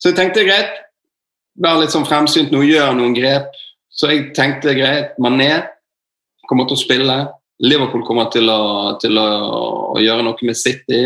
Så 0.00 0.10
jeg 0.10 0.18
tenkte 0.18 0.46
greit, 0.48 0.72
vær 1.62 1.78
litt 1.80 1.94
sånn 1.94 2.08
fremsynt 2.08 2.52
nå, 2.52 2.64
gjør 2.64 2.96
noen 2.96 3.14
grep. 3.16 3.52
Så 3.92 4.10
jeg 4.12 4.32
tenkte 4.36 4.74
greit, 4.76 5.14
Mané 5.22 5.50
kommer 6.48 6.68
til 6.68 6.76
å 6.76 6.80
spille. 6.80 7.16
Liverpool 7.64 8.04
kommer 8.04 8.28
til 8.32 8.50
å, 8.52 8.96
til 9.00 9.16
å, 9.16 9.28
gjøre 10.00 10.24
noe 10.26 10.48
med 10.48 10.58
City. 10.58 11.02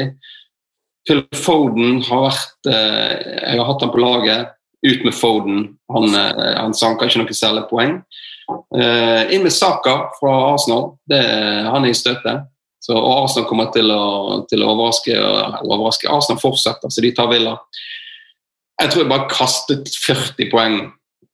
Phil 1.06 1.22
Foden 1.36 2.00
har 2.04 2.26
vært 2.26 2.68
eh, 2.68 3.12
Jeg 3.46 3.60
har 3.60 3.68
hatt 3.68 3.84
han 3.84 3.92
på 3.94 4.02
laget. 4.02 4.56
Ut 4.86 5.04
med 5.06 5.14
Foden. 5.14 5.62
Han, 5.92 6.08
eh, 6.16 6.56
han 6.58 6.74
sanker 6.76 7.08
ikke 7.08 7.22
noe 7.22 7.36
særlig 7.36 7.66
poeng. 7.70 8.00
Eh, 8.74 9.30
inn 9.34 9.44
med 9.46 9.54
Saka 9.54 10.10
fra 10.18 10.34
Arsenal. 10.50 10.94
Det, 11.08 11.22
han 11.70 11.86
er 11.86 11.94
i 11.94 11.98
støtet. 11.98 12.48
Så, 12.80 12.96
Arsenal 12.96 13.46
kommer 13.46 13.70
til 13.74 13.92
å, 13.92 14.42
til 14.50 14.64
å 14.64 14.72
overraske, 14.72 15.16
overraske. 15.62 16.10
Arsenal 16.10 16.40
fortsetter, 16.42 16.90
så 16.90 17.04
de 17.04 17.12
tar 17.14 17.28
Villa. 17.30 17.58
Jeg 18.80 18.90
tror 18.90 19.04
jeg 19.04 19.12
bare 19.12 19.30
kastet 19.30 19.90
40 20.00 20.48
poeng 20.50 20.78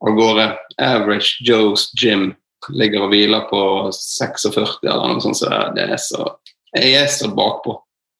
av 0.02 0.18
gårde. 0.18 0.50
Average 0.82 1.46
Joes 1.46 1.88
Gym 1.96 2.32
ligger 2.74 3.06
og 3.06 3.12
hviler 3.12 3.46
på 3.50 3.60
46 3.94 4.78
eller 4.86 5.12
noe 5.12 5.22
sånt. 5.24 5.38
Så 5.38 5.50
det 5.76 5.86
er 5.86 6.00
så, 6.02 6.30
jeg 6.74 6.94
er 7.00 7.10
så 7.12 7.30
bakpå. 7.34 7.76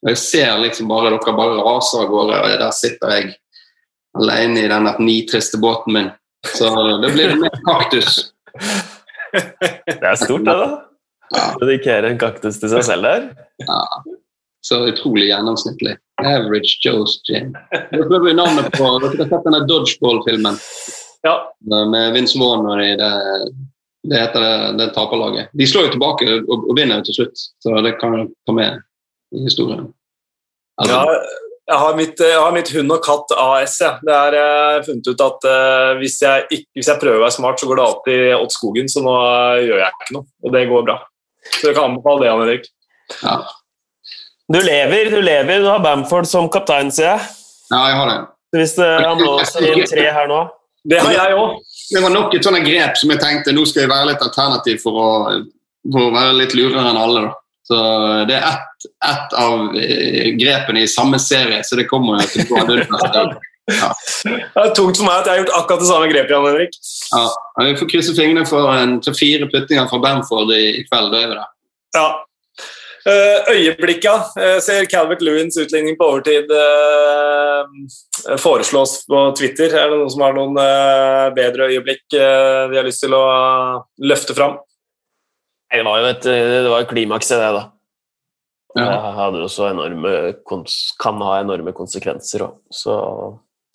Jeg 0.07 0.21
ser 0.21 0.59
liksom 0.63 0.91
bare 0.91 1.11
dere 1.15 1.35
bare 1.35 1.63
raser 1.65 2.05
av 2.05 2.11
gårde, 2.13 2.39
og 2.39 2.59
der 2.61 2.75
sitter 2.77 3.15
jeg 3.17 3.35
alene 4.17 4.63
i 4.63 4.71
den 4.71 4.89
nitriste 5.03 5.59
båten 5.61 5.97
min. 5.97 6.11
Så 6.47 6.71
det 7.03 7.13
blir 7.15 7.35
mer 7.41 7.63
kaktus. 7.67 8.21
Det 9.37 10.01
er 10.01 10.15
stort, 10.17 10.47
det, 10.47 10.53
da. 10.57 10.67
Ja. 11.35 11.43
Dedikere 11.61 12.09
en 12.09 12.21
kaktus 12.21 12.57
til 12.63 12.71
seg 12.73 12.85
selv 12.87 13.05
der. 13.05 13.27
Så 14.65 14.79
utrolig 14.89 15.27
gjennomsnittlig. 15.29 15.97
Average 16.23 16.79
Joe's 16.81 17.19
Gym. 17.29 17.51
Dere 17.91 18.07
prøver 18.09 18.37
navnet 18.39 18.71
på 18.73 18.87
Dere 19.03 19.11
har 19.19 19.29
sett 19.29 19.45
denne 19.45 19.61
Dodgeball-filmen 19.69 20.57
Ja, 21.27 21.35
med 21.69 22.15
Vince 22.15 22.39
Warner 22.41 22.81
i 22.81 22.95
det, 22.97 23.11
det 24.11 24.21
heter 24.21 24.45
det, 24.45 24.55
det 24.81 24.91
taperlaget. 24.97 25.51
De 25.57 25.67
slår 25.69 25.89
jo 25.89 25.95
tilbake 25.97 26.29
og, 26.39 26.55
og 26.59 26.77
vinner 26.79 27.01
jo 27.01 27.09
til 27.09 27.21
slutt, 27.21 27.43
så 27.63 27.75
det 27.87 27.97
kan 28.01 28.29
ta 28.47 28.55
med 28.57 28.81
i 29.35 29.43
historien. 29.47 29.89
Ja, 30.83 30.87
Altså, 30.87 31.43
jeg 31.67 31.79
har 31.83 31.97
mitt, 31.99 32.21
jeg 32.23 32.39
har 32.39 32.53
mitt 32.55 32.71
hund 32.77 32.95
og 32.95 33.03
katt 33.03 33.33
AS. 33.43 33.77
Ja. 33.83 33.97
Det 34.05 34.15
er 34.15 34.37
jeg 34.39 34.85
funnet 34.87 35.09
ut 35.11 35.23
at 35.25 35.47
uh, 35.51 35.93
hvis, 35.99 36.21
jeg 36.23 36.45
ikke, 36.47 36.69
hvis 36.79 36.91
jeg 36.93 37.01
prøver 37.03 37.19
å 37.19 37.25
være 37.25 37.35
smart, 37.35 37.59
så 37.59 37.67
går 37.67 37.81
det 37.81 37.87
alltid 37.87 38.23
åt 38.37 38.55
skogen. 38.55 38.91
Så 38.93 39.03
nå 39.03 39.15
eh, 39.19 39.65
gjør 39.67 39.83
jeg 39.83 39.95
ikke 39.97 40.17
noe, 40.19 40.29
og 40.47 40.55
det 40.55 40.63
går 40.71 40.85
bra. 40.87 40.97
Så 41.57 41.71
jeg 41.71 41.79
kan 41.79 41.89
anbefale 41.91 42.23
det, 42.23 42.29
Jan 42.31 42.45
Erik. 42.47 42.69
ja. 43.23 43.39
Du 44.47 44.61
lever, 44.63 45.09
du 45.11 45.19
lever. 45.19 45.59
Du 45.59 45.67
har 45.67 45.81
Bamford 45.83 46.29
som 46.31 46.47
kaptein, 46.55 46.93
sier 46.95 47.17
jeg. 47.17 47.31
ja, 47.73 47.81
jeg 47.91 47.97
har 47.99 48.13
det. 48.13 48.19
Hvis 48.55 48.77
det, 48.79 48.91
han 49.03 49.19
blåser 49.19 49.67
inn 49.73 49.83
tre 49.91 50.05
her 50.15 50.29
nå 50.31 50.37
Det 50.87 51.01
har 51.03 51.17
jeg 51.17 51.35
òg. 51.35 51.57
Det 51.91 52.03
var 52.03 52.13
nok 52.15 52.35
et 52.35 52.47
sånt 52.47 52.65
grep 52.67 52.99
som 52.99 53.13
jeg 53.13 53.23
tenkte 53.23 53.55
nå 53.55 53.65
skal 53.69 53.85
jeg 53.85 53.93
være 53.93 54.11
litt 54.13 54.23
alternativ 54.25 54.81
for 54.83 55.01
å, 55.01 55.11
for 55.93 56.09
å 56.09 56.15
være 56.15 56.39
litt 56.41 56.57
lurere 56.59 56.87
enn 56.91 57.01
alle. 57.01 57.27
da. 57.29 57.35
Så 57.67 57.77
Det 58.29 58.37
er 58.37 58.47
ett, 58.47 58.87
et 59.07 59.37
av 59.43 59.75
eh, 59.75 60.31
grepene 60.39 60.85
i 60.85 60.91
samme 60.91 61.19
serie, 61.23 61.63
så 61.67 61.79
det 61.79 61.89
kommer 61.91 62.23
jo 62.23 62.31
til 62.31 62.47
å 62.47 62.51
gå 62.53 62.77
neste 62.77 63.27
ja. 63.67 63.89
Det 64.23 64.63
er 64.63 64.75
tungt 64.79 64.99
for 65.01 65.09
meg 65.09 65.25
at 65.25 65.27
jeg 65.27 65.33
har 65.33 65.41
gjort 65.41 65.57
akkurat 65.59 65.83
det 65.83 65.89
samme 65.89 66.11
grepet, 66.13 66.31
Jan 66.31 66.45
Henrik. 66.47 66.77
Ja, 67.11 67.25
Vi 67.65 67.73
får 67.81 67.89
krysse 67.91 68.15
fingrene 68.15 68.47
for 68.47 68.71
en, 68.71 69.01
fire 69.03 69.49
puttinger 69.51 69.89
fra 69.91 69.99
Bamford 70.05 70.53
i, 70.55 70.85
kveld. 70.87 71.11
Det 71.15 71.23
er 71.25 71.35
der. 71.35 71.49
Ja. 71.99 72.07
Uh, 73.07 73.53
øyeblikka 73.55 74.13
eh, 74.35 74.57
ser 74.59 74.89
Calvert 74.91 75.21
Lewins 75.23 75.55
utligning 75.63 75.95
på 75.95 76.09
overtid 76.11 76.51
eh, 76.51 78.37
foreslås 78.43 78.97
på 79.07 79.21
Twitter. 79.39 79.71
Er 79.71 79.93
det 79.93 79.99
noen 80.01 80.11
som 80.11 80.25
har 80.27 80.35
noen 80.35 80.59
eh, 80.59 81.27
bedre 81.37 81.69
øyeblikk 81.71 82.17
eh, 82.19 82.65
de 82.73 82.81
har 82.81 82.87
lyst 82.89 83.05
til 83.05 83.15
å 83.15 83.21
løfte 84.03 84.35
fram? 84.35 84.57
Det 85.71 85.85
var 85.87 86.01
jo 86.03 86.09
et, 86.11 86.27
det 86.27 86.73
var 86.73 86.83
et 86.83 86.91
klimaks 86.91 87.31
i 87.31 87.39
det, 87.39 87.51
da. 87.55 87.63
Ja. 88.77 88.87
Det 88.87 89.13
hadde 89.21 89.45
også 89.47 89.69
enorme, 89.71 90.15
kan 91.03 91.23
ha 91.23 91.37
enorme 91.45 91.75
konsekvenser 91.77 92.43
òg. 92.49 92.57
Så, 92.75 92.97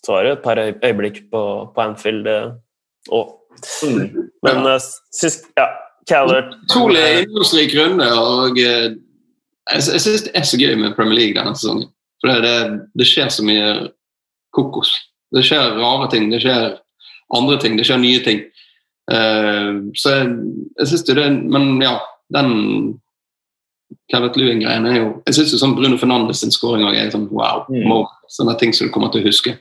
så 0.04 0.16
var 0.16 0.28
det 0.28 0.34
et 0.36 0.44
par 0.44 0.60
øyeblikk 0.60 1.22
på, 1.32 1.46
på 1.72 1.84
Anfield 1.86 2.28
òg. 3.12 3.32
Men 4.44 4.68
ja. 4.68 4.76
sist 5.16 5.48
Ja, 5.56 5.70
Calvert 6.10 6.54
Utrolig 6.66 7.06
innholdsrik 7.24 7.76
runde. 7.80 8.08
og 8.12 8.60
eh, 8.60 8.92
Jeg, 9.72 9.88
jeg 9.96 10.04
syns 10.04 10.26
det 10.28 10.36
er 10.38 10.48
så 10.48 10.60
gøy 10.60 10.76
med 10.80 10.96
Premier 10.98 11.20
League 11.20 11.38
denne 11.38 11.56
sesongen. 11.58 11.90
For 12.22 12.32
det, 12.32 12.42
det, 12.46 12.80
det 13.00 13.08
skjer 13.10 13.32
så 13.34 13.46
mye 13.46 13.68
kokos. 14.56 14.94
Det 15.32 15.44
skjer 15.48 15.78
rare 15.80 16.10
ting, 16.12 16.30
det 16.32 16.42
skjer 16.44 16.76
andre 17.36 17.58
ting, 17.62 17.78
det 17.80 17.88
skjer 17.88 18.02
nye 18.02 18.24
ting. 18.26 18.44
Uh, 19.12 19.90
så 19.98 20.18
jeg, 20.18 20.28
jeg 20.80 20.92
syns 20.92 21.06
det 21.08 21.16
er 21.18 21.34
Men 21.52 21.82
ja, 21.82 21.96
den 22.32 22.52
Calvert 24.12 24.38
Lewin-greien 24.38 24.86
er 24.86 25.00
jo 25.00 25.08
Jeg 25.26 25.40
syns 25.40 25.56
sånn 25.60 25.74
Bruno 25.76 25.98
Fernandes 26.00 26.44
sin 26.44 26.54
også 26.54 26.92
er 26.94 27.10
sånn 27.12 27.26
wow. 27.34 27.66
Mm. 27.68 27.90
Sånne 28.32 28.56
ting 28.62 28.76
som 28.78 28.88
du 28.88 28.94
kommer 28.94 29.12
til 29.12 29.24
å 29.24 29.28
huske. 29.28 29.56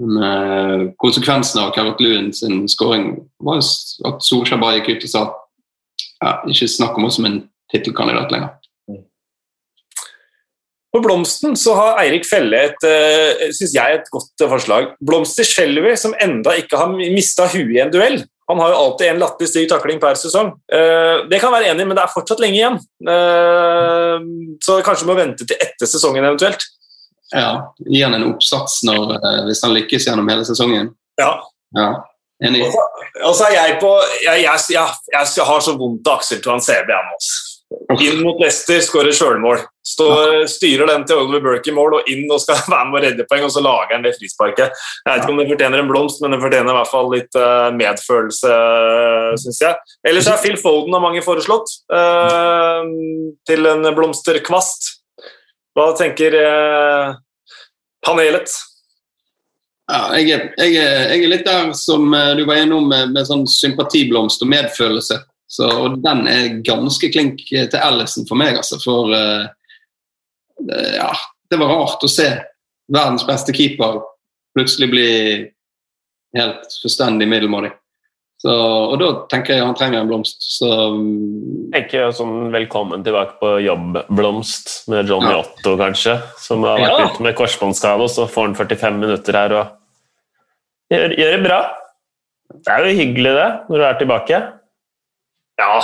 Men 0.00 0.18
uh, 0.24 0.80
konsekvensen 1.02 1.60
av 1.62 1.74
Calvert 1.76 2.00
Lewin 2.02 2.32
sin 2.34 2.64
skåring 2.70 3.12
var 3.44 3.60
at 3.60 4.24
Solskjær 4.24 4.62
bare 4.62 4.80
gikk 4.80 4.96
ut 4.96 5.06
og 5.06 5.12
sa 5.12 5.24
ja, 6.22 6.34
ikke 6.48 6.70
snakk 6.70 6.98
om 6.98 7.06
oss 7.08 7.18
som 7.20 7.28
en 7.28 7.42
tittelkandidat 7.72 8.32
lenger. 8.34 8.56
På 10.92 11.00
Blomsten 11.00 11.56
så 11.56 11.74
har 11.78 12.02
Eirik 12.02 12.26
Felle 12.28 12.66
et, 12.68 12.84
uh, 12.84 13.46
synes 13.54 13.72
jeg, 13.72 13.96
et 13.96 14.10
godt 14.12 14.44
eh, 14.44 14.50
forslag. 14.50 14.90
Blomster 15.00 15.46
Shelby, 15.48 15.94
som 15.96 16.12
enda 16.20 16.52
ikke 16.60 16.76
har 16.76 16.92
mista 16.92 17.46
huet 17.48 17.78
i 17.78 17.80
en 17.80 17.94
duell. 17.94 18.18
Han 18.50 18.60
har 18.60 18.72
jo 18.74 18.80
alltid 18.82 19.06
en 19.08 19.20
latterlig 19.22 19.48
stygg 19.48 19.68
takling 19.70 20.00
per 20.02 20.18
sesong. 20.20 20.50
Eh, 20.72 21.24
det 21.30 21.38
kan 21.40 21.52
være 21.54 21.70
enig, 21.72 21.86
men 21.88 21.96
det 21.96 22.02
er 22.04 22.12
fortsatt 22.12 22.42
lenge 22.42 22.58
igjen. 22.58 22.78
Eh, 23.08 24.24
så 24.66 24.80
kanskje 24.84 25.08
må 25.08 25.16
vente 25.16 25.46
til 25.48 25.56
etter 25.62 25.88
sesongen 25.88 26.26
eventuelt. 26.26 26.66
Ja, 27.32 27.70
Gi 27.80 28.02
han 28.02 28.18
en 28.18 28.26
oppsats 28.28 28.82
når, 28.84 29.14
eh, 29.16 29.38
hvis 29.46 29.62
han 29.64 29.72
lykkes 29.76 30.08
gjennom 30.08 30.28
hele 30.28 30.44
sesongen. 30.44 30.90
Ja. 31.20 31.32
Ja, 31.78 31.88
Enig. 32.42 32.66
Og 33.22 33.34
så 33.38 33.46
er 33.46 33.54
jeg 33.54 33.76
på 33.80 33.90
Jeg, 34.24 34.42
jeg, 34.42 34.60
jeg, 34.74 34.94
jeg 35.14 35.44
har 35.46 35.60
så 35.62 35.76
vondt 35.78 36.08
av 36.10 36.18
Aksel 36.18 36.40
Tuan 36.42 36.60
CB. 36.60 36.90
jeg 36.90 37.12
altså. 37.14 37.51
Inn 38.00 38.22
mot 38.24 38.40
Leicester, 38.40 38.80
skårer 38.84 39.14
sjølmål. 39.16 39.60
Styrer 39.82 40.88
den 40.88 41.04
til 41.08 41.20
Oliver 41.20 41.42
Burke 41.44 41.72
i 41.72 41.74
mål 41.74 41.98
og 41.98 42.10
inn 42.10 42.24
og 42.30 42.40
skal 42.42 42.60
være 42.72 42.88
med 42.88 42.98
å 42.98 43.02
redde 43.06 43.26
poeng, 43.30 43.44
og 43.46 43.52
så 43.54 43.62
lager 43.64 43.96
han 43.96 44.06
det 44.06 44.14
frisparket. 44.16 44.82
Jeg 45.02 45.10
vet 45.10 45.24
ikke 45.24 45.34
om 45.34 45.42
det 45.42 45.48
fortjener 45.50 45.82
en 45.82 45.90
blomst, 45.90 46.22
men 46.22 46.34
det 46.34 46.40
fortjener 46.44 46.72
i 46.72 46.78
hvert 46.78 46.92
fall 46.92 47.12
litt 47.12 47.38
eh, 47.42 47.68
medfølelse, 47.78 48.56
syns 49.44 49.62
jeg. 49.64 49.94
Ellers 50.12 50.30
er 50.32 50.42
Phil 50.44 50.58
Foden 50.62 50.98
av 50.98 51.04
mange 51.04 51.24
foreslått 51.26 51.76
eh, 51.92 52.92
til 53.50 53.72
en 53.72 53.92
blomsterkvast. 53.96 54.92
Hva 55.76 55.88
tenker 55.98 56.36
eh, 56.36 57.16
panelet? 58.04 58.52
Ja, 59.90 60.06
jeg, 60.16 60.30
er, 60.30 60.44
jeg, 60.62 60.76
er, 60.78 61.00
jeg 61.10 61.24
er 61.24 61.30
litt 61.32 61.44
der 61.48 61.72
som 61.76 62.12
eh, 62.14 62.32
du 62.38 62.46
var 62.48 62.62
innom 62.62 62.86
med, 62.88 63.12
med 63.16 63.26
sånn 63.28 63.44
sympatiblomst 63.50 64.44
og 64.44 64.50
medfølelse. 64.52 65.18
Så, 65.52 65.68
og 65.68 65.98
den 66.00 66.24
er 66.32 66.54
ganske 66.64 67.10
klink 67.12 67.42
til 67.50 67.76
Ellison 67.76 68.24
for 68.28 68.40
meg, 68.40 68.56
altså. 68.56 68.78
For 68.80 69.12
uh, 69.12 69.50
det, 70.64 70.80
ja, 70.96 71.10
det 71.52 71.60
var 71.60 71.74
rart 71.74 72.04
å 72.06 72.10
se 72.10 72.30
verdens 72.92 73.26
beste 73.28 73.52
keeper 73.56 74.00
plutselig 74.56 74.88
bli 74.92 75.08
helt 76.38 76.76
fullstendig 76.80 77.28
middelmådig. 77.28 77.72
Så, 78.42 78.50
og 78.50 78.96
da 78.98 79.08
tenker 79.30 79.54
jeg 79.54 79.62
han 79.62 79.76
trenger 79.78 80.00
en 80.02 80.08
blomst. 80.10 80.40
Så 80.56 80.66
mm, 80.96 81.68
tenker 81.74 82.00
jeg 82.00 82.16
sånn 82.18 82.48
velkommen 82.54 83.04
tilbake 83.06 83.36
på 83.38 83.52
jobb-blomst 83.62 84.88
med 84.90 85.12
Johnny 85.12 85.30
Ja. 85.30 85.44
Otto, 85.44 85.76
kanskje. 85.78 86.16
Som 86.42 86.64
har 86.66 86.80
vært 86.80 86.96
Ja. 86.96 87.12
ute 87.12 87.22
med 87.28 87.36
korsbåndskade, 87.38 88.02
og 88.02 88.10
så 88.10 88.26
får 88.26 88.48
han 88.48 88.58
45 88.58 88.98
minutter 88.98 89.38
her 89.38 89.54
og 89.60 89.76
gjør, 90.90 91.14
gjør 91.20 91.36
det 91.36 91.44
bra. 91.46 91.60
Det 92.52 92.72
er 92.72 92.88
jo 92.88 92.98
hyggelig, 92.98 93.36
det, 93.38 93.48
når 93.68 93.78
du 93.78 93.84
er 93.86 94.00
tilbake. 94.00 94.42
Ja. 95.62 95.80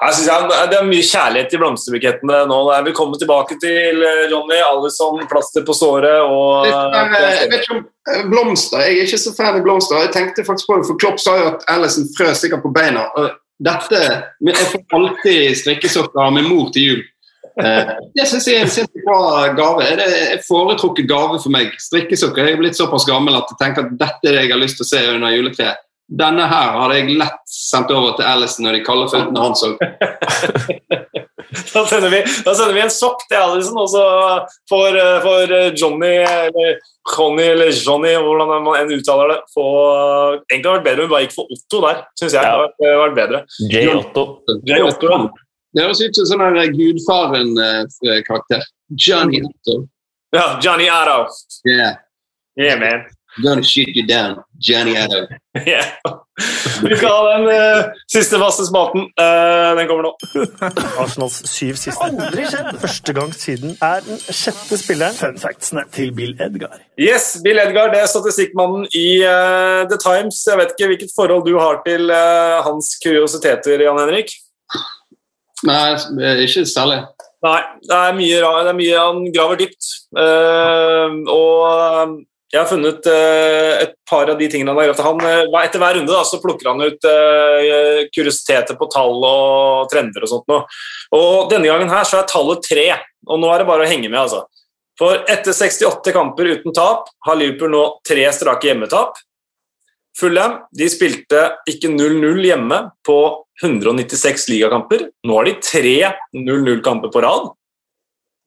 Jeg 0.00 0.14
synes 0.16 0.28
jeg, 0.30 0.68
Det 0.70 0.76
er 0.78 0.86
mye 0.88 1.04
kjærlighet 1.04 1.54
i 1.54 1.60
blomsterbukettene 1.60 2.38
nå. 2.48 2.58
Velkommen 2.86 3.20
tilbake 3.20 3.58
til 3.60 4.00
eh, 4.06 4.22
Johnny. 4.32 4.56
Alison, 4.64 5.20
plaster 5.28 5.66
på 5.66 5.76
såret 5.76 6.22
og 6.24 6.64
Litt 6.64 6.96
eh, 6.96 7.36
Jeg 7.42 7.50
vet 7.52 7.66
ikke 7.66 7.76
om 7.76 7.82
eh, 7.84 8.22
blomster. 8.32 8.80
Jeg 8.86 8.96
er 9.02 9.10
ikke 9.10 9.20
så 9.26 9.34
fan 9.36 9.58
av 9.58 9.66
blomster. 9.66 10.00
Jeg 10.06 10.14
tenkte 10.16 10.46
faktisk 10.46 10.70
på 10.70 10.78
det, 10.80 10.88
for 10.88 11.00
Klopp 11.02 11.20
sa 11.20 11.36
jo 11.36 11.50
at 11.52 11.66
Alison 11.74 12.08
frøs 12.16 12.40
sikkert 12.40 12.64
på 12.64 12.72
beina. 12.78 13.04
Dette 13.60 14.00
Jeg 14.48 14.68
får 14.72 14.86
alltid 14.96 15.58
strikkesokker 15.60 16.22
av 16.24 16.32
min 16.38 16.48
mor 16.48 16.72
til 16.72 16.86
jul. 16.88 17.02
Eh, 17.60 17.92
Det 18.16 18.24
syns 18.30 18.48
jeg 18.48 18.56
er 18.56 18.64
en 18.64 18.72
sinnssykt 18.72 19.04
bra 19.04 19.50
gave. 19.58 19.84
Det 20.00 20.08
er 20.08 20.34
en 20.38 20.44
foretrukket 20.48 21.10
gave 21.12 21.42
for 21.42 21.52
meg. 21.52 21.76
Strikkesokker. 21.90 22.48
Jeg 22.48 22.56
er 22.56 22.62
blitt 22.62 22.80
såpass 22.80 23.04
gammel 23.10 23.36
at 23.36 23.52
jeg 23.52 23.60
tenker 23.66 23.84
at 23.84 23.94
dette 24.00 24.32
er 24.32 24.38
det 24.38 24.46
jeg 24.46 24.54
har 24.56 24.64
lyst 24.64 24.80
til 24.80 24.88
å 24.88 24.92
se 24.94 25.04
under 25.12 25.36
juletreet. 25.36 25.86
Denne 26.10 26.42
her 26.50 26.72
hadde 26.74 26.94
jeg 26.98 27.18
lett 27.20 27.42
sendt 27.46 27.90
over 27.94 28.16
til 28.18 28.26
Allison 28.26 28.66
når 28.66 28.78
de 28.78 28.84
kalde 28.86 29.10
føttene 29.12 29.44
hans 29.44 29.62
òg. 29.66 29.76
Da 31.50 31.80
sender, 31.86 32.10
vi, 32.12 32.18
da 32.46 32.52
sender 32.54 32.74
vi 32.76 32.82
en 32.84 32.92
sokk 32.94 33.24
til 33.26 33.40
Alison, 33.40 33.78
og 33.80 33.88
så 33.90 34.02
får, 34.70 34.96
eh, 35.00 35.16
får 35.24 35.52
eh, 35.56 35.72
Johnny 35.74 36.10
eller 36.22 36.76
Johnny 37.10 37.42
eller 37.42 37.72
Johnny, 37.74 38.12
hvordan 38.22 38.52
man 38.62 38.78
enn 38.78 38.92
uttaler 38.94 39.32
det, 39.32 39.38
få 39.54 39.64
Egentlig 40.46 40.70
hadde 40.70 40.70
det 40.70 40.74
vært 40.76 40.86
bedre 40.86 41.02
om 41.02 41.08
vi 41.08 41.14
bare 41.14 41.24
gikk 41.24 41.34
for 41.34 41.50
Otto 41.56 41.80
der, 41.86 42.02
syns 42.20 42.36
jeg. 42.36 42.44
Ja. 42.46 42.68
Det 42.78 42.86
hadde 42.92 43.00
vært- 43.02 43.18
bedre. 43.18 43.40
J. 43.66 43.82
Otto. 43.96 44.24
J. 44.68 44.78
Otto. 44.86 45.18
Det 45.74 45.84
høres 45.86 46.02
ut 46.04 46.20
som 46.20 46.28
sånn 46.30 46.44
her 46.46 46.70
Gudfaren-karakter. 46.76 48.64
Johnny 49.08 49.42
Otto. 49.46 49.76
Ja, 50.36 50.46
Johnny 50.62 50.86
Otto. 50.90 51.26
Yeah. 51.66 51.98
Yeah, 52.58 52.78
man. 52.78 53.06
Gonna 53.38 53.62
shoot 53.62 53.94
you 53.94 54.06
down, 54.06 54.42
Johnny 54.58 54.96
Addo. 54.96 55.28
Yeah. 55.54 55.86
Vi 56.82 56.96
skal 56.96 57.08
ha 57.08 57.36
den 57.36 57.46
uh, 57.46 57.92
siste 58.10 58.38
faste 58.38 58.66
spalten. 58.66 59.06
Uh, 59.14 59.76
den 59.78 59.86
kommer 59.88 60.08
nå. 60.08 60.12
Arsenals 60.98 61.38
syv 61.50 61.78
siste. 61.78 62.08
Aldri 62.08 62.48
skjedd! 62.50 62.72
Første 62.82 63.14
gang 63.14 63.34
siden 63.36 63.76
er 63.78 64.02
den 64.06 64.18
sjette 64.18 64.80
spilleren. 64.80 65.14
Fun 65.14 65.38
factsene 65.38 65.86
til 65.94 66.10
Bill 66.16 66.34
Edgar. 66.42 66.80
Yes, 66.98 67.36
Bill 67.44 67.62
Edgar, 67.62 67.92
det 67.94 68.02
er 68.02 68.10
statistikkmannen 68.10 68.88
i 68.98 69.06
uh, 69.22 69.86
The 69.86 70.00
Times. 70.02 70.42
Jeg 70.50 70.58
vet 70.62 70.74
ikke 70.74 70.90
hvilket 70.94 71.14
forhold 71.14 71.46
du 71.46 71.54
har 71.60 71.82
til 71.86 72.10
hans 72.66 72.96
kuriositeter, 73.04 73.86
Jan 73.86 74.02
Henrik? 74.02 74.34
Nei, 75.68 75.92
ikke 76.42 76.64
særlig. 76.66 77.04
Nei, 77.40 77.60
det 77.88 77.96
er 77.96 78.16
mye, 78.16 78.40
det 78.40 78.70
er 78.72 78.76
mye 78.76 78.96
han 79.00 79.20
graver 79.32 79.60
dypt. 79.62 79.86
Eh, 80.12 81.14
og 81.32 82.18
jeg 82.50 82.58
har 82.58 82.66
funnet 82.66 83.06
eh, 83.06 83.72
et 83.84 83.92
par 84.10 84.30
av 84.32 84.38
de 84.38 84.48
tingene 84.50 84.72
han 84.72 84.80
har 84.80 84.88
gravd. 84.90 85.02
Han, 85.06 85.60
etter 85.62 85.82
hver 85.82 85.94
runde 86.00 86.10
da, 86.10 86.22
så 86.26 86.40
plukker 86.42 86.72
han 86.72 86.82
ut 86.82 87.06
eh, 87.06 88.00
kuriositeter 88.10 88.78
på 88.78 88.88
tall 88.90 89.22
og 89.22 89.90
trender 89.92 90.26
og 90.26 90.32
sånt. 90.32 90.50
Nå. 90.50 90.58
Og 91.14 91.52
denne 91.52 91.70
gangen 91.70 91.92
her 91.92 92.08
så 92.08 92.18
er 92.18 92.30
tallet 92.30 92.66
tre, 92.66 92.88
og 93.28 93.38
nå 93.38 93.52
er 93.54 93.62
det 93.62 93.68
bare 93.70 93.86
å 93.86 93.90
henge 93.90 94.10
med. 94.10 94.18
altså. 94.24 94.42
For 94.98 95.22
etter 95.30 95.54
68 95.56 96.12
kamper 96.12 96.50
uten 96.56 96.74
tap 96.76 97.06
har 97.26 97.38
Liverpool 97.38 97.70
nå 97.72 97.84
tre 98.06 98.26
strake 98.34 98.68
hjemmetap. 98.68 99.14
Fulham 100.18 100.58
de 100.76 100.90
spilte 100.90 101.46
ikke 101.70 101.92
0-0 101.94 102.42
hjemme 102.44 102.82
på 103.06 103.20
196 103.62 104.48
ligakamper. 104.50 105.06
Nå 105.24 105.38
har 105.38 105.48
de 105.48 105.54
tre 105.62 105.96
0-0-kamper 106.34 107.14
på 107.14 107.22
rad. 107.24 107.48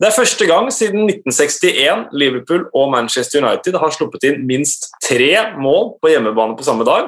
Det 0.04 0.10
er 0.10 0.16
første 0.18 0.46
gang 0.50 0.66
siden 0.76 1.06
1961 1.08 2.10
Liverpool 2.12 2.66
og 2.76 2.90
Manchester 2.92 3.40
United 3.40 3.78
har 3.80 3.92
sluppet 3.96 4.26
inn 4.28 4.42
minst 4.44 4.90
tre 5.06 5.30
mål 5.56 5.94
på 6.04 6.10
hjemmebane 6.12 6.58
på 6.60 6.66
samme 6.68 6.84
dag. 6.84 7.06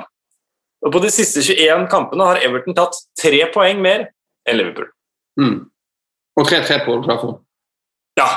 Og 0.85 0.93
På 0.93 1.01
de 1.03 1.09
siste 1.11 1.43
21 1.43 1.89
kampene 1.91 2.23
har 2.29 2.39
Everton 2.45 2.77
tatt 2.77 2.95
tre 3.19 3.41
poeng 3.51 3.81
mer 3.83 4.05
enn 4.47 4.59
Liverpool. 4.61 4.87
Mm. 5.41 5.57
Og 6.39 6.47
3-3 6.47 6.77
på 6.85 6.93
Old 6.95 7.03
Trafford. 7.09 7.41
Ja. 8.15 8.29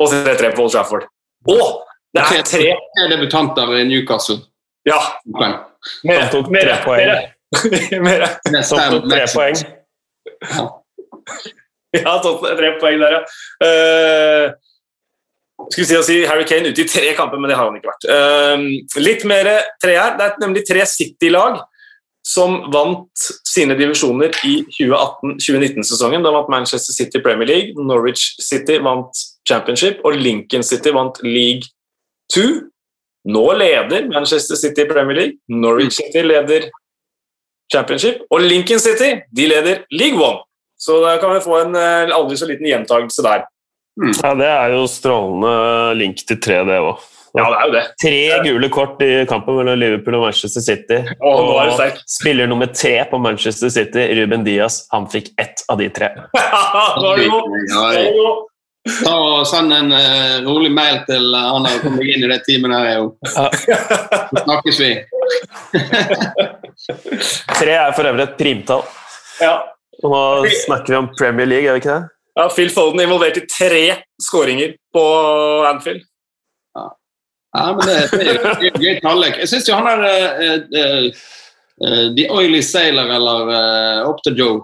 Og 0.00 0.08
3-3 0.14 0.54
på 0.56 0.64
Old 0.64 0.72
Trafford. 0.72 1.04
Å! 1.52 1.58
Det 2.16 2.24
er 2.24 2.48
tre 2.48 2.72
Tre 2.96 3.10
debutanter 3.12 3.74
i 3.76 3.84
Newcastle. 3.90 4.38
Ja, 4.88 4.96
Poeng. 5.28 5.58
mer. 6.08 6.24
Han 6.24 6.32
tok 6.32 6.48
tre 6.54 6.80
poeng. 6.88 7.12
mer. 7.12 8.00
Mere. 8.08 8.32
Med 8.48 8.72
tok 8.72 9.12
tre 9.12 9.22
poeng. 9.34 9.62
Ja. 10.40 10.66
Ja, 12.04 12.16
tatt 12.22 12.44
tre 12.60 12.72
poeng 12.80 13.02
der, 13.02 13.18
ja. 13.18 13.22
Uh, 13.62 14.46
skulle 15.70 15.88
si 15.88 15.96
å 15.96 16.04
si 16.04 16.18
Harry 16.28 16.44
Kane 16.48 16.72
ute 16.72 16.84
i 16.84 16.90
tre 16.90 17.14
kamper, 17.16 17.40
men 17.40 17.50
det 17.50 17.56
har 17.58 17.70
han 17.70 17.78
ikke 17.78 17.92
vært. 17.92 18.10
Uh, 18.10 19.00
litt 19.02 19.24
mer 19.28 19.50
tre 19.82 19.96
her. 19.96 20.18
Det 20.18 20.28
er 20.28 20.44
nemlig 20.44 20.66
tre 20.68 20.84
City-lag 20.90 21.62
som 22.26 22.56
vant 22.74 23.26
sine 23.46 23.76
divisjoner 23.78 24.34
i 24.48 24.56
2018-2019-sesongen. 24.74 26.24
Da 26.26 26.32
vant 26.34 26.50
Manchester 26.50 26.96
City 26.96 27.22
Premier 27.22 27.46
League, 27.46 27.84
Norwich 27.86 28.32
City 28.42 28.80
vant 28.82 29.14
Championship, 29.46 30.00
og 30.04 30.18
Lincoln 30.18 30.66
City 30.66 30.90
vant 30.94 31.20
League 31.22 31.70
2. 32.34 32.48
Nå 33.30 33.44
leder 33.58 34.10
Manchester 34.10 34.58
City 34.58 34.88
Premier 34.90 35.20
League, 35.20 35.38
Norwich 35.48 36.00
City 36.00 36.24
leder 36.26 36.66
Championship, 37.72 38.26
og 38.30 38.42
Lincoln 38.42 38.82
City 38.82 39.12
de 39.30 39.46
leder 39.46 39.86
League 39.94 40.18
1. 40.18 40.42
Så 40.78 41.00
da 41.04 41.16
kan 41.20 41.32
vi 41.34 41.40
få 41.44 41.54
en 41.64 41.74
eh, 41.76 42.14
aldri 42.14 42.36
så 42.36 42.46
liten 42.48 42.66
gjentagelse 42.68 43.22
der. 43.26 43.40
Ja, 44.22 44.34
Det 44.36 44.46
er 44.48 44.68
jo 44.76 44.86
strålende 44.92 45.94
link 45.96 46.16
til 46.28 46.36
tre, 46.40 46.56
det 46.68 46.80
òg. 46.84 46.96
Ja, 47.36 47.44
det 47.52 47.56
er 47.56 47.64
jo 47.66 47.72
det. 47.74 47.84
Tre 48.00 48.38
gule 48.46 48.68
kort 48.72 49.02
i 49.04 49.10
kampen 49.28 49.54
mellom 49.58 49.76
Liverpool 49.80 50.14
og 50.16 50.22
Manchester 50.24 50.62
City. 50.64 50.98
Og 51.20 51.40
nå 51.44 51.56
er 51.60 51.64
det 51.68 51.74
sterk. 51.76 51.98
spiller 52.08 52.46
nummer 52.48 52.66
tre 52.72 52.94
på 53.10 53.18
Manchester 53.20 53.68
City, 53.72 54.02
Ruben 54.20 54.44
Diaz, 54.44 54.86
han 54.92 55.08
fikk 55.12 55.26
ett 55.40 55.58
av 55.68 55.76
de 55.80 55.88
tre. 55.92 56.08
Ta 58.86 59.12
og 59.18 59.42
Send 59.50 59.72
en 59.74 59.90
uh, 59.90 60.46
rolig 60.46 60.68
mail 60.70 61.00
til 61.08 61.34
eh, 61.34 61.46
han 61.50 61.64
som 61.66 61.80
kommer 61.82 62.06
inn 62.06 62.22
i 62.22 62.28
det 62.30 62.36
teamet 62.46 62.70
her. 62.70 63.00
Jo. 63.00 63.18
Så 63.26 63.50
snakkes 64.44 64.78
vi. 64.78 65.02
Tre 67.58 67.72
er 67.74 67.90
for 67.96 68.06
øvrig 68.06 68.22
et 68.28 68.36
primtall. 68.38 68.84
Ja. 69.42 69.56
Og 70.04 70.12
nå 70.44 70.52
snakker 70.66 70.92
vi 70.92 70.98
om 70.98 71.08
Premier 71.16 71.48
League, 71.48 71.68
er 71.70 71.78
vi 71.78 71.84
ikke 71.84 71.94
det? 71.94 72.16
ja, 72.36 72.50
Phil 72.56 72.70
Foden 72.70 73.00
involvert 73.00 73.36
i 73.36 73.46
tre 73.48 73.84
skåringer 74.22 74.76
på 74.92 75.04
Anfield. 75.66 76.04
Ja, 77.56 77.72
men 77.72 77.86
det, 77.88 78.00
det 78.12 78.32
er 78.34 78.64
jo 78.66 78.80
gøy 78.82 78.98
tallek. 79.00 79.38
Jeg 79.40 79.48
syns 79.48 79.68
jo 79.70 79.78
han 79.78 79.86
er 79.88 80.02
eh, 80.04 80.56
eh, 80.76 81.06
eh, 81.80 82.02
The 82.18 82.26
Oily 82.34 82.60
Sailor, 82.60 83.08
eller 83.16 83.48
uh, 83.48 84.10
Up 84.10 84.20
to 84.26 84.34
Joe, 84.36 84.58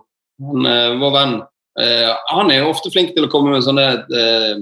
han, 0.44 0.66
uh, 0.68 0.98
vår 1.00 1.14
venn, 1.14 1.32
uh, 1.80 2.10
han 2.34 2.52
er 2.52 2.60
jo 2.60 2.74
ofte 2.74 2.92
flink 2.92 3.14
til 3.16 3.24
å 3.24 3.30
komme 3.32 3.54
med 3.54 3.64
sånne 3.64 3.86
uh, 4.12 4.60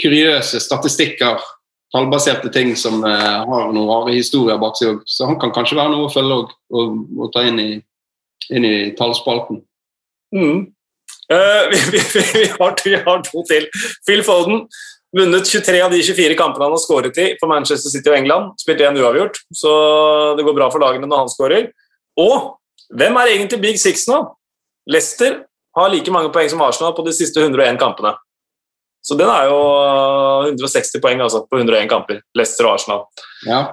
kuriøse 0.00 0.62
statistikker, 0.64 1.44
tallbaserte 1.92 2.48
ting 2.54 2.72
som 2.80 3.04
har 3.06 3.68
noen 3.70 3.84
rare 3.86 4.16
historier 4.16 4.56
bak 4.58 4.74
seg 4.80 4.88
òg. 4.94 5.04
Så 5.06 5.28
han 5.28 5.36
kan 5.38 5.52
kanskje 5.54 5.76
være 5.78 5.92
noe 5.92 6.08
å 6.08 6.10
følge 6.10 6.40
og, 6.40 6.56
og, 6.74 6.96
og 7.20 7.28
ta 7.36 7.44
inn 7.46 7.60
i, 7.62 7.68
inn 8.50 8.66
i 8.66 8.74
tallspalten. 8.98 9.60
Mm. 10.34 10.66
Uh, 11.32 11.62
vi, 11.70 11.78
vi, 11.94 12.02
vi, 12.34 12.44
har 12.58 12.74
vi 12.84 12.96
har 13.06 13.22
to 13.24 13.44
til. 13.48 13.68
Phil 14.06 14.24
Foden 14.26 14.66
vunnet 15.14 15.46
23 15.46 15.80
av 15.84 15.94
de 15.94 16.02
24 16.02 16.36
kampene 16.38 16.66
han 16.66 16.74
har 16.74 16.82
skåret 16.82 17.18
i 17.22 17.30
for 17.40 17.50
Manchester 17.50 17.92
City 17.92 18.10
og 18.10 18.18
England. 18.18 18.52
Spilte 18.60 18.88
én 18.88 18.98
uavgjort, 18.98 19.38
så 19.54 19.72
det 20.38 20.44
går 20.46 20.58
bra 20.58 20.68
for 20.74 20.82
lagene 20.82 21.08
når 21.08 21.24
han 21.24 21.32
skårer. 21.32 21.70
Og 22.20 22.54
hvem 22.94 23.16
er 23.20 23.32
egentlig 23.36 23.62
Big 23.62 23.80
Six 23.80 24.08
nå? 24.10 24.20
Leicester 24.90 25.44
har 25.74 25.90
like 25.90 26.12
mange 26.12 26.30
poeng 26.34 26.50
som 26.50 26.62
Arsenal 26.62 26.94
på 26.96 27.06
de 27.06 27.14
siste 27.16 27.40
101 27.40 27.78
kampene. 27.80 28.14
Så 29.04 29.16
den 29.20 29.28
er 29.28 29.50
jo 29.50 29.58
160 30.48 31.00
poeng 31.04 31.20
altså, 31.20 31.42
på 31.48 31.60
101 31.60 31.90
kamper. 31.90 32.22
Leicester 32.36 32.68
og 32.68 32.78
Arsenal. 32.78 33.02
Ja. 33.44 33.66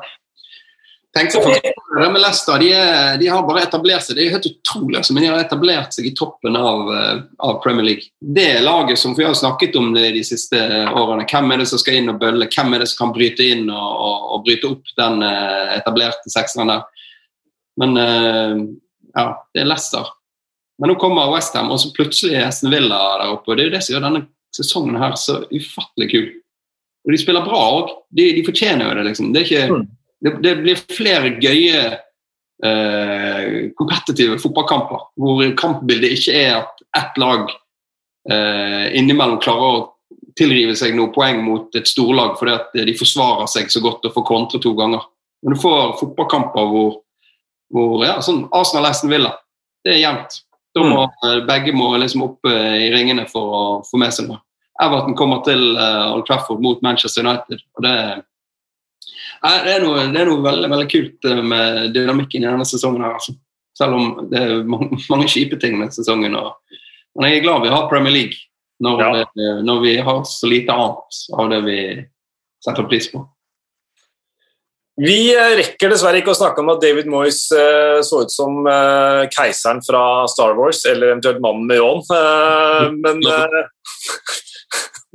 Tenk 1.11 1.33
så 1.33 1.41
med 1.43 2.21
Leicester. 2.21 2.59
De, 2.59 2.69
er, 2.71 3.17
de 3.19 3.27
har 3.27 3.43
bare 3.43 3.65
etablert 3.65 4.05
seg. 4.05 4.15
Det 4.15 4.23
er 4.23 4.35
helt 4.37 4.47
utrolig, 4.47 4.95
altså, 5.01 5.15
men 5.15 5.25
de 5.25 5.31
har 5.33 5.41
etablert 5.43 5.91
seg 5.91 6.07
i 6.07 6.13
toppen 6.15 6.55
av, 6.55 6.85
eh, 6.95 7.17
av 7.43 7.59
Premier 7.63 7.85
League. 7.89 8.07
Det 8.23 8.61
laget 8.63 8.99
som 8.99 9.15
vi 9.17 9.25
har 9.27 9.35
snakket 9.35 9.75
om 9.75 9.91
det 9.97 10.13
de 10.15 10.23
siste 10.23 10.61
årene. 10.87 11.27
Hvem 11.27 11.51
er 11.51 11.61
det 11.61 11.67
som 11.73 11.81
skal 11.81 11.99
inn 11.99 12.13
og 12.13 12.21
bølle? 12.21 12.47
Hvem 12.47 12.77
er 12.77 12.83
det 12.83 12.87
som 12.93 13.03
kan 13.03 13.13
bryte 13.17 13.43
inn 13.43 13.67
og, 13.67 13.91
og, 14.07 14.31
og 14.37 14.47
bryte 14.47 14.71
opp 14.71 14.95
den 15.01 15.27
eh, 15.27 15.75
etablerte 15.75 16.31
sekseren 16.31 16.71
der? 16.71 17.05
Men 17.81 17.99
eh, 17.99 18.57
ja, 19.17 19.27
det 19.51 19.65
er 19.65 19.71
Leicester. 19.73 20.15
Men 20.81 20.93
nå 20.93 20.97
kommer 20.97 21.29
Westham, 21.29 21.69
og 21.69 21.77
så 21.77 21.91
plutselig 21.93 22.39
er 22.39 22.47
Aston 22.47 22.71
Villa 22.73 22.97
der 23.19 23.35
oppe. 23.35 23.51
og 23.51 23.57
Det 23.57 23.65
er 23.65 23.69
jo 23.69 23.73
det 23.75 23.81
som 23.85 23.93
gjør 23.93 24.05
denne 24.07 24.23
sesongen 24.55 24.97
her 24.97 25.17
så 25.19 25.41
ufattelig 25.51 26.07
kul. 26.09 26.29
Og 27.05 27.13
de 27.13 27.19
spiller 27.21 27.45
bra 27.45 27.59
òg. 27.75 27.91
De, 28.09 28.31
de, 28.37 28.45
fortjener 28.47 28.87
jo 28.87 28.95
det, 28.97 29.03
liksom. 29.11 29.29
Det, 29.33 29.43
er 29.43 29.49
ikke, 29.49 29.75
mm. 29.75 29.85
Det, 30.21 30.35
det 30.43 30.55
blir 30.61 30.81
flere 30.93 31.33
gøye 31.41 31.81
eh, 32.65 33.71
kompetitive 33.77 34.37
fotballkamper 34.41 35.07
hvor 35.19 35.55
kampbildet 35.59 36.17
ikke 36.17 36.35
er 36.37 36.59
at 36.59 36.83
ett 36.97 37.17
lag 37.21 37.49
eh, 38.29 38.85
innimellom 38.99 39.41
klarer 39.41 39.79
å 39.79 39.87
tilrive 40.37 40.75
seg 40.79 40.95
noen 40.95 41.13
poeng 41.15 41.41
mot 41.43 41.73
et 41.75 41.89
storlag 41.89 42.37
fordi 42.39 42.53
at 42.55 42.77
de 42.87 42.95
forsvarer 42.97 43.49
seg 43.51 43.71
så 43.73 43.81
godt 43.83 44.05
og 44.07 44.15
får 44.15 44.27
kontre 44.27 44.61
to 44.63 44.73
ganger. 44.77 45.03
Men 45.41 45.55
du 45.55 45.61
får 45.61 45.97
fotballkamper 45.99 46.69
hvor, 46.69 46.93
hvor 47.73 48.05
ja, 48.05 48.19
sånn 48.23 48.45
Arsenal-Aston 48.53 49.11
Villa, 49.11 49.33
det 49.85 49.95
er 49.95 50.03
jevnt. 50.03 50.41
Da 50.71 50.85
må 50.87 51.03
mm. 51.03 51.47
begge 51.49 51.73
må 51.75 51.89
liksom 51.99 52.23
opp 52.29 52.47
eh, 52.47 52.85
i 52.85 52.91
ringene 52.93 53.25
for 53.27 53.55
å 53.57 53.63
få 53.87 53.99
med 53.99 54.13
seg 54.15 54.29
noe. 54.29 54.39
Everton 54.81 55.17
kommer 55.17 55.43
til 55.45 55.59
uh, 55.77 56.13
Old 56.15 56.23
Trafford 56.25 56.61
mot 56.63 56.79
Manchester 56.81 57.25
United. 57.25 57.59
og 57.77 57.83
det, 57.85 57.95
det, 59.41 59.73
er 59.73 59.81
noe, 59.81 60.05
det 60.13 60.21
er 60.21 60.29
noe 60.29 60.43
veldig, 60.45 60.69
veldig 60.69 60.89
kult 60.91 61.27
med 61.49 61.95
dynamikken 61.95 62.43
i 62.43 62.49
denne 62.49 62.67
sesongen. 62.67 63.01
her, 63.05 63.17
altså. 63.17 63.33
Selv 63.77 63.97
om 63.97 64.29
det 64.29 64.37
er 64.37 64.63
mange, 64.67 64.99
mange 65.09 65.29
kjipe 65.31 65.57
ting 65.61 65.79
med 65.79 65.93
sesongen. 65.95 66.35
Og, 66.37 66.77
men 67.17 67.29
jeg 67.29 67.39
er 67.39 67.45
glad 67.47 67.65
vi 67.65 67.73
har 67.73 67.89
Premier 67.89 68.13
League 68.13 68.37
når, 68.81 69.01
ja. 69.01 69.27
det, 69.37 69.51
når 69.65 69.83
vi 69.85 69.97
har 70.01 70.23
så 70.29 70.49
lite 70.49 70.73
annet 70.73 71.21
av 71.37 71.49
det 71.51 71.61
vi 71.65 71.79
setter 72.65 72.89
pris 72.89 73.09
på. 73.09 73.23
Vi 75.01 75.31
eh, 75.33 75.55
rekker 75.57 75.89
dessverre 75.89 76.19
ikke 76.21 76.33
å 76.35 76.37
snakke 76.37 76.61
om 76.61 76.69
at 76.73 76.81
David 76.83 77.07
Moyes 77.09 77.45
uh, 77.55 78.01
så 78.05 78.21
ut 78.25 78.33
som 78.33 78.67
keiseren 79.33 79.81
fra 79.85 80.27
Star 80.29 80.53
Wars, 80.59 80.83
eller 80.85 81.15
eventuelt 81.15 81.41
mannen 81.41 81.65
med 81.69 81.79
ljåen. 81.79 82.03
Men 83.01 83.23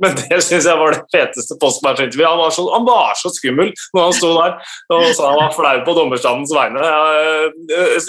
Men 0.01 0.13
det 0.17 0.39
syns 0.45 0.67
jeg 0.67 0.77
var 0.77 0.93
det 0.93 1.05
feteste 1.13 1.55
postmatch-intervjuet. 1.61 2.29
Han, 2.29 2.39
var 2.39 2.51
så, 2.53 2.65
han 2.69 2.85
var 2.85 3.15
så 3.17 3.31
skummel 3.33 3.71
når 3.95 4.03
han 4.03 4.15
sto 4.17 4.29
der 4.35 4.57
og 4.93 5.05
sa 5.17 5.31
han 5.31 5.39
var 5.39 5.55
flau 5.55 5.79
på 5.87 5.95
dommerstandens 5.97 6.53
vegne. 6.53 6.83
Jeg, 6.85 7.47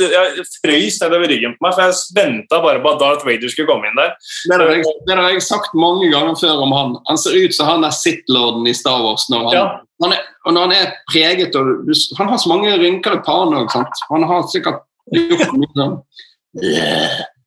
jeg, 0.03 0.11
jeg 0.13 0.47
frøys 0.59 0.99
nedover 1.03 1.33
ryggen 1.33 1.55
på 1.57 1.65
meg, 1.65 1.77
for 1.79 1.87
jeg 1.87 2.19
venta 2.19 2.61
bare 2.65 2.83
på 2.85 2.93
at 2.93 3.01
Darth 3.03 3.29
Vader 3.29 3.53
skulle 3.53 3.71
komme 3.71 3.89
inn 3.89 3.97
der. 3.97 4.13
Det 4.19 4.59
har, 4.59 4.75
jeg, 4.75 4.97
det 5.09 5.17
har 5.17 5.33
jeg 5.33 5.47
sagt 5.47 5.79
mange 5.79 6.11
ganger 6.13 6.37
før 6.41 6.67
om 6.67 6.77
han. 6.77 6.99
Han 7.09 7.21
ser 7.21 7.39
ut 7.41 7.57
som 7.57 7.71
han 7.71 7.89
er 7.89 7.97
Sith-lorden 7.97 8.69
i 8.69 8.77
Star 8.77 9.01
Wars. 9.07 9.25
Når 9.33 9.49
han, 9.49 9.57
ja. 9.57 9.65
han 10.05 10.17
er, 10.19 10.29
og 10.45 10.57
når 10.57 10.69
han 10.69 10.77
er 10.77 10.93
preget 11.09 11.57
og 11.57 11.89
Han 12.21 12.29
har 12.29 12.39
så 12.41 12.53
mange 12.53 12.77
pannen 13.25 13.59
òg. 13.63 13.81
Han 14.13 14.29
har 14.29 14.47
sikkert 14.53 14.85
gjort 15.17 15.57
mye 15.57 15.73
sånn 15.73 15.99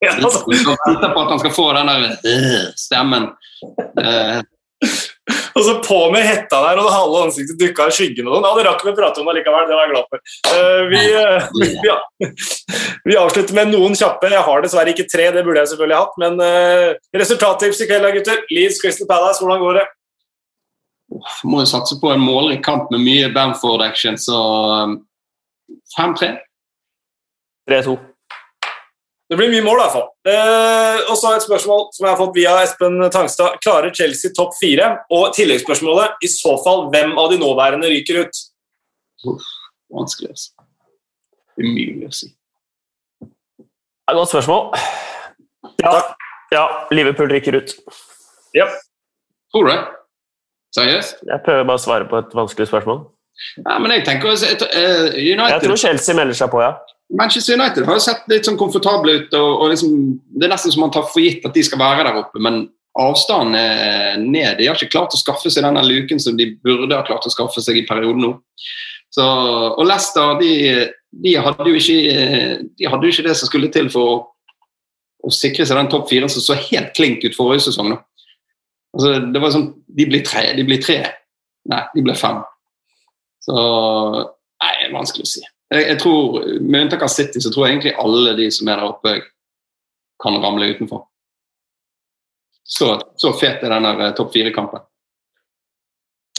ja, 0.02 0.16
altså. 0.18 0.42
på 1.14 1.22
at 1.22 1.30
han 1.30 1.40
skal 1.40 1.54
få 1.54 1.68
den 1.78 1.92
der 1.92 2.08
øh, 2.32 2.66
stemmen. 2.80 3.30
Uh. 4.02 4.42
og 5.56 5.62
så 5.66 5.76
på 5.86 5.98
med 6.10 6.26
hetta 6.26 6.58
der, 6.64 6.80
og 6.82 6.88
det 6.88 6.94
halve 6.96 7.20
ansiktet 7.28 7.60
dukka 7.60 7.86
i 7.92 7.94
skyggen. 7.94 8.28
og 8.28 8.40
sånn. 8.40 8.48
Ja, 8.48 8.54
Det 8.58 8.66
rakk 8.66 8.84
vi 8.86 8.92
å 8.94 8.98
prate 8.98 9.22
om 9.22 9.30
allikevel, 9.30 9.70
det 9.70 9.78
var 9.78 9.86
jeg 9.86 9.94
glad 9.94 10.10
for. 10.10 10.26
Uh, 10.50 10.82
vi, 10.90 11.04
uh, 11.14 11.48
vi, 11.60 11.70
ja. 11.86 11.98
vi, 13.12 13.18
avslutter 13.22 13.58
med 13.60 13.74
noen 13.76 13.98
kjappe. 13.98 14.34
Jeg 14.34 14.46
har 14.50 14.66
dessverre 14.66 14.96
ikke 14.96 15.10
tre, 15.12 15.30
det 15.36 15.46
burde 15.46 15.62
jeg 15.62 15.74
selvfølgelig 15.76 16.02
hatt. 16.02 16.20
Men 16.26 16.46
resultattips 17.22 17.86
i 17.86 17.90
kveld, 17.92 18.12
gutter. 18.18 18.46
Leeds 18.50 18.82
Crystal 18.82 19.10
Palace, 19.10 19.44
hvordan 19.44 19.62
går 19.62 19.82
det? 19.84 19.88
Må 21.46 21.62
jo 21.62 21.70
satse 21.70 21.98
på 22.02 22.10
en 22.10 22.24
målrik 22.24 22.64
kamp 22.66 22.90
med 22.94 23.04
mye 23.04 23.30
Bamford-action, 23.36 24.18
så 24.18 24.40
5-3. 25.98 26.38
3-2. 27.70 27.98
Det 29.32 29.38
blir 29.40 29.48
mye 29.48 29.64
mål, 29.64 29.78
i 29.80 29.84
hvert 29.86 29.94
fall. 29.96 30.08
Eh, 30.28 30.98
og 31.08 31.16
så 31.16 31.30
et 31.32 31.44
spørsmål 31.46 31.86
som 31.96 32.04
jeg 32.04 32.12
har 32.12 32.18
fått 32.20 32.34
via 32.36 32.56
Espen 32.66 32.98
Tangstad. 33.14 33.54
Klarer 33.64 33.94
Chelsea 33.96 34.34
topp 34.36 34.58
fire? 34.60 34.90
Og 35.16 35.30
tilleggsspørsmålet, 35.38 36.18
i 36.20 36.28
så 36.28 36.58
fall, 36.66 36.90
hvem 36.92 37.14
av 37.16 37.32
de 37.32 37.38
nåværende 37.40 37.88
ryker 37.94 38.26
ut? 38.26 38.42
Uff, 39.32 39.48
vanskelig, 39.96 40.34
altså. 40.36 40.68
Umulig 41.62 42.10
å 42.10 42.12
si. 42.18 42.28
Det 43.24 44.12
er 44.12 44.18
et 44.18 44.20
godt 44.20 44.34
spørsmål. 44.34 44.68
Ja, 45.80 45.96
ja, 46.52 46.68
Liverpool 46.92 47.32
ryker 47.32 47.62
ut. 47.62 47.76
Ja. 48.58 48.68
Tror 49.56 49.64
du 49.64 49.72
det? 49.72 49.80
Seriøst? 50.76 51.24
Jeg 51.32 51.44
prøver 51.48 51.72
bare 51.72 51.80
å 51.80 51.86
svare 51.88 52.12
på 52.12 52.20
et 52.20 52.36
vanskelig 52.36 52.68
spørsmål. 52.68 53.06
Ja, 53.64 53.80
men 53.80 53.96
jeg 53.96 54.04
tenker 54.06 54.36
uh, 54.36 54.36
United 55.16 55.54
Jeg 55.56 55.64
tror 55.64 55.80
Chelsea 55.88 56.20
melder 56.20 56.36
seg 56.36 56.52
på, 56.52 56.60
ja. 56.68 56.76
Manchester 57.18 57.58
United 57.60 57.86
har 57.86 57.98
jo 57.98 58.04
sett 58.04 58.28
litt 58.32 58.48
sånn 58.48 58.60
komfortable 58.60 59.18
ut. 59.20 59.34
og, 59.36 59.50
og 59.64 59.74
liksom, 59.74 59.96
Det 60.32 60.48
er 60.48 60.54
nesten 60.54 60.74
som 60.74 60.86
man 60.86 60.94
tar 60.96 61.08
for 61.10 61.24
gitt 61.24 61.46
at 61.48 61.58
de 61.58 61.64
skal 61.66 61.82
være 61.82 62.06
der 62.08 62.22
oppe, 62.24 62.40
men 62.44 62.64
avstanden 63.00 63.56
er 63.56 64.18
ned. 64.20 64.58
De 64.60 64.68
har 64.68 64.80
ikke 64.80 64.94
klart 64.96 65.16
å 65.16 65.20
skaffe 65.20 65.52
seg 65.52 65.66
denne 65.66 65.84
luken 65.86 66.20
som 66.20 66.38
de 66.40 66.52
burde 66.64 66.96
ha 66.96 67.06
klart 67.08 67.28
å 67.28 67.34
skaffe 67.34 67.64
seg 67.64 67.80
i 67.80 67.86
perioden 67.88 68.24
nå. 68.26 68.34
Så, 69.12 69.24
og 69.24 69.84
Leicester 69.88 70.38
de, 70.40 70.52
de, 71.24 71.36
hadde 71.36 71.68
jo 71.68 71.80
ikke, 71.80 71.98
de 72.80 72.92
hadde 72.94 73.10
ikke 73.12 73.26
det 73.28 73.36
som 73.40 73.50
skulle 73.50 73.72
til 73.72 73.90
for 73.92 74.12
å, 74.12 74.20
å 75.28 75.34
sikre 75.36 75.68
seg 75.68 75.80
den 75.80 75.92
topp 75.92 76.08
fire 76.12 76.32
som 76.32 76.44
så 76.44 76.56
helt 76.70 76.94
klink 76.96 77.26
ut 77.28 77.36
forrige 77.36 77.68
sesong. 77.68 77.98
Altså, 78.96 79.18
det 79.32 79.44
var 79.44 79.56
sånn, 79.56 79.72
De 79.88 80.08
blir 80.08 80.24
tre. 80.28 80.46
De 80.56 80.68
blir 80.68 80.80
tre. 80.84 81.02
Nei, 81.72 81.82
de 81.96 82.04
blir 82.08 82.20
fem. 82.20 82.40
Så 83.44 83.58
Nei, 84.62 84.76
vanskelig 84.94 85.26
å 85.26 85.30
si 85.32 85.42
jeg, 85.72 85.88
jeg 85.88 86.00
tror, 86.04 86.42
Med 86.60 86.86
unntak 86.86 87.06
av 87.06 87.14
City, 87.14 87.42
så 87.42 87.52
tror 87.52 87.68
jeg 87.68 87.78
egentlig 87.78 87.96
alle 88.00 88.36
de 88.38 88.50
som 88.52 88.68
er 88.68 88.82
der 88.82 88.92
oppe, 88.92 89.16
kan 90.22 90.38
ramle 90.44 90.70
utenfor. 90.76 91.08
Så, 92.72 92.94
så 93.20 93.34
fet 93.36 93.64
er 93.66 93.74
den 93.74 93.88
eh, 93.90 94.14
topp 94.16 94.32
fire-kampen. 94.36 94.86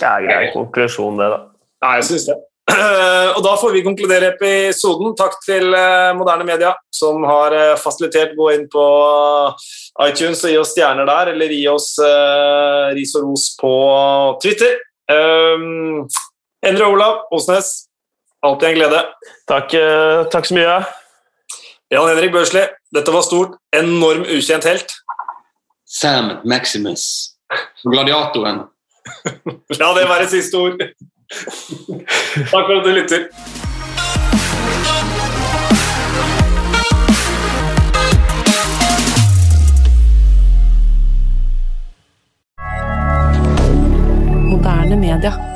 Ja, 0.01 0.17
grei 0.23 0.47
konklusjon, 0.55 1.19
det, 1.21 1.29
da. 1.29 1.41
Ja, 1.83 1.99
jeg 1.99 2.07
syns 2.09 2.29
det. 2.31 2.39
Og 3.37 3.43
da 3.45 3.53
får 3.61 3.75
vi 3.75 3.83
konkludere 3.85 4.31
episoden. 4.33 5.13
Takk 5.19 5.37
til 5.45 5.75
eh, 5.77 6.13
Moderne 6.17 6.47
Media, 6.49 6.73
som 6.95 7.27
har 7.29 7.57
eh, 7.59 7.75
fasilitert. 7.81 8.33
Gå 8.39 8.49
inn 8.55 8.65
på 8.73 8.87
iTunes 10.07 10.45
og 10.47 10.55
gi 10.55 10.61
oss 10.63 10.73
stjerner 10.73 11.09
der, 11.11 11.35
eller 11.35 11.53
gi 11.53 11.67
oss 11.69 11.91
ris 12.97 13.13
og 13.19 13.27
ros 13.29 13.51
på 13.61 13.75
Twitter. 14.45 14.79
Um, 15.13 16.07
Endre 16.65 16.87
Olav 16.89 17.27
Åsnes, 17.35 17.75
Alltid 18.43 18.69
en 18.69 18.75
glede. 18.75 19.05
Takk, 19.49 19.75
eh, 19.75 20.25
takk 20.31 20.47
så 20.47 20.55
mye. 20.57 20.79
Jan 21.93 22.09
Henrik 22.09 22.33
Børsli, 22.33 22.65
dette 22.95 23.15
var 23.15 23.23
stort. 23.23 23.59
Enorm 23.77 24.25
ukjent 24.27 24.65
helt. 24.65 24.95
Sam 25.87 26.41
Maximus. 26.45 27.37
Gladiatoren. 27.85 28.65
La 29.81 29.93
det 29.95 30.09
være 30.09 30.29
siste 30.31 30.57
ord. 30.59 30.79
Takk 31.31 32.51
for 32.51 32.79
at 32.81 32.87
du 32.87 32.91
lytter. 32.91 33.29
moderne 44.53 44.97
media. 44.97 45.52